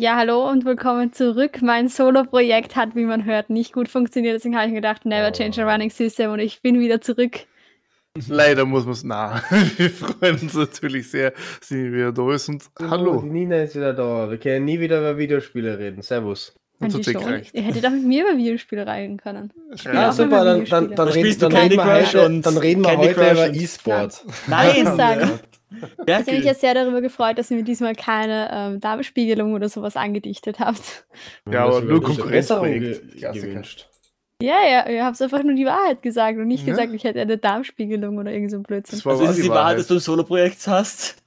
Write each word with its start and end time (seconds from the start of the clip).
Ja, 0.00 0.16
hallo 0.16 0.48
und 0.48 0.64
willkommen 0.64 1.12
zurück. 1.12 1.60
Mein 1.60 1.88
Solo-Projekt 1.90 2.74
hat, 2.74 2.96
wie 2.96 3.04
man 3.04 3.26
hört, 3.26 3.50
nicht 3.50 3.74
gut 3.74 3.86
funktioniert. 3.86 4.34
Deswegen 4.34 4.56
habe 4.56 4.64
ich 4.64 4.70
mir 4.70 4.80
gedacht, 4.80 5.04
never 5.04 5.30
change 5.30 5.62
a 5.62 5.70
running 5.70 5.90
system 5.90 6.30
und 6.30 6.38
ich 6.38 6.62
bin 6.62 6.80
wieder 6.80 7.02
zurück. 7.02 7.40
Leider 8.26 8.64
muss 8.64 8.84
man 8.84 8.94
es 8.94 9.04
nah. 9.04 9.42
Wir 9.76 9.90
freuen 9.90 10.38
uns 10.40 10.54
natürlich 10.54 11.10
sehr, 11.10 11.32
dass 11.32 11.68
sie 11.68 11.92
wieder 11.92 12.12
da 12.12 12.32
ist. 12.32 12.48
Und 12.48 12.64
hallo. 12.80 13.20
Die 13.20 13.28
Nina 13.28 13.64
ist 13.64 13.76
wieder 13.76 13.92
da. 13.92 14.30
Wir 14.30 14.38
können 14.38 14.64
nie 14.64 14.80
wieder 14.80 15.00
über 15.00 15.18
Videospiele 15.18 15.78
reden. 15.78 16.00
Servus. 16.00 16.54
Und 16.78 16.94
Und 16.94 17.04
so 17.04 17.18
reicht. 17.18 17.54
Ihr 17.54 17.60
hättet 17.60 17.84
auch 17.84 17.90
mit 17.90 18.04
mir 18.04 18.26
über 18.26 18.38
Videospiele 18.38 18.86
reden 18.86 19.18
können. 19.18 19.52
Ja, 19.84 20.12
super, 20.12 20.46
dann, 20.46 20.60
reden, 20.62 21.12
spielst 21.12 21.42
du 21.42 21.50
dann, 21.50 21.60
reden 21.60 21.76
wir 21.76 21.84
heute, 21.84 22.24
und 22.24 22.46
dann 22.46 22.56
reden 22.56 22.84
wir 22.84 22.96
heute 22.96 23.32
über 23.32 23.52
E-Sport. 23.52 24.24
Nein! 24.46 24.86
sagen, 24.96 25.40
ich 26.06 26.14
habe 26.14 26.32
mich 26.32 26.44
ja 26.44 26.54
sehr 26.54 26.74
darüber 26.74 27.00
gefreut, 27.00 27.38
dass 27.38 27.50
ihr 27.50 27.56
mir 27.56 27.62
diesmal 27.64 27.94
keine 27.94 28.50
ähm, 28.52 28.80
Darmspiegelung 28.80 29.54
oder 29.54 29.68
sowas 29.68 29.96
angedichtet 29.96 30.58
habt. 30.60 31.06
Ja, 31.50 31.64
aber 31.64 31.80
nur 31.82 32.02
Konkurrenzprojekt. 32.02 33.20
Gewünscht. 33.20 33.88
Ja, 34.42 34.56
ja, 34.66 34.88
ihr 34.88 35.04
habt 35.04 35.20
einfach 35.20 35.42
nur 35.42 35.54
die 35.54 35.66
Wahrheit 35.66 36.00
gesagt 36.02 36.38
und 36.38 36.46
nicht 36.48 36.66
Ja. 36.66 36.72
gesagt, 36.72 36.94
ich 36.94 37.04
hätte 37.04 37.20
eine 37.20 37.36
Darmspiegelung 37.36 38.16
oder 38.16 38.32
irgend 38.32 38.50
so 38.50 38.56
ein 38.56 38.62
Blödsinn. 38.62 38.98
Das 38.98 39.04
war 39.04 39.12
Also 39.12 39.24
ist 39.24 39.30
es 39.30 39.36
die 39.36 39.42
die 39.42 39.48
Wahrheit, 39.50 39.62
Wahrheit. 39.64 39.78
dass 39.80 39.86
du 39.88 39.94
ein 39.94 40.00
Solo-Projekt 40.00 40.66
hast? 40.66 41.19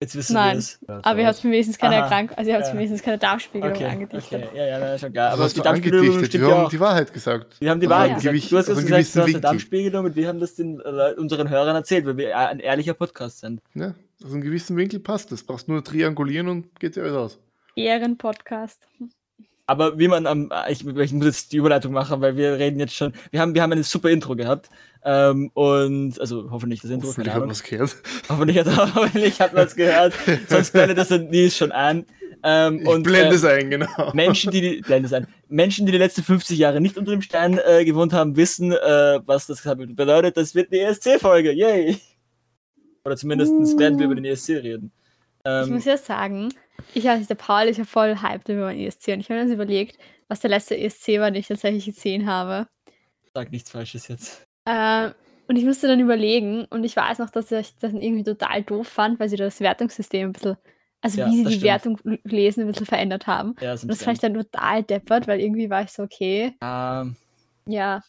Jetzt 0.00 0.16
wissen 0.16 0.34
Nein. 0.34 0.54
wir 0.54 0.58
es. 0.58 0.78
Ja, 0.86 1.00
Aber 1.02 1.20
ihr 1.20 1.26
habt 1.26 1.42
mir 1.44 1.52
wenigstens 1.52 1.78
keine. 1.78 1.94
Erkrankung, 1.94 2.36
also 2.36 2.50
ihr 2.50 2.56
habt 2.56 2.66
Ja. 2.66 2.72
mir 2.74 2.78
wenigstens 2.80 3.02
keine 3.02 3.16
Darmspiegelung 3.18 3.74
Okay, 3.74 3.84
angedichtet. 3.86 4.44
okay. 4.48 4.58
Ja, 4.58 4.66
ja, 4.66 4.78
ja, 4.80 4.98
schon 4.98 5.12
klar. 5.12 5.32
Aber 5.32 5.48
die 5.48 5.60
Darmspiegelung 5.60 6.24
stimmt 6.24 6.32
Wir 6.34 6.40
ja 6.48 6.54
haben 6.56 6.64
auch. 6.66 6.70
die 6.70 6.80
Wahrheit 6.80 7.12
gesagt. 7.12 7.60
Wir 7.60 7.70
haben 7.70 7.80
die 7.80 7.86
Also 7.86 7.94
Wahrheit 7.94 8.08
ja. 8.10 8.14
gesagt. 8.16 8.32
Gewicht- 8.32 8.52
Du 8.52 8.56
hast 8.58 8.66
gesagt, 8.66 8.88
du 8.90 8.96
hast 8.96 9.16
eine 9.16 9.26
Winkel. 9.26 9.40
Darmspiegelung 9.40 10.04
und 10.06 10.16
wir 10.16 10.28
haben 10.28 10.40
das 10.40 10.54
den, 10.56 10.80
äh, 10.80 11.14
unseren 11.16 11.48
Hörern 11.48 11.76
erzählt, 11.76 12.04
weil 12.06 12.16
wir 12.16 12.36
ein 12.36 12.58
ehrlicher 12.60 12.94
Podcast 12.94 13.40
sind. 13.40 13.62
Ja, 13.74 13.94
aus 14.22 14.32
einem 14.32 14.42
gewissen 14.42 14.76
Winkel 14.76 15.00
passt 15.00 15.32
das. 15.32 15.42
Brauchst 15.44 15.68
nur 15.68 15.82
triangulieren 15.82 16.48
und 16.48 16.78
geht 16.80 16.96
dir 16.96 17.02
alles 17.04 17.14
aus. 17.14 17.38
Ehrenpodcast. 17.76 18.86
Aber 19.66 19.98
wie 19.98 20.08
man 20.08 20.26
am, 20.26 20.52
ich, 20.68 20.86
ich 20.86 21.12
muss 21.12 21.24
jetzt 21.24 21.52
die 21.52 21.56
Überleitung 21.56 21.92
machen, 21.92 22.20
weil 22.20 22.36
wir 22.36 22.58
reden 22.58 22.78
jetzt 22.78 22.94
schon, 22.94 23.14
wir 23.30 23.40
haben, 23.40 23.54
wir 23.54 23.62
haben 23.62 23.72
ein 23.72 23.82
super 23.82 24.10
Intro 24.10 24.36
gehabt. 24.36 24.68
Ähm, 25.04 25.50
und, 25.54 26.20
also 26.20 26.50
hoffentlich 26.50 26.80
das 26.82 26.90
Intro, 26.90 27.08
Hoffentlich 27.08 27.32
hat 27.34 27.40
man 27.40 27.50
es 27.50 27.62
gehört. 27.62 27.96
Hoffentlich 28.28 28.58
hat, 28.58 28.94
hoffentlich 28.94 29.40
hat 29.40 29.54
man 29.54 29.66
es 29.66 29.74
gehört. 29.76 30.14
Sonst 30.48 30.72
blendet 30.72 30.98
das 30.98 31.10
Nils 31.10 31.56
schon 31.56 31.72
ein. 31.72 32.06
Ähm, 32.42 32.80
Ich 32.80 32.88
und, 32.88 33.02
blende 33.04 33.34
äh, 33.34 33.36
es 33.36 33.44
ein, 33.44 33.70
genau. 33.70 34.12
Menschen, 34.12 34.50
die 34.50 34.60
die, 34.60 34.80
blende 34.82 35.06
es 35.06 35.12
ein. 35.14 35.26
Menschen, 35.48 35.86
die 35.86 35.92
die 35.92 35.98
letzten 35.98 36.22
50 36.22 36.58
Jahre 36.58 36.80
nicht 36.80 36.98
unter 36.98 37.12
dem 37.12 37.22
Stein 37.22 37.58
äh, 37.66 37.84
gewohnt 37.86 38.12
haben, 38.12 38.36
wissen, 38.36 38.72
äh, 38.72 39.20
was 39.24 39.46
das 39.46 39.62
bedeutet. 39.62 40.36
Das 40.36 40.54
wird 40.54 40.70
eine 40.70 40.82
ESC-Folge. 40.82 41.52
Yay! 41.52 41.98
Oder 43.04 43.16
zumindest 43.16 43.78
werden 43.78 43.98
wir 43.98 44.06
über 44.06 44.14
den 44.14 44.24
ESC 44.26 44.50
reden. 44.50 44.92
Ich 45.38 45.50
Ähm, 45.50 45.70
muss 45.74 45.84
ja 45.84 45.96
sagen, 45.98 46.50
ich 46.94 47.08
als 47.08 47.26
der 47.26 47.34
Paul 47.36 47.64
ist 47.64 47.76
ja 47.78 47.84
voll 47.84 48.16
hyped 48.22 48.48
über 48.48 48.66
mein 48.66 48.78
ESC 48.78 49.08
und 49.08 49.20
ich 49.20 49.28
habe 49.30 49.40
mir 49.40 49.46
das 49.46 49.54
überlegt, 49.54 49.98
was 50.28 50.40
der 50.40 50.50
letzte 50.50 50.76
ESC 50.76 51.20
war, 51.20 51.30
den 51.30 51.40
ich 51.40 51.48
tatsächlich 51.48 51.84
gesehen 51.86 52.26
habe. 52.26 52.68
sag 53.34 53.50
nichts 53.52 53.70
Falsches 53.70 54.08
jetzt. 54.08 54.44
Ähm, 54.66 55.12
und 55.48 55.56
ich 55.56 55.64
musste 55.64 55.88
dann 55.88 56.00
überlegen 56.00 56.64
und 56.70 56.84
ich 56.84 56.96
weiß 56.96 57.18
noch, 57.18 57.30
dass 57.30 57.52
ich 57.52 57.76
das 57.76 57.92
irgendwie 57.92 58.22
total 58.24 58.62
doof 58.62 58.88
fand, 58.88 59.20
weil 59.20 59.28
sie 59.28 59.36
das 59.36 59.60
Wertungssystem 59.60 60.28
ein 60.28 60.32
bisschen, 60.32 60.56
also 61.02 61.20
Ja, 61.20 61.26
wie 61.26 61.36
sie 61.36 61.44
das 61.44 61.52
die 61.52 61.58
stimmt. 61.58 61.70
Wertung 62.04 62.20
lesen, 62.24 62.62
ein 62.62 62.66
bisschen 62.68 62.86
verändert 62.86 63.26
haben. 63.26 63.54
Ja, 63.60 63.72
Und 63.72 63.88
das 63.88 64.02
fand 64.02 64.16
ich 64.16 64.22
dann 64.22 64.34
total 64.34 64.82
deppert, 64.82 65.26
weil 65.26 65.40
irgendwie 65.40 65.68
war 65.68 65.82
ich 65.82 65.90
so, 65.90 66.02
okay, 66.04 66.54
ähm, 66.62 67.16
ja. 67.66 68.02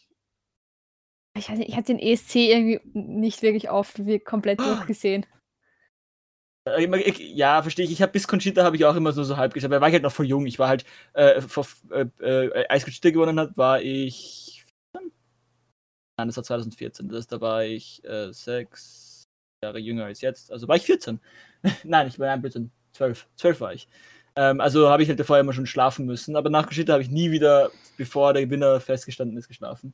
Ich 1.38 1.50
weiß 1.50 1.58
nicht, 1.58 1.68
ich 1.68 1.76
habe 1.76 1.84
den 1.86 2.00
ESC 2.00 2.36
irgendwie 2.36 2.80
nicht 2.94 3.42
wirklich 3.42 3.70
oft 3.70 4.06
wie 4.06 4.20
komplett 4.20 4.60
durchgesehen. 4.62 5.26
Äh, 6.66 6.86
ich- 7.10 7.20
Ja, 7.36 7.62
verstehe 7.62 7.86
ich. 7.86 7.92
Ich 7.92 8.02
habe 8.02 8.12
bis 8.12 8.28
Conchita 8.28 8.64
habe 8.64 8.76
ich 8.76 8.86
auch 8.86 8.96
immer 8.96 9.14
nur 9.14 9.26
so 9.26 9.38
halb 9.38 9.54
geschaut, 9.54 9.70
weil 9.72 9.82
war 9.82 9.88
ich 9.88 9.94
halt 9.94 10.04
noch 10.04 10.12
voll 10.12 10.26
jung. 10.26 10.46
Ich 10.46 10.60
war 10.60 10.68
halt, 10.68 10.86
äh, 11.14 11.42
vor, 11.42 11.68
äh, 11.92 12.06
äh, 12.22 12.66
als 12.68 12.84
Conchita 12.84 13.10
gewonnen 13.12 13.40
hat, 13.40 13.58
war 13.58 13.82
ich. 13.82 14.64
14? 14.94 15.12
Nein, 16.18 16.28
das 16.30 16.38
war 16.38 16.44
2014. 16.44 17.10
Das, 17.10 17.28
da 17.28 17.42
war 17.42 17.64
ich 17.66 18.04
äh, 18.06 18.32
sechs 18.32 19.26
Jahre 19.64 19.80
jünger 19.80 20.06
als 20.06 20.22
jetzt. 20.22 20.52
Also 20.52 20.68
war 20.68 20.76
ich 20.76 20.84
14. 20.84 21.20
Nein, 21.84 22.08
ich 22.08 22.20
war 22.20 22.30
ein 22.32 22.42
bisschen 22.42 22.72
12. 22.94 23.28
12 23.36 23.62
war 23.62 23.74
ich. 23.74 23.88
Ähm, 24.36 24.62
also 24.62 24.90
habe 24.90 25.04
ich 25.04 25.10
halt 25.10 25.24
vorher 25.26 25.42
immer 25.42 25.54
schon 25.54 25.66
schlafen 25.68 26.06
müssen. 26.06 26.36
Aber 26.36 26.50
nach 26.50 26.66
Conchita 26.68 26.94
habe 26.94 27.04
ich 27.04 27.10
nie 27.12 27.32
wieder, 27.32 27.72
bevor 27.98 28.34
der 28.34 28.46
Gewinner 28.46 28.80
festgestanden 28.80 29.38
ist, 29.38 29.48
geschlafen. 29.48 29.94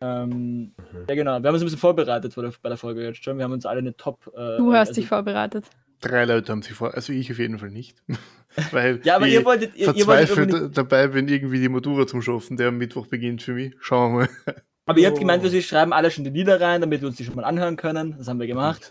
Ähm, 0.00 0.72
Ja, 1.08 1.14
genau. 1.14 1.32
Wir 1.42 1.48
haben 1.48 1.54
uns 1.54 1.62
ein 1.62 1.66
bisschen 1.66 1.78
vorbereitet 1.78 2.34
vor 2.34 2.42
der, 2.42 2.52
bei 2.62 2.68
der 2.68 2.78
Folge 2.78 3.02
jetzt 3.04 3.24
schon. 3.24 3.38
Wir 3.38 3.44
haben 3.44 3.52
uns 3.52 3.66
alle 3.66 3.78
eine 3.78 3.96
Top. 3.96 4.26
Äh, 4.34 4.56
Du 4.58 4.72
hast 4.72 4.88
also- 4.88 5.00
dich 5.00 5.08
vorbereitet. 5.08 5.64
Drei 6.02 6.26
Leute 6.26 6.52
haben 6.52 6.60
sich 6.60 6.74
vor, 6.74 6.92
also 6.94 7.10
ich 7.14 7.30
auf 7.32 7.38
jeden 7.38 7.58
Fall 7.58 7.70
nicht. 7.70 7.96
Weil 8.70 9.00
Ja, 9.04 9.16
aber 9.16 9.26
ich 9.26 9.32
ihr 9.34 9.44
wolltet, 9.46 9.74
ihr, 9.74 9.94
ihr 9.94 10.06
wolltet 10.06 10.28
verzweifelt 10.28 10.76
dabei 10.76 11.08
bin, 11.08 11.26
irgendwie 11.26 11.58
die 11.58 11.70
Matura 11.70 12.06
zum 12.06 12.20
Schaffen, 12.20 12.58
der 12.58 12.68
am 12.68 12.76
Mittwoch 12.78 13.06
beginnt 13.06 13.42
für 13.42 13.54
mich. 13.54 13.74
Schauen 13.80 14.12
wir 14.12 14.18
mal. 14.46 14.54
aber 14.84 14.98
ihr 14.98 15.06
habt 15.06 15.16
Oh. 15.16 15.20
gemeint, 15.20 15.42
wir 15.42 15.62
schreiben 15.62 15.94
alle 15.94 16.10
schon 16.10 16.24
die 16.24 16.30
Lieder 16.30 16.60
rein, 16.60 16.82
damit 16.82 17.00
wir 17.00 17.08
uns 17.08 17.16
die 17.16 17.24
schon 17.24 17.34
mal 17.34 17.44
anhören 17.44 17.76
können. 17.76 18.14
Das 18.18 18.28
haben 18.28 18.38
wir 18.38 18.46
gemacht. 18.46 18.82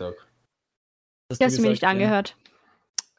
Ich 1.30 1.40
habe 1.40 1.50
du 1.50 1.56
sie 1.56 1.62
mir 1.62 1.70
nicht 1.70 1.84
angehört. 1.84 2.36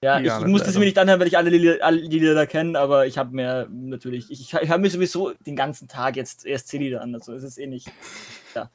Ja, 0.03 0.19
Ja, 0.19 0.39
ich 0.39 0.45
musste 0.45 0.69
sie 0.71 0.77
mir 0.77 0.85
nicht 0.85 0.97
anhören, 0.99 1.19
weil 1.19 1.27
ich 1.27 1.37
alle 1.37 1.49
Lieder, 1.49 1.83
alle 1.83 2.07
die 2.07 2.19
Lieder 2.19 2.45
kennen, 2.45 2.75
aber 2.75 3.07
ich 3.07 3.17
habe 3.17 3.35
mir 3.35 3.67
natürlich, 3.71 4.29
ich, 4.29 4.53
ich 4.53 4.69
höre 4.69 4.77
mir 4.77 4.91
sowieso 4.91 5.31
den 5.45 5.55
ganzen 5.55 5.87
Tag 5.87 6.15
jetzt 6.15 6.45
ESC-Lieder 6.45 7.01
an, 7.01 7.15
also 7.15 7.33
es 7.33 7.43
ist 7.43 7.57
eh 7.57 7.65
nicht. 7.65 7.91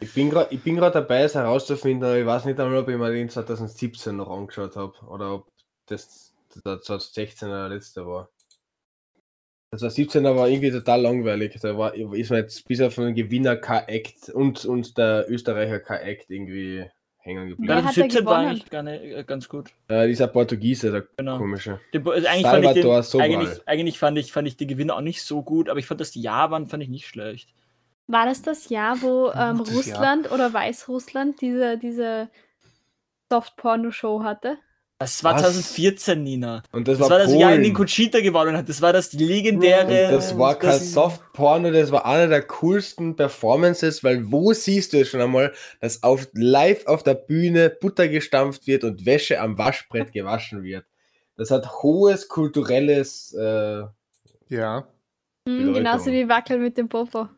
Ich 0.00 0.14
bin 0.14 0.30
gerade 0.30 0.52
ich 0.54 0.62
bin 0.62 0.76
grad 0.76 0.94
dabei, 0.94 1.22
es 1.22 1.34
herauszufinden, 1.34 2.08
aber 2.08 2.18
ich 2.18 2.26
weiß 2.26 2.44
nicht 2.44 2.58
einmal, 2.58 2.78
ob 2.78 2.88
ich 2.88 2.96
mir 2.96 3.10
den 3.10 3.28
2017 3.28 4.16
noch 4.16 4.30
angeschaut 4.30 4.76
habe 4.76 4.94
oder 5.08 5.34
ob 5.34 5.48
das, 5.86 6.32
das 6.64 6.82
2016 6.82 7.48
der 7.48 7.68
letzte 7.68 8.06
war. 8.06 8.28
Das 9.70 9.80
2017 9.80 10.24
war 10.24 10.48
irgendwie 10.48 10.70
total 10.70 11.00
langweilig. 11.00 11.58
Da 11.60 11.76
war, 11.78 11.94
ist 11.94 12.30
mir 12.30 12.38
jetzt 12.38 12.66
bis 12.68 12.80
auf 12.80 12.94
den 12.94 13.14
Gewinner 13.14 13.56
K-Act 13.56 14.28
und, 14.28 14.64
und 14.66 14.98
der 14.98 15.24
Österreicher 15.28 15.80
K-Act 15.80 16.30
irgendwie 16.30 16.90
hängen 17.22 17.48
geblieben. 17.48 17.68
Wer 17.68 17.76
hat 17.76 17.84
da 17.84 17.92
2017 17.92 18.26
war 18.26 18.38
eigentlich 18.38 18.70
gar 18.70 18.82
nicht, 18.82 19.02
äh, 19.02 19.24
ganz 19.24 19.48
gut. 19.48 19.70
Äh, 19.88 20.08
dieser 20.08 20.26
Portugiese, 20.26 20.90
der 20.90 21.06
Genau. 21.16 21.38
komische. 21.38 21.80
Den, 21.94 22.06
also 22.06 22.26
eigentlich, 22.28 22.46
fand 22.46 22.64
ich 22.64 22.70
Salvador 22.70 23.02
den, 23.02 23.20
eigentlich, 23.20 23.68
eigentlich 23.68 23.98
fand 23.98 24.18
ich, 24.18 24.32
fand 24.32 24.48
ich 24.48 24.56
die 24.56 24.66
Gewinner 24.66 24.96
auch 24.96 25.00
nicht 25.00 25.22
so 25.22 25.42
gut, 25.42 25.68
aber 25.68 25.78
ich 25.78 25.86
fand 25.86 26.00
das 26.00 26.14
Jahr 26.14 26.50
waren, 26.50 26.66
fand 26.66 26.82
ich 26.82 26.88
nicht 26.88 27.06
schlecht. 27.06 27.54
War 28.08 28.26
das 28.26 28.42
das 28.42 28.68
Jahr, 28.68 29.00
wo 29.00 29.30
ähm, 29.34 29.58
Gutes 29.58 29.86
Jahr. 29.86 29.96
Russland 29.98 30.32
oder 30.32 30.52
Weißrussland 30.52 31.40
diese, 31.40 31.78
diese 31.78 32.28
Soft-Porno-Show 33.30 34.22
hatte? 34.24 34.58
Das 35.02 35.24
war 35.24 35.34
Was? 35.34 35.42
2014, 35.42 36.22
Nina. 36.22 36.62
Und 36.72 36.86
das, 36.88 36.98
Das 36.98 37.10
war 37.10 37.18
war 37.18 37.26
das 37.26 37.34
Jahr, 37.34 37.54
in 37.54 37.62
dem 37.62 37.74
Conchita 37.74 38.20
gewonnen 38.20 38.56
hat. 38.56 38.68
Das 38.68 38.80
war 38.80 38.92
das 38.92 39.12
legendäre. 39.12 40.06
Und 40.06 40.12
das 40.14 40.38
war 40.38 40.56
kein 40.58 40.78
Soft-Porno, 40.78 41.70
das 41.72 41.90
war 41.90 42.06
einer 42.06 42.28
der 42.28 42.42
coolsten 42.42 43.16
Performances, 43.16 44.04
weil 44.04 44.30
wo 44.30 44.52
siehst 44.52 44.92
du 44.92 45.00
es 45.00 45.08
schon 45.08 45.20
einmal, 45.20 45.52
dass 45.80 46.02
auf, 46.02 46.28
live 46.34 46.86
auf 46.86 47.02
der 47.02 47.14
Bühne 47.14 47.68
Butter 47.70 48.06
gestampft 48.08 48.66
wird 48.66 48.84
und 48.84 49.04
Wäsche 49.04 49.40
am 49.40 49.58
Waschbrett 49.58 50.12
gewaschen 50.12 50.62
wird. 50.62 50.84
Das 51.36 51.50
hat 51.50 51.82
hohes 51.82 52.28
kulturelles. 52.28 53.34
Äh, 53.34 53.82
Ja. 54.48 54.86
Hm, 55.48 55.56
Bedeutung. 55.58 55.74
genauso 55.74 56.12
wie 56.12 56.28
Wackel 56.28 56.58
mit 56.58 56.78
dem 56.78 56.88
Popo. 56.88 57.28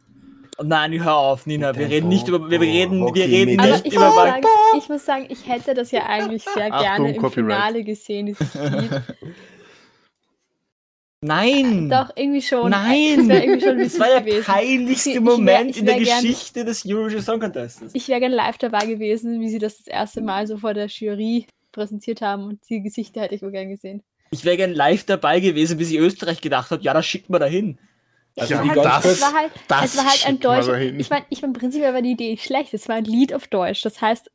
Nein, 0.62 0.92
hör 1.02 1.16
auf, 1.16 1.46
Nina. 1.46 1.74
Wir 1.76 1.88
reden 1.88 2.08
nicht 2.08 2.28
über. 2.28 2.48
Wir 2.50 2.60
reden, 2.60 3.00
wir 3.14 3.24
reden 3.24 3.58
Aber 3.58 3.68
nicht 3.72 3.86
ich 3.86 3.94
über. 3.94 4.06
muss, 4.06 4.14
sagen, 4.14 4.46
ich 4.78 4.88
muss 4.88 5.04
sagen, 5.04 5.26
ich 5.28 5.48
hätte 5.48 5.74
das 5.74 5.90
ja 5.90 6.06
eigentlich 6.06 6.44
sehr 6.44 6.72
Achtung, 6.72 6.80
gerne 6.86 7.14
im 7.16 7.20
Copyright. 7.20 7.56
Finale 7.56 7.84
gesehen, 7.84 8.26
dieses 8.26 8.54
Lied. 8.54 8.90
Nein! 11.20 11.88
Doch, 11.88 12.10
irgendwie 12.16 12.42
schon. 12.42 12.70
Nein! 12.70 13.28
Das 13.28 13.38
irgendwie 13.42 13.60
schon 13.64 13.78
Das 13.82 13.98
war 13.98 14.08
der 14.08 14.20
gewesen. 14.20 14.44
peinlichste 14.44 15.10
Ich- 15.10 15.16
ich 15.16 15.22
wär- 15.24 15.30
Moment 15.32 15.70
ich 15.70 15.78
in 15.78 15.86
der 15.86 15.96
wär 15.96 16.04
gern- 16.04 16.20
Geschichte 16.22 16.64
des 16.66 16.84
Eurovision 16.86 17.22
Song 17.22 17.40
Contests. 17.40 17.94
Ich 17.94 18.08
wäre 18.08 18.20
gerne 18.20 18.34
live 18.34 18.58
dabei 18.58 18.84
gewesen, 18.86 19.40
wie 19.40 19.48
sie 19.48 19.58
das 19.58 19.78
das 19.78 19.86
erste 19.86 20.20
Mal 20.20 20.46
so 20.46 20.58
vor 20.58 20.74
der 20.74 20.86
Jury 20.88 21.46
präsentiert 21.72 22.20
haben 22.20 22.44
und 22.44 22.60
die 22.68 22.82
Gesichter 22.82 23.22
hätte 23.22 23.34
ich 23.34 23.42
wohl 23.42 23.52
gern 23.52 23.70
gesehen. 23.70 24.02
Ich 24.30 24.44
wäre 24.44 24.56
gern 24.58 24.72
live 24.74 25.04
dabei 25.04 25.40
gewesen, 25.40 25.78
bis 25.78 25.90
ich 25.90 25.96
Österreich 25.98 26.40
gedacht 26.42 26.70
habe, 26.70 26.82
ja, 26.82 26.92
das 26.92 27.06
schickt 27.06 27.30
man 27.30 27.40
dahin. 27.40 27.78
Also 28.36 28.54
es, 28.54 28.62
die 28.62 28.68
war 28.68 28.74
halt, 28.74 28.82
ganz- 28.82 29.04
es 29.04 29.20
war 29.22 29.32
halt, 29.32 29.52
das 29.68 29.84
es 29.84 29.96
war 29.96 30.04
halt 30.06 30.26
ein 30.26 30.40
dahin. 30.40 30.98
Ich 31.00 31.08
meine, 31.10 31.24
ich 31.30 31.42
mein, 31.42 31.52
prinzipiell 31.52 31.94
war 31.94 32.02
die 32.02 32.10
Idee 32.12 32.30
nicht 32.32 32.44
schlecht. 32.44 32.74
Es 32.74 32.88
war 32.88 32.96
ein 32.96 33.04
Lied 33.04 33.32
auf 33.32 33.46
Deutsch. 33.46 33.82
Das 33.82 34.00
heißt, 34.00 34.30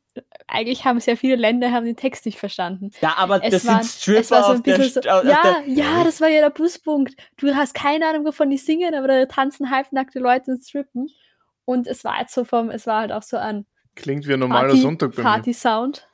eigentlich 0.46 0.84
haben 0.84 0.98
sehr 1.00 1.16
viele 1.16 1.36
Länder 1.36 1.70
haben 1.70 1.84
den 1.84 1.96
Text 1.96 2.24
nicht 2.26 2.38
verstanden. 2.38 2.90
Ja, 3.02 3.14
aber 3.16 3.44
Es 3.44 3.50
das 3.50 3.66
war, 3.66 3.82
sind 3.82 4.00
Stripper 4.00 4.20
es 4.20 4.30
war 4.30 4.42
so 4.44 4.50
ein 4.52 4.56
auf 4.56 4.62
der, 4.62 4.76
bisschen 4.78 5.02
so, 5.02 5.08
ja, 5.08 5.22
der 5.22 5.62
ja, 5.66 6.04
das 6.04 6.20
war 6.20 6.28
ja 6.28 6.40
der 6.40 6.50
Pluspunkt. 6.50 7.14
Du 7.36 7.54
hast 7.54 7.74
keine 7.74 8.06
Ahnung, 8.08 8.24
wovon 8.24 8.48
die 8.50 8.56
singen, 8.58 8.94
aber 8.94 9.06
da 9.06 9.26
tanzen 9.26 9.70
halbnackte 9.70 10.18
Leute 10.18 10.50
und 10.52 10.62
strippen. 10.64 11.08
Und 11.66 11.86
es 11.86 12.02
war 12.02 12.20
jetzt 12.20 12.34
so 12.34 12.44
vom, 12.44 12.70
es 12.70 12.86
war 12.86 13.00
halt 13.00 13.12
auch 13.12 13.22
so 13.22 13.36
ein 13.36 13.66
Klingt 13.96 14.26
wie 14.26 14.32
ein 14.32 14.40
normaler 14.40 14.68
Party, 14.68 14.80
Sonntag 14.80 15.10
bei 15.14 15.22
mir. 15.22 15.28
Party-Sound. 15.28 16.08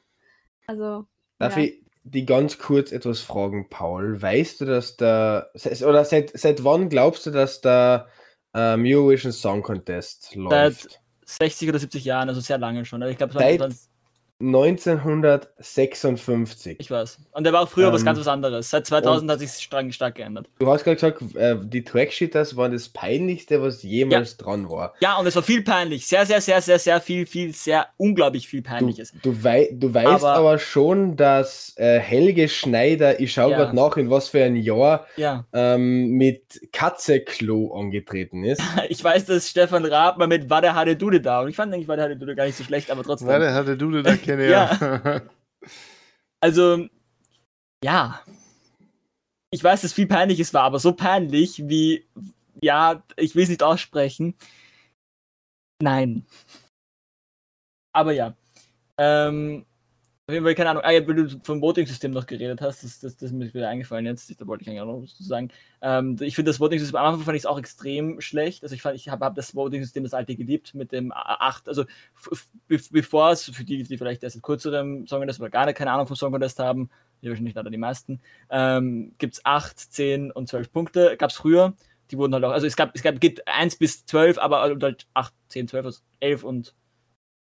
Also, 0.67 1.07
Darf 1.39 1.57
ja. 1.57 1.63
ich 1.65 1.86
die 2.11 2.25
ganz 2.25 2.59
kurz 2.59 2.93
etwas 2.93 3.21
fragen, 3.21 3.69
Paul? 3.69 4.21
Weißt 4.23 4.61
du, 4.61 4.65
dass 4.65 4.97
der. 4.97 5.51
Oder 5.83 6.05
seit, 6.05 6.39
seit 6.39 6.63
wann 6.65 6.89
glaubst 6.89 7.27
du, 7.27 7.31
dass 7.31 7.61
der 7.61 8.07
ähm, 8.55 8.85
Eurovision 8.87 9.33
Song 9.33 9.63
Contest 9.63 10.35
läuft? 10.35 11.01
60 11.25 11.69
oder 11.69 11.79
70 11.81 12.05
Jahren, 12.05 12.29
also 12.29 12.41
sehr 12.41 12.59
lange 12.59 12.85
schon. 12.85 13.03
Also 13.03 13.11
ich 13.11 13.19
glaube, 13.19 13.35
Seit- 13.35 13.61
1956. 14.39 16.77
Ich 16.79 16.91
weiß. 16.91 17.19
Und 17.33 17.45
der 17.45 17.53
war 17.53 17.63
auch 17.63 17.69
früher 17.69 17.93
was 17.93 18.01
Ähm, 18.03 18.07
ganz 18.07 18.19
was 18.21 18.29
anderes. 18.29 18.71
Seit 18.71 18.87
2000 18.87 19.25
und- 19.25 19.31
hat 19.33 19.39
sich 19.41 19.51
stark, 19.63 19.93
stark 19.95 20.15
geändert. 20.17 20.49
Du 20.59 20.71
hast 20.71 20.85
gerade 20.85 20.97
gesagt, 20.97 21.23
äh, 21.37 21.57
die 21.63 21.85
Tracksheeters 21.85 22.57
waren 22.57 22.73
das 22.73 22.89
peinlichste, 22.89 23.63
was 23.63 23.83
jemals 23.83 24.37
dran 24.37 24.69
war. 24.71 24.95
Ja, 25.01 25.17
und 25.19 25.27
es 25.27 25.35
war 25.37 25.43
viel 25.43 25.63
peinlich. 25.63 26.07
Sehr, 26.07 26.27
sehr, 26.27 26.41
sehr, 26.41 26.61
sehr, 26.61 26.79
sehr 26.79 27.01
viel, 27.01 27.27
viel, 27.27 27.53
sehr 27.55 27.87
unglaublich 27.97 28.47
viel 28.49 28.63
Du, 28.63 28.69
Peinliches. 28.69 29.13
du, 29.23 29.43
wei 29.45 29.69
du 29.73 29.93
weißt 29.93 30.07
Aber- 30.07 30.35
aber, 30.35 30.59
schon, 30.59 31.17
dass 31.17 31.75
äh, 31.77 31.99
Helge 31.99 32.49
Schneider, 32.49 33.21
ich 33.21 33.33
schaue 33.33 33.51
Ja. 33.53 33.57
gerade 33.59 33.77
nach, 33.77 33.97
in 33.97 34.11
was 34.11 34.29
für 34.29 34.43
ein 34.45 34.57
Jahr, 34.57 35.07
Ja. 35.17 35.45
ähm, 35.53 36.11
mit 36.11 36.61
Katzeklo 36.73 37.75
angetreten 37.79 38.45
ist. 38.45 38.61
Ich 38.89 39.03
weiß, 39.03 39.25
dass 39.27 39.49
Stefan 39.49 39.85
Raab 39.85 40.17
mal 40.19 40.27
mit 40.29 40.49
Wade 40.49 40.73
Hade 40.75 40.97
Dude 40.97 41.21
da. 41.21 41.41
Und 41.43 41.49
ich 41.49 41.57
fand 41.57 41.73
eigentlich 41.75 41.89
Wade 41.89 42.03
Hade 42.03 42.17
Dude 42.17 42.35
gar 42.37 42.47
nicht 42.47 42.57
so 42.57 42.63
schlecht, 42.65 42.91
aber 42.91 43.03
trotzdem. 43.03 43.29
Warte, 43.29 43.53
hatte 43.53 43.77
du 43.77 43.91
da 44.03 44.15
keine, 44.27 44.51
ja. 44.51 45.23
Also, 46.41 46.87
ja. 47.83 48.23
Ich 49.51 49.65
weiß, 49.65 49.81
dass 49.81 49.93
viel 49.93 50.07
Peinliches 50.07 50.53
war, 50.53 50.65
aber 50.65 50.79
so 50.79 50.93
peinlich 50.93 51.69
wie, 51.69 52.07
ja, 52.61 53.03
ich 53.17 53.35
will 53.35 53.45
es 53.45 53.49
nicht 53.49 53.63
aussprechen. 53.63 54.35
Nein. 55.83 56.27
Aber 57.93 58.13
ja. 58.13 58.37
Ähm, 58.99 59.67
auf 60.29 60.33
jeden 60.33 60.45
Fall, 60.45 60.57
keine 60.57 60.71
Ahnung, 60.71 60.83
ah, 60.85 60.91
ja, 60.91 61.07
weil 61.07 61.15
du 61.15 61.41
vom 61.45 61.63
Voting-System 61.63 62.11
noch 62.11 62.27
geredet 62.27 62.61
hast, 62.61 62.83
das, 62.83 62.99
das, 62.99 63.17
das 63.17 63.31
ist 63.31 63.33
mir 63.33 63.55
wieder 63.55 63.69
eingefallen 63.69 64.07
jetzt, 64.07 64.29
da 64.41 64.47
wollte 64.49 64.63
ich 64.63 64.69
eigentlich 64.69 64.81
auch 64.81 64.87
noch 64.87 65.03
was 65.03 65.17
zu 65.17 65.23
sagen. 65.23 65.51
Ähm, 65.81 66.17
ich 66.19 66.35
finde 66.35 66.51
das 66.51 66.59
Voting-System, 66.59 66.97
am 66.97 67.07
Anfang 67.07 67.25
fand 67.25 67.37
ich 67.37 67.43
es 67.43 67.47
auch 67.47 67.61
extrem 67.61 68.21
schlecht, 68.21 68.65
also 68.65 68.75
ich 68.75 68.83
fand, 68.83 68.97
ich 68.97 69.09
habe 69.09 69.25
hab 69.25 69.37
das 69.37 69.55
Voting-System, 69.55 70.03
das 70.03 70.15
alte 70.15 70.35
geliebt, 70.35 70.75
mit 70.75 70.91
dem 70.91 71.13
8, 71.13 71.69
also 71.69 71.85
bevor 72.67 73.31
es, 73.31 73.45
für 73.45 73.63
die, 73.63 73.85
die 73.85 73.99
vielleicht 73.99 74.25
erst 74.25 74.35
seit 74.35 74.43
kürzerem 74.43 75.07
Song 75.07 75.21
Contest 75.21 75.39
oder 75.39 75.51
gar 75.51 75.73
keine 75.73 75.93
Ahnung 75.93 76.09
vom 76.09 76.17
Song 76.17 76.33
Contest 76.33 76.59
haben, 76.59 76.91
die 77.23 77.29
wahrscheinlich 77.29 77.55
leider 77.55 77.71
die 77.71 77.77
meisten, 77.77 78.21
ähm, 78.51 79.15
gibt 79.19 79.35
es 79.35 79.45
8, 79.45 79.79
10 79.79 80.33
und 80.33 80.49
12 80.49 80.73
Punkte, 80.73 81.17
gab 81.17 81.31
es 81.31 81.37
früher, 81.37 81.75
die 82.11 82.19
wurden 82.19 82.35
halt 82.35 82.43
auch, 82.43 82.51
also 82.51 82.67
es 82.67 82.75
gab, 82.75 82.91
es 82.97 83.03
gab, 83.03 83.21
gibt 83.21 83.47
1 83.47 83.77
bis 83.77 84.05
12, 84.07 84.39
aber 84.39 84.63
halt 84.63 85.07
8, 85.15 85.33
10, 85.51 85.69
12, 85.69 85.87
also 85.87 86.01
11 86.19 86.43
und 86.43 86.75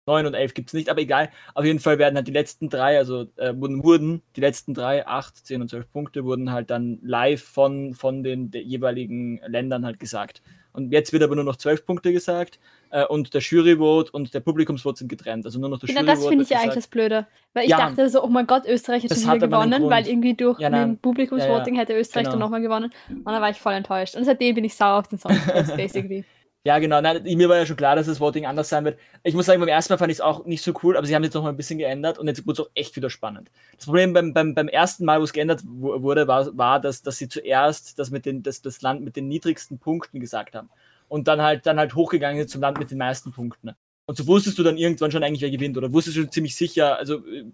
9 0.07 0.27
und 0.27 0.35
11 0.35 0.55
gibt 0.55 0.69
es 0.69 0.75
nicht, 0.75 0.89
aber 0.89 1.01
egal. 1.01 1.31
Auf 1.55 1.65
jeden 1.65 1.81
Fall 1.81 1.99
werden 1.99 2.17
halt 2.17 2.29
die 2.29 2.33
letzten 2.33 2.69
drei, 2.69 2.99
also 2.99 3.27
äh, 3.37 3.55
wurden, 3.57 3.83
wurden 3.83 4.23
die 4.37 4.41
letzten 4.41 4.75
drei, 4.75 5.07
8, 5.07 5.47
10 5.47 5.63
und 5.63 5.69
12 5.71 5.91
Punkte, 5.91 6.25
wurden 6.25 6.53
halt 6.53 6.71
dann 6.71 6.99
live 7.03 7.43
von, 7.43 7.95
von 7.95 8.23
den 8.23 8.51
jeweiligen 8.53 9.41
Ländern 9.47 9.85
halt 9.85 9.99
gesagt. 9.99 10.43
Und 10.73 10.91
jetzt 10.93 11.13
wird 11.13 11.23
aber 11.23 11.37
nur 11.37 11.45
noch 11.45 11.55
12 11.57 11.87
Punkte 11.87 12.13
gesagt 12.13 12.59
äh, 12.91 13.05
und 13.05 13.33
der 13.33 13.41
Juryvote 13.41 14.11
und 14.11 14.35
der 14.35 14.41
Publikumsvote 14.41 14.99
sind 14.99 15.09
getrennt. 15.09 15.47
Also 15.47 15.61
nur 15.61 15.69
noch 15.69 15.79
der 15.79 15.87
Genau, 15.87 16.01
Juryvote 16.01 16.21
das 16.21 16.29
finde 16.29 16.43
ich 16.45 16.51
ja 16.51 16.59
eigentlich 16.59 16.75
das. 16.75 16.89
Blöde. 16.89 17.27
Weil 17.53 17.65
ich 17.65 17.71
Ja. 17.71 17.77
dachte 17.79 18.11
so, 18.11 18.25
oh 18.25 18.27
mein 18.27 18.47
Gott, 18.49 18.67
Österreich 18.67 19.05
hat 19.05 19.11
Das 19.13 19.23
schon 19.23 19.35
wieder 19.35 19.47
gewonnen, 19.47 19.89
weil 19.89 20.07
irgendwie 20.09 20.35
durch 20.35 20.59
Ja, 20.59 20.69
nein. 20.71 20.91
den 20.91 20.99
Publikumsvoting 20.99 21.77
Ja, 21.77 21.83
hätte 21.83 21.95
Österreich 21.97 22.25
dann 22.25 22.33
Genau. 22.33 22.47
nochmal 22.47 22.61
gewonnen. 22.61 22.91
Und 23.09 23.25
dann 23.33 23.41
war 23.41 23.51
ich 23.51 23.61
voll 23.61 23.75
enttäuscht. 23.75 24.17
Und 24.17 24.25
seitdem 24.25 24.57
bin 24.57 24.65
ich 24.65 24.75
sauer 24.75 24.99
auf 24.99 25.07
den 25.07 25.19
Song. 25.19 25.31
Basically. 25.77 26.25
Ja, 26.67 26.79
genau. 26.79 27.01
Nein, 27.03 27.23
mir 27.25 27.49
war 27.51 27.59
ja 27.59 27.67
schon 27.67 27.77
klar, 27.77 27.95
dass 27.95 28.07
das 28.07 28.21
Voting 28.21 28.47
anders 28.47 28.71
sein 28.71 28.87
wird. 28.87 28.99
Ich 29.23 29.35
muss 29.35 29.45
sagen, 29.45 29.61
beim 29.61 29.69
ersten 29.69 29.93
Mal 29.93 29.99
fand 29.99 30.11
ich 30.11 30.17
es 30.17 30.21
auch 30.23 30.47
nicht 30.47 30.63
so 30.63 30.73
cool, 30.83 30.97
aber 30.97 31.07
sie 31.07 31.15
haben 31.15 31.23
jetzt 31.23 31.35
noch 31.35 31.43
mal 31.43 31.51
ein 31.51 31.59
bisschen 31.59 31.79
geändert 31.79 32.19
und 32.19 32.27
jetzt 32.27 32.47
wurde 32.47 32.63
es 32.63 32.67
auch 32.67 32.71
echt 32.75 32.97
wieder 32.97 33.11
spannend. 33.11 33.51
Das 33.77 33.85
Problem 33.85 34.15
beim, 34.15 34.33
beim, 34.33 34.55
beim 34.55 34.69
ersten 34.69 35.05
Mal, 35.05 35.21
wo 35.21 35.25
es 35.25 35.35
geändert 35.35 35.63
wu- 35.67 36.01
wurde, 36.01 36.27
war, 36.27 36.57
war 36.57 36.81
dass, 36.81 37.03
dass 37.03 37.19
sie 37.19 37.29
zuerst 37.29 37.99
das, 37.99 38.11
mit 38.11 38.25
den, 38.25 38.43
das, 38.43 38.63
das 38.63 38.81
Land 38.81 39.03
mit 39.03 39.15
den 39.15 39.29
niedrigsten 39.29 39.79
Punkten 39.79 40.21
gesagt 40.21 40.55
haben. 40.55 40.71
Und 41.09 41.29
dann 41.29 41.43
halt, 41.43 41.67
dann 41.67 41.79
halt 41.79 41.95
hochgegangen 41.95 42.39
sind 42.39 42.49
zum 42.49 42.63
Land 42.63 42.79
mit 42.79 42.91
den 42.91 42.97
meisten 42.99 43.31
Punkten. 43.31 43.73
Und 44.07 44.17
so 44.17 44.27
wusstest 44.27 44.59
du 44.59 44.63
dann 44.63 44.79
irgendwann 44.79 45.11
schon 45.11 45.23
eigentlich, 45.23 45.43
wer 45.43 45.51
gewinnt. 45.51 45.77
Oder 45.77 45.93
wusstest 45.93 46.17
du 46.17 46.31
ziemlich 46.31 46.57
sicher, 46.57 46.97
also 46.99 47.27
äh, 47.27 47.45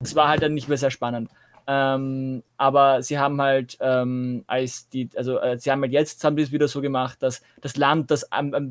es 0.00 0.16
war 0.16 0.28
halt 0.28 0.42
dann 0.42 0.54
nicht 0.54 0.68
mehr 0.68 0.78
sehr 0.78 0.90
spannend. 0.90 1.30
Ähm, 1.70 2.42
aber 2.56 3.02
sie 3.02 3.18
haben 3.18 3.40
halt, 3.42 3.76
ähm, 3.80 4.42
als 4.46 4.88
die, 4.88 5.10
also 5.16 5.38
äh, 5.38 5.58
sie 5.58 5.70
haben 5.70 5.82
halt 5.82 5.92
jetzt, 5.92 6.24
haben 6.24 6.34
die 6.36 6.42
es 6.42 6.50
wieder 6.50 6.66
so 6.66 6.80
gemacht, 6.80 7.22
dass 7.22 7.42
das 7.60 7.76
Land, 7.76 8.10
das 8.10 8.24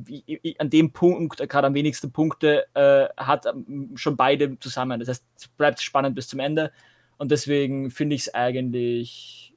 i- 0.09 0.23
i- 0.43 0.55
an 0.59 0.69
dem 0.71 0.91
Punkt 0.93 1.39
äh, 1.39 1.45
gerade 1.47 1.67
am 1.67 1.75
wenigsten 1.75 2.11
Punkte 2.11 2.65
äh, 2.73 3.07
hat, 3.15 3.45
ähm, 3.45 3.91
schon 3.95 4.17
beide 4.17 4.57
zusammen. 4.59 4.99
Das 4.99 5.09
heißt, 5.09 5.25
es 5.37 5.47
bleibt 5.49 5.79
spannend 5.81 6.15
bis 6.15 6.27
zum 6.27 6.39
Ende. 6.39 6.71
Und 7.19 7.29
deswegen 7.31 7.91
finde 7.91 8.15
ich 8.15 8.21
es 8.23 8.33
eigentlich 8.33 9.53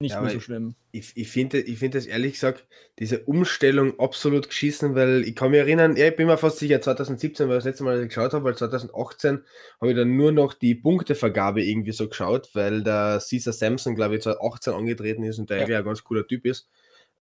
nicht 0.00 0.14
Ja, 0.14 0.20
mehr 0.20 0.30
so 0.30 0.40
schlimm. 0.40 0.74
Ich, 0.92 1.12
ich 1.16 1.28
finde 1.28 1.60
ich 1.60 1.78
find 1.78 1.94
das 1.94 2.06
ehrlich 2.06 2.34
gesagt, 2.34 2.66
diese 2.98 3.20
Umstellung 3.24 3.98
absolut 3.98 4.48
geschissen, 4.48 4.94
weil 4.94 5.22
ich 5.24 5.34
kann 5.34 5.50
mich 5.50 5.58
erinnern, 5.60 5.96
ja, 5.96 6.08
ich 6.08 6.16
bin 6.16 6.26
mir 6.26 6.38
fast 6.38 6.58
sicher, 6.58 6.80
2017 6.80 7.48
war 7.48 7.56
das 7.56 7.64
letzte 7.64 7.84
Mal, 7.84 7.94
dass 7.96 8.02
ich 8.02 8.08
geschaut 8.10 8.32
habe, 8.32 8.44
weil 8.44 8.56
2018 8.56 9.42
habe 9.80 9.90
ich 9.90 9.96
dann 9.96 10.16
nur 10.16 10.30
noch 10.30 10.54
die 10.54 10.74
Punktevergabe 10.76 11.64
irgendwie 11.64 11.92
so 11.92 12.08
geschaut, 12.08 12.50
weil 12.54 12.82
der 12.82 13.20
Caesar 13.28 13.52
Sampson, 13.52 13.94
glaube 13.96 14.16
ich, 14.16 14.22
2018 14.22 14.72
angetreten 14.74 15.24
ist 15.24 15.38
und 15.38 15.50
der 15.50 15.58
Ja. 15.58 15.64
eigentlich 15.64 15.78
ein 15.78 15.84
ganz 15.84 16.04
cooler 16.04 16.26
Typ 16.26 16.44
ist. 16.46 16.68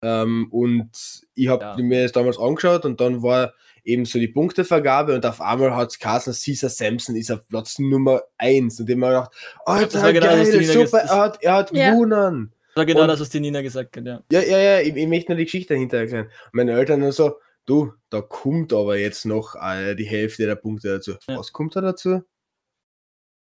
Ähm, 0.02 0.48
und 0.50 0.90
ich 1.34 1.48
habe 1.48 1.64
Ja. 1.64 1.76
mir 1.82 2.02
das 2.02 2.12
damals 2.12 2.38
angeschaut 2.38 2.84
und 2.84 3.00
dann 3.00 3.22
war 3.22 3.54
eben 3.84 4.04
so 4.04 4.18
die 4.18 4.28
Punktevergabe 4.28 5.14
und 5.14 5.24
auf 5.24 5.40
einmal 5.40 5.74
hat 5.74 5.90
es 5.90 5.98
geheißen, 5.98 6.34
Caesar 6.34 6.70
Sampson 6.70 7.16
ist 7.16 7.30
auf 7.30 7.46
Platz 7.48 7.78
Nummer 7.78 8.22
1 8.36 8.80
und 8.80 8.88
ich 8.88 8.94
hab 8.94 8.98
mir 9.00 9.06
gedacht, 9.08 9.30
Alter, 9.64 10.12
genau 10.12 10.26
geil, 10.26 10.58
Nina 10.58 10.72
super, 10.72 10.98
er 10.98 11.16
hat, 11.16 11.42
er 11.42 11.54
hat 11.54 11.72
Ja. 11.72 11.90
gewonnen. 11.92 12.52
Das 12.74 12.80
war 12.80 12.86
genau 12.86 13.02
und- 13.02 13.08
das, 13.08 13.20
was 13.20 13.28
die 13.28 13.40
Nina 13.40 13.62
gesagt 13.62 13.96
hat, 13.96 14.06
ja. 14.06 14.22
Ja, 14.30 14.40
ja, 14.40 14.58
ja, 14.58 14.80
ich, 14.80 14.96
ich 14.96 15.06
möchte 15.06 15.32
nur 15.32 15.38
die 15.38 15.44
Geschichte 15.44 15.74
dahinter 15.74 15.98
erklären. 15.98 16.30
Meine 16.52 16.72
Eltern 16.72 17.00
dann 17.00 17.12
so, 17.12 17.36
du, 17.66 17.92
da 18.10 18.20
kommt 18.22 18.72
aber 18.72 18.96
jetzt 18.96 19.24
noch 19.26 19.54
äh, 19.56 19.94
die 19.94 20.04
Hälfte 20.06 20.46
der 20.46 20.56
Punkte 20.56 20.88
dazu. 20.88 21.12
Ja. 21.28 21.38
Was 21.38 21.52
kommt 21.52 21.76
da 21.76 21.80
dazu? 21.80 22.22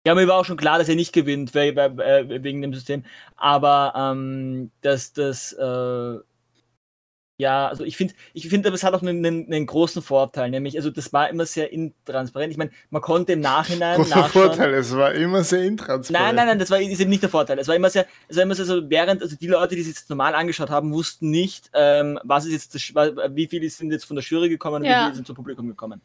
Ja, 0.05 0.15
mir 0.15 0.27
war 0.27 0.35
auch 0.37 0.45
schon 0.45 0.57
klar, 0.57 0.79
dass 0.79 0.89
er 0.89 0.95
nicht 0.95 1.13
gewinnt, 1.13 1.55
äh, 1.55 2.43
wegen 2.43 2.61
dem 2.61 2.73
System. 2.73 3.03
Aber 3.35 3.93
ähm, 3.95 4.71
dass 4.81 5.13
das, 5.13 5.53
äh, 5.53 6.17
ja, 7.41 7.67
also 7.67 7.83
ich 7.83 7.97
finde, 7.97 8.13
ich 8.33 8.47
finde, 8.47 8.69
aber 8.69 8.75
es 8.75 8.83
hat 8.83 8.93
auch 8.93 9.01
einen, 9.01 9.25
einen, 9.25 9.51
einen 9.51 9.65
großen 9.65 10.03
Vorteil, 10.03 10.51
nämlich, 10.51 10.77
also 10.77 10.91
das 10.91 11.11
war 11.11 11.27
immer 11.27 11.47
sehr 11.47 11.73
intransparent. 11.73 12.51
Ich 12.51 12.57
meine, 12.57 12.69
man 12.91 13.01
konnte 13.01 13.33
im 13.33 13.39
Nachhinein 13.39 13.97
Großer. 13.97 14.25
Vorteil, 14.25 14.75
es 14.75 14.95
war 14.95 15.11
immer 15.13 15.43
sehr 15.43 15.63
intransparent. 15.63 16.11
Nein, 16.11 16.35
nein, 16.35 16.47
nein, 16.47 16.59
das 16.59 16.69
war 16.69 16.79
ist 16.79 16.99
eben 16.99 17.09
nicht 17.09 17.23
der 17.23 17.31
Vorteil. 17.31 17.57
Es 17.57 17.67
war 17.67 17.75
immer 17.75 17.89
sehr, 17.89 18.05
es 18.27 18.37
war 18.37 18.43
immer 18.43 18.53
sehr 18.53 18.65
so, 18.65 18.87
während, 18.89 19.23
also 19.23 19.35
die 19.35 19.47
Leute, 19.47 19.73
die 19.73 19.81
es 19.81 19.87
jetzt 19.87 20.09
normal 20.09 20.35
angeschaut 20.35 20.69
haben, 20.69 20.93
wussten 20.93 21.31
nicht, 21.31 21.71
ähm, 21.73 22.19
was 22.23 22.45
ist 22.45 22.51
jetzt, 22.51 22.75
das, 22.75 23.35
wie 23.35 23.47
viele 23.47 23.67
sind 23.69 23.91
jetzt 23.91 24.05
von 24.05 24.15
der 24.15 24.23
Jury 24.23 24.47
gekommen 24.47 24.83
und 24.83 24.85
Ja. 24.85 24.99
wie 24.99 25.03
viele 25.05 25.15
sind 25.15 25.25
zum 25.25 25.35
Publikum 25.35 25.67
gekommen. 25.67 25.99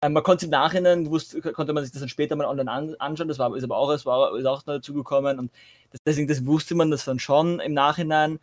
Ähm, 0.00 0.14
man 0.14 0.22
konnte 0.22 0.46
im 0.46 0.52
Nachhinein, 0.52 1.10
wusste, 1.10 1.42
konnte 1.52 1.74
man 1.74 1.84
sich 1.84 1.92
das 1.92 2.00
dann 2.00 2.08
später 2.08 2.34
mal 2.34 2.46
online 2.46 2.70
an, 2.70 2.94
anschauen, 2.98 3.28
das 3.28 3.38
war, 3.38 3.54
ist 3.54 3.64
aber 3.64 3.76
auch, 3.76 3.90
es 3.90 4.06
war, 4.06 4.34
ist 4.38 4.46
auch 4.46 4.64
noch 4.64 4.76
dazu 4.76 4.94
gekommen 4.94 5.38
und 5.38 5.50
das, 5.90 6.00
deswegen, 6.06 6.28
das 6.28 6.46
wusste 6.46 6.74
man 6.74 6.90
das 6.90 7.04
dann 7.04 7.18
schon 7.18 7.60
im 7.60 7.74
Nachhinein. 7.74 8.38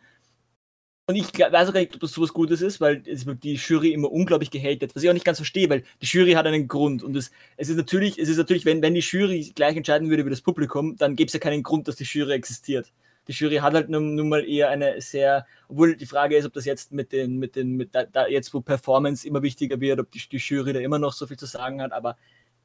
Und 1.08 1.14
ich 1.14 1.32
weiß 1.38 1.68
auch 1.68 1.72
gar 1.72 1.78
nicht, 1.78 1.94
ob 1.94 2.00
das 2.00 2.10
sowas 2.10 2.32
Gutes 2.32 2.60
ist, 2.60 2.80
weil 2.80 2.98
die 2.98 3.54
Jury 3.54 3.92
immer 3.92 4.10
unglaublich 4.10 4.50
gehatet, 4.50 4.96
was 4.96 5.04
ich 5.04 5.08
auch 5.08 5.14
nicht 5.14 5.24
ganz 5.24 5.38
verstehe, 5.38 5.70
weil 5.70 5.84
die 6.02 6.06
Jury 6.06 6.32
hat 6.32 6.46
einen 6.46 6.66
Grund 6.66 7.04
und 7.04 7.14
es, 7.16 7.30
es 7.56 7.68
ist 7.68 7.76
natürlich, 7.76 8.18
es 8.18 8.28
ist 8.28 8.38
natürlich, 8.38 8.64
wenn, 8.64 8.82
wenn 8.82 8.94
die 8.94 9.00
Jury 9.00 9.52
gleich 9.54 9.76
entscheiden 9.76 10.10
würde 10.10 10.26
wie 10.26 10.30
das 10.30 10.40
Publikum, 10.40 10.96
dann 10.96 11.14
gäbe 11.14 11.28
es 11.28 11.32
ja 11.32 11.38
keinen 11.38 11.62
Grund, 11.62 11.86
dass 11.86 11.94
die 11.94 12.02
Jury 12.02 12.32
existiert. 12.32 12.92
Die 13.28 13.32
Jury 13.32 13.56
hat 13.58 13.74
halt 13.74 13.88
nun, 13.88 14.16
nun 14.16 14.28
mal 14.28 14.44
eher 14.44 14.68
eine 14.68 15.00
sehr, 15.00 15.46
obwohl 15.68 15.94
die 15.94 16.06
Frage 16.06 16.36
ist, 16.36 16.44
ob 16.44 16.54
das 16.54 16.64
jetzt 16.64 16.90
mit 16.90 17.12
den, 17.12 17.38
mit 17.38 17.54
den, 17.54 17.76
mit 17.76 17.94
da, 17.94 18.02
da 18.02 18.26
jetzt, 18.26 18.52
wo 18.52 18.60
Performance 18.60 19.28
immer 19.28 19.42
wichtiger 19.42 19.80
wird, 19.80 20.00
ob 20.00 20.10
die, 20.10 20.20
die 20.28 20.38
Jury 20.38 20.72
da 20.72 20.80
immer 20.80 20.98
noch 20.98 21.12
so 21.12 21.28
viel 21.28 21.36
zu 21.36 21.46
sagen 21.46 21.82
hat, 21.82 21.92
aber 21.92 22.16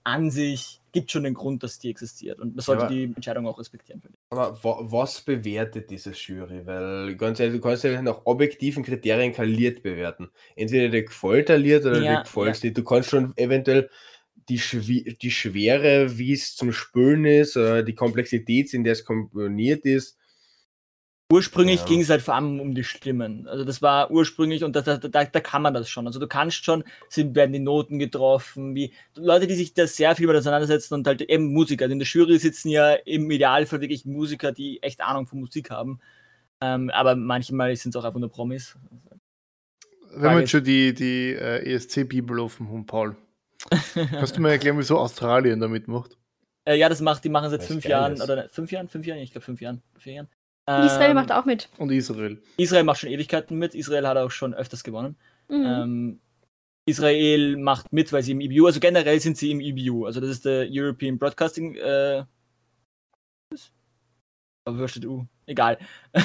an 0.04 0.32
sich 0.32 0.80
gibt 0.92 1.12
schon 1.12 1.24
den 1.24 1.34
Grund, 1.34 1.64
dass 1.64 1.80
die 1.80 1.90
existiert 1.90 2.40
und 2.40 2.56
man 2.56 2.62
sollte 2.64 2.84
aber- 2.84 2.94
die 2.94 3.04
Entscheidung 3.04 3.48
auch 3.48 3.58
respektieren. 3.60 4.02
Aber 4.30 4.62
wa 4.64 4.80
was 4.82 5.22
bewertet 5.22 5.90
diese 5.90 6.12
Jury? 6.12 6.66
Weil 6.66 7.16
ganz 7.16 7.40
ehrlich, 7.40 7.56
du 7.56 7.62
kannst 7.62 7.84
ja 7.84 8.02
nach 8.02 8.22
objektiven 8.26 8.84
Kriterien 8.84 9.34
kaliert 9.34 9.84
bewerten. 9.84 10.30
Entweder 10.56 10.90
dir 10.90 11.04
gefällt 11.04 11.50
er 11.50 11.58
Lied 11.58 11.86
oder 11.86 12.02
Ja, 12.02 12.18
dir 12.18 12.24
gefällt 12.24 12.64
nicht. 12.64 12.78
Du 12.78 12.84
kannst 12.84 13.10
schon 13.10 13.34
eventuell 13.38 13.90
die, 14.50 14.60
Schwi 14.60 15.18
die 15.22 15.32
Schwere, 15.32 16.18
wie 16.18 16.34
es 16.34 16.56
zum 16.56 16.74
Spülen 16.74 17.26
ist, 17.26 17.56
oder 17.56 17.84
die 17.84 17.96
Komplexität, 17.96 18.74
in 18.74 18.84
der 18.84 18.94
es 18.94 19.06
komponiert 19.06 19.86
ist, 19.86 20.18
Ursprünglich 21.32 21.80
Ja. 21.80 21.86
ging 21.86 22.02
es 22.02 22.10
halt 22.10 22.22
vor 22.22 22.36
allem 22.36 22.60
um 22.60 22.76
die 22.76 22.84
Stimmen. 22.84 23.48
Also 23.48 23.64
das 23.64 23.82
war 23.82 24.12
ursprünglich 24.12 24.64
und 24.64 24.76
da, 24.76 24.82
da, 24.82 24.98
da, 24.98 25.24
da 25.24 25.40
kann 25.40 25.62
man 25.62 25.74
das 25.74 25.90
schon. 25.90 26.06
Also 26.06 26.20
du 26.20 26.28
kannst 26.28 26.66
schon, 26.66 26.84
sind, 27.10 27.36
werden 27.36 27.54
die 27.54 27.60
Noten 27.60 28.00
getroffen, 28.00 28.76
wie 28.76 28.94
Leute, 29.16 29.48
die 29.48 29.56
sich 29.56 29.74
da 29.74 29.88
sehr 29.88 30.16
viel 30.16 30.28
mit 30.28 30.36
auseinandersetzen 30.36 30.94
und 30.94 31.08
halt 31.08 31.22
eben 31.22 31.54
Musiker. 31.54 31.86
Also 31.86 31.94
in 31.94 32.00
der 32.00 32.08
Jury 32.08 32.38
sitzen 32.38 32.70
ja 32.70 32.94
im 32.94 33.30
Idealfall 33.32 33.82
wirklich 33.82 34.06
Musiker, 34.06 34.52
die 34.52 34.84
echt 34.84 35.02
Ahnung 35.02 35.28
von 35.28 35.40
Musik 35.40 35.70
haben. 35.72 36.00
Ähm, 36.60 36.90
aber 36.90 37.16
manchmal 37.16 37.76
sind 37.76 37.96
es 37.96 38.02
auch 38.02 38.06
einfach 38.06 38.20
nur 38.20 38.30
Promis. 38.30 38.78
Wenn 40.14 40.22
wir 40.22 40.30
Frage 40.30 40.40
jetzt 40.42 40.52
schon 40.52 40.64
die, 40.64 40.94
die 40.94 41.30
äh, 41.34 41.74
ESC-Bibel 41.74 42.40
offen 42.40 42.68
haben, 42.70 42.86
Paul, 42.86 43.16
kannst 43.94 44.36
du 44.36 44.42
mir 44.42 44.50
erklären, 44.52 44.78
wieso 44.78 44.98
Australien 44.98 45.60
da 45.60 45.68
mitmacht? 45.68 46.18
äh, 46.66 46.76
ja, 46.76 46.90
das 46.90 47.02
macht, 47.02 47.24
die 47.24 47.30
machen 47.30 47.50
seit 47.50 47.64
fünf 47.64 47.86
Jahren 47.86 48.22
oder 48.22 48.36
ne, 48.36 48.50
fünf 48.52 48.72
Jahren, 48.72 48.88
fünf 48.88 49.06
Jahren, 49.06 49.20
ich 49.20 49.32
glaube 49.32 49.46
fünf 49.46 49.62
Jahren, 49.62 49.82
vier 49.98 50.14
Jahren. 50.14 50.28
Israel 50.68 51.10
Ähm, 51.10 51.16
macht 51.16 51.32
auch 51.32 51.46
mit. 51.46 51.70
Und 51.78 51.92
Israel. 51.92 52.42
Israel 52.58 52.84
macht 52.84 53.00
schon 53.00 53.10
Ewigkeiten 53.10 53.58
mit. 53.58 53.74
Israel 53.76 54.08
hat 54.08 54.18
auch 54.18 54.32
schon 54.32 54.54
öfters 54.54 54.84
gewonnen. 54.84 55.18
Mhm. 55.50 55.66
Ähm, 55.66 56.20
Israel 56.86 57.58
macht 57.58 57.92
mit, 57.94 58.12
weil 58.14 58.24
sie 58.24 58.32
im 58.32 58.42
EBU, 58.42 58.66
also 58.66 58.80
generell 58.80 59.20
sind 59.20 59.38
sie 59.38 59.52
im 59.52 59.60
EBU, 59.62 60.06
also 60.06 60.20
das 60.20 60.30
ist 60.32 60.46
der 60.46 60.68
European 60.70 61.20
Broadcasting, 61.20 61.76
äh, 61.76 62.24
aber 64.66 64.88
steht 64.88 65.06
U? 65.06 65.26
Egal. 65.46 65.78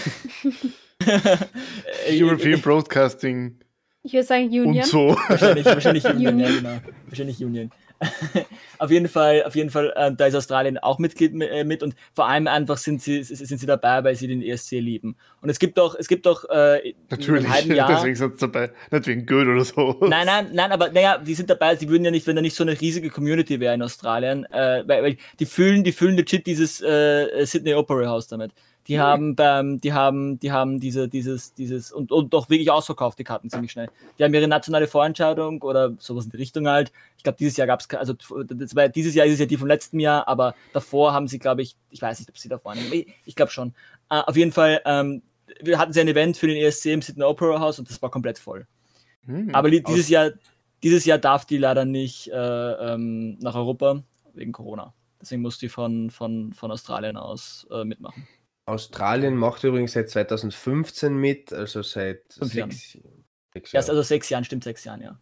European 2.08 2.60
Broadcasting 2.62 3.58
Ich 4.02 4.12
würde 4.12 4.24
sagen 4.26 4.46
Union. 4.46 4.76
und 4.76 4.86
so. 4.86 5.16
Wahrscheinlich, 5.28 5.64
wahrscheinlich 5.66 6.04
Union, 6.04 6.34
Union. 6.34 6.50
ja, 6.50 6.56
genau. 6.56 6.80
Wahrscheinlich 7.06 7.44
Union. 7.44 7.70
auf 8.78 8.90
jeden 8.90 9.08
Fall, 9.08 9.42
auf 9.44 9.54
jeden 9.54 9.70
Fall, 9.70 9.92
äh, 9.96 10.12
da 10.14 10.26
ist 10.26 10.34
Australien 10.34 10.78
auch 10.78 10.98
Mitglied 10.98 11.32
mi- 11.32 11.46
äh, 11.46 11.64
mit 11.64 11.82
und 11.82 11.94
vor 12.14 12.28
allem 12.28 12.46
einfach 12.46 12.76
sind 12.76 13.00
sie, 13.02 13.22
sind 13.22 13.58
sie 13.58 13.66
dabei, 13.66 14.04
weil 14.04 14.14
sie 14.16 14.28
den 14.28 14.42
ESC 14.42 14.72
lieben. 14.80 15.16
Und 15.40 15.48
es 15.48 15.58
gibt 15.58 15.78
doch, 15.78 15.94
es 15.98 16.08
gibt 16.08 16.26
doch 16.26 16.44
äh, 16.50 16.90
in 16.90 16.96
Natürlich, 17.08 17.64
Jahr. 17.66 17.88
deswegen 17.88 18.14
sind 18.16 18.38
sie 18.38 18.48
dabei. 18.48 18.70
Nicht 18.90 19.06
wegen 19.06 19.26
Goethe 19.26 19.50
oder 19.50 19.64
so. 19.64 19.96
Nein, 20.00 20.26
nein, 20.26 20.50
nein, 20.52 20.72
aber 20.72 20.90
naja, 20.90 21.18
die 21.18 21.34
sind 21.34 21.48
dabei, 21.48 21.76
sie 21.76 21.88
würden 21.88 22.04
ja 22.04 22.10
nicht, 22.10 22.26
wenn 22.26 22.36
da 22.36 22.42
nicht 22.42 22.56
so 22.56 22.64
eine 22.64 22.78
riesige 22.78 23.08
Community 23.10 23.60
wäre 23.60 23.74
in 23.74 23.82
Australien, 23.82 24.44
äh, 24.52 24.84
weil, 24.86 25.02
weil 25.02 25.16
die 25.40 25.46
füllen, 25.46 25.82
die 25.84 25.92
füllen 25.92 26.16
legit 26.16 26.46
dieses 26.46 26.80
äh, 26.82 27.44
Sydney 27.46 27.74
Opera 27.74 28.06
House 28.08 28.28
damit. 28.28 28.52
Die 28.88 29.00
haben 29.00 29.34
beim, 29.34 29.80
die 29.80 29.92
haben, 29.92 30.38
die 30.38 30.52
haben 30.52 30.78
diese, 30.78 31.08
dieses, 31.08 31.52
dieses 31.54 31.90
und, 31.90 32.12
und 32.12 32.32
doch 32.32 32.50
wirklich 32.50 32.70
ausverkauft 32.70 33.18
die 33.18 33.24
Karten 33.24 33.50
ziemlich 33.50 33.72
schnell. 33.72 33.88
Die 34.18 34.24
haben 34.24 34.32
ihre 34.32 34.46
nationale 34.46 34.86
Vorentscheidung 34.86 35.60
oder 35.62 35.94
sowas 35.98 36.26
in 36.26 36.30
die 36.30 36.36
Richtung 36.36 36.68
halt. 36.68 36.92
Ich 37.16 37.24
glaube, 37.24 37.38
dieses 37.38 37.56
Jahr 37.56 37.66
gab 37.66 37.80
es, 37.80 37.90
also 37.90 38.12
das 38.14 38.76
war, 38.76 38.88
dieses 38.88 39.14
Jahr 39.14 39.26
ist 39.26 39.34
es 39.34 39.40
ja 39.40 39.46
die 39.46 39.56
vom 39.56 39.66
letzten 39.66 39.98
Jahr, 39.98 40.28
aber 40.28 40.54
davor 40.72 41.12
haben 41.12 41.26
sie, 41.26 41.38
glaube 41.40 41.62
ich, 41.62 41.76
ich 41.90 42.00
weiß 42.00 42.20
nicht, 42.20 42.28
ob 42.28 42.38
sie 42.38 42.48
davor 42.48 42.74
nehmen. 42.74 42.92
Ich, 42.92 43.06
ich 43.24 43.34
glaube 43.34 43.50
schon. 43.50 43.74
Äh, 44.08 44.20
auf 44.20 44.36
jeden 44.36 44.52
Fall, 44.52 44.80
ähm, 44.84 45.22
wir 45.60 45.78
hatten 45.78 45.92
sie 45.92 46.00
ein 46.00 46.08
Event 46.08 46.36
für 46.36 46.46
den 46.46 46.56
ESC 46.56 46.86
im 46.86 47.02
Sydney 47.02 47.24
Opera 47.24 47.58
House 47.58 47.78
und 47.80 47.90
das 47.90 48.00
war 48.02 48.10
komplett 48.10 48.38
voll. 48.38 48.66
Hm. 49.26 49.52
Aber 49.52 49.70
dieses 49.70 50.08
Jahr, 50.08 50.30
dieses 50.82 51.04
Jahr 51.04 51.18
darf 51.18 51.44
die 51.44 51.58
leider 51.58 51.84
nicht 51.84 52.28
äh, 52.28 52.36
ähm, 52.36 53.38
nach 53.40 53.56
Europa 53.56 54.02
wegen 54.34 54.52
Corona. 54.52 54.94
Deswegen 55.20 55.42
muss 55.42 55.58
die 55.58 55.68
von, 55.68 56.10
von, 56.10 56.52
von 56.52 56.70
Australien 56.70 57.16
aus 57.16 57.66
äh, 57.72 57.84
mitmachen. 57.84 58.28
Australien 58.66 59.36
macht 59.36 59.64
übrigens 59.64 59.92
seit 59.92 60.10
2015 60.10 61.16
mit, 61.16 61.52
also 61.52 61.82
seit 61.82 62.22
Fünf 62.32 62.54
Jahren. 62.54 62.70
sechs, 62.70 62.98
sechs 63.54 63.72
Erst 63.72 63.88
Jahren. 63.88 63.96
also 63.98 64.02
sechs 64.02 64.28
Jahren, 64.28 64.44
stimmt 64.44 64.64
sechs 64.64 64.84
Jahren, 64.84 65.02
ja. 65.02 65.18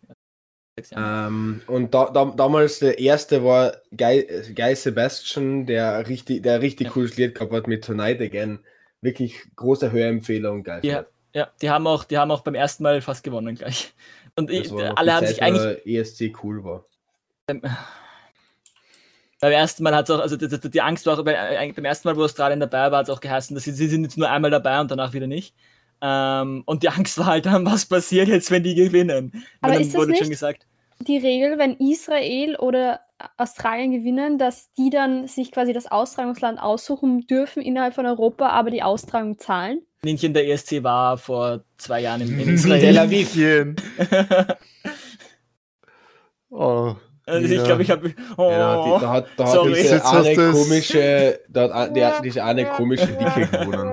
Sechs 0.77 0.91
Jahren. 0.91 1.33
Ähm, 1.33 1.63
und 1.67 1.95
da, 1.95 2.11
da, 2.11 2.25
damals 2.25 2.81
der 2.81 2.99
erste 2.99 3.45
war 3.45 3.77
Guy, 3.97 4.27
Guy 4.55 4.75
Sebastian, 4.75 5.67
der 5.67 6.09
richtig, 6.09 6.43
der 6.43 6.61
richtig 6.63 6.87
Ja. 6.89 6.93
cooles 6.93 7.17
Lied 7.17 7.35
gehabt 7.35 7.53
hat 7.53 7.67
mit 7.69 7.85
Tonight 7.85 8.21
Again. 8.21 8.59
Wirklich 9.01 9.37
große 9.55 9.93
Hörempfehlung, 9.93 10.65
geil. 10.65 10.81
Ja, 10.83 11.05
ja, 11.35 11.51
die 11.61 11.69
haben 11.71 11.87
auch, 11.87 12.05
die 12.05 12.17
haben 12.19 12.31
auch 12.31 12.41
beim 12.41 12.55
ersten 12.55 12.83
Mal 12.83 13.03
fast 13.03 13.23
gewonnen 13.23 13.55
gleich. 13.55 13.93
Und 14.37 14.51
ich, 14.51 14.73
alle 14.73 14.95
die 15.11 15.13
haben 15.13 15.27
Zeit, 15.27 15.29
sich 15.29 15.43
eigentlich 15.43 15.87
ESC 15.87 16.33
cool 16.43 16.65
war. 16.65 16.87
Beim 19.45 19.53
ersten 19.53 19.83
Mal 19.83 19.95
hat 19.95 20.09
es 20.09 20.15
auch, 20.15 20.21
also 20.21 20.37
die, 20.37 20.49
die 20.49 20.71
die 20.71 20.81
Angst 20.81 21.05
war 21.07 21.19
auch 21.19 21.25
bei, 21.25 21.33
äh, 21.35 21.73
beim 21.73 21.85
ersten 21.85 22.09
Mal, 22.09 22.17
wo 22.17 22.25
Australien 22.25 22.61
dabei 22.61 22.91
war, 22.91 22.99
hat 23.01 23.09
es 23.09 23.15
auch 23.15 23.21
geheißen, 23.21 23.55
dass 23.55 23.65
sie, 23.65 23.73
sie 23.73 23.89
sind 23.89 24.03
jetzt 24.05 24.17
nur 24.19 24.31
einmal 24.31 24.51
dabei 24.51 24.81
und 24.81 24.91
danach 24.91 25.13
wieder 25.13 25.27
nicht. 25.27 25.55
Ähm, 26.01 26.63
und 26.67 26.83
die 26.83 26.89
Angst 26.89 27.19
war 27.19 27.27
halt 27.27 27.47
dann, 27.47 27.65
was 27.67 27.87
passiert 27.87 28.29
jetzt, 28.29 28.51
wenn 28.51 28.63
die 28.63 28.75
gewinnen? 28.75 29.45
Aber 29.61 29.79
ist 29.79 29.93
das 29.95 30.01
wurde 30.01 30.13
schon 30.15 30.23
nicht- 30.29 30.31
gesagt, 30.31 30.67
Die 31.01 31.19
Regel, 31.19 31.59
wenn 31.59 31.75
Israel 31.77 32.57
oder 32.57 33.01
Australien 33.39 33.93
gewinnen, 33.93 34.39
dass 34.39 34.73
die 34.75 34.91
dann 34.91 35.29
sich 35.29 35.53
quasi 35.53 35.73
das 35.73 35.87
Austragungsland 35.91 36.59
aussuchen 36.61 37.27
dürfen 37.27 37.63
innerhalb 37.63 37.95
von 37.95 38.07
Europa, 38.07 38.49
aber 38.49 38.71
die 38.71 38.83
Austragung 38.83 39.39
zahlen. 39.39 39.81
Ninchen 40.03 40.35
der 40.35 40.47
ESC 40.49 40.83
war 40.83 41.17
vor 41.17 41.65
zwei 41.79 42.01
Jahren 42.01 42.21
in, 42.23 42.29
in 42.39 42.45
Tel 42.47 42.55
Israel. 42.55 42.99
Aviv. 42.99 43.35
Mädchen. 43.37 43.77
Oh, 46.51 46.95
Also 47.27 47.47
Ja. 47.49 47.61
ich 47.61 47.65
glaube, 47.65 47.83
ich 47.83 47.91
habe. 47.91 48.15
Oh, 48.37 48.51
Ja, 48.51 48.85
die, 48.85 49.01
da 49.01 49.11
hat, 49.11 49.27
da 49.37 49.45
hat 49.45 49.53
Sorry. 49.53 49.75
diese 49.75 49.95
Jetzt 49.95 50.05
hast 50.05 50.27
eine 50.27 50.35
komische, 50.53 51.41
da 51.49 51.63
hat 51.63 51.73
a- 51.73 51.89
der, 51.89 52.21
diese 52.23 52.45
eine 52.45 52.67
komische 52.67 53.07
Dicke 53.07 53.47
gewonnen. 53.47 53.93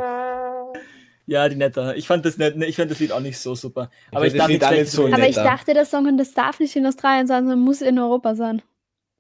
ja, 1.28 1.48
die 1.48 1.56
netter. 1.56 1.96
Ich 1.96 2.08
fand 2.08 2.26
das 2.26 2.38
nicht, 2.38 2.58
ich 2.58 2.76
fand 2.76 2.92
das 2.92 3.00
Lied 3.00 3.12
auch 3.14 3.20
nicht 3.22 3.40
so 3.40 3.56
super. 3.56 3.90
Ich 4.12 4.18
Aber 4.18 4.28
ich, 4.28 4.34
das 4.34 4.48
dachte 4.60 4.76
nicht 4.76 4.92
so. 4.92 5.06
Aber 5.08 5.28
ich 5.30 5.36
dachte, 5.36 5.74
der 5.74 5.86
Song, 5.86 6.18
das 6.18 6.34
darf 6.34 6.60
nicht 6.60 6.76
in 6.76 6.86
Australien 6.86 7.28
sein, 7.28 7.44
sondern 7.44 7.60
muss 7.60 7.82
in 7.82 7.98
Europa 8.00 8.36
sein. 8.36 8.62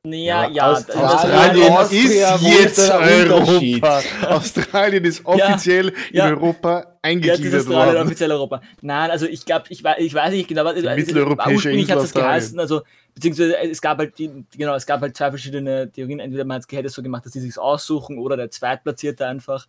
Ja, 0.03 0.47
Ja, 0.47 0.49
ja. 0.49 0.71
Australien- 0.71 1.67
das- 1.67 1.79
Australien 1.93 2.05
ist 2.05 2.59
jetzt? 2.59 2.91
Europa. 2.91 4.01
Australien 4.29 5.05
ist 5.05 5.25
offiziell 5.25 5.93
ja. 6.11 6.27
in 6.27 6.33
Europa 6.35 6.79
Ja, 6.79 6.85
eingegliedert 7.03 7.39
ist 7.61 7.67
Australien 7.67 7.93
worden. 7.95 8.07
offiziell 8.07 8.31
Europa. 8.31 8.61
Nein, 8.81 9.11
also 9.11 9.27
ich 9.27 9.45
glaube, 9.45 9.65
ich, 9.69 9.83
ich 9.99 10.13
weiß 10.13 10.31
nicht 10.31 10.47
genau, 10.47 10.65
was 10.65 10.75
mitteleuropäische 10.75 11.53
ursprünglich 11.53 11.81
Insel 11.83 11.95
hat 11.97 12.03
es 12.03 12.13
geheißen, 12.13 12.59
also 12.59 12.81
beziehungsweise 13.13 13.57
es 13.57 13.81
gab 13.81 13.97
halt 13.99 14.17
die, 14.17 14.45
genau, 14.57 14.75
es 14.75 14.85
gab 14.85 15.01
halt 15.01 15.15
zwei 15.15 15.29
verschiedene 15.29 15.91
Theorien. 15.91 16.19
Entweder 16.19 16.45
man 16.45 16.61
hätte 16.61 16.87
es 16.87 16.93
so 16.93 17.03
gemacht, 17.03 17.25
dass 17.25 17.33
sie 17.33 17.41
sich 17.41 17.57
aussuchen 17.57 18.17
oder 18.17 18.37
der 18.37 18.49
Zweitplatzierte 18.49 19.25
einfach. 19.25 19.67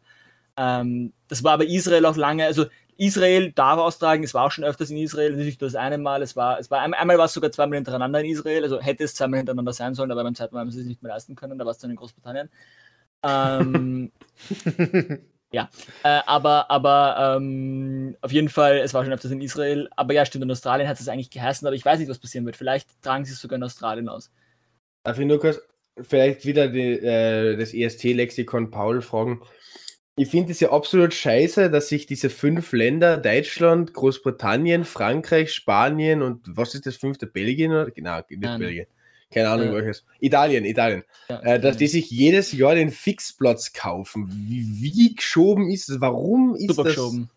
Ähm, 0.57 1.13
das 1.29 1.43
war 1.45 1.53
aber 1.55 1.65
Israel 1.67 2.05
auch 2.07 2.17
lange, 2.17 2.45
also 2.47 2.67
Israel 2.99 3.53
darf 3.53 3.79
austragen, 3.79 4.23
es 4.23 4.35
war 4.35 4.45
auch 4.45 4.51
schon 4.51 4.65
öfters 4.65 4.91
in 4.91 4.99
Israel, 4.99 5.35
nicht 5.35 5.61
nur 5.61 5.69
das 5.71 5.77
eine 5.77 5.97
Mal, 5.99 6.23
es 6.23 6.37
war, 6.37 6.59
es 6.59 6.71
war 6.71 6.81
ein- 6.81 6.95
einmal 6.95 7.17
war 7.19 7.25
es 7.25 7.33
sogar 7.33 7.51
zweimal 7.51 7.77
hintereinander 7.77 8.21
in 8.21 8.27
Israel, 8.31 8.63
also 8.63 8.81
hätte 8.81 9.05
es 9.05 9.15
zweimal 9.15 9.39
hintereinander 9.39 9.73
sein 9.73 9.95
sollen, 9.95 10.11
aber 10.13 10.23
beim 10.23 10.35
zweiten 10.35 10.55
Mal 10.55 10.61
haben 10.61 10.71
sie 10.71 10.81
es 10.81 10.87
nicht 10.87 11.03
mehr 11.03 11.13
leisten 11.13 11.35
können, 11.35 11.59
da 11.59 11.65
war 11.65 11.73
es 11.73 11.79
dann 11.79 11.91
in 11.91 11.97
Großbritannien. 11.97 12.51
Ähm, 13.23 14.13
ja, 15.53 15.71
äh, 16.03 16.21
aber, 16.27 16.71
aber 16.71 17.37
ähm, 17.37 18.17
auf 18.21 18.33
jeden 18.33 18.49
Fall, 18.49 18.79
es 18.79 18.95
war 18.95 19.05
schon 19.05 19.13
öfters 19.13 19.31
in 19.31 19.41
Israel, 19.41 19.89
aber 19.97 20.15
ja, 20.15 20.25
stimmt, 20.25 20.45
in 20.45 20.51
Australien 20.51 20.89
hat 20.89 20.99
es 20.99 21.09
eigentlich 21.09 21.31
geheißen, 21.31 21.67
aber 21.67 21.77
ich 21.77 21.85
weiß 21.85 21.99
nicht, 21.99 22.09
was 22.09 22.19
passieren 22.19 22.47
wird. 22.47 22.57
Vielleicht 22.57 22.89
tragen 23.03 23.25
sie 23.25 23.33
es 23.33 23.41
sogar 23.41 23.57
in 23.57 23.63
Australien 23.63 24.09
aus. 24.09 24.31
Darf 25.05 25.19
ich 25.19 25.27
nur 25.27 25.41
kurz 25.41 25.61
vielleicht 26.01 26.47
wieder 26.47 26.69
die, 26.69 26.93
äh, 26.93 27.57
das 27.57 27.75
EST-Lexikon 27.75 28.71
Paul 28.71 29.03
fragen? 29.03 29.43
Ich 30.17 30.29
finde 30.29 30.53
es 30.53 30.61
ja 30.61 30.71
absolut 30.71 31.15
scheiße, 31.15 31.71
dass 31.71 31.89
sich 31.89 32.07
diese 32.07 32.29
fünf 32.29 32.73
Länder, 32.73 33.17
Deutschland, 33.17 33.95
Großbritannien, 33.95 34.85
Frankreich, 34.85 35.55
Spanien 35.55 36.21
und 36.21 36.43
was 36.47 36.75
ist 36.75 36.85
das 36.85 36.97
fünfte? 36.97 37.27
Belgien? 37.27 37.73
Oder? 37.73 37.91
Genau, 37.91 38.17
nicht. 38.17 38.59
Belgien. 38.59 38.87
Keine 39.33 39.49
Ahnung, 39.51 39.69
Äh, 39.69 39.75
welches. 39.75 40.05
Italien, 40.21 40.65
Italien. 40.65 41.03
Ja, 41.29 41.41
Äh, 41.41 41.61
dass 41.61 41.77
die 41.77 41.89
sich 41.89 42.11
jedes 42.11 42.53
Jahr 42.53 42.75
den 42.75 42.91
Fixplatz 42.91 43.73
kaufen. 43.73 44.29
Wie, 44.31 44.67
wie 44.81 45.15
geschoben 45.15 45.71
ist 45.71 45.89
es? 45.89 46.01
Warum 46.01 46.55
ist 46.55 46.69
super 46.69 46.85
das? 46.85 46.95
geschoben. 46.95 47.31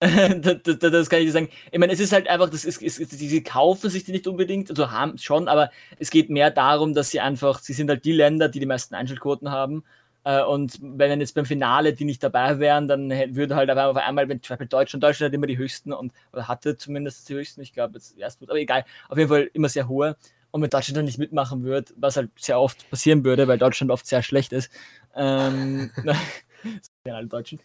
das, 0.02 0.56
das, 0.64 0.78
das 0.78 1.10
kann 1.10 1.20
ich 1.20 1.26
dir 1.26 1.32
sagen. 1.32 1.48
Ich 1.70 1.78
meine, 1.78 1.92
es 1.92 2.00
ist 2.00 2.12
halt 2.12 2.26
einfach, 2.28 2.50
das 2.50 2.64
ist, 2.64 2.82
ist, 2.82 2.96
sie 2.96 3.42
kaufen 3.42 3.88
sich 3.88 4.02
die 4.02 4.10
nicht 4.12 4.26
unbedingt, 4.26 4.68
also 4.68 4.90
haben 4.90 5.16
schon, 5.18 5.46
aber 5.46 5.70
es 5.98 6.10
geht 6.10 6.28
mehr 6.28 6.50
darum, 6.50 6.92
dass 6.92 7.10
sie 7.10 7.20
einfach, 7.20 7.60
sie 7.60 7.72
sind 7.72 7.88
halt 7.88 8.04
die 8.04 8.12
Länder, 8.12 8.48
die 8.48 8.58
die 8.58 8.66
meisten 8.66 8.96
Einschaltquoten 8.96 9.50
haben. 9.50 9.84
Äh, 10.24 10.42
Und 10.42 10.78
wenn 10.82 11.20
jetzt 11.20 11.34
beim 11.36 11.46
Finale 11.46 11.92
die 11.94 12.04
nicht 12.04 12.22
dabei 12.22 12.58
wären, 12.58 12.88
dann 12.88 13.10
würde 13.36 13.54
halt 13.54 13.70
auf 13.70 13.96
einmal, 13.96 14.28
wenn 14.28 14.40
Beispiel 14.40 14.66
Deutschland, 14.66 15.04
Deutschland 15.04 15.30
hat 15.30 15.34
immer 15.34 15.46
die 15.46 15.58
höchsten 15.58 15.92
und 15.92 16.12
oder 16.32 16.48
hatte 16.48 16.76
zumindest 16.76 17.28
die 17.28 17.34
höchsten, 17.34 17.60
ich 17.62 17.72
glaube 17.72 17.94
jetzt 17.94 18.18
erst, 18.18 18.42
aber 18.42 18.54
egal, 18.56 18.84
auf 19.08 19.18
jeden 19.18 19.28
Fall 19.28 19.50
immer 19.52 19.68
sehr 19.68 19.88
hohe. 19.88 20.16
Und 20.52 20.62
wenn 20.62 20.70
Deutschland 20.70 20.98
dann 20.98 21.06
nicht 21.06 21.18
mitmachen 21.18 21.64
würde, 21.64 21.92
was 21.96 22.16
halt 22.16 22.30
sehr 22.38 22.60
oft 22.60 22.88
passieren 22.90 23.24
würde, 23.24 23.48
weil 23.48 23.58
Deutschland 23.58 23.90
oft 23.90 24.06
sehr 24.06 24.22
schlecht 24.22 24.52
ist, 24.52 24.72
ähm, 25.16 25.90
ja, 27.06 27.16
alle 27.16 27.26
Deutschen, 27.26 27.60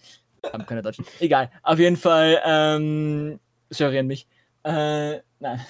haben 0.51 0.65
keine 0.65 0.81
Deutschen, 0.81 1.05
egal, 1.19 1.51
auf 1.63 1.79
jeden 1.79 1.97
Fall, 1.97 2.41
ähm, 2.45 3.39
sorry 3.69 3.99
an 3.99 4.07
mich, 4.07 4.27
äh, 4.63 5.19
nein, 5.39 5.61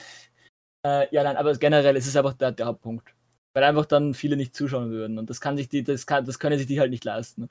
äh, 0.86 1.08
ja, 1.14 1.24
nein, 1.24 1.38
aber 1.38 1.54
generell 1.56 1.96
ist 1.98 2.08
es 2.08 2.16
einfach 2.16 2.34
der, 2.34 2.52
der 2.54 2.68
Hauptpunkt 2.68 3.14
weil 3.54 3.64
einfach 3.64 3.88
dann 3.88 4.14
viele 4.14 4.38
nicht 4.38 4.56
zuschauen 4.56 4.92
würden. 4.92 5.18
Und 5.18 5.32
das 5.32 5.42
kann 5.42 5.58
sich 5.58 5.68
die, 5.68 5.84
das 5.84 6.06
kann, 6.06 6.26
das 6.26 6.38
können 6.38 6.60
sich 6.60 6.68
die 6.68 6.80
halt 6.80 6.92
nicht 6.92 7.04
leisten. 7.04 7.50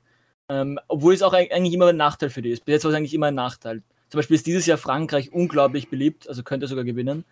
Ähm, 0.49 0.79
obwohl 0.87 1.15
es 1.15 1.23
auch 1.23 1.33
eig- 1.35 1.51
eigentlich 1.51 1.75
immer 1.75 1.89
ein 1.89 1.97
Nachteil 1.97 2.31
für 2.31 2.43
die 2.43 2.51
ist. 2.51 2.65
Bis 2.65 2.75
jetzt 2.75 2.85
war 2.85 2.93
es 2.93 2.97
eigentlich 2.97 3.15
immer 3.15 3.27
ein 3.27 3.35
Nachteil. 3.35 3.83
Zum 4.11 4.19
Beispiel 4.21 4.37
ist 4.37 4.47
dieses 4.47 4.67
Jahr 4.67 4.79
Frankreich 4.79 5.33
unglaublich 5.33 5.91
beliebt, 5.91 6.29
also 6.29 6.45
könnte 6.45 6.69
sogar 6.69 6.85
gewinnen. 6.85 7.25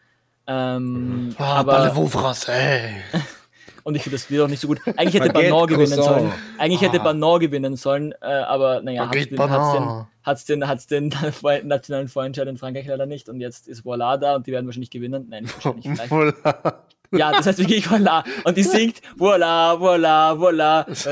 Ähm, 0.47 1.35
Ah, 1.39 1.57
aber, 1.57 1.73
français? 2.07 3.01
und 3.85 3.95
ich 3.95 4.03
finde 4.03 4.17
das 4.17 4.31
wird 4.31 4.43
auch 4.45 4.49
nicht 4.49 4.61
so 4.61 4.69
gut. 4.69 4.81
Eigentlich 4.97 5.15
hätte 5.15 5.29
Baguette, 5.33 5.51
Banon 5.51 5.67
gewinnen 5.67 6.03
sollen. 6.03 6.33
Eigentlich 6.59 6.81
hätte 6.81 7.01
Ah. 7.01 7.05
Banon 7.05 7.41
gewinnen 7.41 7.77
sollen, 7.77 8.13
äh, 8.21 8.27
aber 8.27 8.83
naja, 8.83 9.03
hat 9.03 9.11
Baguette 9.11 9.35
den, 9.35 9.51
hat's 9.51 10.07
Banan. 10.25 10.31
hat's 10.33 10.45
den, 10.45 10.69
hat's 10.69 10.87
den 10.87 11.09
nationalen 11.69 12.09
Vorentscheid 12.09 12.49
in 12.49 12.57
Frankreich 12.57 12.87
leider 12.87 13.07
nicht. 13.07 13.29
Und 13.29 13.41
jetzt 13.41 13.69
ist 13.69 13.85
Voila 13.85 14.17
da 14.17 14.37
und 14.37 14.47
die 14.47 14.53
werden 14.53 14.67
wahrscheinlich 14.67 14.91
gewinnen. 14.91 15.27
Nein, 15.29 15.45
nicht 15.45 15.55
wahrscheinlich 15.65 15.85
vielleicht. 16.09 16.13
Voilà. 16.13 16.75
Ja, 17.13 17.31
das 17.31 17.47
heißt 17.47 17.59
wirklich 17.61 17.89
Voila. 17.89 18.25
Und 18.43 18.57
die 18.57 18.65
singt 18.65 18.97
Voila, 19.17 19.79
Voila, 19.79 20.37
Voila. 20.39 20.83
Das 20.89 21.07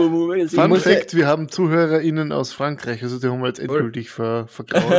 Wo- 0.00 0.10
wo- 0.10 0.28
wo- 0.28 0.48
Fun 0.48 0.76
Fact, 0.80 1.14
wir 1.14 1.26
haben 1.28 1.48
ZuhörerInnen 1.48 2.32
aus 2.32 2.52
Frankreich, 2.52 3.00
also 3.02 3.20
die 3.20 3.28
haben 3.28 3.40
wir 3.42 3.48
jetzt 3.48 3.60
endgültig 3.60 4.10
ver 4.10 4.46
vergraut. 4.48 4.90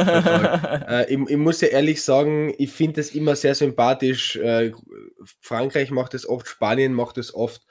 Äh, 0.87 1.13
ich, 1.13 1.19
ich 1.29 1.37
muss 1.37 1.59
ja 1.59 1.67
ehrlich 1.69 2.01
sagen, 2.01 2.53
ich 2.57 2.71
finde 2.71 3.01
es 3.01 3.13
immer 3.13 3.35
sehr 3.35 3.55
sympathisch. 3.55 4.37
Äh, 4.37 4.71
Frankreich 5.41 5.91
macht 5.91 6.13
es 6.13 6.29
oft, 6.29 6.47
Spanien 6.47 6.93
macht 6.93 7.17
es 7.17 7.33
oft, 7.33 7.61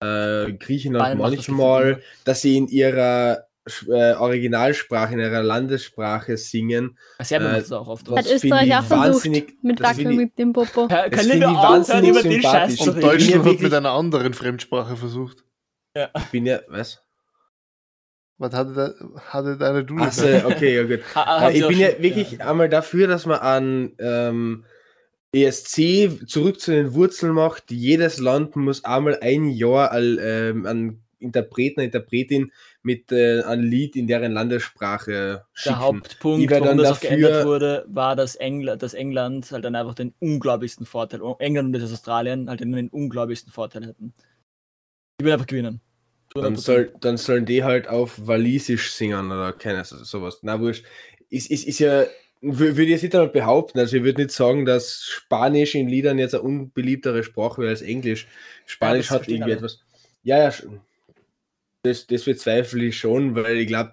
äh, 0.00 0.52
Griechenland 0.52 1.18
das 1.20 1.30
manchmal, 1.30 2.00
dass 2.24 2.42
sie 2.42 2.56
in 2.58 2.68
ihrer 2.68 3.45
äh, 3.88 4.14
Originalsprache, 4.14 5.14
in 5.14 5.20
ihrer 5.20 5.42
Landessprache 5.42 6.36
singen. 6.36 6.96
Serbien 7.22 7.50
Äh, 7.50 7.52
macht 7.54 7.62
das 7.62 7.72
auch 7.72 7.88
oft. 7.88 8.08
Hat 8.10 8.26
Österreich 8.30 8.66
ich 8.68 8.74
auch 8.74 8.84
versucht. 8.84 9.06
wahnsinnig- 9.14 9.54
Mit 9.62 9.80
das 9.80 9.86
Wackel 9.88 9.96
finde 9.96 10.12
ich- 10.12 10.18
mit 10.18 10.38
dem 10.38 10.52
Popo. 10.52 10.88
Kann 10.88 11.10
Das 11.10 11.18
können 11.20 11.30
finde 11.32 11.46
wir 11.46 11.52
ich 11.52 11.58
wahnsinnig 11.58 12.10
über 12.10 12.22
den 12.22 12.42
Scheiß 12.42 12.76
sympathisch. 12.76 12.86
Und 12.88 12.94
ja 12.94 13.00
Deutschland 13.10 13.34
hat 13.38 13.44
wirklich- 13.44 13.62
mit 13.62 13.74
einer 13.74 13.90
anderen 13.90 14.34
Fremdsprache 14.34 14.96
versucht. 14.96 15.44
Ich 15.94 16.24
bin 16.30 16.44
ja, 16.46 16.60
was? 16.68 17.02
Was 18.38 18.52
hatte, 18.52 18.72
da, 18.74 19.20
hatte 19.30 19.56
deine 19.56 19.82
du 19.84 19.96
Achso, 19.96 20.26
okay, 20.44 20.76
ja 20.76 20.82
gut. 20.84 21.00
Ha- 21.14 21.48
Äh, 21.48 21.58
ich 21.58 21.66
bin 21.66 21.78
ja 21.78 21.90
schon- 21.92 22.02
wirklich 22.02 22.42
einmal 22.42 22.68
dafür, 22.68 23.06
dass 23.08 23.24
man 23.24 23.38
an 23.38 23.92
ähm, 23.98 24.64
ESC 25.32 26.10
zurück 26.26 26.60
zu 26.60 26.70
den 26.70 26.92
Wurzeln 26.94 27.32
macht. 27.32 27.70
Jedes 27.70 28.18
Land 28.18 28.54
muss 28.56 28.84
einmal 28.84 29.18
ein 29.22 29.48
Jahr 29.48 29.90
al, 29.90 30.18
ähm, 30.20 30.66
an 30.66 31.00
Interpreten, 31.18 31.80
Interpretin 31.80 32.52
mit 32.86 33.10
äh, 33.10 33.42
einem 33.42 33.64
Lied 33.64 33.96
in 33.96 34.06
deren 34.06 34.30
Landessprache 34.32 35.44
schicken. 35.52 35.74
Der 35.74 35.80
Hauptpunkt, 35.80 36.50
warum 36.52 36.78
das 36.78 36.86
auch 36.92 37.00
dafür- 37.00 37.08
geändert 37.10 37.44
wurde, 37.44 37.84
war, 37.88 38.14
dass 38.14 38.36
England, 38.36 38.80
dass 38.80 38.94
England 38.94 39.50
halt 39.50 39.64
dann 39.64 39.74
einfach 39.74 39.94
den 39.94 40.14
unglaublichsten 40.20 40.86
Vorteil, 40.86 41.20
England 41.40 41.74
und 41.74 41.82
das 41.82 41.92
Australien 41.92 42.48
halt 42.48 42.60
den 42.60 42.88
unglaublichsten 42.88 43.52
Vorteil 43.52 43.86
hätten. 43.88 44.14
Die 45.20 45.24
will 45.24 45.32
einfach 45.32 45.48
gewinnen. 45.48 45.80
Dann, 46.34 46.54
soll, 46.54 46.92
dann 47.00 47.16
sollen 47.16 47.44
die 47.44 47.64
halt 47.64 47.88
auf 47.88 48.24
Walisisch 48.26 48.92
singen 48.92 49.26
oder 49.32 49.52
keine 49.52 49.84
so- 49.84 50.04
sowas. 50.04 50.38
Na 50.42 50.60
wurscht. 50.60 50.84
Ist, 51.28 51.50
ist, 51.50 51.66
ist 51.66 51.80
ja, 51.80 52.02
wür- 52.40 52.76
würde 52.76 52.82
ich 52.84 52.90
jetzt 52.90 53.02
nicht 53.02 53.14
einmal 53.16 53.30
behaupten, 53.30 53.80
also 53.80 53.96
ich 53.96 54.04
würde 54.04 54.22
nicht 54.22 54.30
sagen, 54.32 54.64
dass 54.64 55.02
Spanisch 55.06 55.74
in 55.74 55.88
Liedern 55.88 56.18
jetzt 56.18 56.34
eine 56.34 56.44
unbeliebtere 56.44 57.24
Sprache 57.24 57.62
wäre 57.62 57.70
als 57.70 57.82
Englisch. 57.82 58.28
Spanisch 58.64 59.08
das 59.08 59.16
hat 59.16 59.28
irgendwie 59.28 59.42
alle. 59.44 59.54
etwas. 59.54 59.80
Ja, 60.22 60.38
ja, 60.38 60.52
schon. 60.52 60.80
Das, 61.86 62.06
das 62.06 62.24
bezweifle 62.24 62.84
ich 62.84 62.98
schon, 62.98 63.34
weil 63.34 63.56
ich 63.58 63.66
glaube, 63.68 63.92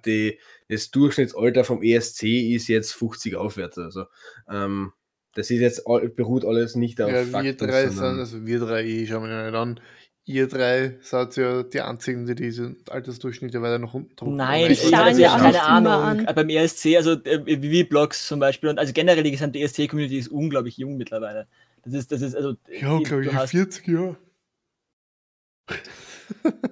das 0.69 0.91
Durchschnittsalter 0.91 1.63
vom 1.63 1.81
ESC 1.83 2.23
ist 2.53 2.67
jetzt 2.67 2.93
50 2.93 3.35
aufwärts. 3.35 3.77
Also 3.77 4.05
ähm, 4.50 4.91
das 5.35 5.50
ist 5.50 5.59
jetzt 5.62 5.88
all- 5.88 6.09
beruht 6.09 6.45
alles 6.45 6.75
nicht 6.75 7.01
auf 7.01 7.09
Ja, 7.09 7.17
wir 7.25 7.25
Fakten, 7.25 7.57
drei 7.67 7.88
sind, 7.88 8.03
also 8.19 8.45
wir 8.45 8.59
drei, 8.59 8.83
ich 8.85 9.09
schaue 9.09 9.27
mir 9.27 9.45
nicht 9.45 9.55
an. 9.55 9.79
Ihr 10.25 10.47
drei 10.47 10.97
seid 11.01 11.35
ja 11.35 11.63
die 11.63 11.81
einzigen, 11.81 12.25
die 12.25 12.35
diese 12.35 12.75
Altersdurchschnitte 12.89 13.62
weiter 13.62 13.77
nach 13.79 13.93
unten 13.93 14.15
drucken. 14.15 14.38
Nein, 14.38 14.71
Ich 14.71 14.81
schaue 14.81 15.03
also, 15.03 15.21
ja, 15.21 15.35
auch 15.35 15.39
keine 15.39 15.62
Ahnung. 15.63 16.25
an. 16.27 16.35
Beim 16.35 16.47
ESC, 16.50 16.95
also 16.95 17.12
äh, 17.23 17.41
wie 17.45 17.83
Blogs 17.83 18.25
zum 18.27 18.39
Beispiel, 18.39 18.69
und 18.69 18.79
also 18.79 18.93
generell 18.93 19.23
die 19.23 19.31
gesamte 19.31 19.59
ESC-Community 19.59 20.17
ist 20.19 20.29
unglaublich 20.29 20.77
jung 20.77 20.95
mittlerweile. 20.95 21.47
Das 21.83 21.93
ist, 21.93 22.12
das 22.13 22.21
ist, 22.21 22.35
also. 22.35 22.55
Ja, 22.71 23.00
glaube 23.00 23.25
ich, 23.25 23.33
hast- 23.33 23.51
40 23.51 23.85
Jahre. 23.88 24.15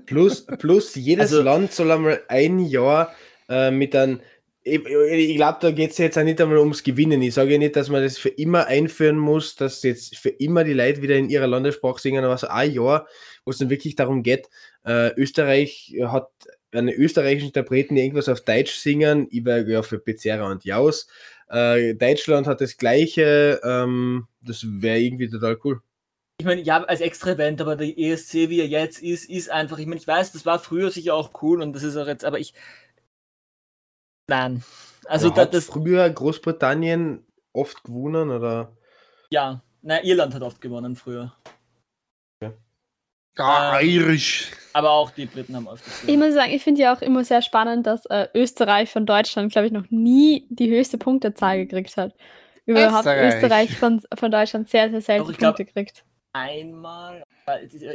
Plus, 0.05 0.45
plus 0.45 0.95
jedes 0.95 1.31
Also- 1.31 1.43
Land 1.43 1.71
soll 1.71 1.91
einmal 1.91 2.21
ein 2.27 2.59
Jahr 2.59 3.13
äh, 3.49 3.71
mit 3.71 3.95
einem. 3.95 4.19
Ich, 4.63 4.79
ich 4.85 5.35
glaube, 5.37 5.57
da 5.59 5.71
geht 5.71 5.89
es 5.89 5.97
jetzt 5.97 6.19
auch 6.19 6.23
nicht 6.23 6.39
einmal 6.39 6.59
ums 6.59 6.83
Gewinnen. 6.83 7.19
Ich 7.23 7.33
sage 7.33 7.53
ja 7.53 7.57
nicht, 7.57 7.75
dass 7.75 7.89
man 7.89 8.03
das 8.03 8.19
für 8.19 8.29
immer 8.29 8.67
einführen 8.67 9.17
muss, 9.17 9.55
dass 9.55 9.81
jetzt 9.81 10.15
für 10.17 10.29
immer 10.29 10.63
die 10.63 10.73
Leute 10.73 11.01
wieder 11.01 11.15
in 11.15 11.29
ihrer 11.31 11.47
Landessprache 11.47 11.99
singen, 11.99 12.23
aber 12.23 12.37
so 12.37 12.47
ein 12.47 12.71
Jahr, 12.71 13.07
wo 13.43 13.49
es 13.49 13.57
dann 13.57 13.71
wirklich 13.71 13.95
darum 13.95 14.21
geht, 14.21 14.49
äh, 14.85 15.09
Österreich 15.15 15.95
hat 16.03 16.29
einen 16.71 16.89
österreichischen 16.89 17.47
Interpreten, 17.47 17.95
die 17.95 18.01
irgendwas 18.01 18.29
auf 18.29 18.41
Deutsch 18.41 18.75
singen, 18.75 19.27
ich 19.31 19.43
war 19.43 19.57
ja 19.67 19.81
für 19.81 19.97
Pizzeria 19.97 20.45
und 20.49 20.63
Jaus. 20.63 21.07
Äh, 21.49 21.95
Deutschland 21.95 22.45
hat 22.45 22.61
das 22.61 22.77
gleiche, 22.77 23.59
ähm, 23.63 24.27
das 24.41 24.63
wäre 24.63 24.99
irgendwie 24.99 25.27
total 25.29 25.57
cool. 25.63 25.81
Ich 26.41 26.45
meine, 26.47 26.61
ja, 26.61 26.83
als 26.83 27.01
Extra-Event, 27.01 27.61
aber 27.61 27.75
der 27.75 27.95
ESC, 27.95 28.49
wie 28.49 28.61
er 28.61 28.67
jetzt 28.67 28.99
ist, 29.03 29.29
ist 29.29 29.51
einfach, 29.51 29.77
ich 29.77 29.85
meine, 29.85 30.01
ich 30.01 30.07
weiß, 30.07 30.31
das 30.31 30.43
war 30.43 30.57
früher 30.57 30.89
sicher 30.89 31.13
auch 31.13 31.39
cool 31.43 31.61
und 31.61 31.73
das 31.73 31.83
ist 31.83 31.95
auch 31.97 32.07
jetzt, 32.07 32.25
aber 32.25 32.39
ich. 32.39 32.55
Nein. 34.27 34.63
Also, 35.05 35.29
da, 35.29 35.41
hat 35.41 35.53
das, 35.53 35.65
früher 35.67 36.09
Großbritannien 36.09 37.23
oft 37.53 37.83
gewonnen 37.83 38.31
oder? 38.31 38.75
ja, 39.29 39.61
na, 39.83 40.03
Irland 40.03 40.33
hat 40.33 40.41
oft 40.41 40.59
gewonnen 40.61 40.95
früher. 40.95 41.31
Ah, 43.37 43.79
Ähm, 43.79 43.87
Irisch. 43.87 44.51
Aber 44.73 44.89
auch 44.89 45.11
die 45.11 45.27
Briten 45.27 45.55
haben 45.55 45.67
oft 45.67 45.85
Ich 45.85 46.01
gewonnen. 46.07 46.19
muss 46.25 46.33
sagen, 46.33 46.51
ich 46.53 46.63
finde 46.63 46.81
ja 46.81 46.95
auch 46.95 47.03
immer 47.03 47.23
sehr 47.23 47.43
spannend, 47.43 47.85
dass 47.85 48.07
äh, 48.07 48.29
Österreich 48.33 48.89
von 48.91 49.05
Deutschland, 49.05 49.51
glaube 49.51 49.67
ich, 49.67 49.71
noch 49.73 49.91
nie 49.91 50.47
die 50.49 50.71
höchste 50.71 50.97
Punktezahl 50.97 51.67
gekriegt 51.67 51.95
hat. 51.97 52.15
Überhaupt 52.65 53.05
Österreich. 53.05 53.35
Österreich 53.35 53.77
von, 53.77 54.01
von 54.17 54.31
Deutschland 54.31 54.69
sehr, 54.69 54.89
sehr 54.89 55.01
selten 55.01 55.23
Doch, 55.25 55.31
ich 55.31 55.37
glaub- 55.37 55.55
Punkte 55.55 55.71
kriegt. 55.71 56.03
Einmal. 56.33 57.23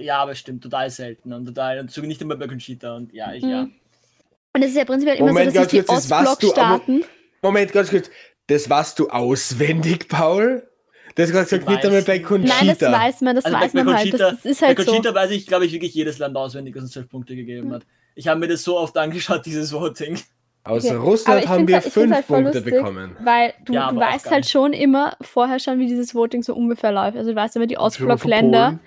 Ja, 0.01 0.19
aber 0.19 0.35
stimmt, 0.35 0.63
total 0.63 0.91
selten 0.91 1.33
und 1.33 1.47
total, 1.47 1.81
und 1.81 1.91
sogar 1.91 2.09
nicht 2.09 2.21
immer 2.21 2.37
bei 2.37 2.47
Conchita 2.47 2.95
und 2.97 3.13
ja, 3.13 3.33
ich, 3.33 3.43
Mhm. 3.43 3.51
ja. 3.51 3.63
Und 3.63 4.63
es 4.63 4.71
ist 4.71 4.77
ja 4.77 4.85
prinzipiell 4.85 5.17
immer 5.17 5.29
Moment, 5.29 5.53
so, 5.53 5.61
dass 5.61 5.69
die 5.69 5.87
Ostblockstaaten. 5.89 7.05
Moment, 7.43 7.73
ganz 7.73 7.91
kurz. 7.91 8.11
Das 8.47 8.69
warst 8.71 8.99
du 8.99 9.09
auswendig, 9.09 10.09
Paul? 10.09 10.69
Das 11.15 11.33
hast 11.33 11.51
du 11.53 11.59
gesagt, 11.59 11.63
Ich 11.63 11.69
nicht 11.69 11.85
einmal 11.87 12.03
bei. 12.03 12.19
Conchita. 12.19 12.55
Nein, 12.59 12.77
das 12.79 12.93
weiß 12.93 13.21
man, 13.23 13.37
das 13.37 13.45
Also 13.47 13.57
bei- 13.57 13.65
weiß 13.65 13.73
bei 13.73 13.85
man 13.85 13.95
halt. 13.97 14.05
Conchita- 14.13 14.19
Das, 14.31 14.37
das 14.43 14.45
ist 14.45 14.61
Bei 14.61 14.67
halt 14.69 14.79
so. 14.81 14.85
Conchita 14.87 15.15
weiß 15.15 15.31
ich, 15.31 15.47
glaube 15.47 15.67
ich, 15.67 15.73
wirklich 15.73 15.95
jedes 15.95 16.19
Land 16.19 16.37
auswendig, 16.37 16.75
das 16.75 16.85
uns 16.85 16.93
12 16.93 17.09
Punkte 17.09 17.35
gegeben 17.37 17.73
hat. 17.73 17.83
Ich 18.15 18.29
habe 18.29 18.41
mir 18.41 18.49
das 18.49 18.63
so 18.63 18.79
oft 18.79 18.97
angeschaut, 18.99 19.45
dieses 19.47 19.73
Voting. 19.73 20.19
Aus 20.67 20.85
Okay. 20.85 20.95
Aber 20.95 21.05
Russland 21.05 21.43
ich 21.45 21.49
haben 21.49 21.69
wir 21.69 21.75
halt- 21.77 21.83
find's 21.85 21.95
fünf 21.95 22.15
halt 22.15 22.25
voll 22.27 22.43
Punkte 22.43 22.59
lustig, 22.59 22.75
bekommen. 22.75 23.17
Weil 23.21 23.55
du, 23.65 23.73
Ja, 23.73 23.91
du 23.91 23.97
weißt 23.97 24.31
halt 24.31 24.47
schon 24.49 24.73
immer 24.73 25.17
vorher 25.21 25.59
schon, 25.59 25.79
wie 25.79 25.87
dieses 25.87 26.15
Voting 26.15 26.43
so 26.43 26.55
ungefähr 26.55 26.93
läuft. 26.93 27.17
Also 27.17 27.31
du 27.31 27.37
weißt 27.37 27.57
immer, 27.57 27.67
die 27.67 27.79
Ostblockländer, 27.79 28.79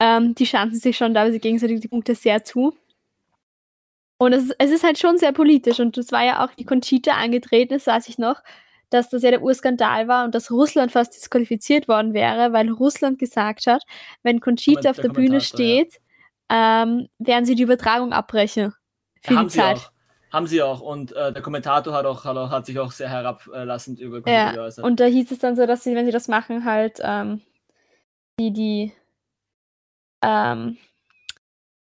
ähm, 0.00 0.34
die 0.34 0.46
schanzen 0.46 0.78
sich 0.80 0.96
schon 0.96 1.14
teilweise 1.14 1.38
gegenseitig 1.38 1.80
die 1.80 1.88
Punkte 1.88 2.14
sehr 2.14 2.44
zu. 2.44 2.74
Und 4.18 4.32
es 4.32 4.44
ist, 4.44 4.54
es 4.58 4.70
ist 4.70 4.84
halt 4.84 4.98
schon 4.98 5.18
sehr 5.18 5.32
politisch. 5.32 5.80
Und 5.80 5.96
das 5.96 6.12
war 6.12 6.24
ja 6.24 6.44
auch 6.44 6.52
die 6.54 6.64
Conchita 6.64 7.12
angetreten, 7.12 7.74
das 7.74 7.86
weiß 7.86 8.08
ich 8.08 8.18
noch, 8.18 8.42
dass 8.90 9.08
das 9.08 9.22
ja 9.22 9.30
der 9.30 9.42
Urskandal 9.42 10.06
war 10.06 10.24
und 10.24 10.34
dass 10.34 10.50
Russland 10.50 10.92
fast 10.92 11.14
disqualifiziert 11.14 11.88
worden 11.88 12.12
wäre, 12.14 12.52
weil 12.52 12.70
Russland 12.70 13.18
gesagt 13.18 13.66
hat, 13.66 13.82
wenn 14.22 14.40
Conchita 14.40 14.90
auf 14.90 14.96
der 14.96 15.04
der 15.04 15.12
Bühne 15.12 15.38
Kommentator, 15.40 15.64
ja. 15.66 15.80
steht, 15.84 16.00
ähm, 16.50 17.08
werden 17.18 17.44
sie 17.46 17.54
die 17.54 17.62
Übertragung 17.62 18.12
abbrechen. 18.12 18.74
Für 19.22 19.36
haben 19.36 19.46
die 19.46 19.52
sie 19.52 19.58
Zeit. 19.60 19.90
Haben 20.32 20.46
sie 20.46 20.62
auch. 20.62 20.80
Und 20.80 21.12
äh, 21.12 21.32
der 21.32 21.42
Kommentator 21.42 21.92
hat, 21.92 22.06
auch, 22.06 22.24
hat, 22.24 22.36
auch, 22.36 22.50
hat 22.50 22.64
sich 22.66 22.78
auch 22.78 22.90
sehr 22.90 23.10
herablassend 23.10 24.00
über 24.00 24.22
Conchita 24.22 24.46
Ja, 24.46 24.52
geäußert. 24.52 24.84
und 24.84 24.98
da 24.98 25.04
hieß 25.04 25.30
es 25.30 25.38
dann 25.38 25.56
so, 25.56 25.66
dass 25.66 25.84
sie, 25.84 25.94
wenn 25.94 26.06
sie 26.06 26.12
das 26.12 26.26
machen, 26.28 26.64
halt 26.64 26.98
ähm, 27.02 27.42
die, 28.40 28.50
die 28.52 28.92
ähm, 30.24 30.78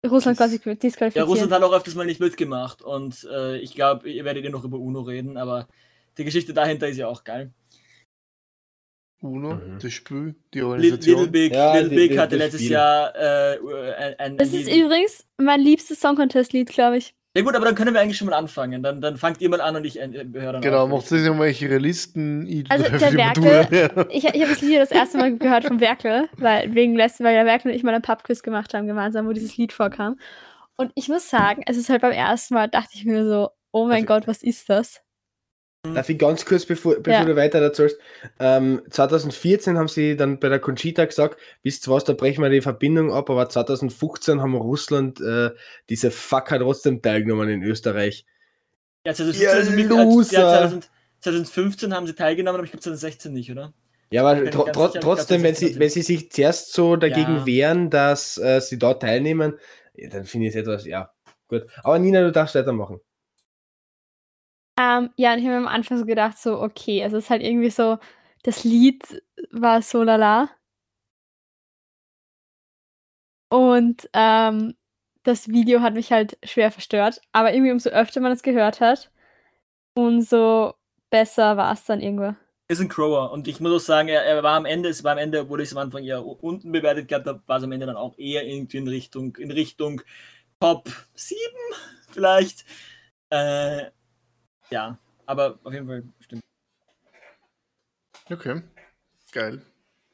Russland 0.05 0.37
quasi 0.37 0.59
ja, 0.65 0.73
disqualifizieren. 0.75 1.27
Russland 1.29 1.51
hat 1.51 1.61
auch 1.63 1.73
öfters 1.73 1.95
mal 1.95 2.05
nicht 2.05 2.19
mitgemacht. 2.19 2.81
Und 2.81 3.23
äh, 3.31 3.57
ich 3.57 3.75
glaube, 3.75 4.09
ihr 4.09 4.25
werdet 4.25 4.43
ja 4.43 4.49
noch 4.49 4.63
über 4.65 4.77
UNO 4.79 5.01
reden, 5.01 5.37
aber 5.37 5.67
die 6.17 6.23
Geschichte 6.25 6.53
dahinter 6.53 6.87
ist 6.89 6.97
ja 6.97 7.07
auch 7.07 7.23
geil. 7.23 7.53
UNO, 9.21 9.55
Mhm. 9.55 9.79
das 9.79 9.93
Spiel, 9.93 10.35
die 10.53 10.61
Organisation. 10.63 11.15
Little 11.19 11.31
Big, 11.31 11.53
Ja, 11.53 11.75
Little 11.77 11.95
Big 11.95 12.17
hatte 12.17 12.35
letztes 12.35 12.61
Spiel. 12.61 12.71
Jahr 12.73 13.15
äh, 13.15 13.57
ein, 13.95 14.19
ein 14.19 14.37
das 14.37 14.49
ist 14.51 14.65
Lied- 14.65 14.83
übrigens 14.85 15.25
mein 15.37 15.61
liebstes 15.61 15.99
Song 16.01 16.15
Contest 16.17 16.51
Lied, 16.51 16.69
glaube 16.69 16.97
ich. 16.97 17.15
Ja 17.35 17.41
gut, 17.41 17.55
aber 17.55 17.65
dann 17.65 17.73
können 17.73 17.95
wir 17.95 18.01
eigentlich 18.01 18.17
schon 18.17 18.29
mal 18.29 18.35
anfangen. 18.35 18.83
Dann, 18.83 19.01
dann 19.01 19.17
fangt 19.17 19.41
ihr 19.41 19.49
mal 19.49 19.59
an 19.59 19.75
und 19.75 19.85
ich 19.85 19.99
äh, 19.99 20.07
höre 20.33 20.53
dann 20.53 20.61
Genau, 20.61 20.87
macht 20.87 21.07
sich 21.07 21.27
mal 21.31 21.49
ihre 21.49 21.77
Listen. 21.79 22.45
Ich 22.47 22.69
Also, 22.69 22.83
der 22.89 23.09
die 23.09 23.17
Werke- 23.17 23.39
Matura. 23.41 23.75
Ja. 23.75 24.05
Ich, 24.11 24.23
ich 24.23 24.41
habe 24.41 24.49
das 24.51 24.61
Lied 24.61 24.77
das 24.77 24.91
erste 24.91 25.17
Mal 25.17 25.35
gehört 25.37 25.65
vom 25.65 25.79
Werkel, 25.79 26.29
weil 26.37 26.75
wegen 26.75 26.95
letzten, 26.95 27.23
weil 27.23 27.33
der 27.33 27.45
Werkel 27.45 27.71
und 27.71 27.75
ich 27.77 27.81
mal 27.83 27.93
einen 27.93 28.03
Pubquiz 28.03 28.43
gemacht 28.43 28.73
haben 28.75 28.85
gemeinsam, 28.85 29.25
wo 29.27 29.33
dieses 29.33 29.57
Lied 29.57 29.73
vorkam. 29.73 30.19
Und 30.75 30.91
ich 30.93 31.09
muss 31.09 31.27
sagen, 31.29 31.63
es 31.65 31.75
ist 31.77 31.89
halt 31.89 32.01
beim 32.03 32.11
ersten 32.11 32.53
Mal, 32.53 32.67
dachte 32.69 32.91
ich 32.93 33.05
mir 33.05 33.25
so, 33.25 33.49
oh 33.71 33.85
mein 33.85 33.95
Also- 34.03 34.05
Gott, 34.05 34.27
was 34.27 34.43
ist 34.43 34.69
das? 34.69 35.01
Darf 35.83 36.07
ich 36.07 36.17
ganz 36.17 36.45
kurz, 36.45 36.65
bevor, 36.65 36.95
bevor 36.95 37.19
Ja. 37.19 37.25
du 37.25 37.35
weiter 37.35 37.59
erzählst, 37.59 37.97
ähm, 38.39 38.81
2014 38.89 39.77
haben 39.77 39.89
sie 39.89 40.15
dann 40.15 40.39
bei 40.39 40.47
der 40.47 40.59
Conchita 40.59 41.03
gesagt, 41.03 41.37
wisst 41.61 41.89
was, 41.89 42.05
da 42.05 42.13
brechen 42.13 42.41
wir 42.41 42.49
die 42.49 42.61
Verbindung 42.61 43.11
ab, 43.11 43.29
aber 43.29 43.49
2015 43.49 44.41
haben 44.41 44.55
Russland 44.55 45.19
äh, 45.19 45.51
diese 45.89 46.09
Fucker 46.09 46.57
trotzdem 46.59 47.01
teilgenommen 47.01 47.49
in 47.49 47.63
Österreich. 47.63 48.25
Ja, 49.05 49.13
2015, 49.13 49.41
Ihr 49.43 49.53
also 49.53 49.71
mit- 49.73 49.89
Loser. 49.89 50.39
ja, 50.39 50.49
2000 50.59 50.89
2015 51.19 51.93
haben 51.93 52.07
sie 52.07 52.13
teilgenommen, 52.15 52.55
aber 52.59 52.65
ich 52.65 52.71
glaube 52.71 52.83
2016 52.83 53.33
nicht, 53.33 53.51
oder? 53.51 53.73
Ja, 54.09 54.21
aber 54.25 54.35
ganz 54.41 54.55
tro 54.55 54.65
sicher, 54.65 54.95
ich 54.95 55.01
trotzdem, 55.01 55.41
glaub, 55.41 55.47
wenn 55.49 55.55
sie, 55.55 55.73
2016 55.73 55.79
wenn 55.81 55.89
sie 55.89 56.01
sich 56.01 56.31
zuerst 56.31 56.73
so 56.73 56.95
dagegen 56.95 57.35
Ja. 57.37 57.45
wehren, 57.45 57.89
dass 57.89 58.37
äh, 58.37 58.61
sie 58.61 58.79
dort 58.79 59.01
teilnehmen, 59.01 59.57
ja, 59.95 60.09
dann 60.09 60.23
finde 60.23 60.47
ich 60.47 60.55
es 60.55 60.61
etwas, 60.61 60.85
ja, 60.85 61.11
gut. 61.49 61.65
Aber 61.83 61.99
Nina, 61.99 62.21
du 62.21 62.31
darfst 62.31 62.55
weitermachen. 62.55 63.01
Ähm, 64.77 65.11
ja, 65.17 65.33
und 65.33 65.39
ich 65.39 65.45
habe 65.45 65.57
am 65.57 65.67
Anfang 65.67 65.97
so 65.97 66.05
gedacht, 66.05 66.37
so, 66.37 66.61
okay, 66.61 67.01
es 67.01 67.13
ist 67.13 67.29
halt 67.29 67.43
irgendwie 67.43 67.69
so, 67.69 67.97
das 68.43 68.63
Lied 68.63 69.21
war 69.51 69.81
so 69.81 70.03
lala. 70.03 70.49
Und 73.49 74.09
ähm, 74.13 74.75
das 75.23 75.47
Video 75.47 75.81
hat 75.81 75.93
mich 75.93 76.11
halt 76.11 76.37
schwer 76.43 76.71
verstört. 76.71 77.21
Aber 77.31 77.53
irgendwie, 77.53 77.71
umso 77.71 77.89
öfter 77.89 78.19
man 78.19 78.31
es 78.31 78.43
gehört 78.43 78.81
hat, 78.81 79.11
umso 79.93 80.73
besser 81.09 81.57
war 81.57 81.73
es 81.73 81.85
dann 81.85 82.01
irgendwo. 82.01 82.35
Ist 82.67 82.81
ein 82.81 82.89
Crower 82.89 83.31
und 83.31 83.47
ich 83.47 83.59
muss 83.59 83.73
auch 83.73 83.85
sagen, 83.85 84.07
er, 84.07 84.23
er 84.23 84.41
war 84.41 84.55
am 84.55 84.65
Ende, 84.65 84.89
es 84.89 85.03
war 85.03 85.11
am 85.11 85.17
Ende, 85.19 85.41
obwohl 85.41 85.61
ich 85.61 85.69
es 85.69 85.75
am 85.75 85.83
Anfang 85.83 86.03
eher 86.03 86.25
unten 86.25 86.71
bewertet 86.71 87.07
gehabt 87.07 87.27
habe, 87.27 87.43
war 87.45 87.57
es 87.57 87.63
am 87.63 87.71
Ende 87.71 87.85
dann 87.85 87.97
auch 87.97 88.17
eher 88.17 88.47
irgendwie 88.47 88.77
in 88.77 88.87
Richtung, 88.87 89.35
in 89.35 89.51
Richtung 89.51 90.01
Top 90.59 90.89
7 91.13 91.39
vielleicht. 92.09 92.65
Äh, 93.29 93.91
ja, 94.69 94.97
aber 95.25 95.59
auf 95.63 95.73
jeden 95.73 95.87
Fall 95.87 96.03
stimmt. 96.19 96.41
Okay. 98.29 98.61
Geil. 99.31 99.61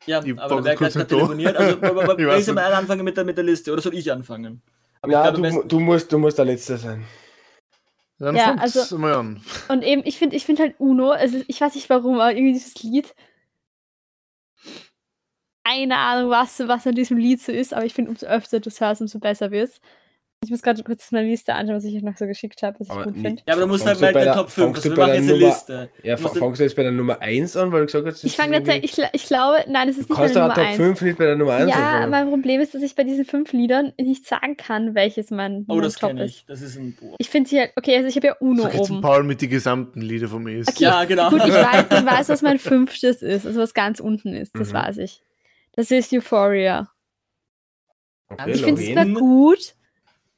Ja, 0.06 0.24
Ich 0.24 0.40
aber 0.40 0.64
wer 0.64 0.76
gerade 0.76 1.08
telefoniert, 1.08 1.56
also 1.56 1.78
aber, 1.82 2.04
aber 2.04 2.38
Ich 2.38 2.48
mal 2.48 2.74
anfangen 2.74 3.04
mit 3.04 3.18
der, 3.18 3.26
mit 3.26 3.38
der 3.38 3.44
Liste 3.44 3.72
oder 3.74 3.82
soll 3.82 3.94
ich 3.96 4.12
anfangen? 4.12 4.62
Aber 5.02 5.12
Ja, 5.12 5.28
ich 5.30 5.36
glaube, 5.36 5.50
du, 5.62 5.68
du, 5.68 5.80
musst, 5.80 6.12
du 6.12 6.18
musst 6.18 6.38
der 6.38 6.46
Letzte 6.46 6.78
sein. 6.78 7.06
Dann 8.18 8.36
Ja, 8.36 8.56
also- 8.56 8.98
mal 8.98 9.16
an. 9.16 9.42
Und 9.70 9.84
eben, 9.84 10.02
ich 10.06 10.18
finde 10.18 10.36
ich 10.36 10.46
find 10.46 10.60
halt 10.60 10.76
Uno, 10.80 11.12
also 11.12 11.42
ich 11.48 11.60
weiß 11.62 11.76
nicht 11.76 11.90
warum, 11.90 12.16
aber 12.16 12.32
irgendwie 12.34 12.54
dieses 12.54 12.82
Lied. 12.84 13.14
Keine 15.66 15.98
Ahnung, 15.98 16.32
was, 16.32 16.60
was 16.68 16.88
an 16.88 16.96
diesem 16.96 17.18
Lied 17.18 17.42
so 17.42 17.52
ist, 17.52 17.74
aber 17.74 17.86
ich 17.86 17.94
finde, 17.94 18.12
umso 18.12 18.26
öfter 18.26 18.60
du 18.60 18.70
es 18.70 18.82
hörst, 18.82 19.02
umso 19.02 19.20
besser 19.20 19.52
wird's. 19.52 19.80
Ich 20.42 20.52
muss 20.52 20.62
gerade 20.62 20.82
kurz 20.84 21.12
meine 21.12 21.28
Liste 21.28 21.54
anschauen, 21.54 21.76
was 21.76 21.84
ich 21.84 21.94
euch 21.98 22.02
noch 22.02 22.16
so 22.16 22.26
geschickt 22.26 22.64
habe, 22.64 22.80
was 22.80 22.88
ich 22.88 22.94
Aber 22.94 23.04
gut 23.04 23.16
finde. 23.20 23.44
ja, 23.46 23.54
aber 23.56 23.64
du 23.64 23.68
musst 23.68 23.86
halt 23.86 24.00
bei 24.00 24.14
den 24.14 24.24
der- 24.24 24.34
Top 24.36 24.50
5. 24.50 24.68
fangst 24.68 24.78
Also 24.86 24.90
wir 24.90 24.96
bei 24.96 25.02
machen 25.02 25.12
der 25.12 25.22
jetzt 25.22 25.30
eine 25.34 25.38
Liste. 25.78 25.90
Ja, 26.02 26.16
fangst 26.18 26.60
du 26.60 26.64
jetzt 26.64 26.76
bei 26.78 26.84
der 26.84 26.92
Nummer 26.94 27.22
1 27.22 27.58
an, 27.58 27.72
weil 27.74 27.82
du 27.82 27.86
gesagt 27.88 28.08
hast, 28.08 28.24
Ich 28.24 28.38
fange 28.38 28.54
tatsächlich, 28.54 28.98
ich, 28.98 29.06
ich 29.12 29.26
glaube, 29.28 29.58
nein, 29.68 29.90
es 29.90 29.98
ist 29.98 30.10
Du 30.10 30.14
nicht 30.14 30.20
kannst 30.22 30.36
meine 30.36 30.48
doch 30.48 30.56
Nummer 30.56 30.68
Top 30.70 30.80
1. 30.80 30.98
5 30.98 31.02
nicht 31.02 31.18
bei 31.18 31.26
der 31.26 31.36
Nummer 31.36 31.54
1 31.56 31.70
Ja, 31.70 31.76
anfangen. 31.76 32.10
mein 32.12 32.30
Problem 32.30 32.62
ist, 32.62 32.74
dass 32.74 32.82
ich 32.82 32.96
bei 32.96 33.04
diesen 33.04 33.26
fünf 33.26 33.52
Liedern 33.52 33.92
nicht 34.00 34.26
sagen 34.28 34.56
kann, 34.56 34.96
welches 34.96 35.30
mein, 35.30 35.66
Oh, 35.68 35.82
das 35.82 35.96
Top 35.96 36.12
kenne 36.12 36.24
ist. 36.24 36.32
ich. 36.38 36.46
Das 36.46 36.62
ist 36.62 36.78
ein 36.78 36.94
Buch. 36.96 37.16
Ich 37.20 37.30
finde 37.30 37.50
sie 37.50 37.60
halt, 37.60 37.74
okay, 37.76 37.98
also 37.98 38.08
ich 38.08 38.16
habe 38.16 38.28
ja 38.28 38.36
Uno 38.40 38.64
Sag 38.64 38.74
jetzt 38.76 38.90
oben. 38.92 39.02
Paul 39.02 39.24
mit 39.26 39.42
die 39.42 39.50
gesamten 39.50 40.00
Lieder 40.00 40.30
vom 40.30 40.48
ESC. 40.48 40.70
Okay. 40.70 40.84
Ja, 40.86 41.04
genau. 41.04 41.32
Gut, 41.32 41.42
ich 41.46 41.54
weiß, 41.54 41.86
ich 42.00 42.06
weiß, 42.06 42.30
was 42.30 42.42
mein 42.42 42.60
fünftes 42.60 43.22
ist, 43.22 43.46
also 43.46 43.60
was 43.60 43.74
ganz 43.74 44.00
unten 44.00 44.34
ist, 44.34 44.58
das 44.58 44.70
Mhm. 44.70 44.74
weiß 44.78 44.98
ich. 45.00 45.22
Das 45.74 45.92
ist 45.92 46.14
Euphoria. 46.14 46.90
Okay, 48.30 48.52
Ich 48.54 48.64
finde 48.64 48.82
es 48.82 48.94
zwar 48.94 49.06
gut, 49.06 49.76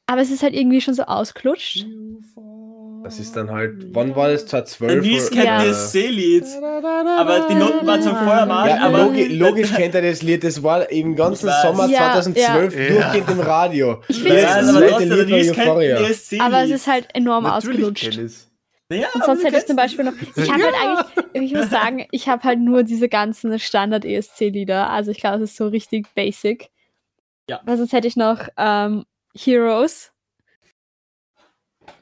aber 0.06 0.20
es 0.20 0.30
ist 0.30 0.42
halt 0.42 0.54
irgendwie 0.54 0.80
schon 0.80 0.94
so 0.94 1.04
ausklutscht. 1.04 1.86
Das 3.04 3.18
ist 3.18 3.34
dann 3.34 3.50
halt, 3.50 3.94
wann 3.94 4.14
war 4.14 4.28
das? 4.30 4.46
2012? 4.46 4.92
Der 4.92 5.02
Nils 5.02 5.30
kennt 5.30 5.44
Ja. 5.44 5.64
das 5.64 5.90
C-Lied. 5.90 6.44
Aber 6.62 7.46
die 7.48 7.54
Noten 7.56 7.84
waren 7.84 8.00
zwar 8.00 8.24
vorher 8.24 8.46
mal, 8.46 8.68
Ja, 8.68 8.80
aber 8.82 8.98
logi 9.06 9.24
logisch 9.24 9.74
kennt 9.74 9.94
er 9.96 10.02
das 10.02 10.22
Lied, 10.22 10.44
das 10.44 10.62
war 10.62 10.88
im 10.88 11.16
ganzen. 11.16 11.50
Sommer 11.62 11.86
Ja, 11.88 12.12
2012 12.12 12.76
ja. 12.76 12.88
durchgend 13.10 13.30
im 13.30 13.40
Radio. 13.40 14.02
Ich 14.06 14.18
Das 14.18 14.18
finde 14.18 14.40
Ja, 14.40 14.54
aber 14.56 14.80
der 14.80 15.00
Lied 15.00 15.10
war 15.10 15.24
Nils 15.24 15.52
kennt 15.52 15.66
das 16.10 16.40
aber 16.40 16.62
es 16.62 16.70
ist 16.70 16.86
halt 16.86 17.08
enorm 17.12 17.44
Natürlich 17.44 17.84
ausgelutscht. 17.84 18.20
Ja, 18.92 19.08
Und 19.14 19.22
aber 19.22 19.24
sonst 19.24 19.44
hätte 19.44 19.56
ich 19.56 19.66
zum 19.66 19.76
Beispiel 19.76 20.04
noch. 20.04 20.12
Ich 20.36 20.50
habe 20.52 20.62
halt 20.62 20.74
eigentlich, 21.34 21.50
ich 21.50 21.54
muss 21.56 21.70
sagen, 21.70 22.06
ich 22.10 22.28
habe 22.28 22.42
halt 22.44 22.60
nur 22.60 22.82
diese 22.84 23.08
ganzen 23.08 23.58
Standard-ESC-Lieder. 23.58 24.90
Also 24.90 25.10
ich 25.10 25.18
glaube, 25.18 25.42
es 25.42 25.50
ist 25.50 25.56
so 25.56 25.66
richtig 25.66 26.06
basic. 26.14 26.68
Ja. 27.48 27.60
Aber 27.62 27.76
sonst 27.76 27.92
hätte 27.92 28.06
ich 28.06 28.16
noch 28.16 28.48
ähm, 28.56 29.04
Heroes. 29.36 30.10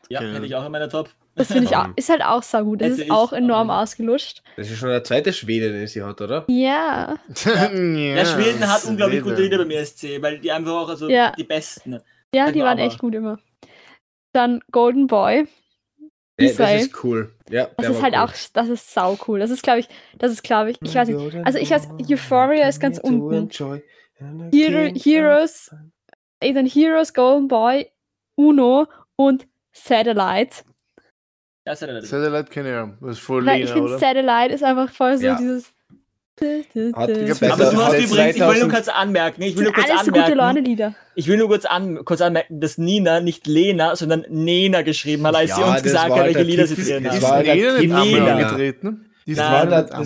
Ja, 0.09 0.21
Okay. 0.21 0.33
hätte 0.35 0.47
ich 0.47 0.55
auch 0.55 0.65
in 0.67 0.73
meiner 0.73 0.89
Top. 0.89 1.11
Das 1.37 1.47
finde 1.49 1.65
ich 1.65 1.77
auch, 1.77 1.89
ist 1.97 2.09
halt 2.09 2.23
auch 2.23 2.43
so 2.43 2.59
gut. 2.65 2.81
Das 2.81 2.89
Hätte 2.91 3.01
ist 3.03 3.07
ich 3.07 3.11
auch 3.13 3.33
enorm 3.33 3.69
nicht. 3.69 3.77
ausgelutscht. 3.77 4.43
Das 4.57 4.71
ist 4.71 4.79
schon 4.79 4.89
der 4.89 5.05
zweite 5.05 5.33
Schwede, 5.33 5.73
den 5.73 5.87
sie 5.87 6.03
hat, 6.03 6.21
oder? 6.21 6.45
Ja. 6.49 7.17
ja, 7.45 7.71
Ja, 7.73 8.25
Schweden 8.27 8.69
hat 8.71 8.85
unglaublich 8.85 9.23
gute 9.23 9.41
Lieder 9.43 9.59
beim 9.59 9.71
ESC, 9.71 10.21
weil 10.21 10.39
die 10.41 10.51
einfach 10.51 10.73
auch 10.73 10.89
also 10.89 11.09
Ja. 11.09 11.33
die 11.37 11.45
besten. 11.45 12.01
Ja, 12.35 12.51
die 12.51 12.61
waren 12.61 12.79
aber- 12.79 12.83
echt 12.87 12.99
gut 12.99 13.15
immer. 13.15 13.39
Dann 14.33 14.61
Golden 14.71 15.07
Boy. 15.07 15.47
Ja, 16.39 16.47
Israel. 16.47 16.79
das 16.79 16.87
ist 16.87 17.05
cool. 17.05 17.35
Ja, 17.51 17.65
Das 17.67 17.77
der 17.79 17.91
ist 17.91 17.97
war 17.97 18.03
halt 18.05 18.15
cool. 18.15 18.21
auch, 18.21 18.33
das 18.55 18.69
ist 18.69 18.95
sau 18.95 19.19
cool. 19.29 19.41
Das 19.41 19.51
ist, 19.51 19.63
glaube 19.63 19.81
ich, 19.81 19.89
das 20.19 20.33
ist, 20.33 20.43
glaube 20.43 20.71
ich, 20.71 20.79
ich 20.83 20.95
weiß 20.95 21.09
nicht. 21.09 21.37
Also 21.47 21.59
ich 21.59 21.71
weiß, 21.71 21.89
Euphoria 22.11 22.67
ist 22.69 22.81
ganz 22.81 22.99
unten. 22.99 23.51
Hero, 24.53 24.95
Heroes, 24.95 25.75
dann 26.41 26.67
Heroes, 26.67 27.15
Golden 27.15 27.49
Boy, 27.49 27.91
Uno 28.37 28.87
und 29.17 29.47
Satellite. 29.73 30.65
Ja 31.67 31.77
Satellite 31.77 32.45
kenne 32.51 32.69
ich 32.69 32.75
ja. 32.75 32.93
Das 33.01 33.19
ist 33.19 33.23
voll 33.23 33.47
ich 33.47 33.55
Lena, 33.55 33.67
finde, 33.73 33.83
oder? 33.91 33.99
Satellite 33.99 34.55
ist 34.55 34.65
einfach 34.65 34.91
voll 34.91 35.19
so 35.19 35.27
Ja. 35.27 35.37
dieses. 35.37 35.73
Hat 36.41 37.11
aber 37.11 37.11
du 37.11 37.77
hast 37.77 37.93
hat 37.93 37.99
übrigens, 37.99 38.37
ich 38.37 38.41
will 38.41 38.47
nur 38.47 38.71
2000 38.71 38.73
kurz 38.73 38.89
anmerken, 38.89 39.43
ich 39.43 39.57
will 39.59 39.65
nur 39.65 39.73
kurz 39.75 39.91
anmerken, 39.91 40.65
ich 41.15 41.27
will 41.29 41.37
nur 41.37 41.49
kurz, 41.49 41.67
an, 41.67 42.03
kurz 42.07 42.23
anmerken, 42.23 42.61
dass 42.61 42.79
Nina 42.79 43.21
nicht 43.21 43.47
Lena, 43.47 43.95
sondern 43.95 44.25
Nena 44.31 44.81
geschrieben 44.81 45.27
hat, 45.27 45.35
als 45.35 45.55
sie 45.55 45.61
Ja, 45.61 45.67
uns 45.67 45.75
das 45.75 45.83
gesagt 45.83 46.05
hat, 46.07 46.13
halt 46.13 46.25
welche 46.29 46.39
der 46.39 46.45
Lieder 46.47 46.67
sie 46.67 46.77
drin 46.77 47.05
haben. 47.07 48.25
halt 48.25 48.81
ist 49.27 49.39
Das 49.39 49.39
Nein, 49.39 49.53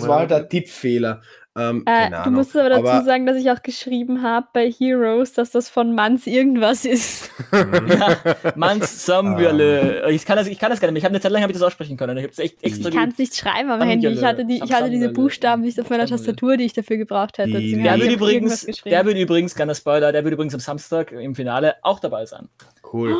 war, 0.09 0.27
der, 0.27 0.37
halt? 0.37 0.49
Tippfehler. 0.49 1.21
Ähm, 1.57 1.83
Äh, 1.85 1.91
keine 1.91 2.09
du 2.09 2.21
Ahnung. 2.23 2.33
musst 2.33 2.55
aber 2.57 2.67
dazu 2.69 2.85
Aber- 2.87 3.03
sagen, 3.05 3.25
dass 3.25 3.37
ich 3.37 3.49
auch 3.49 3.61
geschrieben 3.63 4.21
habe 4.23 4.47
bei 4.53 4.69
Heroes, 4.69 5.31
dass 5.33 5.51
das 5.51 5.69
von 5.69 5.95
Manns 5.95 6.27
irgendwas 6.27 6.83
ist. 6.83 7.29
Ja, 7.53 8.17
Mans 8.55 9.05
Sambiale. 9.05 10.09
Ich 10.11 10.25
kann 10.25 10.35
das, 10.37 10.47
ich 10.47 10.59
kann 10.59 10.69
das 10.69 10.79
gar 10.81 10.87
nicht 10.87 10.93
mehr. 10.93 10.99
Ich 10.99 11.05
habe 11.05 11.13
eine 11.13 11.21
Zeit 11.21 11.31
lang 11.31 11.41
habe 11.43 11.51
ich 11.53 11.57
das 11.57 11.65
aussprechen 11.65 11.95
können. 11.95 12.17
Ich 12.17 12.25
echt 12.37 12.61
extra 12.63 12.89
Ich 12.89 12.95
kann 12.95 13.09
es 13.09 13.17
nicht 13.17 13.35
schreiben 13.35 13.69
am. 13.69 13.81
Handy. 13.81 14.07
Ich 14.07 14.23
hatte, 14.23 14.43
die, 14.45 14.61
ich 14.63 14.73
hatte 14.73 14.89
diese. 14.89 15.09
Buchstaben 15.09 15.61
nicht 15.61 15.79
auf 15.79 15.89
meiner. 15.89 16.05
Tastatur, 16.05 16.57
die 16.57 16.65
ich 16.65 16.73
dafür 16.73 16.97
gebraucht 16.97 17.37
hätte. 17.37 17.57
Die- 17.59 17.81
Der 17.81 17.97
wird 17.99 18.11
übrigens, 18.11 18.65
der 18.83 19.05
wird 19.05 19.17
übrigens, 19.17 19.55
kleiner 19.55 19.75
Spoiler, 19.75 20.11
der 20.11 20.23
wird 20.23 20.33
übrigens 20.33 20.53
am 20.53 20.59
Samstag 20.59 21.11
im 21.13 21.35
Finale 21.35 21.75
auch 21.83 21.99
dabei 21.99 22.25
sein. 22.25 22.49
Cool. 22.91 23.15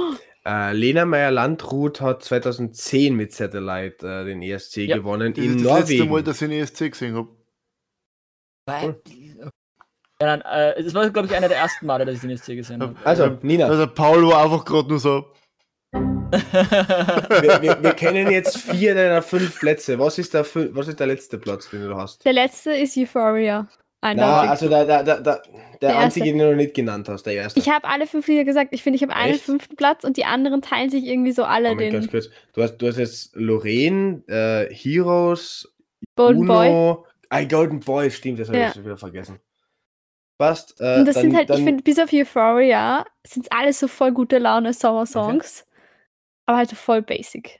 Äh, 0.45 0.73
Lena 0.73 1.05
Meyer-Landrut 1.05 2.01
hat 2.01 2.21
2010 2.23 3.15
mit 3.15 3.33
Satellite 3.33 4.05
äh, 4.05 4.25
den 4.25 4.41
ESC 4.43 4.77
Ja. 4.87 4.97
gewonnen 4.97 5.33
Das 5.33 5.43
in 5.43 5.55
ist 5.57 5.65
das 5.65 5.79
letzte 5.89 5.95
Mal, 6.03 6.05
Norwegen. 6.09 6.25
dass 6.25 6.41
ich 6.41 6.43
einen 6.43 6.59
ESC 6.61 6.89
gesehen 6.91 7.15
habe. 7.15 7.29
Ja, 8.67 10.37
dann, 10.37 10.41
äh, 10.41 10.81
das 10.81 10.93
war, 10.93 11.09
glaube 11.09 11.27
ich, 11.27 11.35
einer 11.35 11.49
der 11.49 11.57
ersten 11.57 11.85
Male, 11.85 12.05
dass 12.05 12.15
ich 12.15 12.21
den 12.21 12.29
ESC 12.29 12.55
gesehen 12.55 12.81
habe. 12.81 12.95
Also, 13.03 13.37
Nina, 13.41 13.67
Also 13.67 13.85
Paul 13.85 14.27
war 14.27 14.45
einfach 14.45 14.63
gerade 14.63 14.87
nur 14.87 14.99
so. 14.99 15.25
wir, 15.93 17.61
wir, 17.61 17.83
wir 17.83 17.93
kennen 17.93 18.31
jetzt 18.31 18.57
vier 18.57 18.95
deiner 18.95 19.21
fünf 19.21 19.59
Plätze. 19.59 19.99
Was 19.99 20.17
ist, 20.17 20.33
der, 20.33 20.43
was 20.43 20.87
ist 20.87 20.99
der 20.99 21.07
letzte 21.07 21.37
Platz, 21.37 21.69
den 21.69 21.87
du 21.87 21.95
hast? 21.95 22.25
Der 22.25 22.33
letzte 22.33 22.71
ist 22.73 22.97
Euphoria. 22.97 23.67
Na, 24.01 24.09
Eindeutig. 24.09 24.49
also 24.49 24.69
der, 24.69 24.85
der, 24.85 25.03
der, 25.03 25.21
der, 25.21 25.41
der 25.81 25.97
einzige, 25.97 26.25
erste. 26.25 26.37
den 26.37 26.37
du 26.37 26.49
noch 26.51 26.55
nicht 26.55 26.73
genannt 26.75 27.09
hast, 27.09 27.23
der 27.23 27.33
erste. 27.33 27.59
ich 27.59 27.69
habe 27.69 27.87
alle 27.87 28.05
fünf 28.05 28.27
Lieder 28.27 28.43
gesagt. 28.43 28.69
Ich 28.71 28.83
finde, 28.83 28.97
ich 28.97 29.03
habe 29.03 29.15
einen 29.15 29.39
fünften 29.39 29.75
Platz 29.75 30.03
und 30.03 30.17
die 30.17 30.25
anderen 30.25 30.61
teilen 30.61 30.89
sich 30.89 31.05
irgendwie 31.05 31.31
so 31.31 31.43
alle 31.43 31.75
ganz 31.75 32.05
den 32.05 32.11
kurz. 32.11 32.29
Du 32.53 32.61
hast, 32.61 32.77
du 32.77 32.87
hast 32.87 32.97
jetzt 32.97 33.35
Lorraine, 33.35 34.23
äh, 34.27 34.73
Heroes, 34.73 35.73
Golden 36.15 36.45
Boy. 36.45 36.97
Ah, 37.29 37.43
Golden 37.43 37.79
Boy, 37.79 38.11
stimmt, 38.11 38.39
das 38.39 38.49
habe 38.49 38.59
Ja. 38.59 38.69
ich 38.69 38.83
wieder 38.83 38.97
vergessen. 38.97 39.39
Passt. 40.37 40.79
Äh, 40.81 40.99
Und 40.99 41.05
das 41.05 41.15
dann, 41.15 41.21
sind 41.23 41.35
halt, 41.35 41.49
dann, 41.49 41.57
ich 41.57 41.63
finde, 41.63 41.83
bis 41.83 41.99
auf 41.99 42.11
Euphoria 42.11 43.05
sind 43.25 43.45
es 43.45 43.51
alles 43.51 43.79
so 43.79 43.87
voll 43.87 44.11
gute 44.11 44.37
Laune 44.37 44.73
Sommer-Songs. 44.73 45.65
Aber 46.45 46.57
halt 46.57 46.69
so 46.69 46.75
voll 46.75 47.01
basic. 47.01 47.59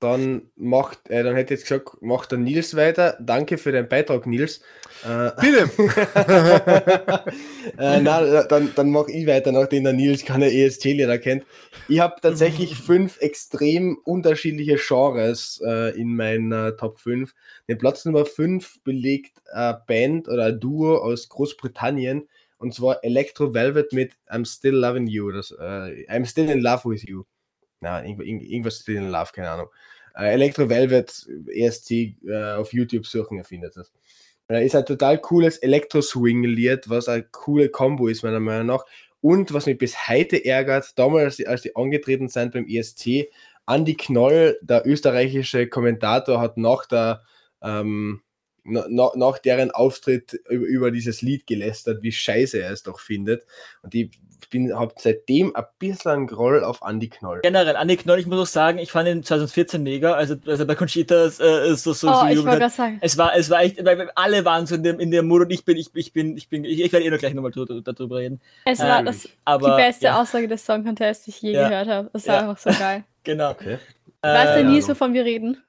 Dann 0.00 0.50
macht, 0.54 1.10
äh, 1.10 1.24
dann 1.24 1.34
hätte 1.34 1.54
ich 1.54 1.60
jetzt 1.60 1.68
gesagt, 1.68 2.00
macht 2.02 2.30
der 2.30 2.38
Nils 2.38 2.76
weiter. 2.76 3.18
Danke 3.20 3.58
für 3.58 3.72
deinen 3.72 3.88
Beitrag, 3.88 4.26
Nils. 4.26 4.60
Äh, 5.04 5.30
Bitte! 5.40 5.70
äh, 7.78 8.00
na, 8.00 8.44
dann, 8.44 8.72
dann 8.76 8.90
mache 8.90 9.10
ich 9.10 9.26
weiter, 9.26 9.50
nachdem 9.50 9.84
der 9.84 9.92
Nils 9.94 10.24
keine 10.24 10.52
ESC-Lieder 10.52 11.18
kennt. 11.18 11.44
Ich 11.88 11.98
habe 11.98 12.20
tatsächlich 12.20 12.74
fünf 12.78 13.20
extrem 13.20 13.98
unterschiedliche 14.04 14.76
Genres 14.76 15.60
äh, 15.66 15.98
in 15.98 16.14
meiner 16.14 16.76
Top 16.76 17.00
5. 17.00 17.34
Den 17.68 17.78
Platz 17.78 18.04
Nummer 18.04 18.24
5 18.24 18.82
belegt 18.84 19.38
eine 19.52 19.82
Band 19.86 20.28
oder 20.28 20.46
ein 20.46 20.60
Duo 20.60 20.98
aus 20.98 21.28
Großbritannien 21.28 22.28
und 22.58 22.74
zwar 22.74 23.02
Electro 23.04 23.54
Velvet 23.54 23.92
mit 23.92 24.12
I'm 24.28 24.44
Still 24.44 24.74
Loving 24.74 25.06
You. 25.06 25.30
Das, 25.30 25.50
äh, 25.52 26.06
I'm 26.08 26.26
Still 26.26 26.50
in 26.50 26.60
Love 26.60 26.90
with 26.90 27.04
You. 27.04 27.24
Na, 27.80 28.04
irgend- 28.04 28.26
irgend- 28.26 28.42
irgendwas 28.42 28.80
Still 28.80 28.96
in 28.96 29.10
Love, 29.10 29.30
keine 29.32 29.50
Ahnung. 29.50 29.68
Äh, 30.14 30.32
Electro 30.32 30.68
Velvet 30.68 31.26
ESC 31.48 32.16
äh, 32.26 32.54
auf 32.56 32.72
YouTube 32.72 33.06
suchen, 33.06 33.38
erfindet 33.38 33.76
das. 33.76 33.92
Äh, 34.48 34.64
ist 34.66 34.74
ein 34.74 34.86
total 34.86 35.18
cooles 35.18 35.58
Elektro-Swing-Lied, 35.58 36.88
was 36.88 37.08
eine 37.08 37.24
coole 37.24 37.68
Combo 37.68 38.08
ist, 38.08 38.22
meiner 38.22 38.40
Meinung 38.40 38.66
nach. 38.66 38.84
Und 39.20 39.52
was 39.52 39.66
mich 39.66 39.78
bis 39.78 40.08
heute 40.08 40.44
ärgert, 40.44 40.98
damals, 40.98 41.24
als 41.24 41.36
die, 41.36 41.46
als 41.46 41.62
die 41.62 41.76
angetreten 41.76 42.28
sind 42.28 42.52
beim 42.52 42.66
ESC, 42.68 43.30
Andy 43.66 43.94
Knoll, 43.94 44.58
der 44.62 44.86
österreichische 44.86 45.68
Kommentator, 45.68 46.40
hat 46.40 46.56
nach 46.56 46.86
der 46.86 47.22
ähm, 47.62 48.22
na, 48.68 48.84
na, 48.88 49.10
nach 49.16 49.38
deren 49.38 49.70
Auftritt 49.70 50.34
über, 50.48 50.66
über 50.66 50.90
dieses 50.90 51.22
Lied 51.22 51.46
gelästert, 51.46 52.02
wie 52.02 52.12
scheiße 52.12 52.60
er 52.60 52.72
es 52.72 52.82
doch 52.82 53.00
findet. 53.00 53.44
Und 53.82 53.94
ich 53.94 54.10
bin, 54.50 54.74
habe 54.74 54.94
seitdem 54.98 55.54
ein 55.54 55.64
bisschen 55.78 56.26
Groll 56.26 56.64
auf 56.64 56.80
Andy 56.86 57.08
Knoll. 57.08 57.40
Generell, 57.42 57.76
Andy 57.76 57.96
Knoll, 57.96 58.18
ich 58.18 58.26
muss 58.26 58.38
auch 58.40 58.46
sagen, 58.50 58.78
ich 58.78 58.90
fand 58.92 59.08
ihn 59.08 59.22
2014 59.22 59.82
mega, 59.82 60.12
also, 60.14 60.36
also 60.46 60.66
bei 60.66 60.74
Conchita 60.74 61.26
äh, 61.26 61.30
so, 61.74 61.92
so, 61.92 62.08
oh, 62.08 62.14
so 62.20 62.26
ich 62.26 62.44
wollte 62.46 62.70
sagen. 62.70 62.98
Es 63.00 63.18
war, 63.18 63.34
es 63.36 63.50
war 63.50 63.62
echt, 63.62 63.84
weil 63.84 64.10
alle 64.14 64.44
waren 64.44 64.66
so 64.66 64.74
in 64.76 64.82
dem, 64.82 65.00
in 65.00 65.10
der 65.10 65.22
Mut 65.22 65.42
und 65.42 65.50
ich 65.50 65.64
bin, 65.64 65.76
ich, 65.76 65.90
ich 65.94 66.12
bin, 66.12 66.36
ich 66.36 66.48
bin, 66.48 66.64
ich, 66.64 66.80
ich 66.80 66.92
werde 66.92 67.04
eh 67.06 67.10
noch 67.10 67.18
gleich 67.18 67.34
nochmal 67.34 67.52
darüber 67.52 68.16
reden. 68.16 68.40
Es 68.64 68.78
war 68.78 69.00
ähm, 69.00 69.06
das, 69.06 69.22
die 69.22 69.30
Aber, 69.44 69.76
beste 69.76 70.06
ja, 70.06 70.20
Aussage 70.22 70.48
des 70.48 70.64
Song 70.64 70.84
Contests, 70.84 71.24
die 71.24 71.30
ich 71.30 71.42
je 71.42 71.52
Ja. 71.52 71.68
gehört 71.68 71.88
habe. 71.88 72.10
Das 72.12 72.26
war 72.26 72.34
Ja. 72.34 72.50
einfach 72.50 72.72
so 72.72 72.78
geil. 72.78 73.04
genau. 73.24 73.50
Okay. 73.50 73.78
Weiß 74.22 74.54
der 74.54 74.58
Äh, 74.58 74.64
nie 74.64 74.82
wovon 74.82 75.12
wir 75.14 75.24
reden? 75.24 75.62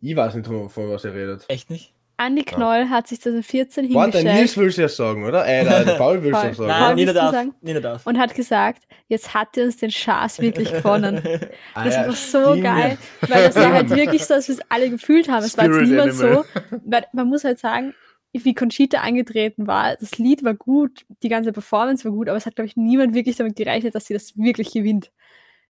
Ich 0.00 0.16
weiß 0.16 0.34
nicht, 0.34 0.46
von, 0.46 0.70
von 0.70 0.88
was 0.90 1.04
er 1.04 1.14
redet. 1.14 1.44
Echt 1.48 1.68
nicht? 1.68 1.92
Andi 2.20 2.42
Knoll 2.44 2.88
hat 2.90 3.08
sich 3.08 3.20
2014 3.20 3.94
Warte, 3.94 4.10
der 4.12 4.22
Nils 4.22 4.32
hingestellt 4.54 4.56
willst 4.64 4.78
du 4.78 4.82
ja 4.82 4.88
sagen, 4.88 5.24
oder? 5.24 5.46
Äh, 5.46 5.64
der, 5.64 5.84
der 5.84 5.92
Paul 5.94 6.22
willst 6.22 6.42
du 6.42 6.46
Paul. 6.46 6.54
sagen. 6.54 6.68
Nein, 6.68 6.96
Nina 6.96 7.12
darf. 7.14 7.32
sagen? 7.32 7.54
Nina 7.62 7.80
darf. 7.80 8.06
und 8.06 8.18
hat 8.18 8.34
gesagt, 8.34 8.82
jetzt 9.08 9.32
hat 9.34 9.56
er 9.56 9.64
uns 9.64 9.78
den 9.78 9.90
Schaß 9.90 10.40
wirklich 10.40 10.70
gewonnen. 10.72 11.22
Ah, 11.74 11.84
Das 11.84 11.94
ja, 11.94 12.06
war 12.06 12.12
so 12.12 12.50
stimmt. 12.50 12.62
geil, 12.64 12.98
weil 13.28 13.44
das 13.44 13.56
war 13.56 13.72
halt 13.72 13.90
wirklich 13.90 14.24
so, 14.24 14.34
dass 14.34 14.48
wir 14.48 14.54
es 14.56 14.60
alle 14.68 14.90
gefühlt 14.90 15.28
haben. 15.28 15.44
Es 15.44 15.56
war 15.56 15.64
jetzt 15.66 15.88
niemand 15.88 16.12
so, 16.14 16.44
weil 16.84 17.06
man 17.12 17.28
muss 17.28 17.44
halt 17.44 17.58
sagen, 17.58 17.94
wie 18.32 18.54
Conchita 18.54 19.00
angetreten 19.00 19.66
war, 19.66 19.96
das 19.96 20.18
Lied 20.18 20.44
war 20.44 20.54
gut, 20.54 21.04
die 21.22 21.28
ganze 21.28 21.52
Performance 21.52 22.04
war 22.04 22.12
gut, 22.12 22.28
aber 22.28 22.36
es 22.36 22.46
hat, 22.46 22.54
glaube 22.54 22.66
ich, 22.66 22.76
niemand 22.76 23.14
wirklich 23.14 23.36
damit 23.36 23.56
gerechnet, 23.56 23.94
dass 23.94 24.06
sie 24.06 24.14
das 24.14 24.36
wirklich 24.36 24.72
gewinnt. 24.72 25.10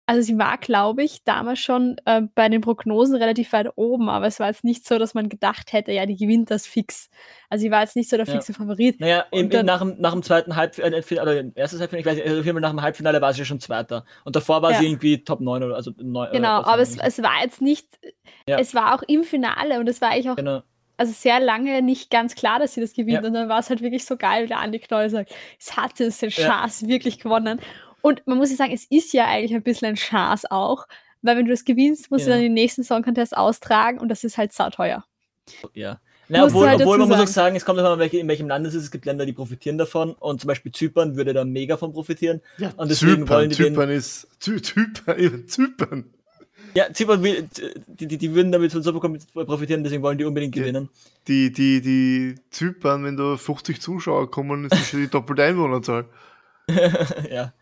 Also 0.06 0.20
sie 0.20 0.36
war, 0.38 0.58
glaube 0.58 1.02
ich, 1.02 1.24
damals 1.24 1.60
schon 1.60 1.96
äh, 2.04 2.20
bei 2.34 2.50
den 2.50 2.60
Prognosen 2.60 3.16
relativ 3.16 3.52
weit 3.54 3.68
oben, 3.76 4.10
aber 4.10 4.26
es 4.26 4.38
war 4.38 4.48
jetzt 4.48 4.62
nicht 4.62 4.86
so, 4.86 4.98
dass 4.98 5.14
man 5.14 5.30
gedacht 5.30 5.72
hätte, 5.72 5.92
ja, 5.92 6.04
die 6.04 6.16
gewinnt 6.16 6.50
das 6.50 6.66
fix. 6.66 7.08
Also 7.48 7.62
sie 7.62 7.70
war 7.70 7.80
jetzt 7.80 7.96
nicht 7.96 8.10
so 8.10 8.16
der 8.18 8.26
Ja. 8.26 8.32
fixe 8.32 8.52
Favorit. 8.52 9.00
Naja, 9.00 9.24
im, 9.30 9.48
dann- 9.48 9.64
nach, 9.64 9.78
dem, 9.80 9.94
nach 9.98 10.12
dem 10.12 10.22
zweiten 10.22 10.56
Halbfinale, 10.56 11.22
oder 11.22 11.56
erstes 11.56 11.80
Halbfinale, 11.80 12.00
ich 12.00 12.06
weiß 12.06 12.14
nicht, 12.16 12.26
also 12.26 12.38
auf 12.40 12.44
jeden 12.44 12.56
Fall 12.56 12.60
nach 12.60 12.70
dem 12.70 12.82
Halbfinale 12.82 13.20
war 13.22 13.32
sie 13.32 13.38
ja 13.40 13.44
schon 13.46 13.60
Zweiter. 13.60 14.04
Und 14.24 14.36
davor 14.36 14.60
war 14.60 14.72
Ja. 14.72 14.78
sie 14.80 14.86
irgendwie 14.88 15.24
Top 15.24 15.40
9 15.40 15.62
oder 15.62 15.74
also 15.74 15.90
9. 15.96 16.32
Genau, 16.32 16.58
oder 16.58 16.68
aber 16.68 16.82
es, 16.82 16.98
es 16.98 17.22
war 17.22 17.42
jetzt 17.42 17.62
nicht, 17.62 17.86
Ja. 18.46 18.58
es 18.58 18.74
war 18.74 18.94
auch 18.94 19.02
im 19.08 19.24
Finale 19.24 19.80
und 19.80 19.88
es 19.88 20.02
war 20.02 20.10
eigentlich 20.10 20.28
auch 20.28 20.36
Genau. 20.36 20.62
also 20.98 21.12
sehr 21.14 21.40
lange 21.40 21.80
nicht 21.80 22.10
ganz 22.10 22.34
klar, 22.34 22.58
dass 22.58 22.74
sie 22.74 22.80
das 22.82 22.92
gewinnt. 22.92 23.22
Ja. 23.22 23.26
Und 23.26 23.32
dann 23.32 23.48
war 23.48 23.58
es 23.58 23.70
halt 23.70 23.80
wirklich 23.80 24.04
so 24.04 24.16
geil, 24.18 24.44
wie 24.44 24.48
der 24.48 24.58
Andi 24.58 24.80
Knoll 24.80 25.08
sagt, 25.08 25.32
es 25.58 25.76
hatte 25.78 26.04
es 26.04 26.18
den 26.18 26.28
Ja. 26.28 26.46
Chance 26.60 26.88
wirklich 26.88 27.18
gewonnen. 27.20 27.58
Und 28.04 28.26
man 28.26 28.36
muss 28.36 28.50
ja 28.50 28.56
sagen, 28.56 28.72
es 28.74 28.84
ist 28.90 29.14
ja 29.14 29.26
eigentlich 29.26 29.54
ein 29.54 29.62
bisschen 29.62 29.88
ein 29.88 29.94
Chance 29.94 30.50
auch, 30.50 30.86
weil 31.22 31.38
wenn 31.38 31.46
du 31.46 31.50
das 31.52 31.64
gewinnst, 31.64 32.10
musst 32.10 32.26
du 32.26 32.30
Ja. 32.30 32.36
dann 32.36 32.42
den 32.42 32.52
nächsten 32.52 32.84
Song 32.84 33.02
Contest 33.02 33.34
austragen 33.34 33.98
und 33.98 34.08
das 34.10 34.24
ist 34.24 34.36
halt 34.36 34.52
sauteuer. 34.52 35.06
Ja. 35.72 36.00
Na, 36.28 36.40
du 36.40 36.44
obwohl, 36.48 36.68
halt 36.68 36.80
obwohl 36.82 36.98
man 36.98 37.08
muss 37.08 37.18
auch 37.18 37.26
sagen, 37.26 37.56
es 37.56 37.64
kommt 37.64 37.78
immer, 37.78 37.98
welche, 37.98 38.18
in 38.18 38.28
welchem 38.28 38.46
Land 38.46 38.66
es 38.66 38.74
ist. 38.74 38.82
Es 38.84 38.90
gibt 38.90 39.06
Länder, 39.06 39.24
die 39.24 39.32
profitieren 39.32 39.78
davon. 39.78 40.12
Und 40.12 40.38
zum 40.42 40.48
Beispiel 40.48 40.70
Zypern 40.70 41.16
würde 41.16 41.32
da 41.32 41.46
mega 41.46 41.78
von 41.78 41.94
profitieren. 41.94 42.42
Ja, 42.58 42.72
Und 42.76 42.90
deswegen 42.90 43.26
wollen 43.26 43.48
die 43.48 43.56
den- 43.56 43.72
Zypern 43.72 43.88
ist. 43.90 44.28
Zy 44.38 44.60
Zypern, 44.60 45.48
Zypern. 45.48 46.04
Ja, 46.74 46.92
Zypern 46.92 47.22
will, 47.22 47.48
die, 47.86 48.06
die, 48.06 48.18
die 48.18 48.34
würden 48.34 48.52
damit 48.52 48.72
von 48.72 48.82
so 48.82 48.92
profitieren, 48.92 49.82
deswegen 49.82 50.02
wollen 50.02 50.18
die 50.18 50.24
unbedingt 50.24 50.54
gewinnen. 50.54 50.90
Die, 51.26 51.50
die, 51.52 51.80
die 51.80 52.34
Zypern, 52.50 53.04
wenn 53.04 53.16
da 53.16 53.38
50 53.38 53.80
Zuschauer 53.80 54.30
kommen, 54.30 54.64
ist 54.64 54.72
das 54.72 54.90
schon 54.90 55.00
die 55.00 55.08
doppelte 55.10 55.42
Einwohnerzahl. 55.44 56.04
ja. 57.30 57.52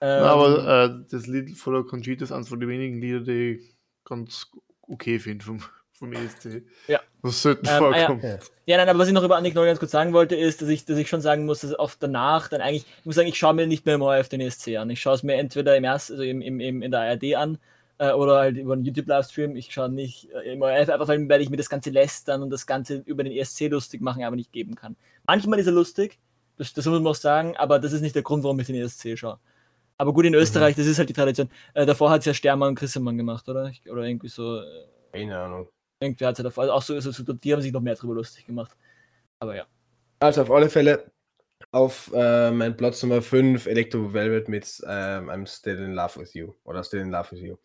Na, 0.00 0.18
Ähm, 0.18 0.24
aber 0.24 0.84
äh, 0.84 1.04
das 1.10 1.26
Lied 1.26 1.56
von 1.56 1.74
der 1.74 1.82
Conchita 1.84 2.24
ist 2.24 2.32
eines 2.32 2.48
von 2.48 2.60
den 2.60 2.68
wenigen 2.68 3.00
Lieder, 3.00 3.20
die 3.20 3.56
ich 3.56 3.76
ganz 4.04 4.50
okay 4.82 5.18
finde 5.18 5.44
vom, 5.44 5.60
vom 5.92 6.12
ESC. 6.12 6.62
Ja. 6.86 7.00
Was 7.22 7.42
selten 7.42 7.66
Ähm, 7.68 7.78
vorkommt. 7.78 8.22
ja. 8.22 8.38
Ja, 8.66 8.76
nein, 8.76 8.88
aber 8.88 8.98
was 9.00 9.08
ich 9.08 9.14
noch 9.14 9.24
über 9.24 9.36
Annik 9.36 9.54
Noll 9.54 9.66
ganz 9.66 9.80
kurz 9.80 9.90
sagen 9.90 10.12
wollte, 10.12 10.36
ist, 10.36 10.62
dass 10.62 10.68
ich, 10.68 10.84
dass 10.84 10.98
ich 10.98 11.08
schon 11.08 11.20
sagen 11.20 11.46
muss, 11.46 11.60
dass 11.60 11.74
auch 11.74 11.90
danach 11.98 12.48
dann 12.48 12.60
eigentlich, 12.60 12.84
ich 13.00 13.06
muss 13.06 13.16
sagen, 13.16 13.28
ich 13.28 13.38
schaue 13.38 13.54
mir 13.54 13.66
nicht 13.66 13.86
mehr 13.86 13.96
im 13.96 14.02
ORF 14.02 14.28
den 14.28 14.40
ESC 14.40 14.76
an. 14.76 14.90
Ich 14.90 15.00
schaue 15.00 15.14
es 15.14 15.22
mir 15.22 15.34
entweder 15.34 15.76
im 15.76 15.84
ersten, 15.84 16.12
also 16.12 16.22
im, 16.22 16.40
im, 16.42 16.60
im, 16.60 16.82
in 16.82 16.90
der 16.90 17.00
ARD 17.00 17.34
an 17.34 17.58
äh, 17.98 18.12
oder 18.12 18.36
halt 18.38 18.56
über 18.56 18.74
einen 18.74 18.84
YouTube-Livestream. 18.84 19.56
Ich 19.56 19.72
schaue 19.72 19.88
nicht 19.88 20.30
äh, 20.30 20.52
im 20.52 20.62
ORF, 20.62 20.88
einfach 20.90 21.08
weil, 21.08 21.28
weil 21.28 21.40
ich 21.40 21.50
mir 21.50 21.56
das 21.56 21.68
ganze 21.68 21.90
lästern 21.90 22.42
und 22.42 22.50
das 22.50 22.66
Ganze 22.66 23.02
über 23.04 23.24
den 23.24 23.32
ESC 23.32 23.68
lustig 23.68 24.00
machen 24.00 24.22
aber 24.22 24.36
nicht 24.36 24.52
geben 24.52 24.76
kann. 24.76 24.96
Manchmal 25.26 25.58
ist 25.58 25.66
er 25.66 25.72
lustig, 25.72 26.18
das, 26.56 26.72
das 26.72 26.86
muss 26.86 27.00
man 27.00 27.08
auch 27.08 27.14
sagen, 27.16 27.56
aber 27.56 27.78
das 27.80 27.92
ist 27.92 28.02
nicht 28.02 28.14
der 28.14 28.22
Grund, 28.22 28.44
warum 28.44 28.60
ich 28.60 28.66
den 28.66 28.76
ESC 28.76 29.18
schaue. 29.18 29.38
Aber 29.98 30.12
gut, 30.12 30.24
in 30.24 30.34
Österreich, 30.34 30.76
das 30.76 30.86
ist 30.86 30.98
halt 30.98 31.08
die 31.08 31.12
Tradition. 31.14 31.50
Äh, 31.74 31.84
davor 31.84 32.10
hat 32.10 32.20
es 32.20 32.26
ja 32.26 32.34
Stermann 32.34 32.70
und 32.70 32.74
Chrissemann 32.76 33.18
gemacht, 33.18 33.48
oder? 33.48 33.68
Ich, 33.68 33.82
oder 33.90 34.04
irgendwie 34.04 34.28
so. 34.28 34.60
Äh, 34.60 34.86
Keine 35.12 35.38
Ahnung. 35.38 35.68
irgendwie 36.00 36.24
hat 36.24 36.32
es 36.34 36.38
ja 36.38 36.44
davor. 36.44 36.62
Also 36.62 36.72
auch 36.72 36.82
so, 36.82 37.00
so, 37.00 37.10
so, 37.10 37.32
die 37.32 37.52
haben 37.52 37.60
sich 37.60 37.72
noch 37.72 37.80
mehr 37.80 37.96
drüber 37.96 38.14
lustig 38.14 38.46
gemacht. 38.46 38.76
Aber 39.40 39.56
ja. 39.56 39.66
Also 40.20 40.42
auf 40.42 40.50
alle 40.50 40.70
Fälle 40.70 41.10
auf 41.72 42.10
äh, 42.14 42.50
mein 42.50 42.76
Platz 42.76 43.02
Nummer 43.02 43.20
5 43.20 43.66
Electro 43.66 44.12
Velvet 44.12 44.48
mit 44.48 44.80
ähm, 44.86 45.28
I'm 45.28 45.46
Still 45.46 45.78
in 45.78 45.92
Love 45.92 46.20
with 46.20 46.34
You 46.34 46.54
oder 46.64 46.84
Still 46.84 47.00
in 47.00 47.10
Love 47.10 47.32
with 47.32 47.40
You. 47.40 47.56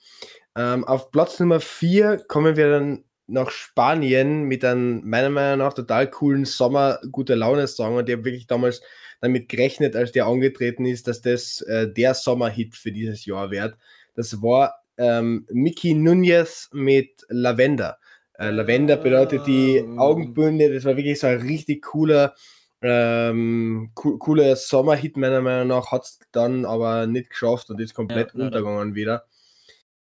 Ähm, 0.55 0.83
auf 0.85 1.11
Platz 1.11 1.39
Nummer 1.39 1.59
4 1.59 2.25
kommen 2.27 2.55
wir 2.55 2.69
dann 2.69 3.05
nach 3.27 3.51
Spanien 3.51 4.43
mit 4.43 4.65
einem 4.65 5.01
meiner 5.07 5.29
Meinung 5.29 5.59
nach 5.59 5.73
total 5.73 6.09
coolen 6.09 6.45
Sommer 6.45 6.99
gute 7.11 7.35
Laune 7.35 7.67
Song 7.67 7.95
und 7.95 8.09
habe 8.09 8.25
wirklich 8.25 8.47
damals 8.47 8.81
damit 9.23 9.47
gerechnet, 9.47 9.95
als 9.95 10.11
der 10.11 10.25
angetreten 10.25 10.85
ist, 10.85 11.07
dass 11.07 11.21
das 11.21 11.61
äh, 11.61 11.87
der 11.91 12.13
Sommerhit 12.13 12.75
für 12.75 12.91
dieses 12.91 13.25
Jahr 13.25 13.51
wird. 13.51 13.77
Das 14.15 14.41
war 14.41 14.75
ähm, 14.97 15.47
Mickey 15.49 15.93
Nunez 15.93 16.69
mit 16.73 17.25
Lavender. 17.29 17.97
Äh, 18.37 18.49
Lavender 18.49 18.97
bedeutet 18.97 19.47
die 19.47 19.77
Ähm. 19.77 19.97
Augenbünde. 19.97 20.73
Das 20.73 20.83
war 20.83 20.97
wirklich 20.97 21.21
so 21.21 21.27
ein 21.27 21.39
richtig 21.39 21.83
cooler, 21.83 22.35
ähm, 22.81 23.91
co 23.93 24.17
cooler 24.17 24.57
Sommerhit 24.57 25.15
meiner 25.15 25.39
Meinung 25.39 25.69
nach. 25.69 25.91
Hat 25.91 26.03
es 26.03 26.19
dann 26.33 26.65
aber 26.65 27.07
nicht 27.07 27.29
geschafft 27.29 27.69
und 27.69 27.79
ist 27.79 27.93
komplett 27.93 28.33
Ja, 28.33 28.43
untergegangen 28.43 28.93
wieder. 28.93 29.23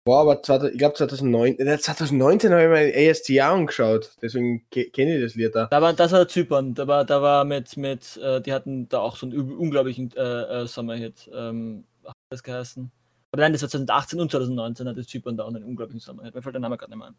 War 0.07 0.21
aber, 0.23 0.43
2000, 0.43 0.73
ich 0.73 0.79
glaube 0.79 0.95
2009, 0.95 1.59
äh, 1.59 1.79
2019 1.79 2.53
habe 2.53 2.63
ich 2.63 2.95
mir 2.97 3.11
AST 3.11 3.31
angeschaut. 3.41 4.17
Deswegen 4.23 4.65
ke- 4.71 4.91
kenne 4.91 5.17
ich 5.17 5.23
das 5.23 5.35
Lied 5.35 5.55
da. 5.55 5.67
Da 5.67 5.83
war, 5.83 5.93
das 5.93 6.13
war 6.13 6.27
Zypern, 6.27 6.75
da 6.75 6.87
war, 6.87 7.05
da 7.05 7.21
war 7.21 7.45
mit, 7.45 7.77
mit 7.77 8.17
äh, 8.17 8.41
die 8.41 8.53
hatten 8.53 8.89
da 8.89 9.01
auch 9.01 9.17
so 9.17 9.27
einen 9.27 9.39
unglaublichen 9.53 10.11
äh, 10.17 10.63
äh, 10.63 10.67
Sommerhit. 10.67 11.31
Ähm, 11.35 11.85
hat 12.05 12.15
das 12.31 12.43
geheißen? 12.43 12.91
Oder 13.33 13.43
nein, 13.45 13.53
das 13.53 13.63
war 13.63 13.69
2018 13.69 14.21
und 14.21 14.31
2019 14.31 14.89
hatte 14.89 15.07
Zypern 15.07 15.37
da 15.37 15.45
auch 15.45 15.49
einen 15.55 15.65
unglaublichen 15.65 16.01
Sommerhit. 16.01 16.35
Mir 16.35 16.43
fällt 16.43 16.55
der 16.55 16.61
Name 16.61 16.77
gerade 16.79 16.91
nicht 16.93 16.99
mehr 16.99 17.09
ein. 17.09 17.17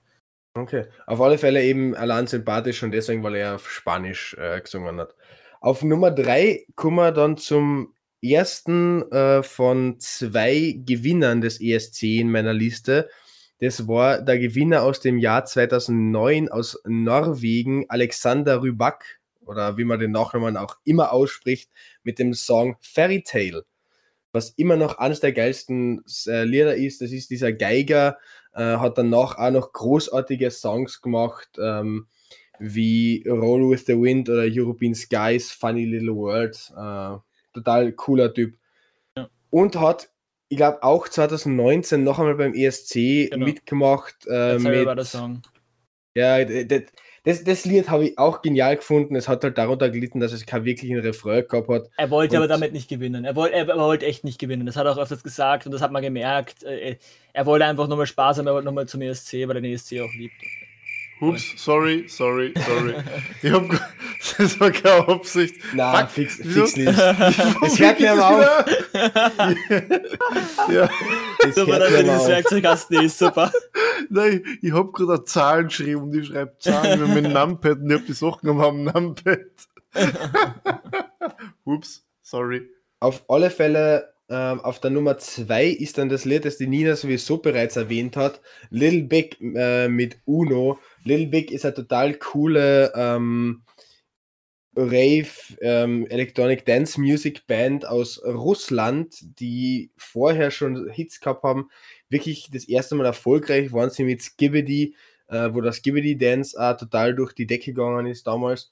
Okay. 0.54 0.86
Auf 1.06 1.22
alle 1.22 1.38
Fälle 1.38 1.64
eben 1.64 1.96
allein 1.96 2.28
sympathisch 2.28 2.84
und 2.84 2.92
deswegen, 2.92 3.24
weil 3.24 3.36
er 3.36 3.56
auf 3.56 3.70
Spanisch 3.70 4.36
äh, 4.38 4.60
gesungen 4.60 5.00
hat. 5.00 5.16
Auf 5.62 5.84
Nummer 5.84 6.12
3 6.12 6.66
kommen 6.76 6.98
wir 6.98 7.12
dann 7.12 7.38
zum 7.38 7.94
ersten 8.22 9.10
äh, 9.12 9.44
von 9.44 10.00
zwei 10.00 10.76
Gewinnern 10.86 11.42
des 11.42 11.60
ESC 11.60 12.04
in 12.04 12.32
meiner 12.32 12.54
Liste. 12.54 13.10
Das 13.60 13.88
war 13.88 14.22
der 14.22 14.40
Gewinner 14.40 14.84
aus 14.84 15.00
dem 15.00 15.18
Jahr 15.18 15.46
2009 15.46 16.50
aus 16.50 16.80
Norwegen, 16.86 17.86
Alexander 17.90 18.62
Rybak, 18.62 19.20
oder 19.46 19.78
wie 19.78 19.84
man 19.84 20.00
den 20.00 20.12
Nachnamen 20.12 20.58
auch 20.58 20.78
immer 20.84 21.12
ausspricht, 21.12 21.70
mit 22.04 22.20
dem 22.20 22.34
Song 22.34 22.76
Fairy 22.82 23.24
Tale. 23.24 23.66
Was 24.32 24.52
immer 24.52 24.78
noch 24.78 24.98
eines 24.98 25.20
der 25.20 25.34
geilsten 25.34 26.04
äh, 26.26 26.44
Lieder 26.44 26.76
ist, 26.76 27.02
das 27.02 27.12
ist 27.12 27.30
dieser 27.30 27.52
Geiger, 27.52 28.18
äh, 28.54 28.78
hat 28.78 28.98
danach 28.98 29.38
auch 29.38 29.52
noch 29.52 29.74
großartige 29.74 30.52
Songs 30.52 31.02
gemacht, 31.02 31.50
ähm, 31.62 32.08
wie 32.60 33.24
Roll 33.28 33.70
with 33.70 33.86
the 33.88 34.00
Wind 34.00 34.30
oder 34.30 34.46
European 34.50 34.96
Skies, 34.96 35.52
Funny 35.52 35.86
Little 35.86 36.16
World. 36.16 36.72
Äh, 36.78 37.31
total 37.54 37.92
cooler 37.94 38.34
Typ. 38.34 38.56
Ja. 39.18 39.30
Und 39.50 39.80
hat, 39.80 40.10
ich 40.50 40.58
glaube, 40.58 40.84
auch 40.84 41.08
2019 41.08 42.04
noch 42.04 42.20
einmal 42.20 42.36
beim 42.36 42.54
ESC 42.54 43.30
Genau. 43.32 43.46
mitgemacht. 43.46 44.16
Äh, 44.28 44.58
mit, 44.60 45.06
Song. 45.06 45.42
ja, 46.16 46.44
das, 47.24 47.44
das 47.44 47.66
Lied 47.66 47.88
habe 47.90 48.06
ich 48.06 48.18
auch 48.18 48.42
genial 48.42 48.78
gefunden. 48.78 49.16
Es 49.16 49.28
hat 49.28 49.44
halt 49.44 49.58
darunter 49.58 49.90
gelitten, 49.92 50.20
dass 50.20 50.32
es 50.32 50.46
keinen 50.46 50.66
wirklichen 50.66 50.98
Refrain 51.00 51.46
gehabt 51.48 51.70
hat. 51.70 51.90
Er 51.98 52.10
wollte 52.10 52.36
aber 52.38 52.48
damit 52.48 52.74
nicht 52.74 52.90
gewinnen. 52.90 53.26
Er 53.26 53.36
wollte, 53.36 53.56
er, 53.56 53.68
er 53.70 53.78
wollte 53.78 54.08
echt 54.08 54.24
nicht 54.24 54.40
gewinnen. 54.40 54.66
Das 54.66 54.76
hat 54.76 54.86
er 54.88 54.94
auch 54.94 54.98
öfters 54.98 55.24
gesagt 55.24 55.68
und 55.68 55.72
das 55.72 55.82
hat 55.82 55.92
man 55.92 56.02
gemerkt. 56.02 56.64
Äh, 56.64 56.98
Er 57.34 57.46
wollte 57.46 57.66
einfach 57.66 57.88
nochmal 57.88 58.08
Spaß 58.08 58.40
haben, 58.40 58.48
er 58.48 58.54
wollte 58.54 58.66
nochmal 58.66 58.88
zum 58.88 59.02
ESC, 59.02 59.34
weil 59.48 59.56
er 59.58 59.62
den 59.62 59.72
ESC 59.74 60.02
auch 60.02 60.12
liebt. 60.14 60.34
Ups, 61.22 61.54
sorry, 61.56 62.06
sorry, 62.08 62.52
sorry. 62.66 62.96
ich 63.44 63.52
hab, 63.52 63.70
das 64.38 64.60
war 64.60 64.72
keine 64.72 65.08
Absicht. 65.08 65.56
Na, 65.76 66.00
Fuck, 66.06 66.10
fix, 66.10 66.36
fix 66.38 66.76
nicht. 66.76 66.88
Es 67.64 67.80
hört 67.80 68.00
mir 68.00 68.12
aber 68.14 68.30
auf. 68.30 68.66
ja, 70.72 70.90
Es 71.46 71.56
Super, 71.56 71.80
dass 71.80 71.94
aber 71.94 72.04
dieses 72.04 72.22
auf. 72.22 72.28
Werkzeug 72.28 72.66
hast, 72.66 72.90
nee, 72.90 73.06
ist 73.06 73.20
super. 73.20 73.52
nein, 74.10 74.44
ich 74.62 74.74
hab 74.74 74.92
gerade 74.94 75.14
eine 75.14 75.24
Zahl 75.26 75.64
geschrieben 75.66 76.02
und 76.02 76.16
ich 76.16 76.28
schreibe 76.28 76.58
Zahlen 76.60 77.00
mit 77.00 77.10
meinem 77.10 77.34
Numpad 77.34 77.78
und 77.80 77.92
ich 77.92 77.98
hab 78.00 78.06
die 78.08 78.14
Sachen 78.14 78.50
am 78.50 78.60
am 78.60 78.84
Numpad. 78.84 79.40
Ups, 81.66 82.04
sorry. 82.24 82.68
Auf 83.00 83.24
alle 83.30 83.50
Fälle, 83.50 84.12
ähm, 84.30 84.60
auf 84.62 84.80
der 84.80 84.92
Nummer 84.92 85.18
2 85.18 85.66
ist 85.68 85.98
dann 85.98 86.10
das 86.10 86.24
Lied, 86.26 86.46
das 86.46 86.58
die 86.58 86.68
Nina 86.68 86.96
sowieso 86.96 87.38
bereits 87.38 87.76
erwähnt 87.76 88.16
hat, 88.16 88.42
Little 88.70 89.04
Big 89.04 89.38
äh, 89.42 89.88
mit 89.88 90.18
Uno. 90.26 90.80
Little 91.04 91.28
Big 91.28 91.52
ist 91.52 91.66
eine 91.66 91.74
total 91.74 92.14
coole 92.16 92.92
ähm, 92.96 93.64
Rave 94.76 95.28
ähm, 95.60 96.08
Electronic 96.08 96.66
Dance 96.66 97.00
Music 97.00 97.46
Band 97.46 97.86
aus 97.86 98.24
Russland, 98.24 99.18
die 99.40 99.92
vorher 99.98 100.50
schon 100.50 100.90
Hits 100.90 101.20
gehabt 101.20 101.44
haben. 101.44 101.70
Wirklich 102.10 102.50
das 102.52 102.66
erste 102.66 102.96
Mal 102.96 103.06
erfolgreich 103.06 103.74
waren 103.74 103.90
sie 103.90 104.06
mit 104.06 104.22
Skibidi, 104.22 104.96
äh, 105.28 105.50
wo 105.52 105.60
das 105.62 105.78
Skibidi 105.78 106.18
Dance 106.18 106.58
auch 106.58 106.78
total 106.78 107.16
durch 107.16 107.34
die 107.34 107.48
Decke 107.48 107.74
gegangen 107.74 108.08
ist 108.08 108.28
damals. 108.28 108.72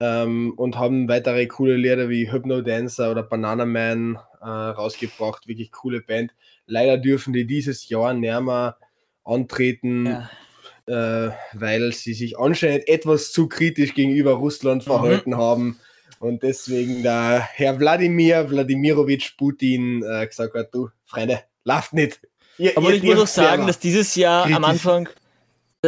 Ähm, 0.00 0.54
und 0.56 0.78
haben 0.78 1.08
weitere 1.08 1.46
coole 1.46 1.76
Lieder 1.76 2.08
wie 2.08 2.32
Hypno 2.32 2.62
Dancer 2.62 3.10
oder 3.10 3.22
Banana 3.22 3.66
Man 3.66 4.18
äh, 4.40 4.46
rausgebracht. 4.46 5.46
Wirklich 5.46 5.72
coole 5.72 6.00
Band. 6.00 6.34
Leider 6.66 6.96
dürfen 6.96 7.34
die 7.34 7.46
dieses 7.46 7.88
Jahr 7.88 8.14
näher 8.14 8.76
antreten. 9.24 10.06
Ja. 10.06 10.30
Äh, 10.86 11.30
weil 11.52 11.92
sie 11.92 12.14
sich 12.14 12.38
anscheinend 12.38 12.88
etwas 12.88 13.32
zu 13.32 13.48
kritisch 13.48 13.94
gegenüber 13.94 14.32
Russland 14.32 14.84
verhalten 14.84 15.36
haben 15.36 15.78
und 16.18 16.42
deswegen 16.42 17.02
der 17.02 17.40
Herr 17.40 17.78
Wladimir 17.78 18.48
Wladimirovich 18.50 19.36
Putin 19.36 20.02
äh, 20.02 20.26
gesagt 20.26 20.54
hat, 20.54 20.74
du 20.74 20.88
Freunde, 21.04 21.40
lauft 21.64 21.92
nicht. 21.92 22.20
Ihr, 22.58 22.76
Aber 22.76 22.90
ihr 22.90 22.96
ich 22.96 23.02
muss 23.02 23.18
auch 23.18 23.26
sagen, 23.26 23.66
dass 23.66 23.78
dieses 23.78 24.14
Jahr 24.14 24.44
am 24.44 24.52
Kritisch. 24.52 24.68
Anfang, 24.68 25.08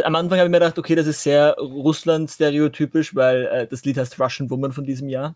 am 0.03 0.15
Anfang 0.15 0.37
habe 0.39 0.47
ich 0.47 0.51
mir 0.51 0.59
gedacht, 0.59 0.77
okay, 0.77 0.95
das 0.95 1.07
ist 1.07 1.23
sehr 1.23 1.55
Russland-stereotypisch, 1.57 3.15
weil 3.15 3.45
äh, 3.47 3.67
das 3.67 3.83
Lied 3.85 3.97
heißt 3.97 4.19
Russian 4.19 4.49
Woman 4.49 4.71
von 4.71 4.83
diesem 4.83 5.09
Jahr. 5.09 5.35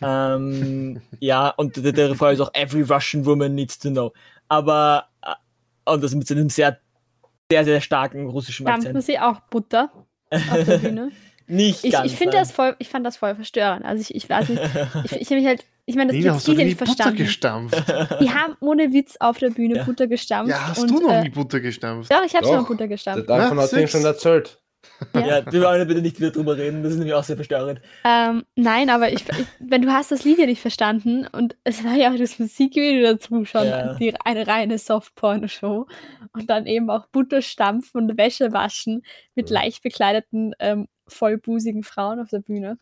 Ähm, 0.00 1.00
ja, 1.20 1.50
und 1.50 1.76
der, 1.76 1.92
der 1.92 2.10
Refrain 2.10 2.34
ist 2.34 2.40
auch 2.40 2.52
Every 2.54 2.82
Russian 2.82 3.24
Woman 3.24 3.54
needs 3.54 3.78
to 3.78 3.90
know. 3.90 4.12
Aber, 4.48 5.08
äh, 5.22 5.34
und 5.92 6.02
das 6.02 6.14
mit 6.14 6.26
so 6.26 6.34
einem 6.34 6.50
sehr, 6.50 6.78
sehr, 7.52 7.64
sehr 7.64 7.80
starken 7.80 8.28
russischen 8.28 8.66
Dampfen 8.66 8.88
Akzent. 8.96 9.04
sie 9.04 9.18
auch 9.18 9.40
Butter 9.50 9.90
auf 10.30 10.64
der 10.64 10.78
Bühne? 10.78 11.10
Nicht 11.48 11.84
Ich, 11.84 11.92
ganz. 11.92 12.06
ich 12.10 12.16
finde 12.16 12.36
das 12.38 12.50
voll, 12.52 12.76
ich 12.78 12.88
fand 12.88 13.04
das 13.04 13.16
voll 13.16 13.34
verstörend. 13.34 13.84
Also 13.84 14.00
ich, 14.00 14.14
ich 14.14 14.30
weiß 14.30 14.48
nicht, 14.48 14.62
ich, 15.04 15.12
ich 15.12 15.26
habe 15.26 15.34
mich 15.40 15.46
halt, 15.46 15.66
ich 15.84 15.96
meine, 15.96 16.12
das 16.12 16.16
Lied 16.22 16.30
hast 16.30 16.48
du 16.48 16.52
nie 16.52 16.64
nicht 16.64 16.78
Butter 16.78 16.86
verstanden. 16.94 17.18
gestampft? 17.18 17.84
Die 18.20 18.30
haben 18.30 18.56
ohne 18.60 18.92
Witz 18.92 19.16
auf 19.18 19.38
der 19.38 19.50
Bühne 19.50 19.76
Ja. 19.78 19.82
Butter 19.84 20.06
gestampft. 20.06 20.50
Ja, 20.50 20.68
hast 20.68 20.78
und, 20.82 20.90
du 20.90 21.00
noch 21.00 21.12
äh, 21.12 21.22
nie 21.22 21.28
Butter 21.30 21.60
gestampft? 21.60 22.10
Doch, 22.10 22.22
ich 22.24 22.34
habe 22.34 22.46
schon 22.46 22.64
Butter 22.64 22.88
gestampft. 22.88 23.28
davon 23.28 23.58
hat 23.58 23.68
sie 23.70 23.86
schon 23.88 24.04
erzählt. 24.04 24.61
Ja, 25.14 25.44
wir 25.50 25.62
wollen 25.62 25.86
bitte 25.86 26.02
nicht 26.02 26.18
wieder 26.20 26.30
drüber 26.30 26.56
reden, 26.56 26.82
das 26.82 26.92
ist 26.92 26.98
nämlich 26.98 27.14
auch 27.14 27.24
sehr 27.24 27.36
verstörend. 27.36 27.80
Ähm, 28.04 28.44
nein, 28.56 28.90
aber 28.90 29.12
ich, 29.12 29.28
ich, 29.28 29.46
wenn 29.60 29.82
du 29.82 29.92
hast 29.92 30.12
das 30.12 30.24
Lied 30.24 30.38
ja 30.38 30.46
nicht 30.46 30.60
verstanden 30.60 31.26
und 31.26 31.56
es 31.64 31.84
war 31.84 31.94
ja 31.94 32.12
auch 32.12 32.16
das 32.16 32.38
Musikvideo 32.38 33.02
dazu 33.12 33.44
schon 33.44 33.66
Ja. 33.66 33.94
die, 33.94 34.14
eine 34.24 34.46
reine 34.46 34.78
Softporno-Show 34.78 35.86
und 36.32 36.50
dann 36.50 36.66
eben 36.66 36.90
auch 36.90 37.06
Butter 37.08 37.42
stampfen 37.42 38.00
und 38.02 38.16
Wäsche 38.18 38.52
waschen 38.52 39.02
mit 39.34 39.50
leicht 39.50 39.82
bekleideten, 39.82 40.54
ähm, 40.58 40.88
vollbusigen 41.08 41.82
Frauen 41.82 42.20
auf 42.20 42.28
der 42.30 42.40
Bühne. 42.40 42.78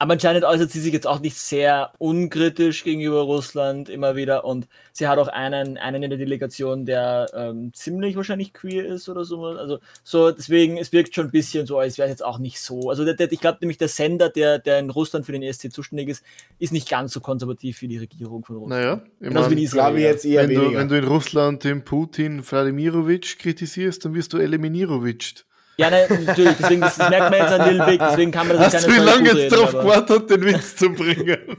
Aber 0.00 0.14
anscheinend 0.14 0.44
äußert 0.46 0.70
sie 0.70 0.80
sich 0.80 0.94
jetzt 0.94 1.06
auch 1.06 1.20
nicht 1.20 1.36
sehr 1.36 1.92
unkritisch 1.98 2.84
gegenüber 2.84 3.20
Russland 3.20 3.90
immer 3.90 4.16
wieder 4.16 4.46
und 4.46 4.66
sie 4.92 5.06
hat 5.06 5.18
auch 5.18 5.28
einen, 5.28 5.76
einen 5.76 6.02
in 6.02 6.08
der 6.08 6.18
Delegation, 6.18 6.86
der 6.86 7.26
ähm, 7.34 7.70
ziemlich 7.74 8.16
wahrscheinlich 8.16 8.54
queer 8.54 8.86
ist 8.86 9.10
oder 9.10 9.26
so. 9.26 9.44
Also 9.44 9.78
so, 10.02 10.30
deswegen, 10.30 10.78
es 10.78 10.92
wirkt 10.92 11.14
schon 11.14 11.26
ein 11.26 11.30
bisschen 11.30 11.66
so, 11.66 11.78
als 11.78 11.98
wäre 11.98 12.08
es 12.08 12.14
jetzt 12.14 12.24
auch 12.24 12.38
nicht 12.38 12.62
so. 12.62 12.88
Also 12.88 13.04
der, 13.04 13.12
der, 13.12 13.30
ich 13.30 13.40
glaube 13.40 13.58
nämlich, 13.60 13.76
der 13.76 13.88
Sender, 13.88 14.30
der, 14.30 14.58
der 14.58 14.78
in 14.78 14.88
Russland 14.88 15.26
für 15.26 15.32
den 15.32 15.42
ESC 15.42 15.70
zuständig 15.70 16.08
ist, 16.08 16.24
ist 16.58 16.72
nicht 16.72 16.88
ganz 16.88 17.12
so 17.12 17.20
konservativ 17.20 17.82
wie 17.82 17.88
die 17.88 17.98
Regierung 17.98 18.42
von 18.42 18.56
Russland. 18.56 18.82
Naja, 18.82 19.02
ich 19.20 19.28
Genauso 19.28 19.50
wie 19.50 19.52
in 19.52 19.58
mein, 19.58 19.64
Israel. 19.64 19.82
Glaube 19.82 20.00
jetzt 20.00 20.24
eher 20.24 20.48
wenn, 20.48 20.54
du, 20.54 20.74
wenn 20.76 20.88
du 20.88 20.96
in 20.96 21.04
Russland 21.04 21.62
den 21.62 21.84
Putin 21.84 22.42
Wladimirovich 22.42 23.36
kritisierst, 23.36 24.02
dann 24.02 24.14
wirst 24.14 24.32
du 24.32 24.38
eliminirowitscht. 24.38 25.44
Ja, 25.76 25.90
nein, 25.90 26.24
natürlich, 26.26 26.56
deswegen, 26.58 26.82
das, 26.82 26.96
das 26.96 27.08
merkt 27.08 27.30
man 27.30 27.40
jetzt 27.40 27.52
an 27.52 27.68
Lil 27.70 27.86
Big, 27.86 28.00
deswegen 28.00 28.30
kann 28.30 28.48
man 28.48 28.56
das 28.58 28.66
Hast 28.66 28.72
jetzt 28.74 28.86
du 28.86 28.92
wie 28.92 28.98
lange 28.98 29.22
nicht 29.22 29.36
jetzt 29.36 29.56
drauf 29.56 29.72
gewartet, 29.72 30.30
den 30.30 30.44
Witz 30.44 30.76
zu 30.76 30.92
bringen? 30.92 31.38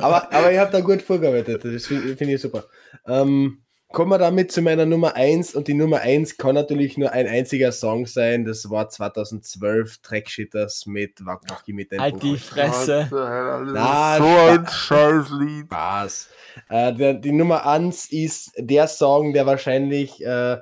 aber, 0.00 0.32
aber 0.32 0.52
ihr 0.52 0.60
habt 0.60 0.72
da 0.72 0.80
gut 0.80 1.02
vorgearbeitet, 1.02 1.62
das 1.64 1.86
finde 1.86 2.16
find 2.16 2.30
ich 2.30 2.40
super. 2.40 2.64
Ähm, 3.06 3.64
kommen 3.94 4.10
wir 4.10 4.18
damit 4.18 4.50
zu 4.50 4.60
meiner 4.60 4.86
Nummer 4.86 5.14
1 5.14 5.54
und 5.54 5.68
die 5.68 5.74
Nummer 5.74 6.00
1 6.00 6.36
kann 6.36 6.54
natürlich 6.54 6.98
nur 6.98 7.12
ein 7.12 7.28
einziger 7.28 7.70
Song 7.70 8.06
sein, 8.06 8.44
das 8.44 8.68
war 8.68 8.88
2012 8.88 9.98
Trackshitters 9.98 10.86
mit 10.86 11.24
Wack 11.24 11.42
mit 11.68 11.92
den 11.92 12.00
Halt 12.00 12.22
die 12.22 12.36
Fresse. 12.36 13.08
Na, 13.10 14.16
so 14.18 14.24
ein 14.24 14.66
Scheißlied. 14.66 15.66
Spaß. 15.66 16.28
Äh, 16.68 16.94
der, 16.94 17.14
die 17.14 17.32
Nummer 17.32 17.66
1 17.66 18.10
ist 18.10 18.52
der 18.58 18.88
Song, 18.88 19.32
der 19.32 19.46
wahrscheinlich 19.46 20.24
äh, 20.24 20.58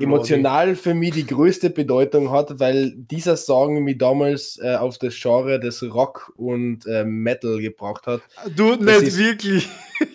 emotional 0.00 0.74
für 0.76 0.94
mich 0.94 1.12
die 1.12 1.26
größte 1.26 1.70
Bedeutung 1.70 2.30
hat, 2.30 2.58
weil 2.60 2.92
dieser 2.96 3.36
Song 3.36 3.82
mich 3.82 3.98
damals 3.98 4.58
äh, 4.62 4.76
auf 4.76 4.98
das 4.98 5.14
Genre 5.20 5.58
des 5.60 5.82
Rock 5.82 6.32
und 6.36 6.86
äh, 6.86 7.04
Metal 7.04 7.58
gebracht 7.60 8.06
hat. 8.06 8.20
Du, 8.56 8.76
Das 8.76 9.00
nicht 9.00 9.08
ist- 9.08 9.18
wirklich. 9.18 9.68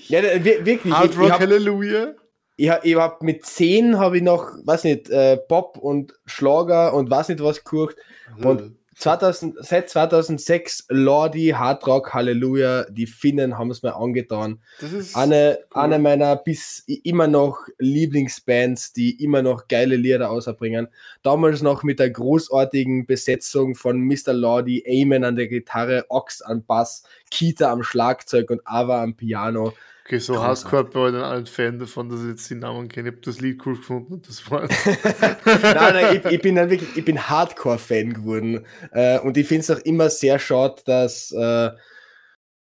Ja, 0.07 0.21
wir- 0.43 0.65
wirklich. 0.65 0.93
Hard 0.93 1.11
ich, 1.11 1.17
Rock 1.17 1.25
ich 1.25 1.31
hab, 1.31 1.39
Hallelujah. 1.41 2.13
ich 2.55 2.71
ich 2.83 2.95
hab 2.95 3.23
mit 3.23 3.45
10 3.45 3.97
habe 3.99 4.17
ich 4.17 4.23
noch, 4.23 4.51
weiß 4.63 4.83
nicht, 4.85 5.09
äh, 5.09 5.37
Pop 5.37 5.77
und 5.77 6.13
Schlager 6.25 6.93
und 6.93 7.09
weiß 7.09 7.29
nicht 7.29 7.43
was 7.43 7.63
geguckt. 7.63 7.95
Und 8.43 8.75
2000, 8.95 9.55
seit 9.65 9.89
2006 9.89 10.85
Lordi, 10.89 11.49
Hard 11.49 11.85
Rock, 11.87 12.13
Halleluja, 12.13 12.85
die 12.89 13.07
Finnen 13.07 13.57
haben 13.57 13.71
es 13.71 13.83
mir 13.83 13.95
angetan. 13.95 14.61
das 14.79 14.93
ist 14.93 15.15
Eine, 15.15 15.59
cool. 15.75 15.81
eine 15.81 15.99
meiner 15.99 16.35
bis 16.35 16.83
immer 17.03 17.27
noch 17.27 17.59
Lieblingsbands, 17.79 18.93
die 18.93 19.23
immer 19.23 19.41
noch 19.41 19.67
geile 19.67 19.95
Lieder 19.95 20.29
ausbringen. 20.29 20.87
Damals 21.21 21.61
noch 21.61 21.83
mit 21.83 21.99
der 21.99 22.09
großartigen 22.09 23.05
Besetzung 23.05 23.75
von 23.75 23.99
Mr. 23.99 24.33
Lordi, 24.33 24.83
Eamon 24.85 25.23
an 25.23 25.35
der 25.35 25.47
Gitarre, 25.47 26.05
Ox 26.09 26.41
am 26.41 26.63
Bass, 26.65 27.03
Kita 27.31 27.71
am 27.71 27.83
Schlagzeug 27.83 28.49
und 28.51 28.61
Ava 28.65 29.01
am 29.01 29.15
Piano. 29.15 29.73
Okay, 30.05 30.19
so 30.19 30.33
Großartig. 30.33 30.63
Hardcore 30.65 30.83
bei 30.85 31.11
den 31.11 31.21
allen 31.21 31.45
Fan 31.45 31.79
davon, 31.79 32.09
dass 32.09 32.21
ich 32.21 32.27
jetzt 32.27 32.49
die 32.49 32.55
Namen 32.55 32.89
kenne. 32.89 33.09
Ich 33.09 33.15
habe 33.15 33.21
das 33.25 33.39
Lied 33.39 33.65
cool 33.65 33.77
gefunden 33.77 34.13
und 34.15 34.27
das 34.27 34.49
war. 34.51 34.61
nein, 35.45 35.93
nein, 35.93 36.21
ich, 36.25 36.31
ich 36.33 36.41
bin 36.41 36.55
dann 36.55 36.69
wirklich, 36.69 36.97
ich 36.97 37.05
bin 37.05 37.17
Hardcore-Fan 37.29 38.13
geworden. 38.13 38.65
Äh, 38.91 39.19
und 39.19 39.37
ich 39.37 39.47
finde 39.47 39.61
es 39.61 39.71
auch 39.71 39.79
immer 39.85 40.09
sehr 40.09 40.39
schade, 40.39 40.81
dass, 40.85 41.31
äh, 41.31 41.69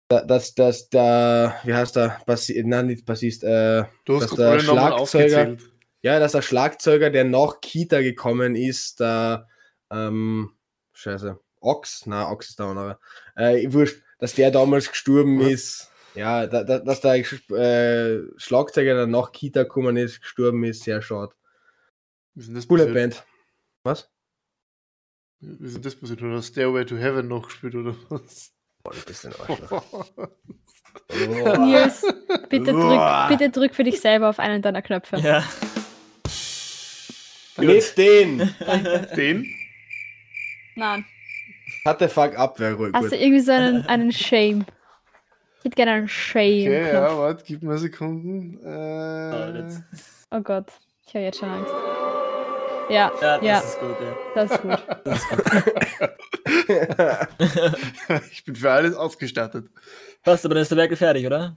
da- 0.07 0.21
dass, 0.25 0.53
dass 0.53 0.89
der, 0.89 1.55
wie 1.63 1.73
heißt 1.73 1.95
der, 1.95 2.19
Bassi 2.27 2.61
nein, 2.63 2.87
nicht 2.87 3.05
Bassist, 3.05 3.43
äh, 3.43 3.85
Du 4.05 4.19
Dass 4.19 4.29
hast 4.31 4.37
der 4.37 4.49
alle 4.51 4.63
Namen 4.63 4.77
Schlagzeuger- 5.07 5.57
ja, 6.03 6.19
dass 6.19 6.33
der 6.33 6.41
Schlagzeuger, 6.43 7.09
der 7.09 7.23
nach 7.23 7.59
Kita 7.61 8.01
gekommen 8.01 8.55
ist, 8.55 8.99
der, 8.99 9.47
ähm, 9.91 10.51
scheiße, 10.93 11.39
Ox, 11.59 12.03
na, 12.05 12.29
Ox 12.29 12.49
ist 12.49 12.59
der 12.59 12.65
andere, 12.67 12.99
äh, 13.35 13.65
wurscht, 13.71 14.01
dass 14.19 14.33
der 14.35 14.51
damals 14.51 14.89
gestorben 14.89 15.39
Was? 15.39 15.47
ist. 15.51 15.90
Ja, 16.15 16.45
da, 16.47 16.63
da, 16.63 16.79
dass 16.79 17.01
der 17.01 17.15
äh, 17.15 18.21
Schlagzeuger, 18.37 18.95
der 18.95 19.07
nach 19.07 19.31
Kita 19.31 19.63
gekommen 19.63 19.97
ist, 19.97 20.21
gestorben 20.21 20.63
ist, 20.63 20.83
sehr 20.83 21.01
schade. 21.01 21.33
Wie 22.33 22.43
sind 22.43 22.55
das 22.55 22.67
Coole 22.67 22.85
passiert? 22.85 23.13
Band. 23.13 23.25
Was? 23.83 24.11
Wie 25.39 25.67
sind 25.67 25.85
das 25.85 25.95
passiert? 25.95 26.21
Oder 26.21 26.41
Stairway 26.41 26.85
to 26.85 26.97
Heaven 26.97 27.27
noch 27.27 27.47
gespielt 27.47 27.75
oder 27.75 27.95
was? 28.09 28.53
Boah, 28.83 28.93
du 28.93 29.01
bist 29.05 29.25
ein 29.25 29.33
Arschloch. 29.39 29.83
Nils, 31.59 32.03
bitte 32.49 32.71
drück, 32.73 33.29
bitte 33.29 33.49
drück 33.49 33.75
für 33.75 33.83
dich 33.83 34.01
selber 34.01 34.29
auf 34.29 34.39
einen 34.39 34.61
deiner 34.61 34.81
Knöpfe. 34.81 35.17
Ja. 35.17 35.43
Nicht 37.57 37.97
den! 37.97 38.37
Den? 39.15 39.53
Nein. 40.75 41.05
Hatte 41.85 42.09
Fuck 42.09 42.37
up, 42.37 42.59
wäre 42.59 42.75
ruhig. 42.75 42.93
Hast 42.93 43.03
Gut. 43.03 43.11
du 43.13 43.17
irgendwie 43.17 43.41
so 43.41 43.51
einen, 43.51 43.85
einen 43.87 44.11
Shame? 44.11 44.65
Ich 45.61 45.65
hätte 45.65 45.75
gerne 45.75 45.91
einen 45.91 46.07
Shame. 46.07 46.67
Okay, 46.67 46.93
ja, 46.93 47.17
warte, 47.17 47.43
gib 47.45 47.61
mir 47.61 47.77
Sekunden. 47.77 48.59
Äh, 48.65 49.59
jetzt- 49.59 49.83
Oh 50.31 50.39
Gott, 50.41 50.65
ich 51.07 51.13
habe 51.13 51.25
jetzt 51.25 51.39
schon 51.39 51.49
Angst. 51.49 51.73
Ja, 52.89 53.11
Ja, 53.21 53.37
das 53.37 53.45
ja, 53.45 53.59
ist 53.59 53.79
gut, 53.79 53.95
ja. 54.01 54.15
das 54.35 54.51
ist 54.51 54.61
gut. 54.61 54.83
ich 58.31 58.43
bin 58.43 58.55
für 58.55 58.71
alles 58.71 58.95
ausgestattet. 58.95 59.65
Passt, 60.23 60.45
aber 60.45 60.55
dann 60.55 60.63
ist 60.63 60.71
der 60.71 60.77
Werkel 60.77 60.97
fertig, 60.97 61.25
oder? 61.25 61.55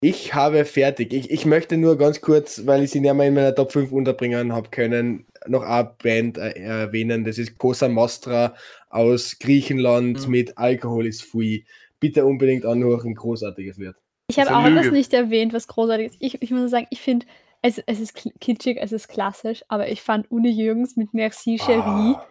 Ich 0.00 0.34
habe 0.34 0.64
fertig. 0.64 1.12
Ich, 1.12 1.30
ich 1.30 1.46
möchte 1.46 1.76
nur 1.76 1.96
ganz 1.96 2.20
kurz, 2.20 2.66
weil 2.66 2.82
ich 2.82 2.90
sie 2.90 3.00
nicht 3.00 3.14
mehr 3.14 3.28
in 3.28 3.34
meiner 3.34 3.54
Top 3.54 3.70
5 3.72 3.92
unterbringen 3.92 4.52
habe 4.52 4.68
können, 4.70 5.26
noch 5.46 5.62
eine 5.62 5.92
Band 6.02 6.38
äh, 6.38 6.50
erwähnen. 6.60 7.24
Das 7.24 7.38
ist 7.38 7.56
Cosa 7.58 7.88
Mostra 7.88 8.54
aus 8.90 9.38
Griechenland 9.38 10.24
Mhm. 10.26 10.30
mit 10.30 10.58
Alkohol 10.58 11.06
ist 11.06 11.22
Fui. 11.22 11.64
Bitte 12.02 12.26
unbedingt 12.26 12.66
anhören, 12.66 13.14
großartiges 13.14 13.78
Lied. 13.78 13.94
Ich 14.28 14.38
habe 14.38 14.48
Das 14.50 14.58
ist 14.58 14.64
auch 14.66 14.82
Lüge. 14.82 14.92
nicht 14.92 15.14
erwähnt, 15.14 15.54
was 15.54 15.66
großartig 15.68 16.06
ist. 16.08 16.16
Ich, 16.20 16.42
ich 16.42 16.50
muss 16.50 16.70
sagen, 16.70 16.86
ich 16.90 17.00
finde, 17.00 17.24
es, 17.62 17.78
es 17.86 17.98
ist 18.00 18.14
kitschig, 18.40 18.76
es 18.80 18.92
ist 18.92 19.08
klassisch, 19.08 19.62
aber 19.68 19.88
ich 19.88 20.02
fand 20.02 20.30
Uni 20.30 20.50
Jürgens 20.50 20.96
mit 20.96 21.14
Merci 21.14 21.58
Cherie. 21.58 21.80
Ah, 22.16 22.26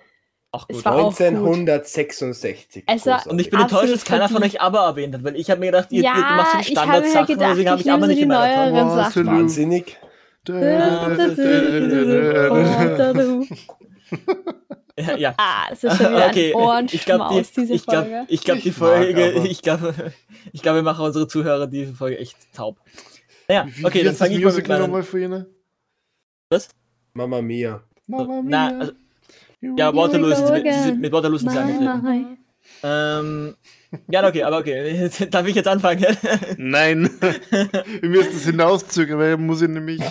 Auch 0.51 0.65
Es 0.69 0.75
gut. 0.77 0.85
war 0.85 0.95
auch 0.97 1.11
gut. 1.17 1.21
1966. 1.21 2.83
Also- 2.87 3.09
großartig. 3.11 3.31
Und 3.31 3.39
ich 3.39 3.49
bin 3.49 3.59
enttäuscht, 3.61 3.93
dass 3.93 4.03
keiner 4.05 4.27
von 4.29 4.43
euch 4.43 4.59
aber 4.61 4.79
erwähnt 4.81 5.15
hat, 5.15 5.23
weil 5.23 5.35
ich 5.37 5.49
habe 5.49 5.59
mir 5.61 5.67
gedacht, 5.67 5.87
ihr, 5.91 6.03
Ja, 6.03 6.15
ihr 6.17 6.21
machst 6.35 6.51
so 6.51 6.57
die 6.59 6.71
ich 6.73 6.77
habe 6.77 6.87
mir 6.87 7.07
Standardsachen, 7.09 7.27
gedacht, 7.27 7.51
deswegen 7.51 7.69
habe 7.69 7.81
ich 7.81 7.91
aber 7.91 8.07
nehme 8.07 8.07
nicht 8.07 8.17
so 8.17 8.23
in 8.23 8.27
meiner 8.29 8.85
Oh, 8.91 8.95
Sachen. 8.95 9.25
Wahnsinnig. 9.27 9.97
Ja, 15.01 15.17
ja. 15.17 15.33
Ah, 15.37 15.69
das 15.69 15.83
ist 15.83 15.97
schon 15.97 16.11
wieder 16.11 16.27
Okay, 16.27 16.53
ein 16.55 16.85
ich 16.91 17.05
glaube, 17.05 17.23
Ohrenschmaus, 17.25 17.51
die, 17.51 17.61
diese 17.61 17.73
ich 17.73 17.85
glaub, 17.85 18.05
Folge. 18.05 18.25
ich 18.27 18.43
glaub, 18.43 18.59
die 18.61 18.71
Folge, 18.71 19.31
ich 19.47 19.61
glaube, 19.61 20.13
ich 20.53 20.61
glaub, 20.61 20.75
wir 20.75 20.83
machen 20.83 21.05
unsere 21.05 21.27
Zuhörer 21.27 21.67
diese 21.67 21.93
Folge 21.93 22.19
echt 22.19 22.37
taub. 22.53 22.77
Naja, 23.47 23.67
okay, 23.83 24.01
wie 24.01 24.03
dann 24.05 24.15
fange 24.15 24.35
ich 24.35 24.43
mal 24.43 24.53
mit 24.53 24.67
meinen... 24.67 24.81
nochmal 24.81 25.03
für 25.03 25.21
ihn? 25.21 25.45
Mama 27.13 27.41
Mia. 27.41 27.83
Mama 28.07 28.41
Na, 28.43 28.69
Mia. 28.69 28.79
also, 28.79 28.93
You 29.61 29.75
ja, 29.77 29.95
Waterloo 29.95 30.29
ist, 30.29 30.97
mit 30.97 31.11
Waterloo 31.11 31.37
sind 31.37 31.51
sie 31.51 31.57
angetreten. 31.59 32.37
Ähm, 32.83 33.55
ja, 34.09 34.27
okay, 34.27 34.43
aber 34.43 34.59
okay. 34.59 35.09
Darf 35.31 35.47
ich 35.47 35.55
jetzt 35.55 35.67
anfangen? 35.67 36.05
Nein. 36.57 37.09
Wir 38.01 38.09
müssen 38.09 38.31
das 38.33 38.45
hinauszögern, 38.45 39.19
weil 39.19 39.37
muss 39.37 39.61
ich 39.61 39.67
nämlich. 39.69 40.01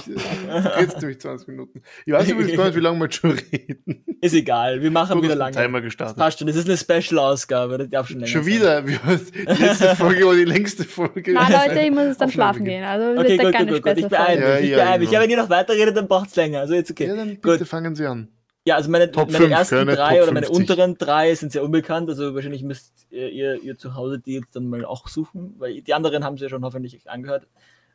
Jetzt 0.79 1.01
nämlich 1.01 1.21
20 1.21 1.49
Minuten. 1.49 1.83
Ich 2.05 2.13
weiß 2.13 2.29
übrigens 2.29 2.57
gar 2.57 2.67
nicht, 2.67 2.77
wie 2.77 2.81
lange 2.81 2.99
wir 2.99 3.05
jetzt 3.07 3.17
schon 3.17 3.31
reden. 3.31 4.05
Ist 4.21 4.35
egal, 4.35 4.83
wir 4.83 4.91
machen 4.91 5.15
Guck, 5.15 5.23
wieder 5.25 5.35
lange. 5.35 5.57
Timer 5.57 5.79
Das 5.81 5.85
gestartet. 5.87 6.17
passt 6.19 6.39
schon, 6.39 6.47
das 6.49 6.57
ist 6.57 6.69
eine 6.69 6.77
Special-Ausgabe, 6.77 7.79
das 7.79 7.89
darf 7.89 8.09
schon 8.09 8.17
länger 8.21 8.31
Schon 8.31 8.43
sein. 8.45 8.53
wieder. 8.53 8.83
Die 8.83 9.63
letzte 9.63 9.89
Folge 9.97 10.27
war 10.27 10.35
die 10.35 10.45
längste 10.45 10.85
Folge. 10.85 11.33
Na 11.33 11.49
Leute, 11.49 11.81
ich 11.81 11.91
muss 11.91 12.05
jetzt 12.05 12.21
dann 12.21 12.31
schlafen 12.31 12.65
gehen. 12.65 12.85
Also 12.85 13.19
Okay, 13.21 13.37
gut, 13.39 13.53
keine 13.53 13.73
gut, 13.73 13.83
gut, 13.83 13.95
gut. 13.95 14.05
Ich 14.05 14.09
beeile 14.09 14.41
Ja, 14.43 14.55
mich, 14.57 14.65
ich 14.65 14.71
ja, 14.71 14.77
beeile 14.85 14.99
mich. 14.99 15.09
genau. 15.09 15.21
Ja, 15.21 15.25
wenn 15.25 15.31
ihr 15.31 15.37
noch 15.39 15.51
weiterredet, 15.51 15.97
dann 15.97 16.07
braucht 16.09 16.29
es 16.29 16.37
länger. 16.37 16.61
Also 16.61 16.75
jetzt 16.75 16.91
okay. 16.91 17.07
Ja, 17.07 17.17
dann 17.17 17.37
bitte 17.41 17.59
Gut. 17.59 17.69
fangen 17.69 17.95
Sie 17.95 18.07
an. 18.07 18.29
Ja, 18.67 18.77
also 18.77 18.91
meine, 18.91 19.11
Top 19.11 19.29
meine 19.31 19.45
fünf, 19.45 19.53
ersten 19.53 19.75
gell, 19.77 19.85
nicht 19.87 19.99
drei 19.99 20.15
Top 20.17 20.23
oder 20.25 20.33
meine 20.33 20.47
50. 20.47 20.71
unteren 20.71 20.99
drei 20.99 21.35
sind 21.35 21.53
sehr 21.53 21.65
unbekannt. 21.65 22.09
Also 22.09 22.35
wahrscheinlich 22.35 22.63
müsst 22.63 23.07
ihr, 23.11 23.31
ihr, 23.31 23.63
ihr 23.63 23.79
zu 23.79 23.95
Hause 23.95 24.19
die 24.19 24.35
jetzt 24.35 24.55
dann 24.55 24.69
mal 24.69 24.85
auch 24.85 25.09
suchen, 25.09 25.55
weil 25.59 25.81
die 25.81 25.95
anderen 25.95 26.25
haben 26.25 26.37
sie 26.37 26.45
ja 26.45 26.51
schon 26.51 26.65
hoffentlich 26.65 27.09
angehört. 27.09 27.47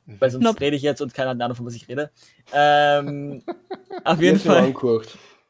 Weil 0.07 0.29
sonst 0.29 0.43
Nope. 0.43 0.61
rede 0.61 0.75
ich 0.75 0.83
jetzt 0.83 1.01
und 1.01 1.13
keiner 1.13 1.29
hat 1.29 1.35
eine 1.35 1.45
Ahnung, 1.45 1.57
von 1.57 1.65
was 1.65 1.75
ich 1.75 1.87
rede. 1.87 2.11
Ähm, 2.53 3.43
auf 4.03 4.21
jeden 4.21 4.39
Fall. 4.39 4.71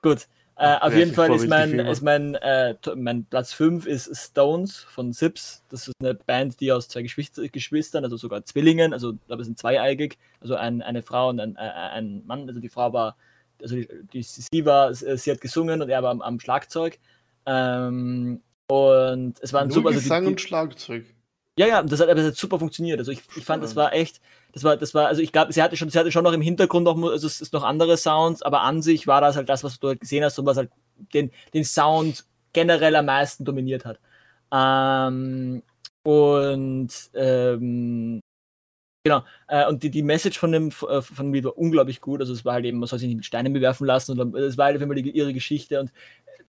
Gut. 0.02 0.28
Äh, 0.58 0.78
auf 0.80 0.94
Ja, 0.94 1.00
jeden 1.00 1.14
Fall 1.14 1.34
ist 1.36 1.48
mein, 1.48 1.80
ist 1.80 2.02
mein, 2.02 2.36
äh, 2.36 2.76
mein 2.96 3.26
Platz 3.26 3.52
5 3.52 3.86
ist 3.86 4.16
Stones 4.16 4.78
von 4.78 5.12
Sips. 5.12 5.64
Das 5.70 5.90
ist 5.90 5.94
eine 6.00 6.14
Band, 6.14 6.62
die 6.62 6.72
aus 6.72 6.88
zwei 6.88 7.02
Geschwister, 7.02 7.46
Geschwistern, 7.50 8.06
also 8.06 8.16
sogar 8.16 8.46
Zwillingen, 8.46 8.94
also 8.94 9.12
ich 9.12 9.28
glaube, 9.28 9.42
es 9.42 9.48
sind 9.48 9.60
zweieigig, 9.60 10.18
also 10.40 10.56
ein, 10.56 10.82
eine 10.82 11.02
Frau 11.02 11.28
und 11.28 11.42
ein, 11.42 11.58
äh, 11.58 11.60
ein 11.60 12.24
Mann. 12.26 12.48
Also 12.48 12.62
die 12.62 12.70
Frau 12.70 12.94
war, 12.94 13.18
also 13.62 13.76
die, 13.76 13.88
die, 14.14 14.24
sie 14.24 14.66
war, 14.66 14.94
sie 14.94 15.32
hat 15.32 15.42
gesungen 15.42 15.82
und 15.82 15.90
er 15.90 16.04
war 16.04 16.12
am, 16.12 16.22
am 16.22 16.40
Schlagzeug. 16.40 17.00
Ähm, 17.46 18.42
und 18.68 19.36
es 19.42 19.54
waren 19.54 19.68
Nur 19.68 19.76
super. 19.76 19.90
Also 19.90 20.00
die- 20.00 20.04
Gesang 20.04 20.24
die, 20.24 20.28
und 20.30 20.42
Schlagzeug. 20.42 21.06
ja, 21.58 21.68
ja, 21.68 21.84
das 21.84 22.00
hat, 22.00 22.08
aber 22.10 22.16
das 22.16 22.28
hat 22.32 22.36
super 22.38 22.58
funktioniert. 22.60 23.00
Also 23.00 23.12
ich, 23.12 23.22
ich 23.36 23.46
fand, 23.46 23.64
das 23.64 23.76
war 23.76 23.94
echt, 23.94 24.20
das 24.54 24.64
war, 24.64 24.76
das 24.78 24.94
war, 24.94 25.08
also 25.08 25.22
ich 25.22 25.32
glaube, 25.32 25.54
sie 25.54 25.62
hatte 25.62 25.78
schon, 25.78 25.90
sie 25.90 26.00
hatte 26.00 26.12
schon 26.12 26.24
noch 26.24 26.34
im 26.34 26.42
Hintergrund 26.42 26.86
noch, 26.86 26.98
also 27.12 27.28
es 27.28 27.42
ist 27.42 27.54
noch 27.54 27.64
andere 27.64 27.98
Sounds, 27.98 28.42
aber 28.42 28.62
an 28.62 28.82
sich 28.82 29.06
war 29.08 29.22
das 29.22 29.36
halt 29.36 29.50
das, 29.50 29.64
was 29.64 29.80
du 29.80 29.88
dort 29.88 30.00
gesehen 30.00 30.24
hast 30.24 30.40
und 30.40 30.46
was 30.46 30.58
halt 30.58 30.72
den, 31.14 31.32
den 31.54 31.64
Sound 31.64 32.26
generell 32.54 32.96
am 32.96 33.06
meisten 33.06 33.46
dominiert 33.46 33.86
hat. 33.86 34.00
Ähm, 34.52 35.62
und 36.04 36.90
ähm, 37.14 38.22
genau, 39.06 39.24
äh, 39.48 39.68
und 39.68 39.84
die, 39.84 39.90
die 39.92 40.04
Message 40.04 40.38
von 40.38 40.52
dem 40.52 40.70
äh, 40.90 41.02
von 41.02 41.32
Lied 41.32 41.46
war 41.46 41.58
unglaublich 41.58 42.02
gut. 42.02 42.20
Also 42.20 42.34
es 42.34 42.44
war 42.44 42.54
halt 42.54 42.66
eben, 42.66 42.80
man 42.80 42.88
soll 42.88 43.00
sich 43.00 43.08
nicht 43.08 43.18
mit 43.18 43.26
Steinen 43.26 43.54
bewerfen 43.54 43.86
lassen 43.86 44.20
und 44.20 44.36
es 44.36 44.58
war 44.58 44.66
halt 44.66 44.76
auf 44.76 44.82
jeden 44.82 45.04
die, 45.04 45.12
ihre 45.12 45.34
Geschichte 45.34 45.80
und 45.80 45.92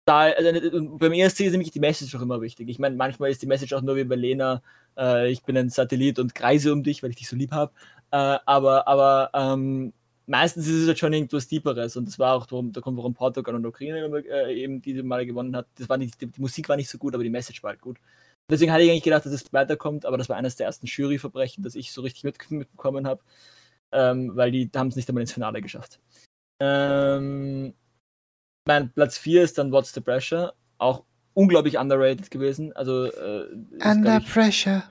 da, 0.04 0.22
also, 0.32 0.98
beim 0.98 1.12
ESC 1.12 1.40
ist 1.42 1.52
nämlich 1.52 1.70
die 1.70 1.80
Message 1.80 2.14
auch 2.16 2.22
immer 2.22 2.40
wichtig. 2.40 2.68
Ich 2.68 2.80
meine, 2.80 2.96
manchmal 2.96 3.30
ist 3.30 3.40
die 3.40 3.46
Message 3.46 3.72
auch 3.72 3.82
nur 3.82 3.94
wie 3.96 4.04
bei 4.04 4.16
Lena, 4.16 4.62
äh, 4.98 5.30
ich 5.30 5.42
bin 5.44 5.56
ein 5.56 5.70
Satellit 5.70 6.18
und 6.18 6.34
kreise 6.34 6.72
um 6.72 6.82
dich, 6.82 7.02
weil 7.02 7.10
ich 7.10 7.16
dich 7.16 7.28
so 7.28 7.36
lieb 7.36 7.52
habe. 7.52 7.72
Äh, 8.10 8.38
aber 8.44 8.88
aber 8.88 9.30
ähm, 9.32 9.92
meistens 10.26 10.66
ist 10.66 10.82
es 10.82 10.88
halt 10.88 10.98
schon 10.98 11.12
irgendwas 11.12 11.48
Deeperes 11.48 11.96
und 11.96 12.08
das 12.08 12.18
war 12.18 12.34
auch 12.34 12.46
warum, 12.50 12.72
der 12.72 12.82
Grund, 12.82 12.96
warum 12.98 13.14
Portugal 13.14 13.54
und 13.54 13.64
Ukraine 13.66 14.06
äh, 14.28 14.54
eben 14.62 14.82
diese 14.82 15.02
Male 15.04 15.24
gewonnen 15.26 15.54
hat. 15.56 15.66
Das 15.78 15.88
war 15.88 15.98
nicht, 15.98 16.20
die, 16.20 16.26
die 16.26 16.40
Musik 16.40 16.68
war 16.68 16.76
nicht 16.76 16.90
so 16.90 16.98
gut, 16.98 17.14
aber 17.14 17.22
die 17.24 17.30
Message 17.30 17.62
war 17.62 17.70
halt 17.70 17.80
gut. 17.80 17.98
Deswegen 18.50 18.72
hatte 18.72 18.82
ich 18.82 18.90
eigentlich 18.90 19.02
gedacht, 19.02 19.24
dass 19.24 19.32
es 19.32 19.52
weiterkommt, 19.52 20.04
aber 20.04 20.18
das 20.18 20.28
war 20.28 20.36
eines 20.36 20.56
der 20.56 20.66
ersten 20.66 20.86
Juryverbrechen, 20.86 21.62
das 21.62 21.74
ich 21.74 21.92
so 21.92 22.02
richtig 22.02 22.24
mit, 22.24 22.50
mitbekommen 22.50 23.06
habe, 23.06 23.22
ähm, 23.92 24.32
weil 24.34 24.50
die 24.50 24.70
haben 24.74 24.88
es 24.88 24.96
nicht 24.96 25.08
einmal 25.08 25.22
ins 25.22 25.32
Finale 25.32 25.62
geschafft. 25.62 26.00
Ähm, 26.60 27.74
mein 28.66 28.92
Platz 28.92 29.18
4 29.18 29.42
ist 29.42 29.58
dann 29.58 29.72
What's 29.72 29.92
the 29.92 30.00
Pressure, 30.00 30.54
auch 30.78 31.04
unglaublich 31.34 31.78
underrated 31.78 32.30
gewesen. 32.30 32.72
Also, 32.74 33.06
äh, 33.06 33.46
ist, 33.70 34.02
glaub 34.02 34.22
ich, 34.22 34.32
pressure. 34.32 34.82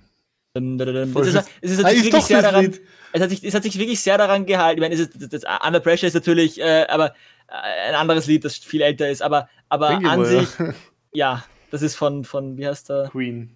Es 0.53 1.27
ist, 1.27 1.49
es 1.61 1.71
ist 1.71 1.79
Ah, 1.79 1.83
natürlich 1.83 2.07
ist 2.07 2.13
wirklich 2.13 2.21
doch 2.21 2.27
sehr 2.27 2.41
das 2.41 2.51
daran, 2.51 2.65
Lied. 2.65 2.81
es 3.13 3.21
hat, 3.21 3.29
sich, 3.29 3.43
es 3.43 3.53
hat 3.53 3.63
sich 3.63 3.77
wirklich 3.77 4.01
sehr 4.01 4.17
daran 4.17 4.45
gehalten. 4.45 4.79
Ich 4.79 4.81
meine, 4.81 4.95
es 4.95 4.99
ist, 4.99 5.11
das, 5.15 5.29
das 5.29 5.65
Under 5.65 5.79
Pressure 5.79 6.07
ist 6.07 6.13
natürlich, 6.13 6.59
äh, 6.59 6.85
aber 6.89 7.13
äh, 7.47 7.89
ein 7.89 7.95
anderes 7.95 8.27
Lied, 8.27 8.43
das 8.43 8.57
viel 8.57 8.81
älter 8.81 9.09
ist, 9.09 9.21
aber, 9.21 9.49
aber 9.69 9.89
Denke 9.89 10.09
an 10.09 10.19
mal, 10.19 10.25
sich, 10.25 10.49
ja. 11.13 11.43
Ja, 11.71 11.79
das 11.79 11.81
ist 11.81 11.95
von, 11.95 12.23
von 12.25 12.57
wie 12.57 12.67
heißt 12.67 12.89
der? 12.89 13.11
Queen. 13.11 13.55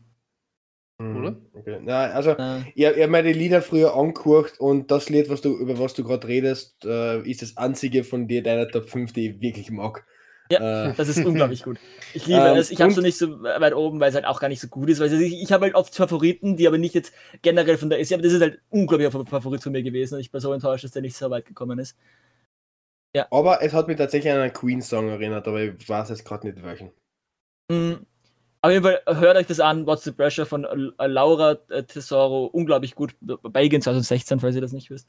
Oder? 1.11 1.33
Mhm. 1.33 1.49
Okay. 1.53 1.79
Na, 1.83 2.05
also, 2.11 2.37
Äh, 2.37 2.65
ich, 2.73 2.85
ich 2.85 2.87
habe 3.01 3.07
meine 3.09 3.31
Lieder 3.33 3.61
früher 3.61 3.95
angehört 3.95 4.59
und 4.59 4.91
das 4.91 5.09
Lied, 5.09 5.29
was 5.29 5.41
du, 5.41 5.57
über 5.57 5.77
was 5.77 5.93
du 5.93 6.03
gerade 6.05 6.27
redest, 6.27 6.85
äh, 6.85 7.21
ist 7.29 7.41
das 7.41 7.57
einzige 7.57 8.03
von 8.05 8.27
dir, 8.27 8.43
deiner 8.43 8.67
Top 8.69 8.89
5, 8.89 9.11
die 9.13 9.29
ich 9.31 9.41
wirklich 9.41 9.71
mag. 9.71 10.05
Ja, 10.51 10.59
Äh, 10.59 10.93
das 10.95 11.07
ist 11.09 11.23
unglaublich 11.25 11.63
gut. 11.63 11.79
Ich 12.13 12.27
liebe 12.27 12.49
Ähm, 12.49 12.55
es. 12.55 12.69
Ich 12.69 12.81
habe 12.81 12.93
so 12.93 13.01
nicht 13.01 13.17
so 13.17 13.41
weit 13.41 13.73
oben, 13.73 13.99
weil 13.99 14.09
es 14.09 14.15
halt 14.15 14.25
auch 14.25 14.39
gar 14.39 14.47
nicht 14.47 14.61
so 14.61 14.67
gut 14.67 14.89
ist. 14.89 14.99
Weil 14.99 15.11
ich, 15.21 15.41
ich 15.41 15.51
habe 15.51 15.65
halt 15.65 15.75
oft 15.75 15.95
Favoriten, 15.95 16.55
die 16.55 16.67
aber 16.67 16.77
nicht 16.77 16.93
jetzt 16.93 17.13
generell 17.41 17.77
von 17.77 17.89
der 17.89 17.99
ist. 17.99 18.13
Aber 18.13 18.21
das 18.21 18.31
ist 18.33 18.41
halt 18.41 18.55
ein 18.55 18.61
unglaublicher 18.81 19.11
Fa- 19.11 19.25
Favorit 19.25 19.63
von 19.63 19.71
mir 19.71 19.81
gewesen 19.83 20.15
und 20.15 20.19
ich 20.21 20.31
bin 20.31 20.39
so 20.41 20.53
enttäuscht, 20.53 20.83
dass 20.83 20.91
der 20.91 21.01
nicht 21.01 21.17
so 21.17 21.29
weit 21.31 21.45
gekommen 21.45 21.79
ist. 21.79 21.97
aber 23.29 23.61
es 23.61 23.73
hat 23.73 23.87
mich 23.87 23.97
tatsächlich 23.97 24.33
an 24.33 24.39
einen 24.39 24.51
Queen-Song 24.53 25.09
erinnert, 25.09 25.47
aber 25.47 25.61
ich 25.61 25.87
weiß 25.87 26.09
jetzt 26.09 26.25
gerade 26.25 26.47
nicht 26.47 26.63
welchen. 26.63 26.91
Mhm. 27.71 28.05
Auf 28.61 28.71
jeden 28.71 28.83
Fall 28.83 29.01
hört 29.05 29.37
euch 29.37 29.45
das 29.45 29.59
an, 29.59 29.85
What's 29.85 30.03
the 30.05 30.11
Pressure 30.11 30.45
von 30.45 30.65
äh, 30.65 31.05
Laura 31.07 31.55
äh, 31.69 31.83
Tesoro. 31.83 32.45
Unglaublich 32.45 32.95
gut. 32.95 33.15
Belgien 33.21 33.81
2016, 33.81 34.39
falls 34.39 34.55
ihr 34.55 34.61
das 34.61 34.71
nicht 34.71 34.89
wisst. 34.89 35.07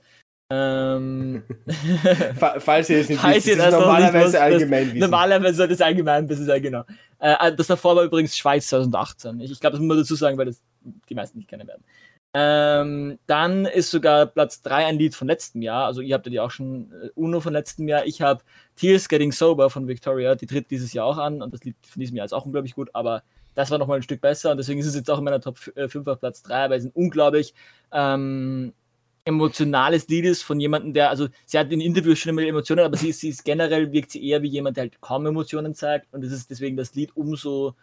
Ähm, 0.53 1.43
Fa- 2.39 2.61
Falls 2.61 2.91
ihr 2.91 2.99
es 2.99 3.09
nicht 3.09 3.19
Falls 3.21 3.37
wisst, 3.39 3.47
ihr 3.49 3.57
das 3.57 3.67
ist 3.67 3.73
das 3.73 3.81
nicht 3.81 3.87
normalerweise 3.87 4.27
wisst, 4.27 4.37
allgemein 4.37 4.87
wissen. 4.89 4.99
Normalerweise 4.99 5.55
sollte 5.57 5.75
es 5.75 5.81
allgemein 5.81 6.29
wissen 6.29 6.45
sein, 6.45 6.63
genau. 6.63 6.85
Äh, 7.19 7.53
das 7.57 7.67
davor 7.67 7.97
war 7.97 8.05
übrigens 8.05 8.37
Schweiz 8.37 8.69
2018. 8.69 9.41
Ich, 9.41 9.51
ich 9.51 9.61
glaube, 9.61 9.73
das 9.73 9.81
muss 9.81 9.89
man 9.89 9.99
dazu 9.99 10.15
sagen, 10.15 10.37
weil 10.39 10.47
das 10.47 10.63
die 11.09 11.15
meisten 11.15 11.39
nicht 11.39 11.49
kennen 11.49 11.67
werden. 11.67 11.83
Ähm, 12.39 13.19
dann 13.27 13.65
ist 13.65 13.91
sogar 13.91 14.27
Platz 14.27 14.61
3 14.61 14.85
ein 14.85 14.99
Lied 14.99 15.15
von 15.15 15.27
letztem 15.27 15.63
Jahr. 15.63 15.87
Also 15.87 16.03
ihr 16.03 16.15
habt 16.15 16.27
ja 16.27 16.31
die 16.31 16.41
auch 16.41 16.51
schon 16.51 16.93
äh, 16.93 17.09
Uno 17.15 17.41
von 17.41 17.55
letztem 17.55 17.89
Jahr. 17.89 18.05
Ich 18.05 18.21
habe 18.21 18.43
Tears 18.75 19.09
Getting 19.09 19.33
Sober 19.33 19.71
von 19.71 19.89
Victoria. 19.89 20.35
Die 20.35 20.45
tritt 20.45 20.71
dieses 20.71 20.93
Jahr 20.93 21.07
auch 21.07 21.17
an 21.17 21.41
und 21.41 21.55
das 21.55 21.65
Lied 21.65 21.77
von 21.89 21.99
diesem 21.99 22.15
Jahr 22.15 22.27
ist 22.27 22.35
auch 22.35 22.45
unglaublich 22.45 22.75
gut, 22.75 22.91
aber 22.93 23.23
das 23.55 23.71
war 23.71 23.79
nochmal 23.79 24.01
ein 24.01 24.03
Stück 24.03 24.21
besser 24.21 24.51
und 24.51 24.59
deswegen 24.59 24.79
ist 24.79 24.87
es 24.87 24.95
jetzt 24.95 25.11
auch 25.11 25.17
in 25.17 25.25
meiner 25.25 25.41
Top 25.41 25.57
5 25.57 26.07
auf 26.07 26.21
Platz 26.21 26.43
3, 26.43 26.69
weil 26.69 26.79
es 26.79 26.85
ein 26.85 26.91
unglaublich 26.93 27.55
ähm, 27.91 28.75
emotionales 29.25 30.07
Lied 30.09 30.27
ist 30.27 30.43
von 30.43 30.61
jemandem, 30.61 30.93
der, 30.93 31.09
also 31.09 31.29
sie 31.47 31.59
hat 31.59 31.73
in 31.73 31.81
Interviews 31.81 32.19
schon 32.19 32.31
immer 32.31 32.43
Emotionen, 32.43 32.85
aber 32.85 32.99
sie 32.99 33.09
ist, 33.09 33.21
sie 33.21 33.31
ist 33.31 33.47
generell, 33.47 33.93
wirkt 33.93 34.11
sie 34.11 34.23
eher 34.23 34.43
wie 34.43 34.49
jemand, 34.49 34.77
der 34.77 34.83
halt 34.83 35.01
kaum 35.01 35.25
Emotionen 35.25 35.75
zeigt 35.75 36.13
und 36.13 36.23
es 36.23 36.33
ist 36.33 36.51
deswegen 36.51 36.77
das 36.77 36.95
Lied 36.95 37.17
umso, 37.17 37.77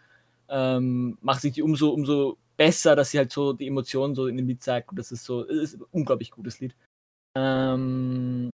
ähm, 0.48 1.18
macht 1.20 1.42
sich 1.42 1.54
die 1.54 1.62
umso, 1.62 1.90
umso 1.90 2.38
besser, 2.56 2.96
dass 2.96 3.10
sie 3.10 3.18
halt 3.18 3.32
so 3.32 3.52
die 3.52 3.66
Emotionen 3.66 4.14
so 4.14 4.26
in 4.26 4.36
dem 4.36 4.46
Lied 4.46 4.62
zeigt 4.62 4.90
und 4.90 4.98
das 4.98 5.12
ist 5.12 5.24
so, 5.24 5.46
es 5.46 5.74
ist 5.74 5.80
ein 5.80 5.86
unglaublich 5.90 6.30
gutes 6.30 6.60
Lied. 6.60 6.74
Ähm, 7.36 8.50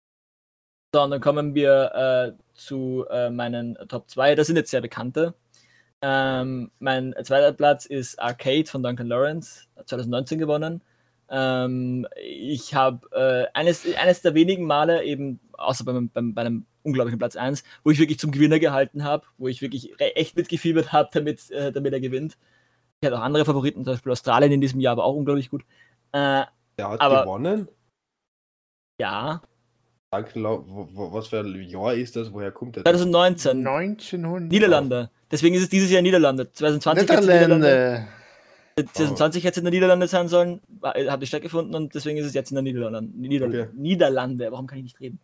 so, 0.94 1.02
und 1.02 1.10
dann 1.10 1.20
kommen 1.20 1.54
wir 1.54 1.92
äh, 1.94 2.42
zu 2.54 3.06
äh, 3.10 3.30
meinen 3.30 3.76
Top 3.88 4.08
2, 4.10 4.34
das 4.34 4.46
sind 4.46 4.56
jetzt 4.56 4.70
sehr 4.70 4.80
bekannte. 4.80 5.34
Ähm, 6.02 6.70
mein 6.78 7.14
zweiter 7.22 7.52
Platz 7.52 7.86
ist 7.86 8.18
Arcade 8.20 8.66
von 8.66 8.82
Duncan 8.82 9.06
Lawrence, 9.06 9.66
2019 9.86 10.38
gewonnen. 10.38 10.82
Ähm, 11.28 12.06
ich 12.22 12.74
habe 12.74 13.08
äh, 13.12 13.46
eines, 13.58 13.84
eines 13.96 14.22
der 14.22 14.34
wenigen 14.34 14.64
Male 14.64 15.02
eben, 15.04 15.40
außer 15.54 15.84
beim, 15.84 16.08
beim, 16.10 16.34
bei 16.34 16.42
einem 16.42 16.66
unglaublichen 16.82 17.18
Platz 17.18 17.34
1, 17.36 17.64
wo 17.82 17.90
ich 17.90 17.98
wirklich 17.98 18.18
zum 18.18 18.30
Gewinner 18.30 18.58
gehalten 18.60 19.02
habe, 19.02 19.26
wo 19.38 19.48
ich 19.48 19.60
wirklich 19.60 19.92
echt 19.98 20.36
mitgefiebert 20.36 20.92
habe, 20.92 21.10
damit, 21.12 21.50
äh, 21.50 21.72
damit 21.72 21.92
er 21.92 22.00
gewinnt. 22.00 22.36
Ich 23.00 23.06
hatte 23.06 23.18
auch 23.18 23.22
andere 23.24 23.44
Favoriten, 23.44 23.84
zum 23.84 23.94
Beispiel 23.94 24.12
Australien 24.12 24.52
in 24.52 24.60
diesem 24.60 24.80
Jahr 24.80 24.96
war 24.96 25.04
auch 25.04 25.14
unglaublich 25.16 25.50
gut. 25.50 25.62
Äh, 26.12 26.44
Der 26.78 26.90
hat 26.90 27.00
aber- 27.00 27.22
gewonnen. 27.22 27.68
ja, 29.00 29.42
Was 30.10 31.28
für 31.28 31.40
ein 31.40 31.62
Jahr 31.62 31.94
ist 31.94 32.16
das? 32.16 32.32
Woher 32.32 32.52
kommt 32.52 32.76
der? 32.76 32.84
2019, 32.84 33.66
1900. 33.66 34.50
Niederlande. 34.50 35.10
Deswegen 35.30 35.56
ist 35.56 35.62
es 35.62 35.68
dieses 35.68 35.90
Jahr 35.90 36.02
Niederlande. 36.02 36.50
2020 36.52 37.02
hätte 37.02 37.14
es 37.20 37.26
in 37.26 37.32
Niederlande, 37.34 37.66
Niederlande. 37.66 38.08
2020 38.76 39.44
hätte 39.44 39.52
es 39.52 39.58
in 39.58 39.64
der 39.64 39.72
Niederlande 39.72 40.06
sein 40.06 40.28
sollen, 40.28 40.60
war- 40.80 40.94
hat 40.94 41.20
nicht 41.20 41.30
stattgefunden 41.30 41.74
und 41.74 41.94
deswegen 41.94 42.18
ist 42.18 42.26
es 42.26 42.34
jetzt 42.34 42.50
in 42.50 42.56
der 42.56 42.62
Niederlande. 42.62 43.10
Nieder 43.16 43.46
Okay. 43.46 43.68
Niederlande, 43.74 44.52
warum 44.52 44.66
kann 44.66 44.78
ich 44.78 44.84
nicht 44.84 45.00
reden? 45.00 45.18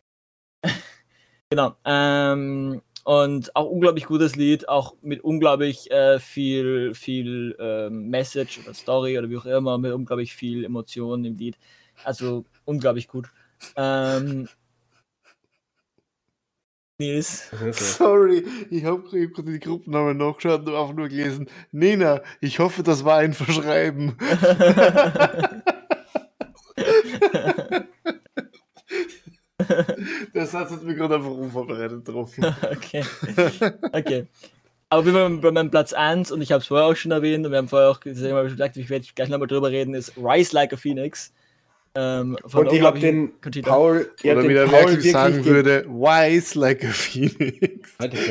genau. 1.50 1.76
Ähm, 1.84 2.80
und 3.04 3.54
auch 3.56 3.66
unglaublich 3.68 4.06
gutes 4.06 4.36
Lied, 4.36 4.68
auch 4.68 4.94
mit 5.02 5.22
unglaublich 5.22 5.90
äh, 5.90 6.18
viel, 6.18 6.94
viel 6.94 7.56
ähm, 7.58 8.08
Message 8.08 8.60
oder 8.60 8.74
Story 8.74 9.18
oder 9.18 9.28
wie 9.28 9.36
auch 9.36 9.44
immer, 9.46 9.76
mit 9.76 9.92
unglaublich 9.92 10.34
viel 10.34 10.64
Emotion 10.64 11.24
im 11.24 11.36
Lied. 11.36 11.58
Also 12.04 12.44
unglaublich 12.64 13.08
gut. 13.08 13.28
Ähm, 13.76 14.48
Nils. 17.02 17.50
Sorry, 17.72 18.44
ich 18.70 18.84
habe 18.84 19.02
gerade 19.02 19.52
die 19.52 19.58
Gruppennamen 19.58 20.16
nachgeschaut 20.16 20.60
und 20.60 20.74
einfach 20.74 20.94
nur 20.94 21.08
gelesen. 21.08 21.48
Nina, 21.72 22.22
ich 22.40 22.60
hoffe, 22.60 22.82
das 22.82 23.04
war 23.04 23.18
ein 23.18 23.34
Verschreiben. 23.34 24.16
Der 30.34 30.46
Satz 30.46 30.70
hat 30.70 30.82
mich 30.82 30.96
gerade 30.96 31.16
einfach 31.16 31.30
unvorbereitet 31.30 32.04
getroffen. 32.04 32.44
okay. 32.70 33.04
Okay. 33.92 34.26
Aber 34.88 35.06
wie 35.06 35.40
bei 35.40 35.50
meinem 35.50 35.70
Platz 35.70 35.92
1, 35.92 36.30
und 36.32 36.42
ich 36.42 36.52
habe 36.52 36.60
es 36.60 36.66
vorher 36.66 36.86
auch 36.86 36.96
schon 36.96 37.12
erwähnt, 37.12 37.46
und 37.46 37.52
wir 37.52 37.58
haben 37.58 37.68
vorher 37.68 37.90
auch 37.90 38.00
gesagt, 38.00 38.76
ich 38.76 38.90
werde 38.90 39.06
gleich 39.14 39.28
nochmal 39.28 39.48
drüber 39.48 39.70
reden, 39.70 39.94
ist 39.94 40.12
Rise 40.16 40.54
Like 40.54 40.72
a 40.74 40.76
Phoenix. 40.76 41.32
Ähm, 41.94 42.38
und 42.54 42.72
ich 42.72 42.82
habe 42.82 42.98
den. 42.98 43.32
Paul, 43.62 44.10
ich 44.22 44.30
oder 44.30 44.48
wie 44.48 44.54
der 44.54 44.66
Paul 44.66 44.88
wirklich 44.88 45.12
sagen 45.12 45.44
würde, 45.44 45.84
wise 45.88 46.58
like 46.58 46.84
a 46.84 46.88
phoenix. 46.88 47.90
Halt 47.98 48.14
ich 48.14 48.28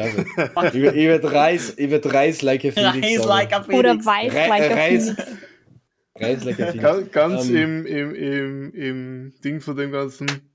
würde 0.82 1.32
rise, 1.32 1.74
ich 1.78 1.91
rise 1.91 2.45
like 2.45 2.66
a 2.66 2.72
phoenix. 2.72 3.07
Rise 3.07 3.28
like 3.28 3.53
a 3.53 3.62
phoenix. 3.62 3.80
Oder 3.80 4.05
weiß 4.05 4.34
Re 4.34 4.47
like 4.47 4.72
a 4.72 4.76
phoenix. 4.76 5.18
Rise 6.20 6.45
like 6.45 6.59
a 6.59 6.72
phoenix. 6.72 6.82
Ganz, 6.82 7.12
ganz 7.12 7.49
um, 7.49 7.55
ähm. 7.55 7.86
im, 7.86 7.86
im, 7.86 8.16
im, 8.16 8.74
im 8.74 9.34
Ding 9.43 9.62
von 9.62 9.78
dem 9.78 9.91
ganzen 9.91 10.51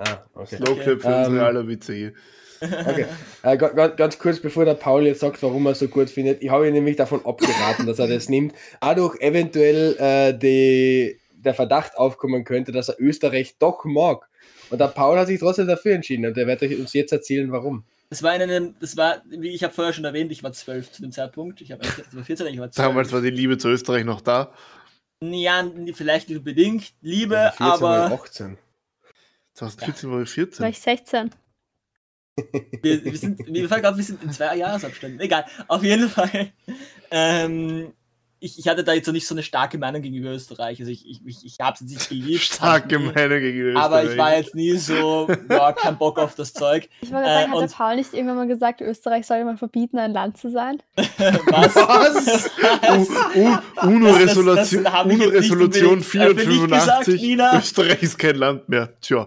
Ah, 0.00 0.24
okay. 0.32 0.56
Slowclip 0.56 1.02
für 1.02 1.08
um, 1.08 1.14
unsere 1.14 1.36
ähm, 1.36 1.44
aller 1.44 1.68
Witze 1.68 1.92
hier. 1.92 2.12
Okay, 2.60 3.06
äh, 3.42 3.56
ganz, 3.56 3.96
ganz 3.96 4.18
kurz, 4.18 4.40
bevor 4.40 4.64
der 4.64 4.74
Paul 4.74 5.06
jetzt 5.06 5.20
sagt, 5.20 5.42
warum 5.42 5.66
er 5.66 5.74
so 5.74 5.88
gut 5.88 6.10
findet. 6.10 6.42
Ich 6.42 6.50
habe 6.50 6.68
ihn 6.68 6.74
nämlich 6.74 6.96
davon 6.96 7.24
abgeraten, 7.24 7.86
dass 7.86 7.98
er 7.98 8.08
das 8.08 8.28
nimmt. 8.28 8.54
Auch 8.80 9.14
eventuell 9.18 9.96
äh, 9.98 10.38
die, 10.38 11.18
der 11.32 11.54
Verdacht 11.54 11.96
aufkommen 11.96 12.44
könnte, 12.44 12.72
dass 12.72 12.88
er 12.88 13.00
Österreich 13.00 13.56
doch 13.58 13.84
mag. 13.84 14.28
Und 14.70 14.80
der 14.80 14.88
Paul 14.88 15.18
hat 15.18 15.28
sich 15.28 15.40
trotzdem 15.40 15.66
dafür 15.66 15.94
entschieden 15.94 16.26
und 16.26 16.36
er 16.36 16.46
wird 16.46 16.62
euch 16.62 16.78
uns 16.78 16.92
jetzt 16.92 17.12
erzählen, 17.12 17.50
warum. 17.50 17.84
Das 18.10 18.22
war 18.22 18.34
in 18.34 18.42
einem, 18.42 18.74
das 18.80 18.96
war, 18.96 19.22
wie 19.28 19.50
ich 19.50 19.62
habe 19.64 19.72
vorher 19.72 19.92
schon 19.92 20.04
erwähnt, 20.04 20.32
ich 20.32 20.42
war 20.42 20.52
zwölf 20.52 20.90
zu 20.90 21.02
dem 21.02 21.12
Zeitpunkt. 21.12 21.60
Ich 21.60 21.72
habe 21.72 21.84
14, 21.84 22.46
ich 22.48 22.58
war 22.58 22.70
12. 22.70 22.88
Damals 22.88 23.12
war 23.12 23.20
die 23.20 23.30
Liebe 23.30 23.56
zu 23.58 23.68
Österreich 23.68 24.04
noch 24.04 24.20
da. 24.20 24.52
Ja, 25.22 25.64
vielleicht 25.94 26.28
nicht 26.28 26.38
unbedingt 26.38 26.92
Liebe, 27.02 27.52
14 27.56 27.66
aber. 27.66 28.12
18. 28.12 28.58
2014 29.54 30.10
war 30.10 30.22
ich 30.22 30.30
14. 30.30 30.62
War 30.62 30.70
ich 30.70 30.80
16. 30.80 31.30
Wir, 32.82 33.04
wir 33.04 33.16
sind, 33.16 33.48
mir 33.48 33.68
fällt 33.68 33.84
wir 33.96 34.04
sind 34.04 34.22
in 34.22 34.32
zwei 34.32 34.56
Jahresabständen. 34.56 35.20
Egal, 35.20 35.44
auf 35.68 35.82
jeden 35.82 36.08
Fall. 36.08 36.52
Ähm, 37.10 37.92
ich, 38.42 38.58
ich 38.58 38.68
hatte 38.68 38.82
da 38.82 38.94
jetzt 38.94 39.06
noch 39.06 39.12
nicht 39.12 39.26
so 39.26 39.34
eine 39.34 39.42
starke 39.42 39.76
Meinung 39.76 40.00
gegenüber 40.00 40.30
Österreich. 40.30 40.80
Also 40.80 40.90
ich, 40.90 41.06
ich, 41.06 41.20
ich, 41.26 41.44
ich 41.44 41.60
habe 41.60 41.74
es 41.74 41.80
jetzt 41.80 41.90
nicht 41.90 42.08
geliebt. 42.08 42.42
Starke 42.54 42.98
nie, 42.98 43.12
Meinung 43.12 43.38
gegenüber 43.38 43.68
Österreich. 43.70 43.84
Aber 43.84 44.10
ich 44.10 44.18
war 44.18 44.36
jetzt 44.36 44.54
nie 44.54 44.76
so, 44.76 45.28
ja, 45.50 45.72
kein 45.72 45.98
Bock 45.98 46.18
auf 46.18 46.34
das 46.34 46.54
Zeug. 46.54 46.88
Ich 47.02 47.12
wollte 47.12 47.28
sagen, 47.28 47.52
äh, 47.52 47.54
hat 47.54 47.70
der 47.70 47.76
Paul 47.76 47.96
nicht 47.96 48.14
irgendwann 48.14 48.36
mal 48.36 48.48
gesagt, 48.48 48.80
Österreich 48.80 49.26
soll 49.26 49.44
mal 49.44 49.58
verbieten, 49.58 49.98
ein 49.98 50.12
Land 50.12 50.38
zu 50.38 50.50
sein? 50.50 50.78
Was? 50.96 51.76
Was? 51.76 52.50
UNO-Resolution 53.82 54.86
UNO 54.86 55.24
Resolution 55.24 56.02
485, 56.02 57.38
Österreich 57.58 58.02
ist 58.02 58.18
kein 58.18 58.36
Land 58.36 58.68
mehr. 58.70 58.88
Tja. 59.02 59.26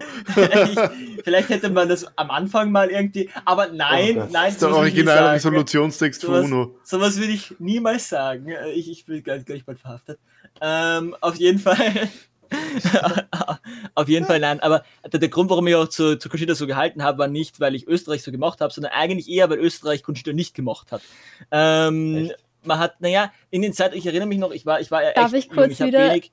vielleicht 1.23 1.49
hätte 1.49 1.69
man 1.69 1.87
das 1.87 2.05
am 2.17 2.31
Anfang 2.31 2.71
mal 2.71 2.89
irgendwie, 2.89 3.29
aber 3.45 3.67
nein, 3.67 4.17
oh, 4.17 4.27
nein. 4.31 4.45
Das 4.45 4.53
ist 4.53 4.61
der 4.63 4.75
originale 4.75 5.31
Resolutionstext 5.33 6.21
so 6.21 6.27
von 6.27 6.45
UNO. 6.45 6.75
Sowas 6.83 7.19
würde 7.19 7.33
ich 7.33 7.53
niemals 7.59 8.09
sagen. 8.09 8.47
Ich, 8.73 8.89
ich 8.89 9.02
bin 9.05 9.23
gleich, 9.23 9.45
gleich 9.45 9.65
bald 9.65 9.79
verhaftet. 9.79 10.19
Ähm, 10.61 11.15
auf 11.21 11.35
jeden 11.35 11.59
Fall. 11.59 12.09
auf 13.95 14.07
jeden 14.07 14.25
Fall 14.25 14.39
nein. 14.39 14.59
Aber 14.59 14.83
der, 15.11 15.19
der, 15.19 15.29
Grund, 15.29 15.49
warum 15.49 15.67
ich 15.67 15.75
auch 15.75 15.87
zu, 15.87 16.17
zu 16.17 16.29
Conchita 16.29 16.55
so 16.55 16.67
gehalten 16.67 17.03
habe, 17.03 17.17
war 17.17 17.27
nicht, 17.27 17.59
weil 17.59 17.75
ich 17.75 17.87
Österreich 17.87 18.23
so 18.23 18.31
gemacht 18.31 18.61
habe, 18.61 18.73
sondern 18.73 18.93
eigentlich 18.93 19.29
eher, 19.29 19.49
weil 19.49 19.59
Österreich 19.59 20.03
Conchita 20.03 20.33
nicht 20.33 20.53
gemacht 20.53 20.91
hat. 20.91 21.01
Ähm, 21.51 22.31
man 22.63 22.79
hat, 22.79 23.01
naja, 23.01 23.31
in 23.49 23.61
den 23.61 23.73
Zeiten, 23.73 23.97
ich 23.97 24.05
erinnere 24.05 24.27
mich 24.27 24.39
noch, 24.39 24.51
ich 24.51 24.65
war, 24.65 24.79
ich 24.79 24.91
war 24.91 25.01
Darf 25.13 25.33
ich 25.33 25.49
kurz 25.49 25.73
ich 25.73 25.79
wieder 25.79 26.09
wenig, 26.09 26.31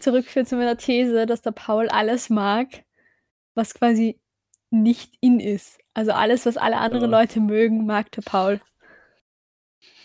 zurückführen 0.00 0.46
zu 0.46 0.56
meiner 0.56 0.76
These, 0.76 1.26
dass 1.26 1.42
der 1.42 1.52
Paul 1.52 1.88
alles 1.88 2.30
mag, 2.30 2.84
was 3.54 3.74
quasi 3.74 4.18
nicht 4.70 5.14
in 5.20 5.40
ist. 5.40 5.78
Also 5.94 6.12
alles, 6.12 6.46
was 6.46 6.56
alle 6.56 6.76
anderen 6.76 7.10
ja. 7.10 7.18
Leute 7.18 7.40
mögen, 7.40 7.84
mag 7.86 8.12
der 8.12 8.22
Paul 8.22 8.60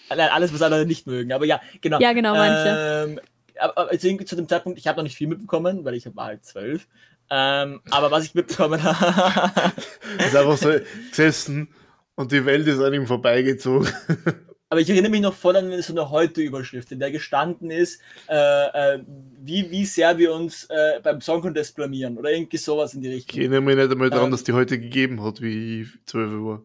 alles, 0.09 0.53
was 0.53 0.61
andere 0.61 0.85
nicht 0.85 1.07
mögen. 1.07 1.31
Aber 1.31 1.45
ja, 1.45 1.61
genau. 1.81 1.99
Ja, 1.99 2.13
genau, 2.13 2.33
manche. 2.33 3.07
Ähm, 3.09 3.19
aber 3.59 3.89
also 3.89 4.17
zu 4.17 4.35
dem 4.35 4.47
Zeitpunkt, 4.47 4.77
ich 4.79 4.87
habe 4.87 4.97
noch 4.97 5.03
nicht 5.03 5.15
viel 5.15 5.27
mitbekommen, 5.27 5.85
weil 5.85 5.95
ich 5.95 6.05
war 6.15 6.25
halt 6.25 6.45
zwölf. 6.45 6.87
Ähm, 7.29 7.81
aber 7.89 8.11
was 8.11 8.25
ich 8.25 8.35
mitbekommen 8.35 8.83
habe. 8.83 9.73
ist 10.19 10.35
einfach 10.35 10.57
so 10.57 10.71
gesessen 11.09 11.69
und 12.15 12.31
die 12.31 12.45
Welt 12.45 12.67
ist 12.67 12.79
an 12.79 12.93
ihm 12.93 13.07
vorbeigezogen. 13.07 13.89
Aber 14.67 14.81
ich 14.81 14.89
erinnere 14.89 15.11
mich 15.11 15.21
noch 15.21 15.33
voll 15.33 15.55
an 15.55 15.81
so 15.83 15.93
eine 15.93 16.09
Heute-Überschrift, 16.09 16.91
in 16.91 16.99
der 16.99 17.11
gestanden 17.11 17.69
ist, 17.69 18.01
äh, 18.27 18.95
äh, 18.95 19.03
wie, 19.39 19.69
wie 19.69 19.85
sehr 19.85 20.17
wir 20.17 20.33
uns 20.33 20.65
äh, 20.65 20.99
beim 21.03 21.21
Song 21.21 21.41
Contest 21.41 21.75
blamieren 21.75 22.17
oder 22.17 22.31
irgendwie 22.31 22.57
sowas 22.57 22.95
in 22.95 23.01
die 23.01 23.09
Richtung. 23.09 23.39
Ich 23.39 23.45
erinnere 23.45 23.61
mich 23.61 23.75
nicht 23.75 23.91
einmal 23.91 24.09
daran, 24.09 24.25
ähm, 24.25 24.31
dass 24.31 24.43
die 24.43 24.53
heute 24.53 24.79
gegeben 24.79 25.23
hat, 25.23 25.39
wie 25.39 25.81
ich 25.81 25.87
zwölf 26.05 26.31
war 26.43 26.63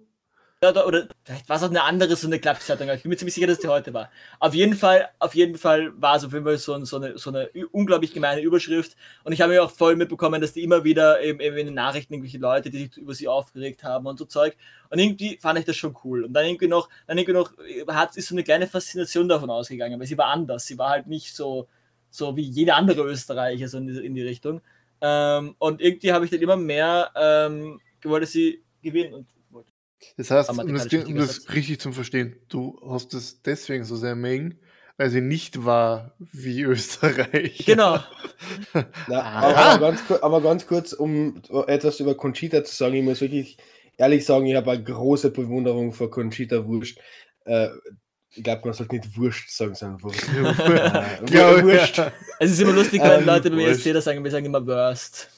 oder, 0.69 0.87
oder 0.87 1.09
vielleicht 1.25 1.49
war 1.49 1.57
es 1.57 1.63
auch 1.63 1.71
eine 1.71 1.85
andere 1.85 2.17
so 2.17 2.27
eine 2.27 2.39
Klappzeitung, 2.39 2.91
ich 2.91 3.03
bin 3.03 3.09
mir 3.09 3.17
ziemlich 3.17 3.35
sicher, 3.35 3.47
dass 3.47 3.61
die 3.61 3.69
heute 3.69 3.95
war. 3.95 4.11
Auf 4.41 4.55
jeden 4.55 4.75
Fall, 4.75 5.09
auf 5.19 5.35
jeden 5.35 5.57
Fall 5.57 5.91
war 5.99 6.17
es 6.17 6.25
auf 6.25 6.35
jeden 6.35 6.45
Fall 6.45 6.59
so, 6.59 6.85
so, 6.85 6.97
eine, 6.97 7.17
so 7.17 7.31
eine 7.31 7.49
unglaublich 7.73 8.13
gemeine 8.13 8.43
Überschrift. 8.43 8.95
Und 9.25 9.33
ich 9.33 9.41
habe 9.41 9.55
mir 9.55 9.65
auch 9.65 9.71
voll 9.71 9.97
mitbekommen, 9.97 10.43
dass 10.43 10.53
die 10.53 10.63
immer 10.63 10.85
wieder 10.85 11.23
eben, 11.23 11.41
eben 11.41 11.57
in 11.57 11.67
den 11.67 11.75
Nachrichten 11.75 12.13
irgendwelche 12.13 12.37
Leute, 12.37 12.69
die 12.69 12.79
sich 12.79 12.97
über 12.99 13.15
sie 13.15 13.27
aufgeregt 13.27 13.85
haben 13.85 14.07
und 14.07 14.19
so 14.19 14.27
Zeug. 14.27 14.55
Und 14.91 14.99
irgendwie 14.99 15.39
fand 15.39 15.59
ich 15.59 15.65
das 15.65 15.77
schon 15.77 15.97
cool. 16.05 16.25
Und 16.25 16.35
dann 16.35 16.45
irgendwie 16.45 16.69
noch, 16.69 16.91
dann 17.07 17.17
irgendwie 17.17 17.41
noch 17.41 17.53
hat, 17.89 18.17
ist 18.19 18.29
so 18.29 18.35
eine 18.35 18.45
kleine 18.45 18.67
Faszination 18.67 19.31
davon 19.31 19.49
ausgegangen, 19.49 19.99
weil 19.99 20.07
sie 20.07 20.19
war 20.19 20.27
anders. 20.27 20.67
Sie 20.67 20.77
war 20.77 20.91
halt 20.91 21.07
nicht 21.07 21.35
so, 21.35 21.69
so 22.11 22.37
wie 22.37 22.43
jede 22.43 22.75
andere 22.75 23.03
Österreicher, 23.05 23.67
so 23.67 23.79
in 23.79 23.87
die, 23.87 24.05
in 24.05 24.15
die 24.15 24.23
Richtung. 24.23 24.61
Ähm, 25.01 25.55
und 25.59 25.81
irgendwie 25.81 26.13
habe 26.13 26.27
ich 26.27 26.31
dann 26.31 26.41
immer 26.41 26.57
mehr 26.59 27.13
ähm, 27.17 27.81
gewollt, 28.03 28.25
dass 28.25 28.33
sie 28.33 28.63
gewinnen. 28.83 29.15
Und 29.15 29.27
das 30.17 30.31
heißt, 30.31 30.51
um 30.51 30.75
das, 30.75 30.93
um 30.93 31.17
das 31.17 31.53
richtig 31.53 31.81
zu 31.81 31.93
verstehen, 31.93 32.37
du 32.49 32.81
hast 32.89 33.15
es 33.15 33.43
deswegen 33.43 33.85
so 33.85 33.97
sehr 33.97 34.15
mengen, 34.15 34.59
weil 34.97 35.11
sie 35.11 35.21
nicht 35.21 35.65
war 35.65 36.15
wie 36.19 36.63
Österreich. 36.65 37.65
Genau. 37.65 37.99
Na, 39.09 39.23
aber, 39.23 39.79
ganz, 39.79 40.03
aber, 40.21 40.41
ganz, 40.41 40.67
kurz, 40.67 40.93
um 40.93 41.43
etwas 41.67 42.01
über 42.01 42.15
Conchita 42.15 42.65
zu 42.65 42.75
sagen, 42.75 42.95
ich 42.95 43.05
muss 43.05 43.21
wirklich 43.21 43.57
ehrlich 43.97 44.25
sagen, 44.25 44.47
ich 44.47 44.57
habe 44.57 44.71
eine 44.73 44.83
große 44.83 45.31
Bewunderung 45.31 45.93
für 45.93 46.11
Conchita 46.11 46.67
Wurst. 46.67 46.99
Äh, 47.45 47.69
ich 48.33 48.45
glaube, 48.45 48.63
man 48.65 48.75
sollte 48.75 48.97
nicht 48.97 49.17
Wurst 49.17 49.57
sagen, 49.57 49.75
sondern 49.75 50.03
Wurst. 50.03 50.23
äh, 50.29 51.63
Wurst. 51.63 51.97
Ja. 51.97 52.13
Es 52.39 52.53
ist 52.53 52.61
immer 52.61 52.73
lustig, 52.73 53.03
wenn 53.03 53.21
ähm, 53.21 53.27
Leute 53.27 53.51
beim 53.51 53.61
ESC 53.61 53.93
das 53.93 54.05
sagen, 54.05 54.23
wir 54.23 54.31
sagen 54.31 54.47
immer 54.47 54.67
Wurst. 54.67 55.31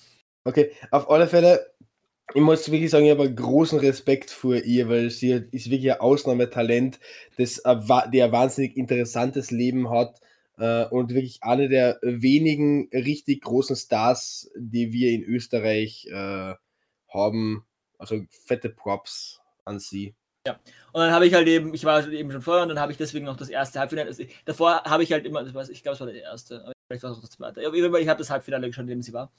Okay, 0.45 0.73
auf 0.91 1.09
alle 1.09 1.29
Fälle, 1.29 1.72
ich 2.35 2.41
muss 2.41 2.71
wirklich 2.71 2.91
sagen, 2.91 3.05
ich 3.05 3.11
habe 3.11 3.25
einen 3.25 3.37
großen 3.37 3.79
Respekt 3.79 4.31
vor 4.31 4.57
ihr, 4.57 4.89
weil 4.89 5.11
sie 5.11 5.31
ist 5.51 5.71
wirklich 5.71 5.93
ein 5.93 6.01
Ausnahmetalent, 6.01 6.99
das 7.37 7.63
der 7.63 8.25
ein 8.25 8.33
wahnsinnig 8.33 8.77
interessantes 8.77 9.51
Leben 9.51 9.91
hat 9.91 10.21
äh, 10.59 10.85
und 10.87 11.15
wirklich 11.15 11.43
eine 11.43 11.69
der 11.69 11.99
wenigen 12.03 12.89
richtig 12.93 13.43
großen 13.43 13.77
Stars, 13.77 14.51
die 14.57 14.93
wir 14.93 15.11
in 15.11 15.25
Österreich 15.25 16.07
äh, 16.11 16.55
haben. 17.09 17.65
Also 17.99 18.21
fette 18.31 18.69
Props 18.69 19.41
an 19.65 19.79
sie. 19.79 20.15
Ja, 20.47 20.55
und 20.93 21.01
dann 21.01 21.13
habe 21.13 21.27
ich 21.27 21.35
halt 21.35 21.47
eben, 21.47 21.73
ich 21.73 21.85
war 21.85 22.07
eben 22.09 22.33
schon 22.33 22.43
vorher 22.43 22.65
und 22.65 22.69
dann 22.69 22.81
habe 22.81 22.91
ich 22.91 22.99
deswegen 22.99 23.27
noch 23.27 23.37
das 23.37 23.49
erste 23.49 23.79
Halbfinale. 23.79 24.09
Also 24.09 24.25
davor 24.45 24.83
habe 24.85 25.05
ich 25.05 25.13
halt 25.13 25.25
immer, 25.25 25.45
ich 25.47 25.83
glaube, 25.83 25.95
es 25.95 26.01
war 26.01 26.07
der 26.09 26.21
erste, 26.21 26.73
vielleicht 26.89 27.05
war 27.05 27.13
es 27.13 27.19
auch 27.19 27.21
das 27.21 27.31
zweite. 27.31 27.61
Ich 27.61 28.09
habe 28.09 28.19
das 28.19 28.31
Halbfinale 28.31 28.67
geschaut, 28.67 28.83
in 28.83 28.89
dem 28.89 29.03
sie 29.03 29.13
war. 29.13 29.31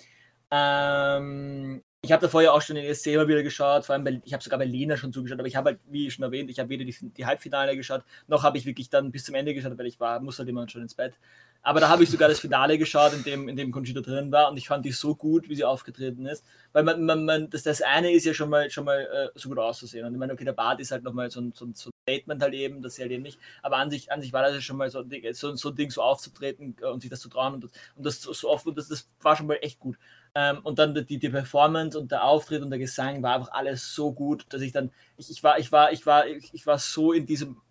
Ähm, 0.49 1.83
ich 2.05 2.11
habe 2.11 2.21
davor 2.21 2.41
ja 2.41 2.51
auch 2.51 2.61
schon 2.61 2.75
den 2.75 2.83
ESC 2.83 3.07
immer 3.07 3.29
wieder 3.29 3.43
geschaut, 3.43 3.85
vor 3.85 3.93
allem 3.93 4.03
bei, 4.03 4.21
ich 4.25 4.33
habe 4.33 4.43
sogar 4.43 4.59
bei 4.59 4.65
Lena 4.65 4.97
schon 4.97 5.13
zugeschaut, 5.13 5.39
aber 5.39 5.47
ich 5.47 5.55
habe 5.55 5.69
halt, 5.69 5.79
wie 5.87 6.11
schon 6.11 6.23
erwähnt, 6.23 6.49
ich 6.49 6.59
habe 6.59 6.67
weder 6.67 6.83
die, 6.83 6.93
die, 7.01 7.25
Halbfinale 7.25 7.77
geschaut, 7.77 8.03
noch 8.27 8.43
habe 8.43 8.57
ich 8.57 8.65
wirklich 8.65 8.89
dann 8.89 9.09
bis 9.09 9.23
zum 9.23 9.35
Ende 9.35 9.53
geschaut, 9.53 9.77
weil 9.77 9.85
ich 9.85 10.01
war, 10.01 10.19
muss 10.19 10.37
halt 10.37 10.49
immer 10.49 10.67
schon 10.67 10.81
ins 10.81 10.95
Bett. 10.95 11.13
Aber 11.61 11.79
da 11.79 11.87
habe 11.87 12.03
ich 12.03 12.09
sogar 12.09 12.27
das 12.27 12.41
Finale 12.41 12.77
geschaut, 12.77 13.13
in 13.13 13.23
dem, 13.23 13.47
in 13.47 13.55
dem 13.55 13.71
Conchita 13.71 14.01
drin 14.01 14.33
war 14.33 14.51
und 14.51 14.57
ich 14.57 14.67
fand 14.67 14.85
die 14.85 14.91
so 14.91 15.15
gut, 15.15 15.47
wie 15.47 15.55
sie 15.55 15.63
aufgetreten 15.63 16.25
ist. 16.25 16.43
Weil 16.73 16.83
man, 16.83 17.05
man, 17.05 17.23
man 17.23 17.49
das, 17.49 17.63
das 17.63 17.81
eine 17.81 18.11
ist 18.11 18.25
ja 18.25 18.33
schon 18.33 18.49
mal, 18.49 18.69
schon 18.69 18.83
mal 18.83 18.99
äh, 18.99 19.39
so 19.39 19.47
gut 19.47 19.59
auszusehen. 19.59 20.05
Und 20.05 20.11
ich 20.11 20.19
meine, 20.19 20.33
okay, 20.33 20.43
der 20.43 20.51
Bart 20.51 20.81
ist 20.81 20.91
halt 20.91 21.03
nochmal 21.03 21.31
so 21.31 21.41
so, 21.53 21.69
so 21.73 21.92
Statement 22.03 22.41
halt 22.41 22.53
eben, 22.53 22.81
das 22.81 22.93
ist 22.93 22.99
halt 22.99 23.11
eben 23.11 23.23
nicht. 23.23 23.39
Aber 23.61 23.77
an 23.77 23.89
sich, 23.89 24.11
an 24.11 24.21
sich 24.21 24.33
war 24.33 24.43
das 24.43 24.53
ja 24.53 24.61
schon 24.61 24.77
mal 24.77 24.89
so, 24.89 25.03
so, 25.31 25.55
so 25.55 25.69
ein 25.69 25.75
Ding 25.75 25.89
so 25.89 26.01
aufzutreten 26.01 26.75
äh, 26.81 26.87
und 26.87 27.01
sich 27.01 27.09
das 27.09 27.21
zu 27.21 27.29
trauen 27.29 27.55
und 27.55 27.63
das, 27.63 27.71
und 27.95 28.05
das 28.05 28.21
so 28.21 28.49
oft, 28.49 28.67
und 28.67 28.77
das, 28.77 28.89
das 28.89 29.09
war 29.21 29.35
schon 29.35 29.47
mal 29.47 29.57
echt 29.61 29.79
gut. 29.79 29.97
Ähm, 30.35 30.59
und 30.63 30.79
dann 30.79 30.93
die, 30.93 31.17
die 31.17 31.29
Performance 31.29 31.97
und 31.97 32.11
der 32.11 32.23
Auftritt 32.23 32.61
und 32.61 32.69
der 32.71 32.79
Gesang 32.79 33.23
war 33.23 33.35
einfach 33.35 33.51
alles 33.51 33.95
so 33.95 34.11
gut, 34.11 34.45
dass 34.49 34.61
ich 34.61 34.71
dann, 34.71 34.91
ich, 35.17 35.29
ich 35.29 35.43
war, 35.43 35.59
ich 35.59 35.71
war, 35.71 35.91
ich 35.91 36.05
war, 36.05 36.27
ich, 36.27 36.53
ich 36.53 36.67
war 36.67 36.77
so 36.77 37.13
in 37.13 37.25
diesem 37.25 37.61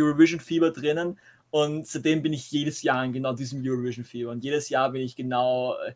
Eurovision-Fieber 0.00 0.70
drinnen 0.70 1.18
und 1.50 1.86
seitdem 1.86 2.22
bin 2.22 2.32
ich 2.32 2.50
jedes 2.50 2.82
Jahr 2.82 3.04
in 3.04 3.12
genau 3.12 3.32
diesem 3.32 3.62
Eurovision-Fieber 3.64 4.30
und 4.30 4.44
jedes 4.44 4.68
Jahr 4.68 4.90
bin 4.92 5.02
ich 5.02 5.16
genau, 5.16 5.76
äh, 5.78 5.94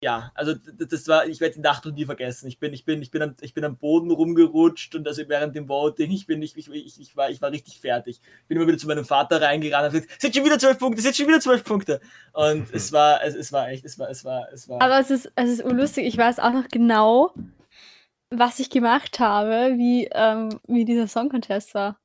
ja, 0.00 0.30
also 0.34 0.54
das 0.54 1.08
war, 1.08 1.26
ich 1.26 1.40
werde 1.40 1.56
die 1.56 1.60
Nacht 1.60 1.84
noch 1.84 1.92
nie 1.92 2.04
vergessen. 2.04 2.46
Ich 2.46 2.58
bin, 2.60 2.72
ich 2.72 2.84
bin, 2.84 3.02
ich 3.02 3.10
bin, 3.10 3.20
am, 3.20 3.34
ich 3.40 3.52
bin 3.52 3.64
am 3.64 3.76
Boden 3.76 4.10
rumgerutscht 4.12 4.94
und 4.94 5.08
also 5.08 5.28
während 5.28 5.56
dem 5.56 5.68
Voting, 5.68 6.10
ich 6.12 6.26
bin, 6.26 6.40
ich, 6.40 6.56
ich, 6.56 7.00
ich, 7.00 7.16
war, 7.16 7.30
ich 7.30 7.42
war 7.42 7.50
richtig 7.50 7.80
fertig. 7.80 8.20
Ich 8.42 8.46
bin 8.46 8.56
immer 8.56 8.66
wieder 8.68 8.78
zu 8.78 8.86
meinem 8.86 9.04
Vater 9.04 9.40
reingerannt 9.42 9.92
und 9.92 10.00
gesagt, 10.02 10.20
sind 10.20 10.36
schon 10.36 10.44
wieder 10.44 10.58
zwölf 10.58 10.78
Punkte, 10.78 11.02
sind 11.02 11.16
schon 11.16 11.26
wieder 11.26 11.40
zwölf 11.40 11.64
Punkte. 11.64 12.00
Und 12.32 12.68
es 12.72 12.92
war, 12.92 13.24
es, 13.24 13.34
es 13.34 13.52
war 13.52 13.68
echt, 13.70 13.84
es 13.84 13.98
war, 13.98 14.08
es 14.08 14.24
war, 14.24 14.48
es 14.52 14.68
war. 14.68 14.80
Aber 14.80 15.00
es 15.00 15.10
ist, 15.10 15.32
es 15.34 15.50
ist 15.50 15.62
unlustig. 15.64 16.06
Ich 16.06 16.16
weiß 16.16 16.38
auch 16.38 16.52
noch 16.52 16.68
genau, 16.68 17.34
was 18.30 18.60
ich 18.60 18.70
gemacht 18.70 19.18
habe, 19.18 19.76
wie, 19.78 20.08
ähm, 20.12 20.60
wie 20.68 20.84
dieser 20.84 21.08
Song 21.08 21.28
Contest 21.28 21.74
war. 21.74 21.98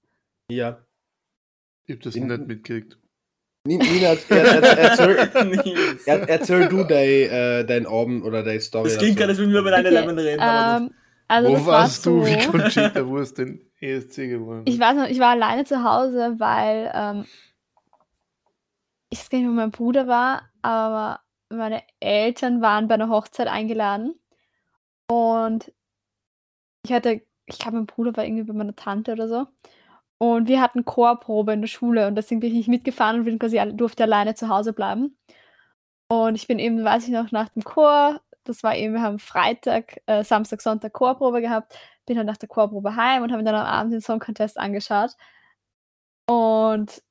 Ja. 0.49 0.83
Ich 1.85 1.95
hab 1.95 2.01
das 2.01 2.15
In- 2.15 2.27
nicht 2.27 2.47
mitgekriegt. 2.47 2.97
Ni- 3.65 3.77
Nina, 3.77 4.07
er, 4.07 4.17
er, 4.29 4.77
erzähl, 4.77 5.15
Nils. 5.63 6.05
er, 6.05 6.29
erzähl 6.29 6.67
du 6.67 6.83
dein, 6.83 7.07
äh, 7.07 7.65
dein 7.65 7.85
Abend 7.87 8.25
oder 8.25 8.43
deine 8.43 8.59
Story. 8.59 8.89
Das 8.89 8.97
klingt 8.97 9.13
dazu. 9.13 9.19
gerade, 9.19 9.29
als 9.31 9.39
würden 9.39 9.53
wir 9.53 9.61
über 9.61 9.71
deine 9.71 9.89
Okay, 9.89 9.95
Lemon 10.01 10.19
reden. 10.19 10.41
Ähm, 10.43 10.95
also 11.29 11.49
Wo 11.49 11.65
warst 11.65 12.03
so, 12.03 12.11
du, 12.19 12.25
wie 12.25 12.37
Conchita 12.51 13.05
Wurst 13.07 13.37
den 13.37 13.61
ESC 13.79 14.27
gewonnen 14.27 14.65
Ich 14.65 14.79
weiß 14.79 14.95
noch, 14.97 15.07
ich 15.07 15.19
war 15.19 15.29
alleine 15.29 15.63
zu 15.63 15.83
Hause, 15.83 16.35
weil 16.39 16.91
ähm, 16.93 17.25
ich 19.09 19.19
weiß 19.19 19.29
gar 19.29 19.37
nicht, 19.39 19.47
wo 19.47 19.51
mein 19.51 19.71
Bruder 19.71 20.07
war, 20.07 20.49
aber 20.61 21.21
meine 21.49 21.83
Eltern 21.99 22.61
waren 22.61 22.87
bei 22.87 22.95
einer 22.95 23.09
Hochzeit 23.09 23.47
eingeladen. 23.47 24.15
Und 25.07 25.71
ich 26.85 26.91
hatte, 26.93 27.21
ich 27.45 27.59
glaube, 27.59 27.77
mein 27.77 27.85
Bruder 27.85 28.15
war 28.15 28.25
irgendwie 28.25 28.43
bei 28.43 28.53
meiner 28.53 28.75
Tante 28.75 29.11
oder 29.13 29.27
so. 29.27 29.47
Und 30.23 30.47
wir 30.47 30.61
hatten 30.61 30.85
Chorprobe 30.85 31.51
in 31.51 31.59
der 31.59 31.67
Schule 31.67 32.07
und 32.07 32.15
deswegen 32.15 32.39
bin 32.39 32.51
ich 32.51 32.55
nicht 32.55 32.69
mitgefahren 32.69 33.19
und 33.19 33.25
bin 33.25 33.37
quasi, 33.39 33.59
alle- 33.59 33.73
durfte 33.73 34.03
alleine 34.03 34.35
zu 34.35 34.47
Hause 34.47 34.71
bleiben. 34.71 35.17
Und 36.09 36.35
ich 36.35 36.47
bin 36.47 36.59
eben, 36.59 36.81
weiß 36.81 37.03
ich 37.03 37.09
noch, 37.09 37.31
nach 37.33 37.49
dem 37.49 37.65
Chor, 37.65 38.21
das 38.45 38.63
war 38.63 38.73
eben, 38.73 38.93
wir 38.93 39.01
haben 39.01 39.19
Freitag, 39.19 40.01
äh, 40.05 40.23
Samstag, 40.23 40.61
Sonntag 40.61 40.93
Chorprobe 40.93 41.41
gehabt, 41.41 41.77
bin 42.05 42.15
dann 42.15 42.25
nach 42.25 42.37
der 42.37 42.47
Chorprobe 42.47 42.95
heim 42.95 43.21
und 43.23 43.33
habe 43.33 43.43
mir 43.43 43.51
dann 43.51 43.59
am 43.59 43.65
Abend 43.67 43.91
den 43.91 43.99
Song 43.99 44.19
Contest 44.19 44.57
angeschaut. 44.57 45.11
Und 46.29 47.03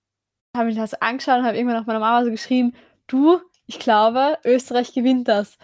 habe 0.56 0.66
mich 0.68 0.76
das 0.76 0.94
angeschaut 0.94 1.40
und 1.40 1.44
habe 1.44 1.56
irgendwann 1.58 1.78
nach 1.80 1.86
meiner 1.86 1.98
Mama 2.00 2.24
so 2.24 2.30
geschrieben, 2.30 2.74
du, 3.08 3.40
ich 3.66 3.78
glaube, 3.78 4.38
Österreich 4.42 4.94
gewinnt 4.94 5.28
das. 5.28 5.58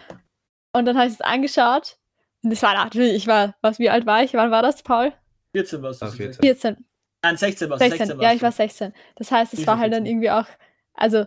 Und 0.73 0.85
dann 0.85 0.97
habe 0.99 1.07
ich 1.07 1.13
es 1.13 1.21
angeschaut. 1.21 1.97
Und 2.43 2.51
das 2.51 2.61
war 2.61 2.75
natürlich, 2.75 3.13
ich 3.15 3.25
war, 3.27 3.55
was, 3.61 3.79
wie 3.79 3.89
alt 3.89 4.05
war 4.05 4.21
ich? 4.21 4.35
Wann 4.35 4.51
war 4.51 4.61
das, 4.61 4.83
Paul? 4.83 5.13
14 5.55 5.81
warst 5.81 6.01
du. 6.03 6.05
Ah, 6.05 6.09
so 6.09 6.17
14. 6.17 6.41
14. 6.41 6.85
Nein, 7.23 7.37
16 7.37 7.69
warst 7.69 7.81
du. 7.81 7.89
16. 7.89 8.07
16 8.07 8.21
Ja, 8.21 8.33
ich 8.33 8.41
war 8.41 8.47
warst 8.47 8.59
du. 8.59 8.63
16. 8.63 8.93
Das 9.15 9.31
heißt, 9.31 9.53
es 9.53 9.67
war 9.67 9.75
war 9.75 9.79
halt 9.81 9.93
dann 9.93 10.05
14. 10.05 10.05
irgendwie 10.05 10.31
auch, 10.31 10.45
also, 10.93 11.25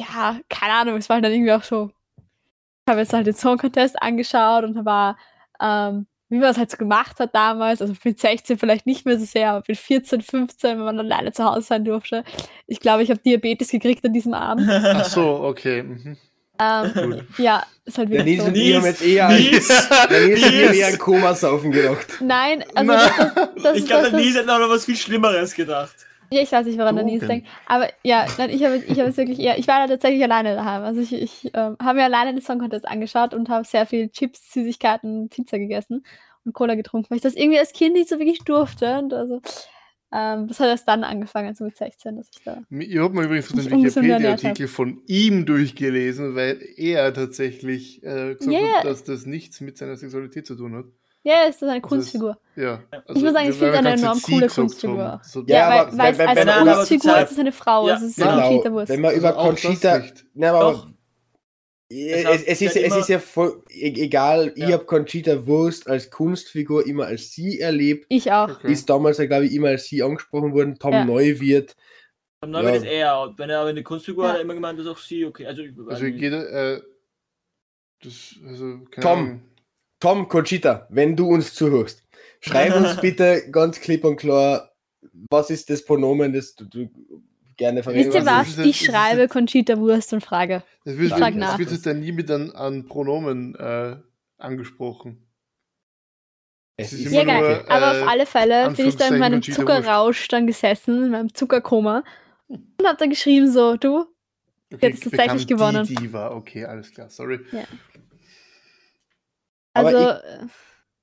ja, 0.00 0.38
keine 0.48 0.72
Ahnung, 0.74 0.96
es 0.96 1.08
war 1.08 1.16
halt 1.16 1.24
dann 1.24 1.32
irgendwie 1.32 1.52
auch 1.52 1.62
so. 1.62 1.90
Ich 2.18 2.90
habe 2.90 3.00
jetzt 3.00 3.12
halt 3.12 3.26
den 3.26 3.34
Song 3.34 3.58
Contest 3.58 4.00
angeschaut 4.02 4.64
und 4.64 4.74
da 4.74 4.84
war, 4.84 5.18
ähm, 5.60 6.06
wie 6.28 6.38
man 6.38 6.50
es 6.50 6.58
halt 6.58 6.70
so 6.70 6.76
gemacht 6.76 7.20
hat 7.20 7.34
damals, 7.34 7.82
also 7.82 7.94
mit 8.04 8.18
16 8.18 8.58
vielleicht 8.58 8.86
nicht 8.86 9.04
mehr 9.04 9.18
so 9.18 9.24
sehr, 9.24 9.50
aber 9.50 9.64
mit 9.66 9.78
14, 9.78 10.22
15, 10.22 10.78
wenn 10.78 10.84
man 10.84 10.98
alleine 10.98 11.32
zu 11.32 11.44
Hause 11.44 11.62
sein 11.62 11.84
durfte. 11.84 12.24
Ich 12.66 12.80
glaube, 12.80 13.02
ich 13.02 13.10
habe 13.10 13.20
Diabetes 13.20 13.70
gekriegt 13.70 14.04
an 14.04 14.12
diesem 14.12 14.34
Abend. 14.34 14.68
Ach 14.70 15.04
so, 15.04 15.42
okay. 15.42 15.82
Mhm. 15.82 16.16
Ähm, 16.60 17.22
ja, 17.38 17.64
ist 17.84 17.98
halt 17.98 18.10
Der 18.10 18.24
wirklich 18.24 18.38
Nils 18.38 18.42
so. 18.42 18.48
und 18.48 18.56
ich 18.56 18.76
haben 18.76 18.84
jetzt 18.84 19.02
eher, 19.02 19.28
Nils, 19.28 19.68
der 20.10 20.20
Nils 20.26 20.30
und 20.30 20.36
ich 20.36 20.44
haben 20.44 20.56
Nils. 20.56 20.76
eher 20.76 20.86
an 20.88 20.98
Komasaufen 20.98 21.70
gedacht. 21.72 22.06
Nein, 22.20 22.64
also 22.74 22.92
Na. 22.92 23.06
das, 23.06 23.34
das, 23.34 23.62
das, 23.62 23.76
Ich 23.78 23.86
glaube, 23.86 24.10
der 24.10 24.20
Nils 24.20 24.36
hat 24.36 24.46
noch 24.46 24.68
was 24.68 24.84
viel 24.84 24.96
Schlimmeres 24.96 25.54
gedacht. 25.54 25.94
Ja, 26.32 26.42
ich 26.42 26.52
weiß 26.52 26.64
nicht, 26.66 26.78
woran 26.78 26.94
der 26.94 27.04
Nils 27.04 27.20
Drogen. 27.22 27.28
denkt. 27.28 27.48
Aber 27.66 27.88
ja, 28.04 28.24
nein, 28.38 28.50
ich 28.50 28.62
habe 28.64 28.76
ich 28.76 29.00
hab 29.00 29.08
es 29.08 29.16
wirklich 29.16 29.40
eher. 29.40 29.58
Ich 29.58 29.66
war 29.66 29.80
da 29.80 29.88
tatsächlich 29.94 30.22
alleine 30.22 30.54
daheim. 30.54 30.82
Also 30.84 31.00
ich, 31.00 31.12
ich 31.12 31.50
ähm, 31.54 31.76
habe 31.82 31.98
mir 31.98 32.04
alleine 32.04 32.32
den 32.34 32.40
Song 32.42 32.60
Contest 32.60 32.86
angeschaut 32.86 33.34
und 33.34 33.48
habe 33.48 33.64
sehr 33.64 33.84
viel 33.84 34.10
Chips, 34.10 34.52
Süßigkeiten, 34.52 35.28
Pizza 35.28 35.58
gegessen 35.58 36.04
und 36.44 36.52
Cola 36.52 36.76
getrunken, 36.76 37.10
weil 37.10 37.16
ich 37.16 37.22
das 37.22 37.34
irgendwie 37.34 37.58
als 37.58 37.72
Kind 37.72 37.94
nicht 37.94 38.08
so 38.08 38.18
wirklich 38.20 38.44
durfte. 38.44 38.98
Und 38.98 39.12
also, 39.12 39.40
ähm, 40.12 40.48
das 40.48 40.58
hat 40.60 40.66
erst 40.68 40.88
dann 40.88 41.04
angefangen, 41.04 41.54
so 41.54 41.64
mit 41.64 41.76
16, 41.76 42.16
dass 42.16 42.28
ich 42.34 42.42
da. 42.44 42.62
Ich 42.70 42.98
habe 42.98 43.14
mal 43.14 43.24
übrigens 43.26 43.48
den 43.48 43.70
Wikipedia-Artikel 43.70 44.66
von 44.68 45.02
ihm 45.06 45.46
durchgelesen, 45.46 46.34
weil 46.34 46.60
er 46.76 47.12
tatsächlich 47.14 48.02
äh, 48.02 48.34
gesagt 48.34 48.50
Yeah. 48.50 48.78
hat, 48.78 48.84
dass 48.86 49.04
das 49.04 49.26
nichts 49.26 49.60
mit 49.60 49.78
seiner 49.78 49.96
Sexualität 49.96 50.46
zu 50.46 50.56
tun 50.56 50.74
hat. 50.76 50.84
Ja, 51.22 51.34
es 51.46 51.56
ist 51.56 51.62
eine 51.64 51.72
Also 51.72 51.82
Kunstfigur. 51.88 52.38
Ja. 52.56 52.80
Ich 53.14 53.22
muss 53.22 53.32
sagen, 53.34 53.50
ich 53.50 53.54
finde 53.56 53.72
es 53.72 53.78
eine 53.78 53.92
enorm 53.92 54.22
coole 54.22 54.48
Kunstfigur. 54.48 55.20
So, 55.22 55.44
Ja, 55.46 55.56
Ja, 55.56 55.68
aber 55.82 55.92
weil, 55.98 55.98
weil 55.98 56.18
wenn- 56.18 56.28
als 56.28 56.46
wenn- 56.66 56.74
Kunstfigur 56.74 57.20
ist 57.20 57.32
es 57.32 57.38
eine 57.38 57.52
Frau. 57.52 57.88
Ja, 57.88 57.96
es 57.96 58.02
ist 58.02 58.16
genau. 58.16 58.40
Conchita 58.48 58.72
Wurst. 58.72 58.88
Wenn 58.88 59.00
man 59.02 59.08
Also 59.10 59.18
über 59.20 59.32
das 59.32 59.42
Conchita. 59.44 59.98
nicht. 59.98 60.24
Nein, 60.34 60.50
aber 60.50 60.60
Doch. 60.72 60.86
Es, 61.90 62.24
es, 62.24 62.42
es, 62.44 62.62
ist, 62.62 62.76
ja 62.76 62.82
es 62.82 62.96
ist 62.96 63.08
ja 63.08 63.18
voll 63.18 63.62
e- 63.68 64.02
egal. 64.04 64.52
Ich 64.54 64.62
Ja. 64.62 64.72
habe 64.72 64.84
Conchita 64.84 65.46
Wurst 65.46 65.88
als 65.88 66.10
Kunstfigur 66.10 66.86
immer 66.86 67.06
als 67.06 67.32
sie 67.32 67.58
erlebt. 67.60 68.06
Ich 68.08 68.30
auch. 68.30 68.48
Okay. 68.48 68.72
Ist 68.72 68.88
damals, 68.88 69.18
ja, 69.18 69.26
glaube 69.26 69.46
ich, 69.46 69.52
immer 69.52 69.68
als 69.68 69.84
sie 69.86 70.02
angesprochen 70.02 70.52
worden. 70.54 70.78
Tom 70.78 70.92
Ja. 70.92 71.04
Neuwirth. 71.04 71.74
Ja. 72.42 72.48
Neuen 72.48 72.74
ist 72.76 72.84
er. 72.84 73.20
Und 73.22 73.38
wenn 73.38 73.50
er 73.50 73.60
aber 73.60 73.70
eine 73.70 73.82
Kunstfigur 73.82 74.24
Ja. 74.24 74.28
hat, 74.30 74.34
hat 74.34 74.40
er 74.40 74.44
immer 74.44 74.54
gemeint, 74.54 74.78
das 74.78 74.86
ist 74.86 74.92
auch 74.92 74.98
sie. 74.98 75.24
Okay, 75.24 75.46
also, 75.46 75.62
ich- 75.62 75.72
Also 75.88 76.06
jeder, 76.06 76.76
äh, 76.76 76.80
das, 78.02 78.34
also, 78.46 78.80
keine 78.90 79.02
Tom. 79.06 79.18
Ahnung. 79.18 79.42
Tom 80.00 80.28
Conchita, 80.28 80.86
wenn 80.90 81.14
du 81.14 81.26
uns 81.28 81.52
zuhörst, 81.54 82.02
schreib 82.40 82.74
uns 82.74 82.98
bitte 83.02 83.50
ganz 83.50 83.78
klipp 83.80 84.04
und 84.04 84.16
klar, 84.16 84.72
was 85.30 85.50
ist 85.50 85.68
das 85.68 85.84
Pronomen, 85.84 86.32
das 86.32 86.54
du, 86.54 86.64
du 86.64 86.88
gerne 87.60 87.82
verwendest. 87.84 88.14
Wisst 88.16 88.26
ihr 88.26 88.26
was 88.26 88.40
was? 88.40 88.48
ist 88.48 88.58
Ich 88.58 88.58
das- 88.58 88.66
ist 88.80 88.88
das- 88.88 88.94
schreibe 88.94 89.28
Conchita 89.28 89.78
Wurst 89.78 90.12
und 90.12 90.24
frage. 90.24 90.62
Das 90.84 90.96
wird, 90.96 91.06
Ich 91.12 91.16
frag 91.16 91.34
das 91.34 91.36
nach. 91.36 91.58
wird 91.58 91.70
jetzt 91.70 91.86
dann 91.86 92.00
nie 92.00 92.10
mit 92.12 92.30
an, 92.30 92.50
an 92.50 92.86
Pronomen 92.88 93.54
äh, 93.54 93.96
angesprochen. 94.38 95.26
Es 96.76 96.92
ist 96.92 97.12
Ja, 97.12 97.22
immer 97.22 97.32
geil. 97.32 97.62
nur, 97.62 97.70
Aber 97.70 97.94
äh, 97.96 98.02
auf 98.02 98.08
alle 98.08 98.26
Fälle 98.26 98.70
bin 98.72 98.88
ich 98.88 98.96
da 98.96 99.08
in 99.08 99.18
meinem 99.18 99.34
Conchita 99.34 99.56
Zuckerrausch 99.58 100.28
dann 100.28 100.46
gesessen, 100.46 101.04
in 101.04 101.10
meinem 101.10 101.34
Zuckerkoma 101.34 102.02
und 102.48 102.64
hab 102.84 102.98
dann 102.98 103.10
geschrieben 103.10 103.50
so, 103.50 103.76
du, 103.76 104.06
Okay, 104.72 104.90
Jetzt 104.90 105.02
tatsächlich 105.02 105.46
gewonnen. 105.48 105.84
Die 105.84 105.96
Diva, 105.96 106.30
okay, 106.30 106.64
alles 106.64 106.92
klar, 106.92 107.10
sorry. 107.10 107.40
Aber 109.74 109.88
also 109.88 110.10
ich- 110.44 110.50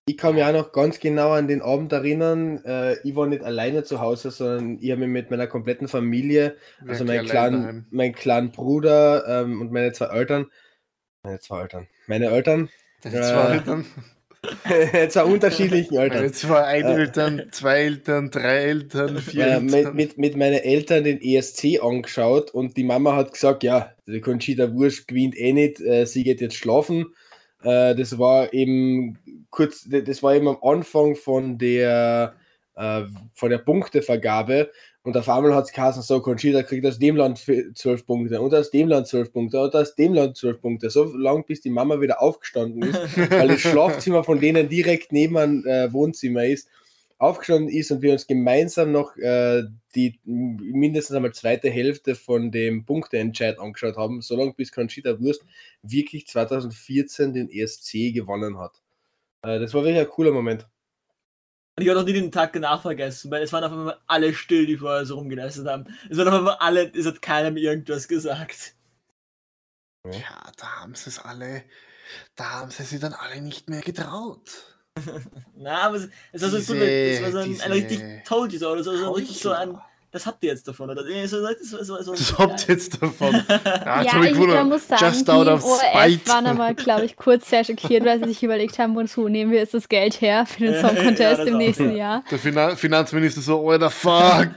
Ich 0.10 0.16
kann 0.18 0.36
mich 0.36 0.44
auch 0.44 0.54
noch 0.54 0.72
ganz 0.72 1.00
genau 1.00 1.32
an 1.32 1.50
den 1.50 1.62
Abend 1.62 1.92
erinnern. 1.92 2.64
Äh, 2.64 2.96
ich 3.06 3.14
war 3.16 3.28
nicht 3.28 3.44
alleine 3.44 3.84
zu 3.84 4.00
Hause, 4.00 4.32
sondern 4.32 4.80
ich 4.82 4.90
habe 4.92 5.02
mich 5.02 5.10
mit 5.10 5.32
meiner 5.32 5.48
kompletten 5.48 5.90
Familie, 5.90 6.56
also 6.88 7.04
geht 7.04 7.08
mein 7.08 7.20
allein 7.20 7.26
kleinen, 7.26 7.88
mein 7.92 8.14
kleinen 8.14 8.52
Bruder 8.52 9.26
ähm, 9.28 9.60
und 9.62 9.72
meine 9.74 9.92
zwei 9.92 10.06
Eltern, 10.08 10.48
meine 11.24 11.40
zwei 11.40 11.62
Eltern, 11.64 11.88
meine 12.08 12.28
Eltern, 12.28 12.70
äh, 13.04 13.10
zwei 13.22 13.48
Eltern. 13.56 13.86
zwei 15.10 15.24
unterschiedlichen 15.24 15.98
Meine 16.10 16.22
Eltern. 16.22 16.34
zwei 16.34 16.64
Eineltern, 16.64 17.50
zwei 17.52 17.80
Eltern, 17.82 18.32
drei 18.32 18.58
Eltern, 18.60 19.18
vier 19.22 19.48
Äh, 19.48 19.52
Eltern. 19.56 19.66
mit, 19.66 19.94
mit, 19.94 20.18
mit 20.18 20.38
meinen 20.38 20.60
Eltern 20.60 21.04
den 21.04 21.20
ESC 21.22 21.82
angeschaut 21.84 22.52
und 22.52 22.78
die 22.78 22.84
Mama 22.86 23.16
hat 23.16 23.34
gesagt, 23.34 23.64
ja, 23.64 23.94
die 24.08 24.22
Conchita 24.22 24.72
Wurst 24.74 25.08
gewinnt 25.08 25.38
eh 25.38 25.54
nicht, 25.54 25.82
äh, 25.82 26.06
sie 26.06 26.24
geht 26.24 26.40
jetzt 26.42 26.56
schlafen. 26.56 27.14
Äh, 27.64 27.96
das 27.96 28.18
war 28.18 28.54
eben 28.54 29.18
kurz, 29.50 29.88
das 29.90 30.24
war 30.24 30.36
eben 30.36 30.48
am 30.48 30.58
Anfang 30.62 31.16
von 31.16 31.58
der, 31.58 32.36
äh, 32.76 33.04
von 33.34 33.50
der 33.50 33.60
Punktevergabe 33.60 34.72
und 35.08 35.16
auf 35.16 35.30
einmal 35.30 35.56
hat 35.56 35.64
es 35.64 35.72
geheißen, 35.72 36.02
so, 36.02 36.20
Conchita 36.20 36.64
kriegt 36.64 36.86
aus 36.86 37.00
dem 37.00 37.16
Land 37.16 37.38
12 37.40 38.06
Punkte 38.06 38.42
und 38.42 38.54
aus 38.54 38.72
dem 38.72 38.90
Land 38.90 39.08
12 39.08 39.32
Punkte 39.32 39.62
und 39.62 39.74
aus 39.74 39.96
dem 39.96 40.14
Land 40.14 40.36
12 40.36 40.60
Punkte. 40.60 40.90
So 40.90 41.06
lange, 41.16 41.44
bis 41.44 41.62
die 41.62 41.70
Mama 41.70 42.02
wieder 42.02 42.22
aufgestanden 42.22 42.84
ist, 42.84 43.00
weil 43.32 43.48
das 43.48 43.62
Schlafzimmer 43.62 44.26
von 44.26 44.42
denen 44.42 44.68
direkt 44.68 45.14
neben 45.14 45.64
dem 45.64 45.66
äh, 45.66 45.94
Wohnzimmer 45.94 46.44
ist, 46.44 46.68
aufgestanden 47.20 47.70
ist 47.70 47.92
und 47.92 48.02
wir 48.02 48.12
uns 48.12 48.28
gemeinsam 48.28 48.92
noch 48.92 49.16
äh, 49.18 49.64
die 49.96 50.20
mindestens 50.24 51.16
einmal 51.16 51.34
zweite 51.34 51.70
Hälfte 51.70 52.16
von 52.16 52.52
dem 52.52 52.86
Punkteentscheid 52.86 53.60
angeschaut 53.60 53.98
haben, 53.98 54.22
solange 54.22 54.54
bis 54.54 54.72
Conchita 54.72 55.20
Wurst 55.20 55.44
wirklich 55.82 56.28
2014 56.28 57.34
den 57.34 57.50
ESC 57.50 58.14
gewonnen 58.14 58.60
hat. 58.60 58.82
Äh, 59.42 59.60
das 59.60 59.74
war 59.74 59.84
wirklich 59.84 60.00
ein 60.00 60.10
cooler 60.10 60.32
Moment. 60.32 60.68
Und 61.76 61.84
ich 61.84 61.90
habe 61.90 62.00
noch 62.00 62.08
nie 62.08 62.14
den 62.14 62.32
Tag 62.32 62.54
danach 62.54 62.82
vergessen, 62.82 63.30
weil 63.30 63.44
es 63.44 63.54
waren 63.54 63.64
auf 63.64 63.72
einmal 63.72 64.00
alle 64.08 64.34
still, 64.34 64.66
die 64.66 64.78
vorher 64.78 65.06
so 65.06 65.16
rumgelästert 65.16 65.68
haben. 65.68 65.86
Es 66.10 66.18
waren 66.18 66.28
auf 66.28 66.34
einmal 66.34 66.58
alle, 66.60 66.92
es 66.94 67.06
hat 67.06 67.22
keinem 67.22 67.58
irgendwas 67.58 68.08
gesagt. 68.08 68.74
Ja, 70.06 70.52
da 70.58 70.82
haben 70.82 70.96
sie 70.96 71.10
es 71.10 71.20
alle, 71.20 71.64
da 72.36 72.50
haben 72.52 72.72
sie 72.72 72.84
sich 72.84 73.00
dann 73.00 73.14
alle 73.14 73.42
nicht 73.42 73.70
mehr 73.70 73.82
getraut. 73.82 74.77
Na, 75.56 75.82
aber 75.84 75.98
es, 75.98 76.10
es 76.32 76.42
war 76.42 76.50
so, 76.50 76.58
Diese- 76.58 76.76
es 76.80 77.22
war 77.24 77.32
so 77.32 77.38
ein, 77.40 77.62
ein 77.62 77.72
richtig 77.72 77.98
diese 78.00 78.24
toll, 78.26 78.48
dieser, 78.48 78.72
oder 78.72 78.84
so, 78.84 78.96
so 78.98 79.12
richtig 79.12 79.40
so 79.40 79.52
ein. 79.52 79.78
Das 80.18 80.26
habt 80.26 80.44
ihr 80.44 80.50
jetzt 80.50 80.68
davon, 80.68 80.90
oder? 80.90 81.04
So, 81.28 81.42
das, 81.42 81.58
so, 81.62 81.84
so, 81.84 82.02
so, 82.02 82.12
Das 82.12 82.38
habt 82.40 82.68
ihr 82.68 82.76
jetzt 82.76 83.02
davon. 83.02 83.28
Ja, 83.88 84.02
ja, 84.02 84.24
ich 84.24 84.32
ich, 84.32 84.38
muss 84.38 84.88
sagen, 84.88 85.06
Just 85.06 85.28
die 85.28 85.32
out 85.32 85.48
of 85.48 85.64
ORF 85.64 85.82
spite. 85.82 86.30
waren 86.30 86.46
aber, 86.48 86.74
glaube 86.76 87.06
ich, 87.06 87.16
kurz 87.16 87.50
sehr 87.50 87.64
schockiert, 87.64 88.04
weil 88.06 88.20
sie 88.20 88.30
sich 88.30 88.44
überlegt 88.44 88.80
haben, 88.80 88.96
wozu 88.96 89.28
nehmen 89.28 89.52
wir 89.52 89.60
jetzt 89.60 89.74
das 89.74 89.88
Geld 89.88 90.20
her 90.22 90.46
für 90.46 90.66
den 90.66 90.82
Song 90.82 90.96
Contest 90.96 91.20
ja, 91.20 91.36
das 91.36 91.48
im 91.48 91.58
nächsten 91.58 91.92
ja. 91.92 91.98
Jahr. 91.98 92.24
Der 92.30 92.40
Finan 92.40 92.78
Finanzminister 92.78 93.42
so, 93.42 93.70
Alter, 93.70 93.90
fuck. 93.90 94.50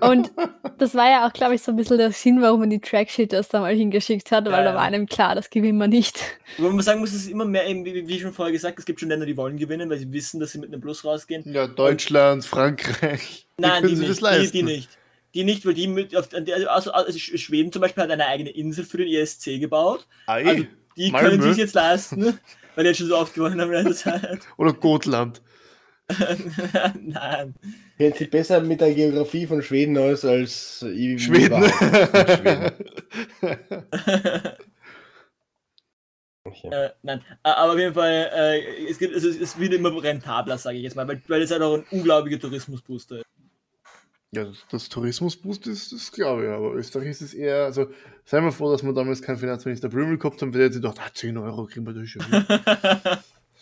Und 0.00 0.30
das 0.78 0.94
war 0.94 1.10
ja 1.10 1.26
auch, 1.26 1.32
glaube 1.32 1.54
ich, 1.54 1.62
so 1.62 1.72
ein 1.72 1.76
bisschen 1.76 1.98
der 1.98 2.12
Sinn, 2.12 2.42
warum 2.42 2.60
man 2.60 2.70
die 2.70 2.80
Tracksheet 2.80 3.32
erst 3.32 3.54
einmal 3.54 3.74
hingeschickt 3.74 4.30
hat, 4.30 4.44
weil 4.46 4.52
Ja, 4.52 4.64
da 4.64 4.74
war 4.74 4.82
einem 4.82 5.06
klar, 5.06 5.34
das 5.34 5.50
gewinnen 5.50 5.78
wir 5.78 5.88
nicht. 5.88 6.20
Wobei 6.58 6.70
man 6.70 6.82
sagen 6.82 7.00
muss, 7.00 7.10
es 7.10 7.22
ist 7.22 7.30
immer 7.30 7.44
mehr, 7.44 7.66
eben, 7.66 7.84
wie, 7.84 8.06
wie 8.06 8.20
schon 8.20 8.32
vorher 8.32 8.52
gesagt, 8.52 8.78
es 8.78 8.84
gibt 8.84 9.00
schon 9.00 9.08
Länder, 9.08 9.26
die 9.26 9.36
wollen 9.36 9.56
gewinnen, 9.56 9.88
weil 9.90 9.98
sie 9.98 10.12
wissen, 10.12 10.40
dass 10.40 10.52
sie 10.52 10.58
mit 10.58 10.72
einem 10.72 10.80
Plus 10.80 11.04
rausgehen. 11.04 11.42
Ja, 11.46 11.66
Deutschland, 11.66 12.44
Frankreich. 12.44 13.47
Nein, 13.60 13.86
die 13.86 13.96
sie 13.96 14.06
nicht, 14.06 14.22
die, 14.22 14.50
die 14.52 14.62
nicht. 14.62 14.88
Die 15.34 15.44
nicht, 15.44 15.66
weil 15.66 15.74
die 15.74 15.88
mit, 15.88 16.16
auf, 16.16 16.28
also, 16.32 16.92
also 16.92 17.18
Sch- 17.18 17.36
Schweden 17.38 17.70
zum 17.72 17.82
Beispiel 17.82 18.02
hat 18.04 18.10
eine 18.10 18.26
eigene 18.26 18.50
Insel 18.50 18.84
für 18.84 18.98
den 18.98 19.08
ESC 19.08 19.60
gebaut. 19.60 20.06
Ei, 20.26 20.44
Also 20.46 20.64
die 20.96 21.10
Malmö. 21.10 21.28
können 21.30 21.42
sich 21.42 21.56
jetzt 21.58 21.74
leisten. 21.74 22.38
weil 22.74 22.84
die 22.84 22.88
jetzt 22.88 22.98
schon 22.98 23.08
so 23.08 23.16
oft 23.18 23.34
gewonnen 23.34 23.60
haben 23.60 23.72
in 23.72 23.84
der 23.84 23.94
Zeit. 23.94 24.40
Oder 24.56 24.72
Gotland. 24.72 25.42
Nein. 27.00 27.54
Kennt 27.98 28.16
sich 28.16 28.30
besser 28.30 28.60
mit 28.62 28.80
der 28.80 28.94
Geografie 28.94 29.46
von 29.46 29.62
Schweden 29.62 29.98
aus 29.98 30.24
als 30.24 30.82
ich 30.82 31.22
Schweden. 31.22 31.62
Schweden. 31.64 32.72
Äh, 36.72 36.90
nein, 37.02 37.22
aber 37.42 37.72
auf 37.72 37.78
jeden 37.78 37.92
Fall, 37.92 38.30
äh, 38.34 38.86
es, 38.88 38.98
gibt, 38.98 39.12
also 39.14 39.28
es 39.28 39.58
wird 39.58 39.74
immer 39.74 40.02
rentabler, 40.02 40.56
sage 40.56 40.78
ich 40.78 40.82
jetzt 40.84 40.96
mal, 40.96 41.06
weil, 41.06 41.20
weil 41.28 41.42
es 41.42 41.50
halt 41.50 41.60
auch 41.60 41.74
ein 41.74 41.84
unglaublicher 41.90 42.40
Tourismusbooster 42.40 43.16
ist. 43.18 43.24
Ja, 44.30 44.44
das, 44.44 44.58
das 44.70 44.88
Tourismusboost 44.90 45.66
ist, 45.68 45.90
das 45.92 46.12
glaube 46.12 46.44
ich, 46.44 46.50
aber 46.50 46.74
Österreich 46.74 47.08
ist 47.08 47.22
es 47.22 47.32
eher, 47.32 47.64
also 47.64 47.86
seien 48.26 48.44
wir 48.44 48.52
froh, 48.52 48.70
dass 48.70 48.82
wir 48.82 48.92
damals 48.92 49.22
keinen 49.22 49.38
Finanzminister 49.38 49.88
Blümel 49.88 50.18
gehabt 50.18 50.42
haben, 50.42 50.52
weil 50.52 50.60
der 50.60 50.72
sich 50.72 50.82
gedacht, 50.82 50.98
ah, 51.00 51.10
10 51.12 51.38
Euro 51.38 51.64
kriegen 51.64 51.86
wir 51.86 51.94
das 51.94 52.10
hin. 52.12 52.22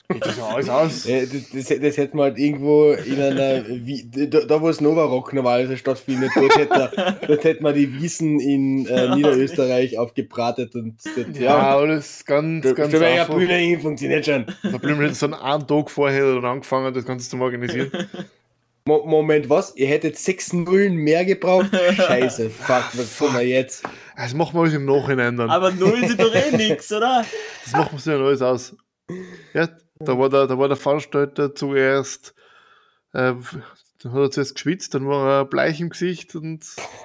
Geht 0.09 0.25
das 0.25 0.37
ja 0.37 0.47
alles 0.47 0.69
aus. 0.69 1.05
Das, 1.05 1.51
das, 1.53 1.81
das 1.81 1.97
hätte 1.97 2.17
man 2.17 2.27
halt 2.27 2.39
irgendwo 2.39 2.93
in 2.93 3.21
einer, 3.21 3.62
da, 3.62 4.41
da 4.41 4.61
wo 4.61 4.69
es 4.69 4.81
Nova 4.81 5.05
Rock 5.05 5.33
normalerweise 5.33 5.77
stattfindet, 5.77 6.31
dort 6.35 6.57
hätte, 6.57 7.17
dort 7.27 7.45
hätte 7.45 7.62
man 7.62 7.75
die 7.75 7.93
Wiesen 7.93 8.41
in 8.41 8.87
äh, 8.87 9.14
Niederösterreich 9.14 9.99
aufgebratet 9.99 10.75
und 10.75 10.97
dort, 11.17 11.37
Ja, 11.37 11.81
ja, 11.81 11.87
das 11.87 12.19
ist 12.19 12.27
ganz, 12.27 12.64
da, 12.64 12.73
ganz 12.73 12.93
ja 12.93 13.01
einfach. 13.01 13.35
Bühne 13.35 13.55
hin, 13.55 13.81
funktioniert 13.81 14.27
schon. 14.27 14.47
Der 14.64 14.79
Blümel 14.79 15.09
hat 15.09 15.17
so 15.17 15.27
einen 15.27 15.67
Tag 15.67 15.91
vorher 15.91 16.35
dann 16.35 16.45
angefangen, 16.45 16.93
das 16.93 17.05
Ganze 17.05 17.29
zu 17.29 17.41
organisieren. 17.41 17.91
Mo 18.87 19.05
Moment, 19.05 19.51
was? 19.51 19.74
Ihr 19.74 19.89
hättet 19.89 20.16
sechs 20.16 20.53
Nullen 20.53 20.95
mehr 20.95 21.24
gebraucht? 21.24 21.70
Scheiße, 21.97 22.51
fuck, 22.51 22.84
was 22.93 23.18
tun 23.18 23.34
wir 23.34 23.45
jetzt? 23.45 23.82
Das 24.16 24.32
machen 24.32 24.55
wir 24.55 24.61
alles 24.62 24.74
im 24.74 24.84
Nachhinein 24.84 25.37
dann. 25.37 25.51
aber 25.51 25.72
null 25.72 26.07
sind 26.07 26.20
doch 26.20 26.32
eh 26.32 26.57
nix, 26.57 26.93
oder? 26.93 27.24
Das 27.64 27.72
machen 27.72 27.93
wir 27.93 27.99
sich 27.99 28.12
dann 28.12 28.22
alles 28.22 28.43
aus. 28.43 28.76
Ja, 29.55 29.68
da 29.99 30.16
war 30.16 30.28
der, 30.28 30.47
da 30.47 30.57
war 30.57 30.68
der 30.68 30.76
Veranstalter 30.76 31.53
zuerst, 31.53 32.34
äh, 33.12 33.34
dann 34.03 34.12
hat 34.12 34.20
er 34.20 34.30
zuerst 34.30 34.55
geschwitzt, 34.55 34.95
dann 34.95 35.09
war 35.09 35.41
er 35.41 35.45
bleich 35.47 35.80
im 35.80 35.91
Gesicht 35.91 36.37
und. 36.37 36.64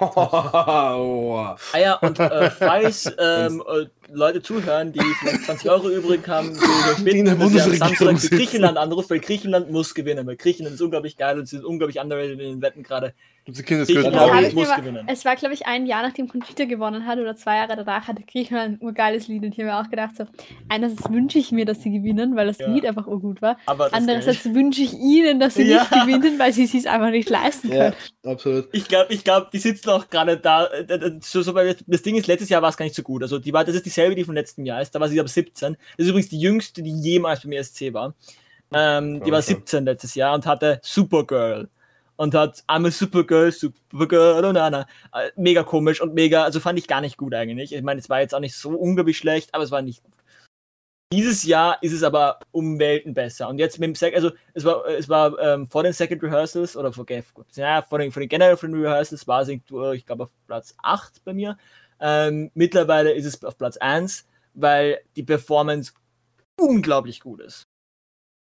Ah 1.74 1.78
ja, 1.78 1.94
und 1.94 2.20
äh, 2.20 2.50
falls 2.50 3.06
ähm, 3.18 3.62
äh, 3.66 3.86
Leute 4.10 4.42
zuhören, 4.42 4.92
die 4.92 5.00
vielleicht 5.20 5.44
20 5.44 5.70
Euro 5.70 5.88
übrig 5.90 6.26
haben, 6.28 6.52
die 6.54 6.60
Die 6.98 7.02
bitten, 7.04 7.24
dass 7.26 7.52
ihr 7.54 7.64
am 7.64 7.72
Samstag 7.74 8.18
für. 8.18 8.28
Griechenland 8.36 8.76
anruft, 8.78 9.10
weil 9.10 9.20
Griechenland 9.20 9.70
muss 9.70 9.94
gewinnen, 9.94 10.26
weil 10.26 10.36
Griechenland 10.36 10.74
ist 10.74 10.80
unglaublich 10.82 11.16
geil 11.16 11.38
und 11.38 11.46
sie 11.46 11.56
sind 11.56 11.64
unglaublich 11.64 11.98
underrated 12.00 12.32
in 12.40 12.50
den 12.50 12.62
Wetten 12.62 12.82
gerade. 12.82 13.14
glaub, 13.44 14.32
mir 14.40 14.52
muss 14.54 14.76
gewinnen. 14.76 15.04
es 15.08 15.24
war, 15.24 15.34
glaube 15.34 15.54
ich, 15.54 15.66
ein 15.66 15.84
Jahr 15.86 16.02
nachdem 16.02 16.28
Conchita 16.28 16.64
gewonnen 16.64 17.06
hat 17.06 17.18
oder 17.18 17.34
zwei 17.34 17.56
Jahre 17.56 17.74
danach 17.74 18.06
hatte 18.06 18.22
Griechenland 18.22 18.80
ein 18.80 18.86
urgeiles 18.86 19.26
Lied 19.26 19.42
und 19.42 19.48
ich 19.52 19.58
habe 19.58 19.64
mir 19.64 19.80
auch 19.80 19.90
gedacht, 19.90 20.16
so, 20.16 20.26
einerseits 20.68 21.10
wünsche 21.10 21.38
ich 21.40 21.50
mir, 21.50 21.64
dass 21.64 21.82
sie 21.82 21.90
gewinnen, 21.90 22.36
weil 22.36 22.46
das 22.46 22.58
Ja. 22.58 22.68
Lied 22.72 22.86
einfach 22.86 23.08
urgut 23.08 23.42
war. 23.42 23.56
Andererseits 23.66 24.44
wünsche 24.54 24.82
ich 24.82 24.92
ihnen, 24.94 25.40
dass 25.40 25.54
sie 25.54 25.64
Ja. 25.64 25.80
nicht 25.80 25.90
gewinnen, 25.90 26.38
weil 26.38 26.52
sie 26.52 26.64
es 26.64 26.70
sich 26.72 26.88
einfach 26.88 27.10
nicht 27.10 27.28
leisten 27.30 27.72
Ja, 27.72 27.90
können. 27.90 27.96
absolut. 28.34 28.68
Ich 28.72 28.86
glaube, 28.86 29.12
ich 29.12 29.24
glaube, 29.24 29.48
die 29.52 29.58
sitzen 29.58 29.90
auch 29.90 30.08
gerade 30.08 30.36
da. 30.36 30.66
äh, 30.66 30.82
äh, 30.82 31.18
So, 31.20 31.42
so, 31.42 31.52
weil 31.54 31.76
das 31.86 32.02
Ding 32.02 32.14
ist, 32.14 32.28
letztes 32.28 32.48
Jahr 32.48 32.62
war 32.62 32.68
es 32.68 32.76
gar 32.76 32.84
nicht 32.84 32.94
so 32.94 33.02
gut. 33.02 33.22
Also 33.22 33.40
die 33.40 33.52
war, 33.52 33.64
das 33.64 33.74
ist 33.74 33.86
dieselbe, 34.02 34.16
die 34.16 34.24
vom 34.24 34.34
letzten 34.34 34.66
Jahr 34.66 34.82
ist. 34.82 34.94
Da 34.94 35.00
war 35.00 35.08
sie 35.08 35.18
aber 35.18 35.28
17. 35.28 35.74
Das 35.74 35.80
ist 35.96 36.08
übrigens 36.08 36.30
die 36.30 36.40
jüngste, 36.40 36.82
die 36.82 36.92
jemals 36.92 37.42
beim 37.42 37.52
ESC 37.52 37.92
war. 37.92 38.14
Ähm, 38.74 39.22
die 39.22 39.30
war 39.30 39.42
schon. 39.42 39.56
17 39.56 39.84
letztes 39.84 40.14
Jahr 40.14 40.34
und 40.34 40.46
hatte 40.46 40.80
Supergirl. 40.82 41.68
Und 42.16 42.34
hat 42.34 42.62
I'm 42.68 42.86
a 42.86 42.90
Supergirl, 42.90 43.52
Supergirl 43.52 44.44
und 44.44 44.56
Anna. 44.56 44.86
Äh, 45.14 45.30
Mega 45.36 45.62
komisch 45.62 46.00
und 46.00 46.14
mega, 46.14 46.44
also 46.44 46.60
fand 46.60 46.78
ich 46.78 46.86
gar 46.86 47.00
nicht 47.00 47.16
gut 47.16 47.34
eigentlich. 47.34 47.74
Ich 47.74 47.82
meine, 47.82 48.00
es 48.00 48.08
war 48.08 48.20
jetzt 48.20 48.34
auch 48.34 48.40
nicht 48.40 48.54
so 48.54 48.70
unglaublich 48.70 49.18
schlecht, 49.18 49.54
aber 49.54 49.64
es 49.64 49.70
war 49.70 49.82
nicht 49.82 50.02
gut. 50.02 50.12
Dieses 51.12 51.44
Jahr 51.44 51.76
ist 51.82 51.92
es 51.92 52.02
aber 52.02 52.38
um 52.52 52.78
Welten 52.78 53.12
besser. 53.12 53.46
Und 53.48 53.58
jetzt 53.58 53.78
mit 53.78 53.88
dem 53.88 53.94
Sec, 53.94 54.14
also 54.14 54.30
es 54.54 54.64
war, 54.64 54.86
es 54.86 55.10
war 55.10 55.38
ähm, 55.40 55.66
vor 55.66 55.82
den 55.82 55.92
Second 55.92 56.22
Rehearsals 56.22 56.74
oder 56.74 56.90
vor, 56.90 57.04
gut, 57.04 57.44
ja, 57.52 57.82
vor 57.82 57.98
den, 57.98 58.10
vor 58.10 58.20
den 58.20 58.30
generell 58.30 58.56
von 58.56 58.72
den 58.72 58.82
Rehearsals 58.82 59.28
war 59.28 59.46
irgendwo, 59.46 59.92
ich 59.92 60.06
glaube, 60.06 60.24
auf 60.24 60.30
Platz 60.46 60.74
8 60.82 61.22
bei 61.22 61.34
mir. 61.34 61.58
Ähm, 62.02 62.50
mittlerweile 62.54 63.12
ist 63.12 63.24
es 63.24 63.42
auf 63.44 63.56
Platz 63.56 63.76
1, 63.78 64.26
weil 64.54 64.98
die 65.16 65.22
Performance 65.22 65.92
unglaublich 66.60 67.20
gut 67.20 67.40
ist. 67.40 67.62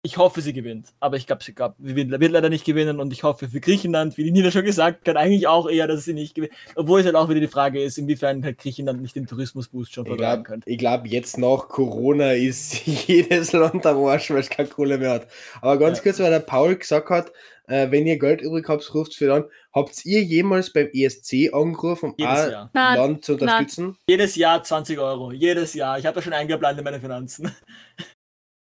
Ich 0.05 0.17
hoffe, 0.17 0.41
sie 0.41 0.51
gewinnt, 0.51 0.89
aber 0.99 1.15
ich 1.15 1.27
glaube, 1.27 1.41
sie, 1.45 1.53
glaub, 1.53 1.75
wird, 1.77 2.09
leider 2.09 2.49
nicht 2.49 2.65
gewinnen 2.65 2.99
und 2.99 3.13
ich 3.13 3.23
hoffe 3.23 3.47
für 3.47 3.61
Griechenland, 3.61 4.17
wie 4.17 4.25
die 4.25 4.31
Nina 4.31 4.51
schon 4.51 4.65
gesagt 4.65 5.07
hat, 5.07 5.15
eigentlich 5.15 5.47
auch 5.47 5.69
eher, 5.69 5.87
dass 5.87 6.03
sie 6.03 6.13
nicht 6.13 6.35
gewinnt. 6.35 6.51
Obwohl 6.75 6.99
es 6.99 7.05
halt 7.05 7.15
auch 7.15 7.29
wieder 7.29 7.39
die 7.39 7.47
Frage 7.47 7.81
ist, 7.81 7.97
inwiefern 7.97 8.43
halt 8.43 8.57
Griechenland 8.57 9.01
nicht 9.01 9.15
den 9.15 9.27
Tourismusboost 9.27 9.93
schon 9.93 10.05
Ich 10.05 10.17
glaube, 10.17 10.43
könnte. 10.43 10.75
glaub, 10.75 11.07
jetzt 11.07 11.37
nach 11.37 11.69
Corona 11.69 12.33
ist 12.33 12.85
jedes 12.85 13.53
Land 13.53 13.85
am 13.85 14.03
Arsch, 14.03 14.29
weil 14.31 14.39
es 14.39 14.49
keine 14.49 14.67
Kohle 14.67 14.97
mehr 14.97 15.11
hat. 15.11 15.27
Aber 15.61 15.77
ganz 15.79 15.99
Ja. 15.99 16.03
kurz, 16.03 16.19
weil 16.19 16.31
der 16.31 16.41
Paul 16.41 16.75
gesagt 16.75 17.09
hat, 17.09 17.31
äh, 17.67 17.89
wenn 17.89 18.05
ihr 18.05 18.19
Geld 18.19 18.41
übrig 18.41 18.67
habt, 18.67 18.93
ruft 18.93 19.15
für 19.15 19.27
dann. 19.27 19.45
Habt 19.75 20.05
ihr 20.05 20.21
jemals 20.23 20.71
beim 20.71 20.89
ESC 20.93 21.51
angerufen, 21.51 22.13
um 22.17 22.25
ein 22.25 22.51
Jahr. 22.51 22.69
Nein, 22.73 22.97
Land 22.97 23.25
zu 23.25 23.33
unterstützen? 23.33 23.97
Jedes 24.07 24.35
Jahr 24.35 24.63
20 24.63 24.99
Euro. 24.99 25.31
Jedes 25.31 25.73
Jahr. 25.73 25.97
Ich 25.97 26.05
habe 26.05 26.15
da 26.15 26.21
schon 26.21 26.33
eingeplant 26.33 26.77
in 26.77 26.83
meine 26.83 26.99
Finanzen. 26.99 27.51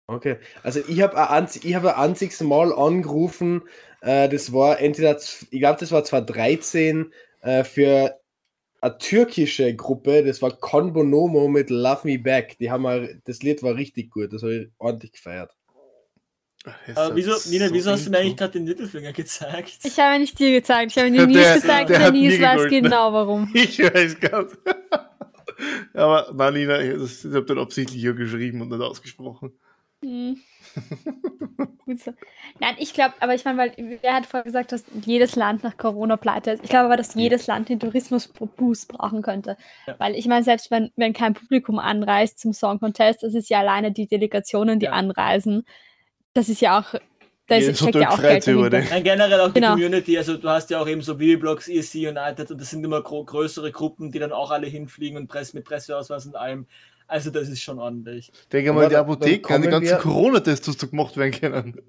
Okay, 0.07 0.37
also 0.61 0.81
ich 0.87 1.01
habe 1.01 1.17
ein, 1.31 1.47
ich 1.63 1.73
hab 1.73 1.83
ein 1.83 1.95
einziges 1.95 2.39
Mal 2.41 2.71
angerufen, 2.71 3.63
äh, 4.01 4.29
das 4.29 4.53
war 4.53 4.79
entweder, 4.79 5.17
ich 5.17 5.59
glaube, 5.59 5.79
das 5.79 5.91
war 5.91 6.03
2013 6.03 7.11
äh, 7.41 7.63
für 7.63 8.19
eine 8.81 8.97
türkische 8.99 9.75
Gruppe, 9.75 10.23
das 10.23 10.43
war 10.43 10.51
Con 10.51 10.93
Bonomo 10.93 11.47
mit 11.47 11.71
Love 11.71 12.01
Me 12.03 12.19
Back. 12.19 12.57
Die 12.59 12.69
haben 12.69 12.83
mal, 12.83 13.19
das 13.25 13.41
Lied 13.41 13.63
war 13.63 13.75
richtig 13.75 14.11
gut, 14.11 14.31
das 14.31 14.43
habe 14.43 14.55
ich 14.55 14.69
ordentlich 14.77 15.13
gefeiert. 15.13 15.54
Äh, 16.87 17.09
wieso, 17.13 17.31
Nina, 17.49 17.67
so 17.67 17.73
wieso 17.73 17.91
hast 17.91 18.05
du 18.07 18.09
mir 18.11 18.19
eigentlich 18.19 18.37
gerade 18.37 18.53
den 18.53 18.63
Mittelfinger 18.65 19.13
gezeigt? 19.13 19.79
Ich 19.83 19.99
habe 19.99 20.19
nicht 20.19 20.37
dir 20.39 20.51
gezeigt, 20.51 20.91
ich 20.95 20.97
habe 21.01 21.11
Der- 21.15 21.27
dir 21.27 21.33
der- 21.41 21.55
gezeigt, 21.55 21.89
der 21.89 21.99
der 21.99 22.11
Nils 22.11 22.37
nie 22.37 22.41
weiß 22.43 22.69
genau 22.69 23.13
warum. 23.13 23.49
Ich 23.53 23.79
weiß 23.79 24.19
ganz. 24.19 24.57
Aber 25.93 26.31
nein, 26.33 26.53
Nina, 26.53 26.81
ich, 26.81 27.25
ich 27.25 27.33
habe 27.33 27.45
dann 27.45 27.59
absichtlich 27.59 28.01
hier 28.01 28.13
geschrieben 28.13 28.61
und 28.61 28.69
nicht 28.69 28.81
ausgesprochen. 28.81 29.53
Hm. 30.03 30.37
Gut 31.85 31.99
so. 32.01 32.13
Nein, 32.59 32.75
ich 32.79 32.93
glaube, 32.93 33.13
aber 33.21 33.33
ich 33.33 33.45
meine, 33.45 33.57
weil 33.57 33.97
wer 34.01 34.13
hat 34.13 34.25
vorher 34.25 34.43
gesagt, 34.43 34.71
dass 34.73 34.83
jedes 35.05 35.35
Land 35.37 35.63
nach 35.63 35.77
Corona 35.77 36.17
pleite 36.17 36.51
ist. 36.51 36.63
Ich 36.63 36.69
glaube 36.69 36.85
aber, 36.87 36.97
dass 36.97 37.15
jedes 37.15 37.47
Land 37.47 37.69
den 37.69 37.79
Tourismusboost 37.79 38.89
brauchen 38.89 39.21
könnte. 39.21 39.55
Ja. 39.87 39.95
Weil 39.97 40.15
ich 40.15 40.27
meine, 40.27 40.43
selbst 40.43 40.69
wenn, 40.71 40.91
wenn 40.97 41.13
kein 41.13 41.33
Publikum 41.33 41.79
anreist 41.79 42.39
zum 42.39 42.51
Song 42.53 42.79
Contest, 42.79 43.23
das 43.23 43.33
ist 43.33 43.49
ja 43.49 43.59
alleine 43.59 43.91
die 43.93 44.07
Delegationen, 44.07 44.79
die 44.79 44.87
Ja. 44.87 44.91
anreisen. 44.91 45.65
Das 46.35 46.49
ist 46.49 46.61
ja 46.61 46.79
auch, 46.79 46.93
da 47.47 47.55
Ja, 47.55 47.69
ist, 47.69 47.77
so 47.77 47.85
steckt 47.87 47.95
ja 48.03 48.09
auch 48.11 48.21
Geld 48.21 48.45
den- 48.45 48.59
Nein, 48.59 49.03
generell 49.03 49.39
auch 49.39 49.47
die 49.47 49.53
Genau. 49.61 49.71
Community, 49.71 50.17
also 50.17 50.37
du 50.37 50.49
hast 50.49 50.69
ja 50.69 50.79
auch 50.81 50.87
eben 50.87 51.01
so 51.01 51.17
Videoblogs, 51.17 51.67
ESC 51.67 52.07
United 52.09 52.51
und 52.51 52.59
das 52.61 52.69
sind 52.69 52.83
immer 52.83 53.01
gro 53.01 53.23
größere 53.23 53.71
Gruppen, 53.71 54.11
die 54.11 54.19
dann 54.19 54.31
auch 54.31 54.51
alle 54.51 54.67
hinfliegen 54.67 55.17
und 55.17 55.27
Press 55.27 55.53
mit 55.53 55.63
Presseausweis 55.65 56.25
und 56.25 56.35
allem. 56.35 56.67
Also 57.07 57.29
das 57.29 57.47
ist 57.49 57.61
schon 57.61 57.79
ordentlich. 57.79 58.31
Denke 58.51 58.73
mal, 58.73 58.89
dann- 58.89 59.01
Apotheke 59.01 59.41
kann 59.41 59.61
die 59.61 59.67
ganzen 59.69 59.97
Corona-Tests 59.99 60.75
die 60.77 60.89
gemacht 60.89 61.15
werden 61.17 61.31
können. 61.39 61.81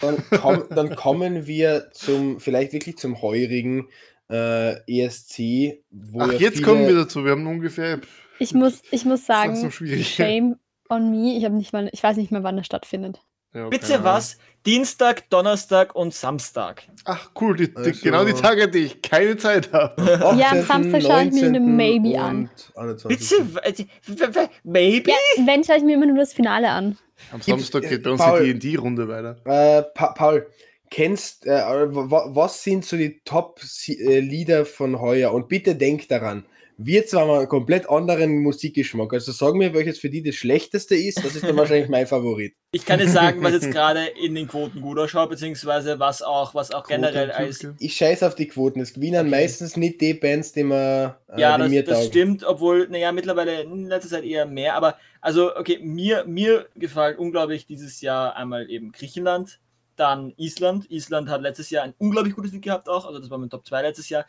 Dann, 0.00 0.16
komm, 0.30 0.64
dann 0.70 0.94
kommen 0.96 1.46
wir 1.46 1.90
zum, 1.92 2.40
vielleicht 2.40 2.72
wirklich 2.72 2.98
zum 2.98 3.22
heurigen 3.22 3.88
äh, 4.30 4.74
ESC, 4.86 5.80
wo 5.90 6.20
Ach, 6.20 6.32
ja 6.32 6.38
jetzt 6.38 6.54
viele, 6.56 6.66
kommen 6.66 6.86
wir 6.88 6.94
dazu. 6.96 7.24
Wir 7.24 7.30
haben 7.32 7.46
ungefähr. 7.46 8.00
Ich 8.40 8.52
muss, 8.52 8.82
ich 8.90 9.04
muss 9.04 9.24
sagen, 9.24 9.56
so 9.56 9.70
shame 9.70 10.56
on 10.90 11.10
me. 11.10 11.36
Ich, 11.38 11.48
nicht 11.48 11.72
mal, 11.72 11.88
ich 11.92 12.02
weiß 12.02 12.16
nicht 12.16 12.30
mehr, 12.32 12.42
wann 12.42 12.56
das 12.56 12.66
stattfindet. 12.66 13.20
Ja, 13.54 13.68
Bitte 13.68 14.04
was? 14.04 14.36
Dienstag, 14.66 15.30
Donnerstag 15.30 15.94
und 15.94 16.12
Samstag. 16.12 16.82
Ach, 17.04 17.30
cool. 17.40 17.56
Die, 17.56 17.68
die, 17.70 17.76
Also- 17.76 17.92
Genau 18.02 18.24
die 18.24 18.34
Tage, 18.34 18.64
an 18.64 18.70
die 18.72 18.78
ich 18.80 19.00
keine 19.02 19.36
Zeit 19.38 19.72
habe. 19.72 20.02
18., 20.02 20.38
Ja, 20.38 20.50
am 20.50 20.62
Samstag 20.62 21.02
schaue 21.02 21.24
ich 21.24 21.32
mir 21.32 21.46
eine 21.46 21.60
19. 21.60 21.76
Maybe 21.76 22.20
an. 22.20 22.50
und 22.74 22.76
21. 22.76 23.88
Bitte? 24.06 24.50
Maybe? 24.64 25.10
Ja, 25.10 25.46
wenn 25.46 25.64
schaue 25.64 25.76
ich 25.78 25.84
mir 25.84 25.94
immer 25.94 26.06
nur 26.06 26.18
das 26.18 26.34
Finale 26.34 26.68
an. 26.68 26.98
Am 27.32 27.40
Samstag 27.40 27.88
geht 27.88 28.02
bei 28.02 28.10
uns 28.10 28.20
Paul. 28.20 28.44
die 28.44 28.58
D&D-Runde 28.58 29.08
weiter. 29.08 29.36
Äh, 29.44 29.82
pa 29.94 30.12
Paul, 30.12 30.46
kennst, 30.90 31.46
äh, 31.46 31.50
wa- 31.60 32.26
was 32.28 32.62
sind 32.62 32.84
so 32.84 32.96
die 32.96 33.20
Top-Lieder 33.24 34.66
von 34.66 35.00
heuer? 35.00 35.32
Und 35.32 35.48
bitte 35.48 35.74
denk 35.76 36.08
daran, 36.08 36.44
wir 36.80 37.06
zwar 37.06 37.26
mal 37.26 37.38
einen 37.40 37.48
komplett 37.48 37.90
anderen 37.90 38.38
Musikgeschmack. 38.40 39.12
Also 39.12 39.32
sag 39.32 39.54
mir, 39.54 39.74
welches 39.74 39.98
für 39.98 40.10
die 40.10 40.22
das 40.22 40.36
schlechteste 40.36 40.94
ist. 40.94 41.24
Das 41.24 41.34
ist 41.34 41.42
dann 41.44 41.56
wahrscheinlich 41.56 41.88
mein 41.88 42.06
Favorit. 42.06 42.54
Ich 42.70 42.84
kann 42.84 43.00
nicht 43.00 43.10
sagen, 43.12 43.42
was 43.42 43.52
jetzt 43.54 43.70
gerade 43.72 44.04
in 44.22 44.34
den 44.34 44.46
Quoten 44.46 44.82
gut 44.82 44.98
ausschaut, 44.98 45.30
beziehungsweise 45.30 45.98
was 45.98 46.20
auch, 46.20 46.54
was 46.54 46.70
auch 46.70 46.86
generell 46.86 47.30
als. 47.30 47.66
Ich 47.78 47.94
scheiß 47.96 48.22
auf 48.22 48.34
die 48.34 48.46
Quoten. 48.46 48.80
Es 48.80 48.92
gewinnen 48.92 49.20
Okay. 49.20 49.30
meistens 49.30 49.76
nicht 49.78 50.00
die 50.02 50.12
Bands, 50.12 50.52
die, 50.52 50.64
man, 50.64 51.14
äh, 51.28 51.40
Ja, 51.40 51.56
die 51.56 51.62
das, 51.62 51.70
mir 51.70 51.82
das 51.82 51.94
taugen. 51.96 52.08
stimmt, 52.10 52.44
obwohl, 52.44 52.86
naja, 52.88 53.10
mittlerweile 53.12 53.62
in 53.62 53.86
letzter 53.86 54.10
Zeit 54.10 54.24
eher 54.24 54.44
mehr, 54.46 54.74
aber 54.74 54.96
also, 55.22 55.56
okay, 55.56 55.78
mir, 55.82 56.24
mir 56.26 56.68
gefällt 56.76 57.18
unglaublich 57.18 57.64
dieses 57.66 58.00
Jahr 58.02 58.36
einmal 58.36 58.70
eben 58.70 58.92
Griechenland, 58.92 59.60
dann 59.96 60.32
Island. 60.36 60.90
Island 60.90 61.28
hat 61.30 61.40
letztes 61.40 61.70
Jahr 61.70 61.84
ein 61.84 61.94
unglaublich 61.98 62.34
gutes 62.34 62.52
Lied 62.52 62.62
gehabt 62.62 62.88
auch, 62.88 63.06
also 63.06 63.18
das 63.18 63.30
war 63.30 63.38
mein 63.38 63.50
Top 63.50 63.66
2 63.66 63.82
letztes 63.82 64.10
Jahr. 64.10 64.26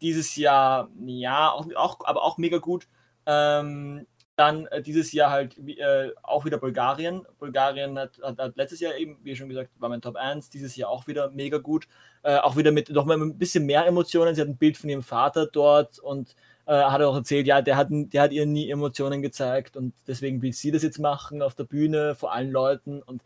Dieses 0.00 0.36
Jahr, 0.36 0.90
ja, 1.04 1.50
auch, 1.50 1.66
auch 1.74 1.98
aber 2.04 2.22
auch 2.22 2.38
mega 2.38 2.58
gut. 2.58 2.88
Ähm, 3.26 4.06
Dann 4.36 4.66
äh, 4.66 4.82
dieses 4.82 5.12
Jahr 5.12 5.30
halt 5.30 5.58
äh, 5.58 6.10
auch 6.22 6.44
wieder 6.44 6.58
Bulgarien. 6.58 7.26
Bulgarien 7.38 7.98
hat, 7.98 8.18
hat, 8.22 8.38
hat, 8.38 8.56
letztes 8.56 8.80
Jahr 8.80 8.96
eben, 8.96 9.18
wie 9.22 9.36
schon 9.36 9.48
gesagt, 9.48 9.70
war 9.78 9.88
mein 9.90 10.00
Top 10.00 10.16
1. 10.16 10.48
Dieses 10.50 10.76
Jahr 10.76 10.90
auch 10.90 11.06
wieder 11.06 11.30
mega 11.30 11.58
gut. 11.58 11.86
Äh, 12.22 12.36
auch 12.38 12.56
wieder 12.56 12.72
mit 12.72 12.88
noch 12.90 13.04
mal 13.04 13.18
ein 13.18 13.38
bisschen 13.38 13.66
mehr 13.66 13.86
Emotionen. 13.86 14.34
Sie 14.34 14.40
hat 14.40 14.48
ein 14.48 14.56
Bild 14.56 14.78
von 14.78 14.88
ihrem 14.90 15.02
Vater 15.02 15.46
dort 15.46 15.98
und 15.98 16.34
äh, 16.66 16.72
hat 16.72 17.02
auch 17.02 17.16
erzählt, 17.16 17.46
ja, 17.46 17.62
der 17.62 17.76
hat, 17.76 17.88
der 17.90 18.22
hat 18.22 18.32
ihr 18.32 18.46
nie 18.46 18.70
Emotionen 18.70 19.22
gezeigt 19.22 19.76
und 19.76 19.94
deswegen 20.06 20.40
will 20.42 20.52
sie 20.52 20.70
das 20.70 20.82
jetzt 20.82 20.98
machen 20.98 21.42
auf 21.42 21.54
der 21.54 21.64
Bühne 21.64 22.14
vor 22.14 22.32
allen 22.32 22.50
Leuten 22.50 23.02
und 23.02 23.22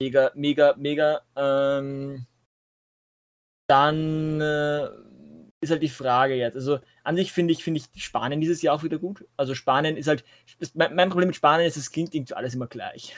mega, 0.00 0.30
mega, 0.34 0.74
mega. 0.76 1.22
Ähm, 1.36 2.26
dann 3.66 4.40
äh, 4.40 4.88
ist 5.62 5.70
halt 5.70 5.82
die 5.82 5.88
Frage 5.88 6.34
jetzt. 6.34 6.56
Also 6.56 6.80
an 7.04 7.16
sich 7.16 7.32
finde 7.32 7.52
ich, 7.52 7.64
finde 7.64 7.80
ich 7.80 8.04
Spanien 8.04 8.40
dieses 8.40 8.60
Jahr 8.62 8.74
auch 8.74 8.82
wieder 8.82 8.98
gut. 8.98 9.24
Also 9.36 9.54
Spanien 9.54 9.96
ist 9.96 10.08
halt, 10.08 10.24
mein, 10.74 10.94
mein 10.94 11.08
Problem 11.08 11.28
mit 11.28 11.36
Spanien 11.36 11.66
ist, 11.66 11.76
es 11.76 11.92
klingt 11.92 12.14
irgendwie 12.14 12.34
alles 12.34 12.54
immer 12.54 12.66
gleich. 12.66 13.14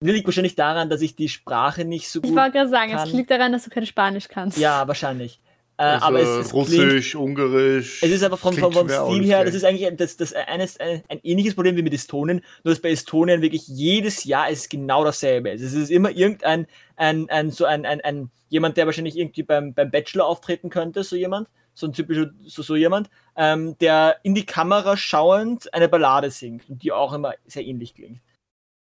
Das 0.00 0.10
liegt 0.10 0.26
wahrscheinlich 0.26 0.56
daran, 0.56 0.90
dass 0.90 1.00
ich 1.00 1.14
die 1.14 1.28
Sprache 1.28 1.84
nicht 1.84 2.10
so 2.10 2.20
gut. 2.20 2.30
Ich 2.30 2.36
wollte 2.36 2.52
gerade 2.52 2.70
sagen, 2.70 2.92
kann. 2.92 3.06
es 3.06 3.14
liegt 3.14 3.30
daran, 3.30 3.52
dass 3.52 3.64
du 3.64 3.70
kein 3.70 3.86
Spanisch 3.86 4.28
kannst. 4.28 4.58
Ja, 4.58 4.86
wahrscheinlich. 4.88 5.40
Äh, 5.78 5.82
also 5.84 6.06
aber 6.06 6.20
es, 6.20 6.28
es 6.28 6.54
Russisch, 6.54 7.10
klingt, 7.10 7.24
Ungarisch. 7.24 8.02
Es 8.02 8.10
ist 8.10 8.22
einfach 8.22 8.38
vom, 8.38 8.54
vom, 8.54 8.72
vom 8.72 8.88
Stil 8.88 9.24
her, 9.24 9.44
das 9.44 9.54
ist 9.54 9.64
eigentlich 9.64 9.88
das, 9.96 10.16
das 10.16 10.32
eines, 10.32 10.78
ein, 10.78 11.02
ein, 11.08 11.20
ähnliches 11.22 11.54
Problem 11.54 11.76
wie 11.76 11.82
mit 11.82 11.94
Estonien, 11.94 12.42
nur 12.62 12.74
dass 12.74 12.82
bei 12.82 12.90
Estonien 12.90 13.42
wirklich 13.42 13.66
jedes 13.68 14.24
Jahr 14.24 14.50
ist 14.50 14.70
genau 14.70 15.04
dasselbe. 15.04 15.50
Es 15.50 15.62
ist 15.62 15.90
immer 15.90 16.10
irgendein, 16.10 16.66
ein, 16.96 17.28
ein, 17.30 17.50
so 17.50 17.64
ein, 17.64 17.86
ein, 17.86 18.00
ein, 18.02 18.30
jemand, 18.48 18.76
der 18.76 18.86
wahrscheinlich 18.86 19.16
irgendwie 19.16 19.42
beim, 19.42 19.72
beim 19.72 19.90
Bachelor 19.90 20.26
auftreten 20.26 20.68
könnte, 20.68 21.04
so 21.04 21.16
jemand, 21.16 21.48
so 21.74 21.86
ein 21.86 21.94
typischer, 21.94 22.30
so, 22.44 22.62
so 22.62 22.76
jemand, 22.76 23.08
ähm, 23.34 23.76
der 23.78 24.18
in 24.22 24.34
die 24.34 24.44
Kamera 24.44 24.96
schauend 24.96 25.72
eine 25.72 25.88
Ballade 25.88 26.30
singt 26.30 26.68
und 26.68 26.82
die 26.82 26.92
auch 26.92 27.14
immer 27.14 27.34
sehr 27.46 27.64
ähnlich 27.64 27.94
klingt. 27.94 28.20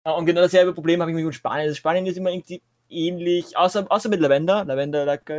Und 0.03 0.25
genau 0.25 0.41
dasselbe 0.41 0.73
Problem 0.73 0.99
habe 0.99 1.11
ich 1.11 1.17
mit 1.17 1.36
Spanien. 1.36 1.67
Also 1.67 1.75
Spanien 1.75 2.07
ist 2.07 2.17
immer 2.17 2.32
irgendwie 2.32 2.63
ähnlich, 2.89 3.55
außer, 3.55 3.86
außer 3.88 4.09
mit 4.09 4.19
Lavender. 4.19 4.65
Lavender, 4.65 5.05
like, 5.05 5.29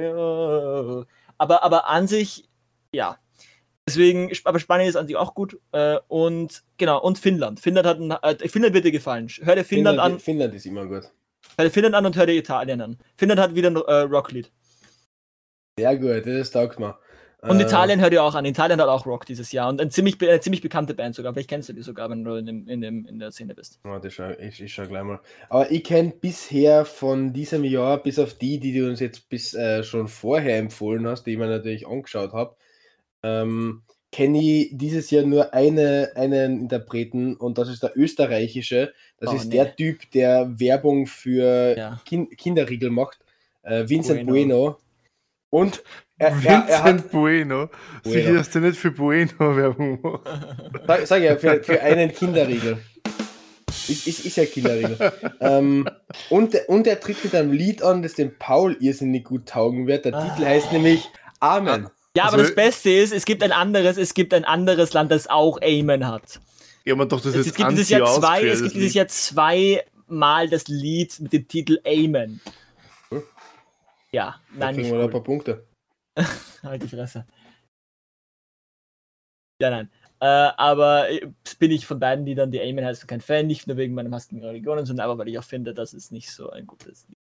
aber, 1.42 1.64
aber 1.64 1.88
an 1.88 2.06
sich, 2.06 2.48
ja. 2.94 3.18
Deswegen, 3.88 4.30
aber 4.44 4.60
Spanien 4.60 4.88
ist 4.88 4.94
an 4.94 5.08
sich 5.08 5.16
auch 5.16 5.34
gut. 5.34 5.58
Äh, 5.72 5.98
und 6.06 6.62
genau, 6.78 7.02
und 7.02 7.18
Finnland. 7.18 7.58
Finnland 7.58 7.84
hat 7.84 7.98
ein, 7.98 8.12
äh, 8.12 8.48
Finnland 8.48 8.74
wird 8.74 8.84
dir 8.84 8.92
gefallen. 8.92 9.26
Hör 9.28 9.56
dir 9.56 9.64
Finnland, 9.64 9.96
Finnland 9.96 10.00
an. 10.00 10.20
Finnland 10.20 10.54
ist 10.54 10.66
immer 10.66 10.86
gut. 10.86 11.10
Hör 11.56 11.64
dir 11.64 11.70
Finnland 11.72 11.96
an 11.96 12.06
und 12.06 12.16
hör 12.16 12.26
dir 12.26 12.34
Italien 12.34 12.80
an. 12.80 12.96
Finnland 13.16 13.40
hat 13.40 13.56
wieder 13.56 13.70
ein 13.70 13.76
äh, 13.76 13.92
Rocklied. 14.02 14.52
Sehr 15.76 15.96
gut, 15.96 16.24
das 16.24 16.52
taugt 16.52 16.78
mir. 16.78 16.96
Und 17.44 17.58
äh, 17.58 17.64
Italien 17.64 18.00
hört 18.00 18.12
ihr 18.12 18.22
auch 18.22 18.36
an. 18.36 18.44
Italien 18.44 18.80
hat 18.80 18.88
auch 18.88 19.04
Rock 19.04 19.26
dieses 19.26 19.50
Jahr 19.50 19.68
und 19.68 19.80
eine 19.80 19.90
ziemlich, 19.90 20.16
eine 20.22 20.40
ziemlich 20.40 20.60
bekannte 20.60 20.94
Band 20.94 21.16
sogar. 21.16 21.32
Vielleicht 21.32 21.50
kennst 21.50 21.68
du 21.68 21.72
die 21.72 21.82
sogar, 21.82 22.08
wenn 22.08 22.22
du 22.22 22.36
in, 22.36 22.46
dem, 22.46 22.68
in, 22.68 22.80
dem, 22.80 23.04
in 23.04 23.18
der 23.18 23.32
Szene 23.32 23.54
bist. 23.54 23.80
Das 23.82 24.12
schau, 24.12 24.30
ich, 24.38 24.62
ich 24.62 24.72
schau 24.72 24.86
gleich 24.86 25.02
mal. 25.02 25.20
Aber 25.48 25.68
ich 25.70 25.82
kenne 25.82 26.12
bisher 26.20 26.84
von 26.84 27.32
diesem 27.32 27.64
Jahr, 27.64 28.00
bis 28.00 28.20
auf 28.20 28.34
die, 28.34 28.60
die 28.60 28.72
du 28.72 28.88
uns 28.88 29.00
jetzt 29.00 29.28
bis 29.28 29.54
äh, 29.54 29.82
schon 29.82 30.06
vorher 30.06 30.58
empfohlen 30.58 31.04
hast, 31.08 31.24
die 31.24 31.32
ich 31.32 31.38
mir 31.38 31.48
natürlich 31.48 31.88
angeschaut 31.88 32.32
habe, 32.32 32.54
ähm, 33.24 33.82
kenne 34.12 34.40
ich 34.40 34.70
dieses 34.72 35.10
Jahr 35.10 35.24
nur 35.24 35.52
eine, 35.52 36.12
einen 36.14 36.60
Interpreten 36.60 37.34
und 37.34 37.58
das 37.58 37.68
ist 37.68 37.82
der 37.82 37.96
österreichische. 37.96 38.92
Das 39.18 39.30
oh, 39.30 39.34
ist 39.34 39.46
nee. 39.46 39.56
der 39.56 39.74
Typ, 39.74 40.08
der 40.12 40.60
Werbung 40.60 41.06
für 41.06 41.76
ja. 41.76 42.00
kind 42.04 42.36
Kinderriegel 42.38 42.90
macht. 42.90 43.18
Äh, 43.62 43.88
Vincent 43.88 44.26
Bueno. 44.26 44.54
bueno. 44.54 44.78
Und 45.50 45.82
er, 46.22 46.34
Vincent 46.34 46.68
er, 46.68 46.74
er 46.74 46.82
hat, 46.84 47.10
Bueno. 47.10 47.12
bueno. 47.12 47.70
Sicher, 48.04 48.34
dass 48.34 48.50
du 48.50 48.60
nicht 48.60 48.78
für 48.78 48.90
Bueno 48.90 49.32
Werbung 49.38 50.00
machst. 50.02 50.26
Sag, 50.86 51.06
sag 51.06 51.22
ja, 51.22 51.36
für, 51.36 51.62
für 51.62 51.80
einen 51.80 52.12
Kinderriegel. 52.12 52.78
Ist, 53.88 54.06
ist, 54.06 54.24
ist 54.24 54.36
ja 54.36 54.44
Kinderriegel. 54.44 55.12
ähm, 55.40 55.88
und, 56.30 56.56
und 56.68 56.86
er 56.86 57.00
tritt 57.00 57.24
mit 57.24 57.34
einem 57.34 57.52
Lied 57.52 57.82
an, 57.82 58.02
das 58.02 58.14
dem 58.14 58.38
Paul 58.38 58.76
irrsinnig 58.80 59.24
gut 59.24 59.46
taugen 59.46 59.86
wird. 59.86 60.04
Der 60.04 60.14
ah. 60.14 60.28
Titel 60.28 60.46
heißt 60.46 60.72
nämlich 60.72 61.08
Amen. 61.40 61.88
Ja, 62.16 62.24
aber 62.24 62.34
also, 62.34 62.44
das 62.44 62.54
Beste 62.54 62.90
ist, 62.90 63.12
es 63.12 63.24
gibt 63.24 63.42
ein 63.42 63.52
anderes, 63.52 63.96
es 63.96 64.14
gibt 64.14 64.34
ein 64.34 64.44
anderes 64.44 64.92
Land, 64.92 65.10
das 65.10 65.28
auch 65.28 65.58
Amen 65.62 66.06
hat. 66.06 66.40
Ja, 66.84 66.94
man 66.94 67.08
doch 67.08 67.20
das 67.20 67.34
es, 67.34 67.36
jetzt 67.36 67.46
es 67.46 67.54
gibt 67.54 67.70
dieses 67.70 67.88
Jahr 67.88 68.06
zwei, 68.06 68.42
Es 68.42 68.62
gibt 68.62 68.74
dieses 68.74 68.94
Jahr 68.94 69.08
zweimal 69.08 70.48
das 70.48 70.68
Lied 70.68 71.18
mit 71.20 71.32
dem 71.32 71.48
Titel 71.48 71.80
Amen. 71.86 72.40
Hm? 73.10 73.22
Ja, 74.10 74.36
nein. 74.50 74.58
Da 74.58 74.72
kriegen 74.72 74.88
wir 74.88 74.98
cool. 74.98 75.04
ein 75.04 75.10
paar 75.10 75.22
Punkte. 75.22 75.64
halt 76.62 76.82
die 76.82 76.88
Fresse. 76.88 77.26
Ja, 79.60 79.70
nein. 79.70 79.90
Äh, 80.20 80.26
aber 80.26 81.10
äh, 81.10 81.28
bin 81.58 81.70
ich 81.70 81.86
von 81.86 81.98
beiden, 81.98 82.24
die 82.24 82.34
dann 82.34 82.50
die 82.50 82.60
Amen 82.60 82.84
heißen, 82.84 83.06
kein 83.06 83.20
Fan. 83.20 83.46
Nicht 83.46 83.66
nur 83.66 83.76
wegen 83.76 83.94
meinem 83.94 84.14
Hass 84.14 84.28
gegen 84.28 84.44
Religionen, 84.44 84.86
sondern 84.86 85.04
aber 85.04 85.18
weil 85.18 85.28
ich 85.28 85.38
auch 85.38 85.44
finde, 85.44 85.74
dass 85.74 85.92
es 85.92 86.10
nicht 86.10 86.30
so 86.30 86.50
ein 86.50 86.66
gutes 86.66 87.06
Lied 87.08 87.18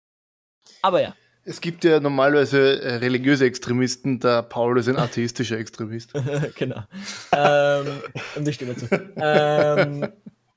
Aber 0.81 1.01
ja. 1.01 1.15
Es 1.47 1.61
gibt 1.61 1.83
ja 1.83 1.99
normalerweise 1.99 2.81
äh, 2.81 2.95
religiöse 2.95 3.45
Extremisten, 3.45 4.19
der 4.19 4.41
Paul 4.43 4.79
ist 4.79 4.89
ein 4.89 4.97
atheistischer 4.97 5.59
Extremist. 5.59 6.13
genau. 6.55 6.83
ähm, 7.31 8.01
und 8.35 8.47
ich 8.47 8.55
stimme 8.55 8.73
dazu. 8.73 8.87
ähm, 9.15 10.07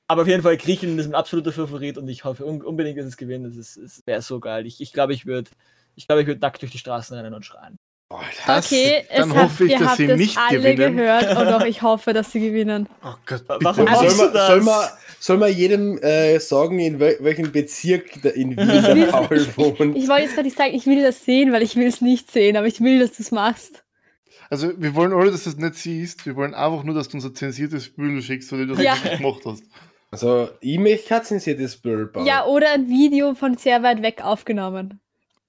aber 0.07 0.23
auf 0.23 0.27
jeden 0.27 0.41
Fall, 0.41 0.57
Griechenland 0.57 0.99
ist 0.99 1.05
ein 1.05 1.13
absoluter 1.13 1.51
Favorit 1.51 1.99
und 1.99 2.07
ich 2.07 2.23
hoffe 2.23 2.43
unbedingt, 2.43 2.97
dass 2.97 3.05
es 3.05 3.17
gewinnt. 3.17 3.55
Es, 3.55 3.77
es 3.77 4.01
wäre 4.07 4.23
so 4.23 4.39
geil. 4.39 4.65
Ich 4.65 4.77
glaube, 4.77 4.83
ich, 4.83 4.91
glaub, 4.93 5.09
ich 5.11 5.25
würde 5.27 5.51
ich 5.95 6.07
glaub, 6.07 6.19
ich 6.19 6.27
würd 6.27 6.41
nackt 6.41 6.61
durch 6.61 6.71
die 6.71 6.79
Straßen 6.79 7.15
rennen 7.15 7.33
und 7.33 7.45
schreien. 7.45 7.77
Oh, 8.11 8.17
das, 8.47 8.65
okay, 8.65 9.03
dann 9.15 9.39
hoffe 9.39 9.65
ich, 9.65 9.77
dass 9.77 9.97
sie 9.97 10.07
nicht 10.07 10.35
alle 10.35 10.73
gewinnen. 10.73 10.97
gehört 10.97 11.37
und 11.37 11.47
auch 11.47 11.63
ich 11.63 11.81
hoffe, 11.83 12.11
dass 12.11 12.31
sie 12.31 12.39
gewinnen. 12.39 12.89
Oh 13.03 13.13
Gott, 13.27 13.47
bitte. 13.47 13.73
Soll 13.75 13.85
man, 13.85 14.33
soll, 14.33 14.61
man, 14.61 14.87
soll 15.19 15.37
man 15.37 15.53
jedem 15.53 15.99
äh, 15.99 16.39
sagen, 16.39 16.79
in 16.79 16.99
wel 16.99 17.17
welchem 17.19 17.51
Bezirk 17.51 18.19
der 18.23 18.35
in 18.35 18.57
Wien 18.57 18.67
der 18.67 19.05
Paul 19.11 19.47
wohnt? 19.55 19.95
Ich 19.95 20.07
wollte 20.07 20.23
jetzt 20.23 20.33
gerade 20.33 20.47
nicht 20.47 20.57
sagen, 20.57 20.73
ich 20.73 20.87
will 20.87 21.03
das 21.03 21.23
sehen, 21.23 21.51
weil 21.51 21.61
ich 21.61 21.75
will 21.75 21.85
es 21.85 22.01
nicht 22.01 22.31
sehen, 22.31 22.57
aber 22.57 22.65
ich 22.65 22.81
will, 22.81 22.99
dass 22.99 23.11
du 23.11 23.21
es 23.21 23.29
machst. 23.29 23.83
Also 24.49 24.71
wir 24.75 24.95
wollen 24.95 25.13
alle, 25.13 25.29
dass 25.29 25.43
du 25.43 25.51
es 25.51 25.57
nicht 25.57 25.75
siehst. 25.75 26.25
Wir 26.25 26.35
wollen 26.35 26.55
einfach 26.55 26.83
nur, 26.83 26.95
dass 26.95 27.09
du 27.09 27.17
unser 27.17 27.31
zensiertes 27.35 27.95
Bild 27.95 28.23
schickst, 28.23 28.51
weil 28.51 28.65
du 28.65 28.73
das 28.73 28.83
ja. 28.83 28.95
nicht 28.95 29.17
gemacht 29.17 29.41
hast. 29.45 29.63
Also 30.09 30.49
ich 30.61 30.79
möchte 30.79 31.09
kein 31.09 31.23
zensiertes 31.23 31.77
Bild 31.77 32.11
bauen. 32.11 32.25
Ja, 32.25 32.45
oder 32.47 32.71
ein 32.71 32.89
Video 32.89 33.35
von 33.35 33.55
sehr 33.57 33.83
weit 33.83 34.01
weg 34.01 34.23
aufgenommen. 34.23 34.99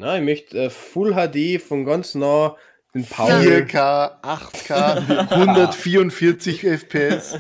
Na, 0.01 0.16
ich 0.16 0.24
möchte 0.24 0.57
äh, 0.57 0.70
Full 0.70 1.12
HD 1.12 1.61
von 1.61 1.84
ganz 1.84 2.14
nah 2.14 2.57
den 2.94 3.05
Paul. 3.05 3.30
4K, 3.30 4.22
8K, 4.22 5.28
144 5.30 6.64
FPS. 6.64 7.38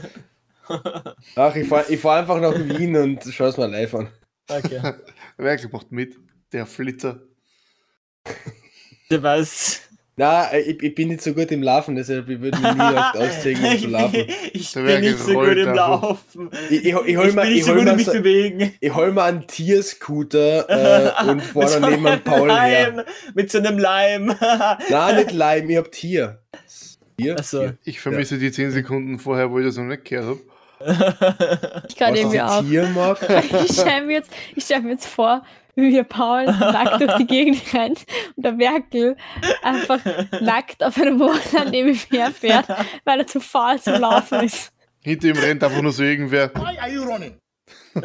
Ach, 1.36 1.56
ich 1.56 1.66
fahre 1.66 1.86
ich 1.88 1.98
fahr 1.98 2.20
einfach 2.20 2.38
nach 2.38 2.54
Wien 2.54 2.94
und 2.96 3.24
schaue 3.24 3.48
es 3.48 3.56
mal 3.56 3.70
live 3.70 3.94
an. 3.94 4.08
Okay. 4.46 4.80
Wer 5.38 5.58
macht 5.72 5.90
mit? 5.90 6.16
Der 6.52 6.66
Flitzer. 6.66 7.22
Der 9.10 9.22
weiß. 9.22 9.89
Na, 10.20 10.54
ich, 10.54 10.82
ich, 10.82 10.94
bin 10.94 11.08
nicht 11.08 11.22
so 11.22 11.32
gut 11.32 11.50
im 11.50 11.62
Laufen, 11.62 11.96
deshalb 11.96 12.28
ich 12.28 12.38
würde 12.38 12.58
mich 12.58 12.74
nie 12.74 12.80
ausziehen, 13.18 13.64
um 13.64 13.78
zu 13.78 13.88
laufen. 13.88 14.24
Ich 14.52 14.74
bin 14.74 15.00
nicht 15.00 15.18
so 15.18 15.32
gut 15.32 15.56
im 15.56 15.72
Laufen. 15.72 16.50
Ich, 16.68 16.84
ich, 16.84 16.86
ich, 16.88 16.94
hol 16.94 17.06
ich 17.06 17.34
mal, 17.34 17.46
bin 17.46 17.54
nicht 17.54 17.64
so 17.64 17.72
gut 17.72 17.88
im 17.88 17.96
mich 17.96 18.04
so, 18.04 18.12
bewegen. 18.12 18.74
Ich 18.80 18.94
hol 18.94 19.12
mal 19.12 19.30
einen 19.30 19.46
Tierscooter 19.46 20.68
äh, 21.24 21.30
und 21.30 21.40
fahre 21.40 21.80
dann 21.80 21.90
neben 21.90 22.06
einem 22.06 22.20
Paul 22.22 22.48
Leim, 22.48 22.94
her. 22.96 23.06
Mit 23.32 23.50
so 23.50 23.56
einem 23.60 23.78
Leim. 23.78 24.34
Nein, 24.90 25.16
nicht 25.16 25.32
Leim, 25.32 25.70
ich 25.70 25.76
hab 25.78 25.90
Tier. 25.90 26.42
Tier? 27.16 27.36
So. 27.42 27.70
Ich 27.84 27.98
vermisse 28.00 28.34
ja. 28.34 28.42
die 28.42 28.52
10 28.52 28.72
Sekunden 28.72 29.18
vorher, 29.18 29.50
wo 29.50 29.58
ich 29.58 29.64
das 29.64 29.78
noch 29.78 29.84
nicht 29.84 30.04
gehört 30.04 30.26
habe. 30.26 30.40
Ich 31.88 31.96
kann 31.96 32.14
irgendwie 32.14 32.42
auch. 32.42 32.62
Tier 32.62 32.86
mag? 32.88 33.18
Ich 33.64 33.72
stelle 33.72 34.04
mir, 34.04 34.18
jetzt, 34.18 34.30
stell 34.58 34.82
mir 34.82 34.90
jetzt 34.90 35.06
vor, 35.06 35.42
wie 35.80 35.92
wir 35.92 36.04
Paul 36.04 36.44
nackt 36.44 37.00
durch 37.00 37.16
die 37.16 37.26
Gegend 37.26 37.60
rennt 37.74 38.04
und 38.36 38.44
der 38.44 38.58
Werkel 38.58 39.16
einfach 39.62 40.00
nackt 40.40 40.82
auf 40.82 40.96
einem 40.98 41.18
Moorland 41.18 41.70
neben 41.70 41.90
ihm 41.90 41.98
herfährt, 42.10 42.66
weil 43.04 43.20
er 43.20 43.26
zu 43.26 43.40
faul 43.40 43.80
zum 43.80 44.00
Laufen 44.00 44.40
ist. 44.40 44.72
Hinter 45.02 45.28
ihm 45.28 45.38
rennt 45.38 45.64
einfach 45.64 45.80
nur 45.80 45.92
so 45.92 46.02
irgendwer. 46.02 46.50
Why 46.54 46.78
are 46.78 46.90
you 46.90 47.02
running? 47.02 47.36
uh, 47.96 48.02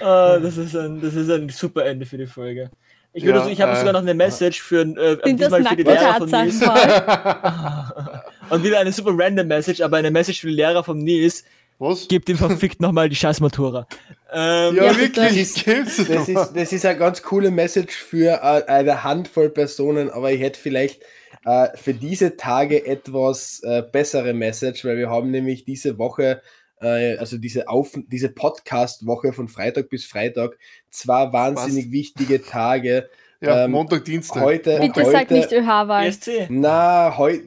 das, 0.40 0.56
ist 0.56 0.74
ein, 0.74 1.00
das 1.00 1.14
ist 1.14 1.30
ein 1.30 1.48
super 1.48 1.84
Ende 1.84 2.06
für 2.06 2.18
die 2.18 2.26
Folge. 2.26 2.70
Ich, 3.16 3.22
ja, 3.22 3.44
so, 3.44 3.48
ich 3.48 3.60
habe 3.60 3.72
äh, 3.72 3.76
sogar 3.76 3.92
noch 3.92 4.00
eine 4.00 4.12
Message 4.12 4.60
für, 4.60 4.80
äh, 4.80 5.34
diesmal 5.34 5.64
für 5.64 5.76
die 5.76 5.84
Lehrer 5.84 6.16
von 6.16 6.28
Nils. 6.28 6.60
Und 8.50 8.64
wieder 8.64 8.80
eine 8.80 8.90
super 8.90 9.12
random 9.14 9.46
Message, 9.46 9.80
aber 9.80 9.98
eine 9.98 10.10
Message 10.10 10.40
für 10.40 10.48
die 10.48 10.54
Lehrer 10.54 10.82
von 10.82 10.98
Nils. 10.98 11.44
Was? 11.78 12.06
Gib 12.08 12.24
dem 12.26 12.36
verfickt 12.38 12.80
nochmal 12.80 13.08
die 13.08 13.16
Scheißmotora. 13.16 13.86
Ähm, 14.32 14.76
ja, 14.76 14.96
wirklich, 14.96 15.12
das 15.12 15.32
ist, 15.36 15.66
das, 15.66 16.28
ist, 16.28 16.52
das 16.54 16.72
ist 16.72 16.86
eine 16.86 16.98
ganz 16.98 17.22
coole 17.22 17.50
Message 17.50 17.94
für 17.94 18.32
äh, 18.42 18.64
eine 18.66 19.04
Handvoll 19.04 19.50
Personen, 19.50 20.10
aber 20.10 20.32
ich 20.32 20.40
hätte 20.40 20.58
vielleicht 20.58 21.02
äh, 21.44 21.68
für 21.76 21.94
diese 21.94 22.36
Tage 22.36 22.86
etwas 22.86 23.60
äh, 23.64 23.82
bessere 23.90 24.32
Message, 24.34 24.84
weil 24.84 24.96
wir 24.96 25.10
haben 25.10 25.30
nämlich 25.30 25.64
diese 25.64 25.98
Woche, 25.98 26.40
äh, 26.80 27.16
also 27.18 27.38
diese, 27.38 27.64
diese 28.08 28.28
Podcast-Woche 28.30 29.32
von 29.32 29.48
Freitag 29.48 29.88
bis 29.90 30.04
Freitag, 30.04 30.56
zwei 30.90 31.32
wahnsinnig 31.32 31.86
Was? 31.86 31.92
wichtige 31.92 32.42
Tage, 32.42 33.08
Ja, 33.40 33.64
Ähm, 33.64 33.72
Montag, 33.72 34.04
Dienstag. 34.06 34.42
heute- 34.42 34.78
Bitte 34.80 35.02
heute- 35.02 35.10
sag 35.10 35.30
nicht 35.30 35.52
ÖH-Wahl. 35.52 36.10
Na, 36.48 37.18
heu, 37.18 37.38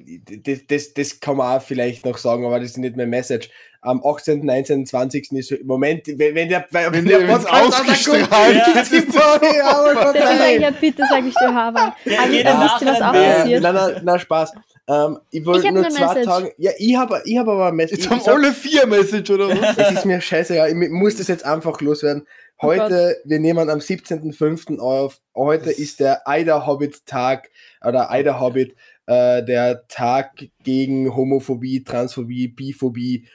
das, 0.44 0.60
das, 0.68 0.94
das 0.94 1.20
kann 1.20 1.38
man 1.38 1.58
auch 1.58 1.62
vielleicht 1.64 2.06
noch 2.06 2.18
sagen, 2.20 2.46
aber 2.46 2.60
das 2.60 2.72
ist 2.72 2.78
nicht 2.78 2.96
mein 2.96 3.10
Message. 3.10 3.50
Am 3.82 4.02
18., 4.06 4.46
19., 4.46 4.86
20. 4.86 5.32
ist 5.34 5.54
Moment, 5.64 6.08
wenn, 6.08 6.36
wenn 6.36 6.50
der, 6.50 6.66
wenn 6.72 6.94
Wenn 6.94 7.06
der 7.06 7.20
Podcast 7.20 7.52
ausgestrahlt 7.80 8.56
wird, 8.56 8.76
ist 8.78 8.92
die 8.92 9.02
Party 9.02 9.60
aber 9.62 10.14
Deswegen 10.14 10.24
sage 10.24 10.28
ich 10.28 10.28
vorbei. 10.28 10.58
ja, 10.60 10.70
bitte 10.72 11.04
sag 11.10 11.24
nicht 11.24 11.38
ÖH-Wahl. 11.42 11.94
Ja, 12.06 12.20
Aber 12.24 12.32
jeder 12.32 12.62
wisst 12.62 12.82
ihr, 12.82 12.88
was 12.88 13.02
auch 13.02 13.14
passiert? 13.14 13.64
nein, 13.64 13.76
nein, 13.76 14.02
nein, 14.04 14.20
Spaß. 14.20 14.54
Ähm, 14.90 15.20
ich 15.32 15.40
Ich 15.42 15.46
wollte 15.46 15.72
nur 15.72 15.90
zwei 15.90 16.08
Message. 16.08 16.26
Tage. 16.26 16.54
Ja, 16.58 16.72
ich 16.78 16.96
habe 16.96 17.22
ich 17.26 17.38
hab 17.38 17.48
aber 17.48 17.68
ein 17.68 17.76
Message. 17.76 17.98
Jetzt 18.00 18.06
Ich 18.06 18.12
haben 18.12 18.22
sag- 18.22 18.34
alle 18.36 18.52
vier 18.54 18.88
Message, 18.88 19.30
oder 19.32 19.50
was? 19.50 19.78
Es 19.78 19.92
ist 19.92 20.06
mir 20.06 20.22
scheiße, 20.22 20.56
ja, 20.56 20.68
ich 20.68 20.76
muss 20.76 21.18
das 21.18 21.28
jetzt 21.28 21.46
einfach 21.46 21.80
loswerden. 21.82 22.26
Oh 22.60 22.68
Heute, 22.68 23.18
wir 23.26 23.40
nehmen 23.40 23.70
am 23.70 23.80
17.05. 23.80 24.80
auf. 24.80 25.20
Heute 25.36 25.70
ist 25.72 26.00
der 26.00 26.28
Eider 26.28 26.66
Hobbit 26.66 27.06
Tag 27.06 27.50
oder 27.86 28.10
Eider 28.10 28.40
Hobbit, 28.40 28.76
äh, 29.06 29.44
der 29.44 29.88
Tag 29.88 30.32
gegen 30.64 31.16
Homophobie, 31.16 31.84
Transphobie, 31.84 32.48
Biphobie 32.48 33.28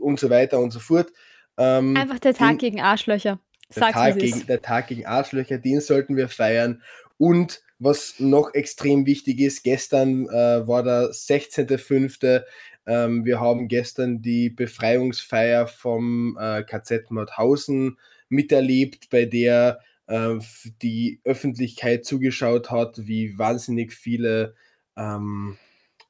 und 0.00 0.18
so 0.20 0.30
weiter 0.30 0.58
und 0.60 0.70
so 0.70 0.78
fort. 0.80 1.12
Ähm, 1.58 1.96
Einfach 1.96 2.18
der 2.18 2.34
Tag 2.34 2.50
den- 2.50 2.58
gegen 2.58 2.80
Arschlöcher. 2.80 3.40
der 3.74 3.92
Tag, 3.92 4.18
gegen, 4.18 4.46
der 4.46 4.62
Tag 4.62 4.86
gegen 4.88 5.06
Arschlöcher, 5.06 5.58
den 5.58 5.80
sollten 5.80 6.16
wir 6.16 6.28
feiern. 6.28 6.82
Und 7.18 7.62
was 7.78 8.14
noch 8.18 8.52
extrem 8.54 9.06
wichtig 9.06 9.40
ist, 9.40 9.62
gestern 9.62 10.26
äh, 10.28 10.66
war 10.66 10.82
der 10.82 11.12
16.05. 11.12 12.42
Ähm, 12.86 13.24
wir 13.24 13.40
haben 13.40 13.68
gestern 13.68 14.20
die 14.22 14.50
Befreiungsfeier 14.50 15.66
vom 15.66 16.36
äh, 16.40 16.62
KZ 16.62 17.10
Mauthausen 17.10 17.98
miterlebt, 18.28 19.08
bei 19.10 19.24
der 19.24 19.80
äh, 20.06 20.34
die 20.82 21.20
Öffentlichkeit 21.24 22.04
zugeschaut 22.04 22.70
hat, 22.70 23.06
wie 23.06 23.38
wahnsinnig 23.38 23.92
viele 23.92 24.54
ähm, 24.96 25.56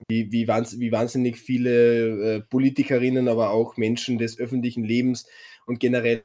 wie, 0.09 0.31
wie, 0.33 0.47
wie 0.49 0.93
wahnsinnig 0.93 1.39
viele 1.39 2.37
äh, 2.37 2.41
Politikerinnen, 2.41 3.29
aber 3.29 3.51
auch 3.51 3.77
Menschen 3.77 4.19
des 4.19 4.39
öffentlichen 4.39 4.85
Lebens 4.85 5.27
und 5.67 5.81
generell 5.81 6.25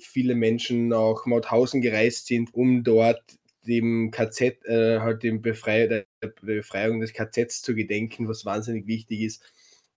viele 0.00 0.36
Menschen 0.36 0.88
nach 0.88 1.26
Mauthausen 1.26 1.80
gereist 1.80 2.26
sind, 2.26 2.54
um 2.54 2.84
dort 2.84 3.22
dem 3.66 4.10
KZ, 4.10 4.64
äh, 4.66 5.00
halt 5.00 5.22
dem 5.22 5.42
Befrei 5.42 5.86
der 5.86 6.06
Befreiung 6.42 7.00
des 7.00 7.12
KZs 7.12 7.62
zu 7.62 7.74
gedenken, 7.74 8.28
was 8.28 8.44
wahnsinnig 8.44 8.86
wichtig 8.86 9.22
ist. 9.22 9.42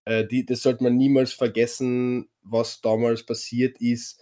Äh, 0.04 0.26
die, 0.26 0.44
das 0.44 0.62
sollte 0.62 0.82
man 0.82 0.96
niemals 0.96 1.32
vergessen, 1.32 2.28
was 2.42 2.80
damals 2.80 3.24
passiert 3.24 3.80
ist. 3.80 4.20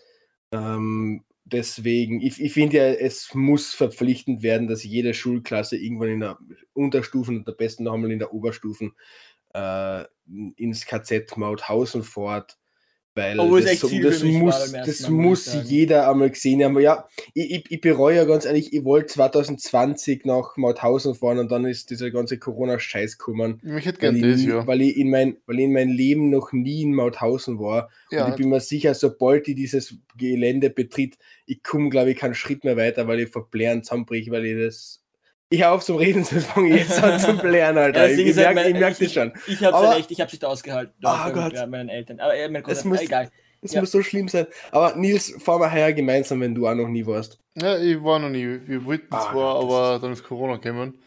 Ähm, 0.52 1.24
deswegen, 1.46 2.20
ich, 2.20 2.40
ich 2.40 2.52
finde 2.52 2.76
ja, 2.76 2.84
es 2.84 3.32
muss 3.34 3.72
verpflichtend 3.72 4.42
werden, 4.42 4.68
dass 4.68 4.84
jede 4.84 5.14
Schulklasse 5.14 5.76
irgendwann 5.76 6.08
in 6.08 6.20
der 6.20 6.38
Unterstufen 6.74 7.38
und 7.38 7.48
am 7.48 7.56
besten 7.56 7.84
noch 7.84 7.94
einmal 7.94 8.12
in 8.12 8.18
der 8.18 8.34
Oberstufen 8.34 8.94
äh, 9.54 10.04
ins 10.56 10.86
KZ 10.86 11.36
Mauthausen 11.36 12.02
fährt. 12.02 12.58
Weil 13.16 13.40
es 13.56 13.64
das, 13.64 13.80
so- 13.80 13.88
das 14.02 14.22
muss, 14.22 14.72
das 14.72 15.08
muss 15.10 15.46
jeder 15.70 16.10
einmal 16.10 16.28
gesehen 16.30 16.62
haben. 16.62 16.72
Aber 16.72 16.80
ja, 16.82 17.08
ich, 17.32 17.50
ich, 17.50 17.64
ich 17.70 17.80
bereue 17.80 18.14
ja 18.16 18.24
ganz 18.24 18.44
ehrlich, 18.44 18.72
ich 18.74 18.84
wollte 18.84 19.14
2020 19.14 20.24
nach 20.26 20.56
Mauthausen 20.56 21.14
fahren 21.14 21.38
und 21.38 21.50
dann 21.50 21.64
ist 21.64 21.90
dieser 21.90 22.10
ganze 22.10 22.38
Corona-Scheiß 22.38 23.18
gekommen. 23.18 23.60
Ich 23.64 23.86
hätte 23.86 24.02
Weil 24.02 24.12
gern 24.12 24.16
ich, 24.16 24.22
das, 24.22 24.40
nie- 24.42 24.48
ja. 24.48 24.66
weil, 24.66 24.82
ich 24.82 24.96
in 24.96 25.10
mein, 25.10 25.36
weil 25.46 25.58
ich 25.58 25.64
in 25.64 25.72
meinem 25.72 25.92
Leben 25.92 26.30
noch 26.30 26.52
nie 26.52 26.82
in 26.82 26.94
Mauthausen 26.94 27.58
war. 27.58 27.88
Und 28.10 28.18
Ja, 28.18 28.28
ich 28.28 28.34
bin 28.36 28.48
mir 28.50 28.60
sicher, 28.60 28.94
sobald 28.94 29.48
ich 29.48 29.54
dieses 29.56 29.96
Gelände 30.18 30.70
betritt, 30.70 31.16
ich 31.46 31.62
komme, 31.62 31.88
glaube 31.88 32.10
ich, 32.10 32.18
keinen 32.18 32.34
Schritt 32.34 32.64
mehr 32.64 32.76
weiter, 32.76 33.06
weil 33.08 33.20
ich 33.20 33.30
vor 33.30 33.50
Blären 33.50 33.82
zusammenbreche, 33.82 34.30
weil 34.30 34.44
ich 34.46 34.62
das. 34.62 35.02
Ich 35.48 35.62
hör 35.62 35.72
auf 35.72 35.84
zum 35.84 35.96
Reden, 35.96 36.24
sonst 36.24 36.46
fange 36.46 36.70
ich 36.74 36.88
jetzt 36.88 37.00
an 37.02 37.20
zum 37.20 37.38
Blären, 37.38 37.78
Alter. 37.78 38.08
Ich 38.10 38.16
Ding 38.16 38.26
ich 38.26 38.36
halt, 38.36 38.54
merke 38.56 38.74
merk 38.78 38.92
ich- 38.92 38.98
das 38.98 39.12
schon. 39.12 39.32
Ich 39.46 39.62
hab's 39.64 39.74
Aber- 39.76 39.88
halt 39.90 40.00
echt, 40.00 40.10
ich 40.10 40.20
hab's 40.20 40.32
nicht 40.32 40.44
ausgehalten. 40.44 40.94
Ah, 41.04 41.28
bei- 41.28 41.32
Gott. 41.50 41.68
meinen 41.68 41.88
Eltern. 41.88 42.18
Aber 42.18 42.34
äh, 42.34 42.48
mein 42.48 42.62
Das 42.64 42.78
Cousin, 42.78 42.88
muss- 42.90 43.00
egal. 43.02 43.30
Das 43.62 43.72
Ja. 43.72 43.80
muss 43.80 43.90
so 43.92 44.02
schlimm 44.02 44.28
sein. 44.28 44.46
Aber 44.70 44.96
Nils, 44.96 45.32
fahren 45.38 45.60
wir 45.60 45.72
heuer 45.72 45.92
gemeinsam, 45.92 46.40
wenn 46.40 46.54
du 46.54 46.66
auch 46.68 46.74
noch 46.74 46.88
nie 46.88 47.06
warst. 47.06 47.38
ja, 47.54 47.78
ich 47.78 48.02
war 48.02 48.18
noch 48.18 48.28
nie. 48.28 48.60
Wir 48.66 48.84
wollten 48.84 49.06
Ah, 49.14 49.30
zwar, 49.30 49.60
aber 49.60 49.98
dann 50.00 50.12
ist 50.12 50.24
Corona 50.24 50.56
gekommen. 50.56 50.98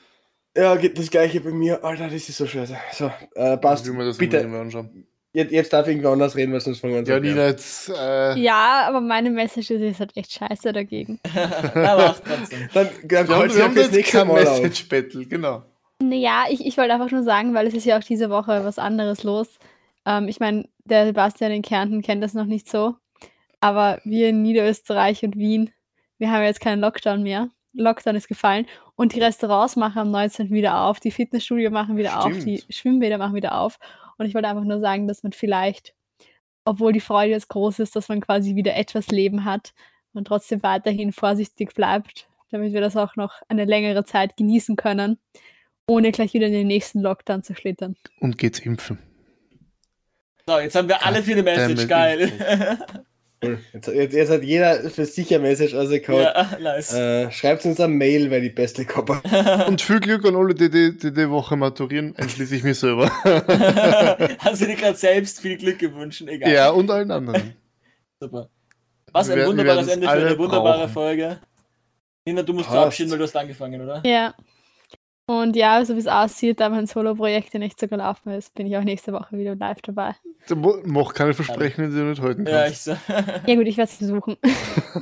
Ja, 0.58 0.76
geht 0.76 0.98
das 0.98 1.10
gleiche 1.12 1.42
bei 1.42 1.52
mir. 1.52 1.84
Alter, 1.84 2.06
das 2.10 2.28
ist 2.28 2.38
so 2.38 2.48
scheiße. 2.48 2.76
So, 2.94 3.12
äh, 3.36 3.56
passt. 3.58 3.86
Ich 3.86 3.92
will 3.92 3.98
mir 4.00 4.06
das 4.06 4.18
Bitte, 4.18 4.46
mal 4.48 4.62
anschauen. 4.62 5.06
Jetzt, 5.34 5.52
jetzt 5.52 5.74
darf 5.74 5.88
irgendwer 5.88 6.12
anders 6.12 6.36
reden, 6.36 6.54
weil 6.54 6.60
sonst 6.62 6.80
fangen 6.80 6.94
wir 6.94 7.00
an 7.00 7.06
zu 7.06 7.12
Ja, 7.12 7.20
blären. 7.20 7.36
Nina, 7.36 7.48
jetzt. 7.48 7.90
Äh, 7.90 8.38
Ja, 8.40 8.86
aber 8.88 9.02
meine 9.02 9.30
Message 9.30 9.72
ist 9.72 10.00
halt 10.00 10.16
echt 10.18 10.32
scheiße 10.34 10.72
dagegen. 10.74 11.20
Aber 11.76 12.12
auch 12.12 12.20
trotzdem. 12.20 12.70
Dann, 12.74 12.90
dann 13.04 13.28
wir 13.28 13.36
haben, 13.36 13.56
wir 13.56 13.64
haben 13.64 13.76
jetzt 13.78 13.94
nächste 13.94 14.18
kein. 14.20 14.28
Message-Battle, 14.28 15.26
genau. 15.26 15.64
Naja, 16.02 16.46
ich, 16.50 16.66
ich 16.66 16.78
wollte 16.78 16.94
einfach 16.94 17.12
nur 17.12 17.24
sagen, 17.24 17.54
weil 17.54 17.68
es 17.68 17.74
ist 17.74 17.86
ja 17.86 17.98
auch 17.98 18.04
diese 18.04 18.30
Woche 18.30 18.64
was 18.64 18.80
anderes 18.80 19.24
los. 19.24 19.60
Ähm, 20.06 20.28
ich 20.28 20.40
meine, 20.40 20.68
der 20.86 21.06
Sebastian 21.06 21.52
in 21.52 21.62
Kärnten 21.62 22.02
kennt 22.02 22.24
das 22.24 22.34
noch 22.34 22.46
nicht 22.46 22.70
so. 22.70 22.96
Aber 23.62 24.00
wir 24.06 24.30
in 24.30 24.42
Niederösterreich 24.42 25.24
und 25.24 25.36
Wien, 25.38 25.72
wir 26.18 26.32
haben 26.32 26.44
jetzt 26.44 26.62
keinen 26.62 26.80
Lockdown 26.80 27.22
mehr. 27.24 27.50
Lockdown 27.74 28.16
ist 28.16 28.28
gefallen. 28.30 28.66
Und 28.96 29.14
die 29.14 29.22
Restaurants 29.22 29.76
machen 29.76 30.00
am 30.00 30.12
19. 30.12 30.50
wieder 30.52 30.82
auf, 30.82 31.00
die 31.00 31.12
Fitnessstudio 31.12 31.70
machen 31.70 31.98
wieder 31.98 32.20
auf, 32.26 32.32
die 32.40 32.58
Stimmt. 32.58 32.74
Schwimmbäder 32.74 33.18
machen 33.18 33.36
wieder 33.36 33.58
auf. 33.60 33.78
Und 34.20 34.28
ich 34.28 34.36
wollte 34.36 34.48
einfach 34.48 34.64
nur 34.64 34.80
sagen, 34.80 35.08
dass 35.08 35.24
man 35.24 35.32
vielleicht, 35.32 35.96
obwohl 36.66 36.94
die 36.94 37.00
Freude 37.00 37.32
jetzt 37.32 37.50
groß 37.50 37.80
ist, 37.80 37.96
dass 37.96 38.10
man 38.10 38.22
quasi 38.22 38.56
wieder 38.56 38.76
etwas 38.76 39.08
Leben 39.08 39.46
hat 39.46 39.74
und 40.14 40.28
trotzdem 40.28 40.62
weiterhin 40.62 41.12
vorsichtig 41.12 41.74
bleibt, 41.74 42.28
damit 42.52 42.74
wir 42.74 42.82
das 42.82 42.96
auch 42.96 43.16
noch 43.16 43.42
eine 43.48 43.66
längere 43.66 44.06
Zeit 44.06 44.38
genießen 44.38 44.76
können 44.76 45.18
ohne 45.90 46.12
gleich 46.12 46.34
wieder 46.34 46.48
in 46.48 46.54
den 46.54 46.68
nächsten 46.68 47.02
Lockdown 47.02 47.44
zu 47.44 47.56
schlittern. 47.56 47.96
Und 48.20 48.38
geht's 48.38 48.60
impfen. 48.60 49.00
So, 50.46 50.60
jetzt 50.60 50.76
haben 50.76 50.88
wir 50.88 51.06
alle 51.06 51.24
für 51.24 51.32
eine 51.32 51.44
Message. 51.44 51.88
Geil. 51.88 52.78
Cool. 53.42 53.58
Jetzt, 53.74 53.88
jetzt, 53.88 54.14
jetzt 54.14 54.30
hat 54.32 54.44
jeder 54.44 54.90
für 54.90 55.06
sich 55.06 55.34
ein 55.34 55.42
Message 55.42 55.74
rausgehauen. 55.74 56.24
ja, 56.24 56.58
nice. 56.62 56.94
Äh, 56.94 57.32
schreibt 57.32 57.66
uns 57.66 57.80
eine 57.80 57.94
Mail, 57.94 58.30
weil 58.30 58.42
die 58.42 58.50
beste 58.50 58.86
Kopper. 58.86 59.22
Und 59.68 59.82
viel 59.82 60.02
Glück 60.02 60.26
an 60.26 60.36
alle, 60.36 60.54
die 60.54 60.70
die, 60.70 60.98
die, 60.98 61.14
die 61.14 61.30
Woche 61.30 61.56
maturieren, 61.56 62.14
einschließlich 62.18 62.64
mir 62.64 62.76
selber. 62.76 63.10
Hast 64.40 64.62
du 64.62 64.66
dir 64.66 64.76
gerade 64.76 64.98
selbst 64.98 65.40
viel 65.40 65.58
Glück 65.58 65.80
gewünscht? 65.80 66.22
Egal. 66.28 66.52
ja, 66.52 66.70
und 66.70 66.92
allen 66.92 67.12
anderen. 67.12 67.54
Super. 68.20 68.50
Was 69.14 69.28
Wir 69.28 69.36
ein 69.36 69.40
wir 69.40 69.48
wunderbares 69.48 69.88
werden's 69.88 69.94
Ende 69.94 70.08
für 70.08 70.28
eine 70.28 70.38
wunderbare 70.38 70.78
brauchen. 70.80 70.94
Folge. 70.94 71.40
Nina, 72.26 72.44
du 72.44 72.54
musst 72.54 72.66
Passt. 72.66 72.78
verabschieden, 72.78 73.12
weil 73.12 73.18
du 73.20 73.24
hast 73.24 73.36
angefangen, 73.38 73.82
oder? 73.82 74.02
Ja. 74.06 74.36
Und 75.30 75.56
ja, 75.56 75.86
so 75.86 75.94
wie 75.96 76.00
es 76.00 76.08
aussieht, 76.08 76.60
da 76.60 76.70
mein 76.70 76.88
Solo-Projekt 76.88 77.54
ja 77.54 77.60
nicht 77.60 77.80
so 77.80 77.88
gelaufen 77.88 78.32
ist, 78.32 78.52
bin 78.56 78.66
ich 78.66 78.76
auch 78.76 78.84
nächste 78.84 79.14
Woche 79.14 79.38
wieder 79.38 79.56
live 79.56 79.80
dabei. 79.84 80.16
Du 80.48 80.56
Mach 80.86 81.14
keine 81.14 81.36
Versprechen, 81.36 81.92
die 81.92 81.96
du 81.96 82.04
nicht 82.06 82.20
halten 82.20 82.48
Ja, 82.48 82.64
kannst. 82.64 82.88
ich 82.88 82.94
so. 82.96 82.98
Ja 83.46 83.56
gut, 83.56 83.68
ich 83.68 83.78
werde 83.78 83.92
es 83.92 83.98
versuchen. 83.98 84.38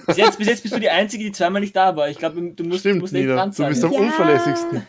bis, 0.05 0.17
jetzt, 0.17 0.37
bis 0.37 0.47
jetzt 0.47 0.63
bist 0.63 0.75
du 0.75 0.81
die 0.81 0.89
Einzige, 0.89 1.23
die 1.23 1.31
zweimal 1.31 1.61
nicht 1.61 1.73
da 1.73 1.95
war. 1.95 2.09
Ich 2.09 2.17
glaube, 2.17 2.41
du 2.41 2.63
musst, 2.65 2.81
Stimmt, 2.81 2.99
musst 2.99 3.13
echt 3.13 3.23
Nina. 3.23 3.35
dran 3.35 3.51
Du 3.51 3.55
sein. 3.55 3.69
bist 3.69 3.85
am 3.85 3.93
Ja. 3.93 3.99
unverlässigsten. 4.01 4.87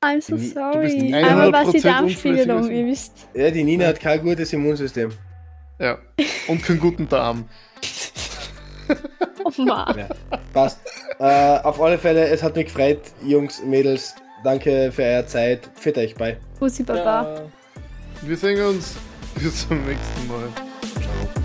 I'm 0.00 0.20
so 0.20 0.36
Du 0.36 0.42
sorry. 0.42 1.12
100% 1.12 1.24
Aber 1.26 1.52
was 1.52 1.70
die 1.72 1.80
Darmspiegelung, 1.80 2.70
ihr 2.70 2.86
wisst. 2.86 3.14
Ja, 3.34 3.50
die 3.50 3.64
Nina 3.64 3.86
hat 3.86 3.98
kein 3.98 4.22
gutes 4.22 4.52
Immunsystem. 4.52 5.10
Ja. 5.80 5.98
Und 6.46 6.62
keinen 6.62 6.78
guten 6.78 7.08
Darm. 7.08 7.46
Oh 9.44 9.62
Mann. 9.62 9.98
Ja, 9.98 10.08
passt. 10.52 10.80
äh, 11.18 11.58
auf 11.64 11.80
alle 11.80 11.98
Fälle, 11.98 12.28
es 12.28 12.44
hat 12.44 12.54
mich 12.54 12.66
gefreut, 12.66 13.00
Jungs, 13.26 13.60
Mädels. 13.64 14.14
Danke 14.44 14.90
für 14.92 15.02
eure 15.02 15.26
Zeit. 15.26 15.70
Führt 15.74 15.98
euch 15.98 16.14
bei. 16.14 16.36
Bussi 16.58 16.82
Baba. 16.82 17.34
Ja. 17.34 17.42
Wir 18.22 18.36
sehen 18.36 18.60
uns 18.64 18.96
bis 19.34 19.66
zum 19.68 19.84
nächsten 19.84 20.28
Mal. 20.28 20.48
Ciao. 21.00 21.41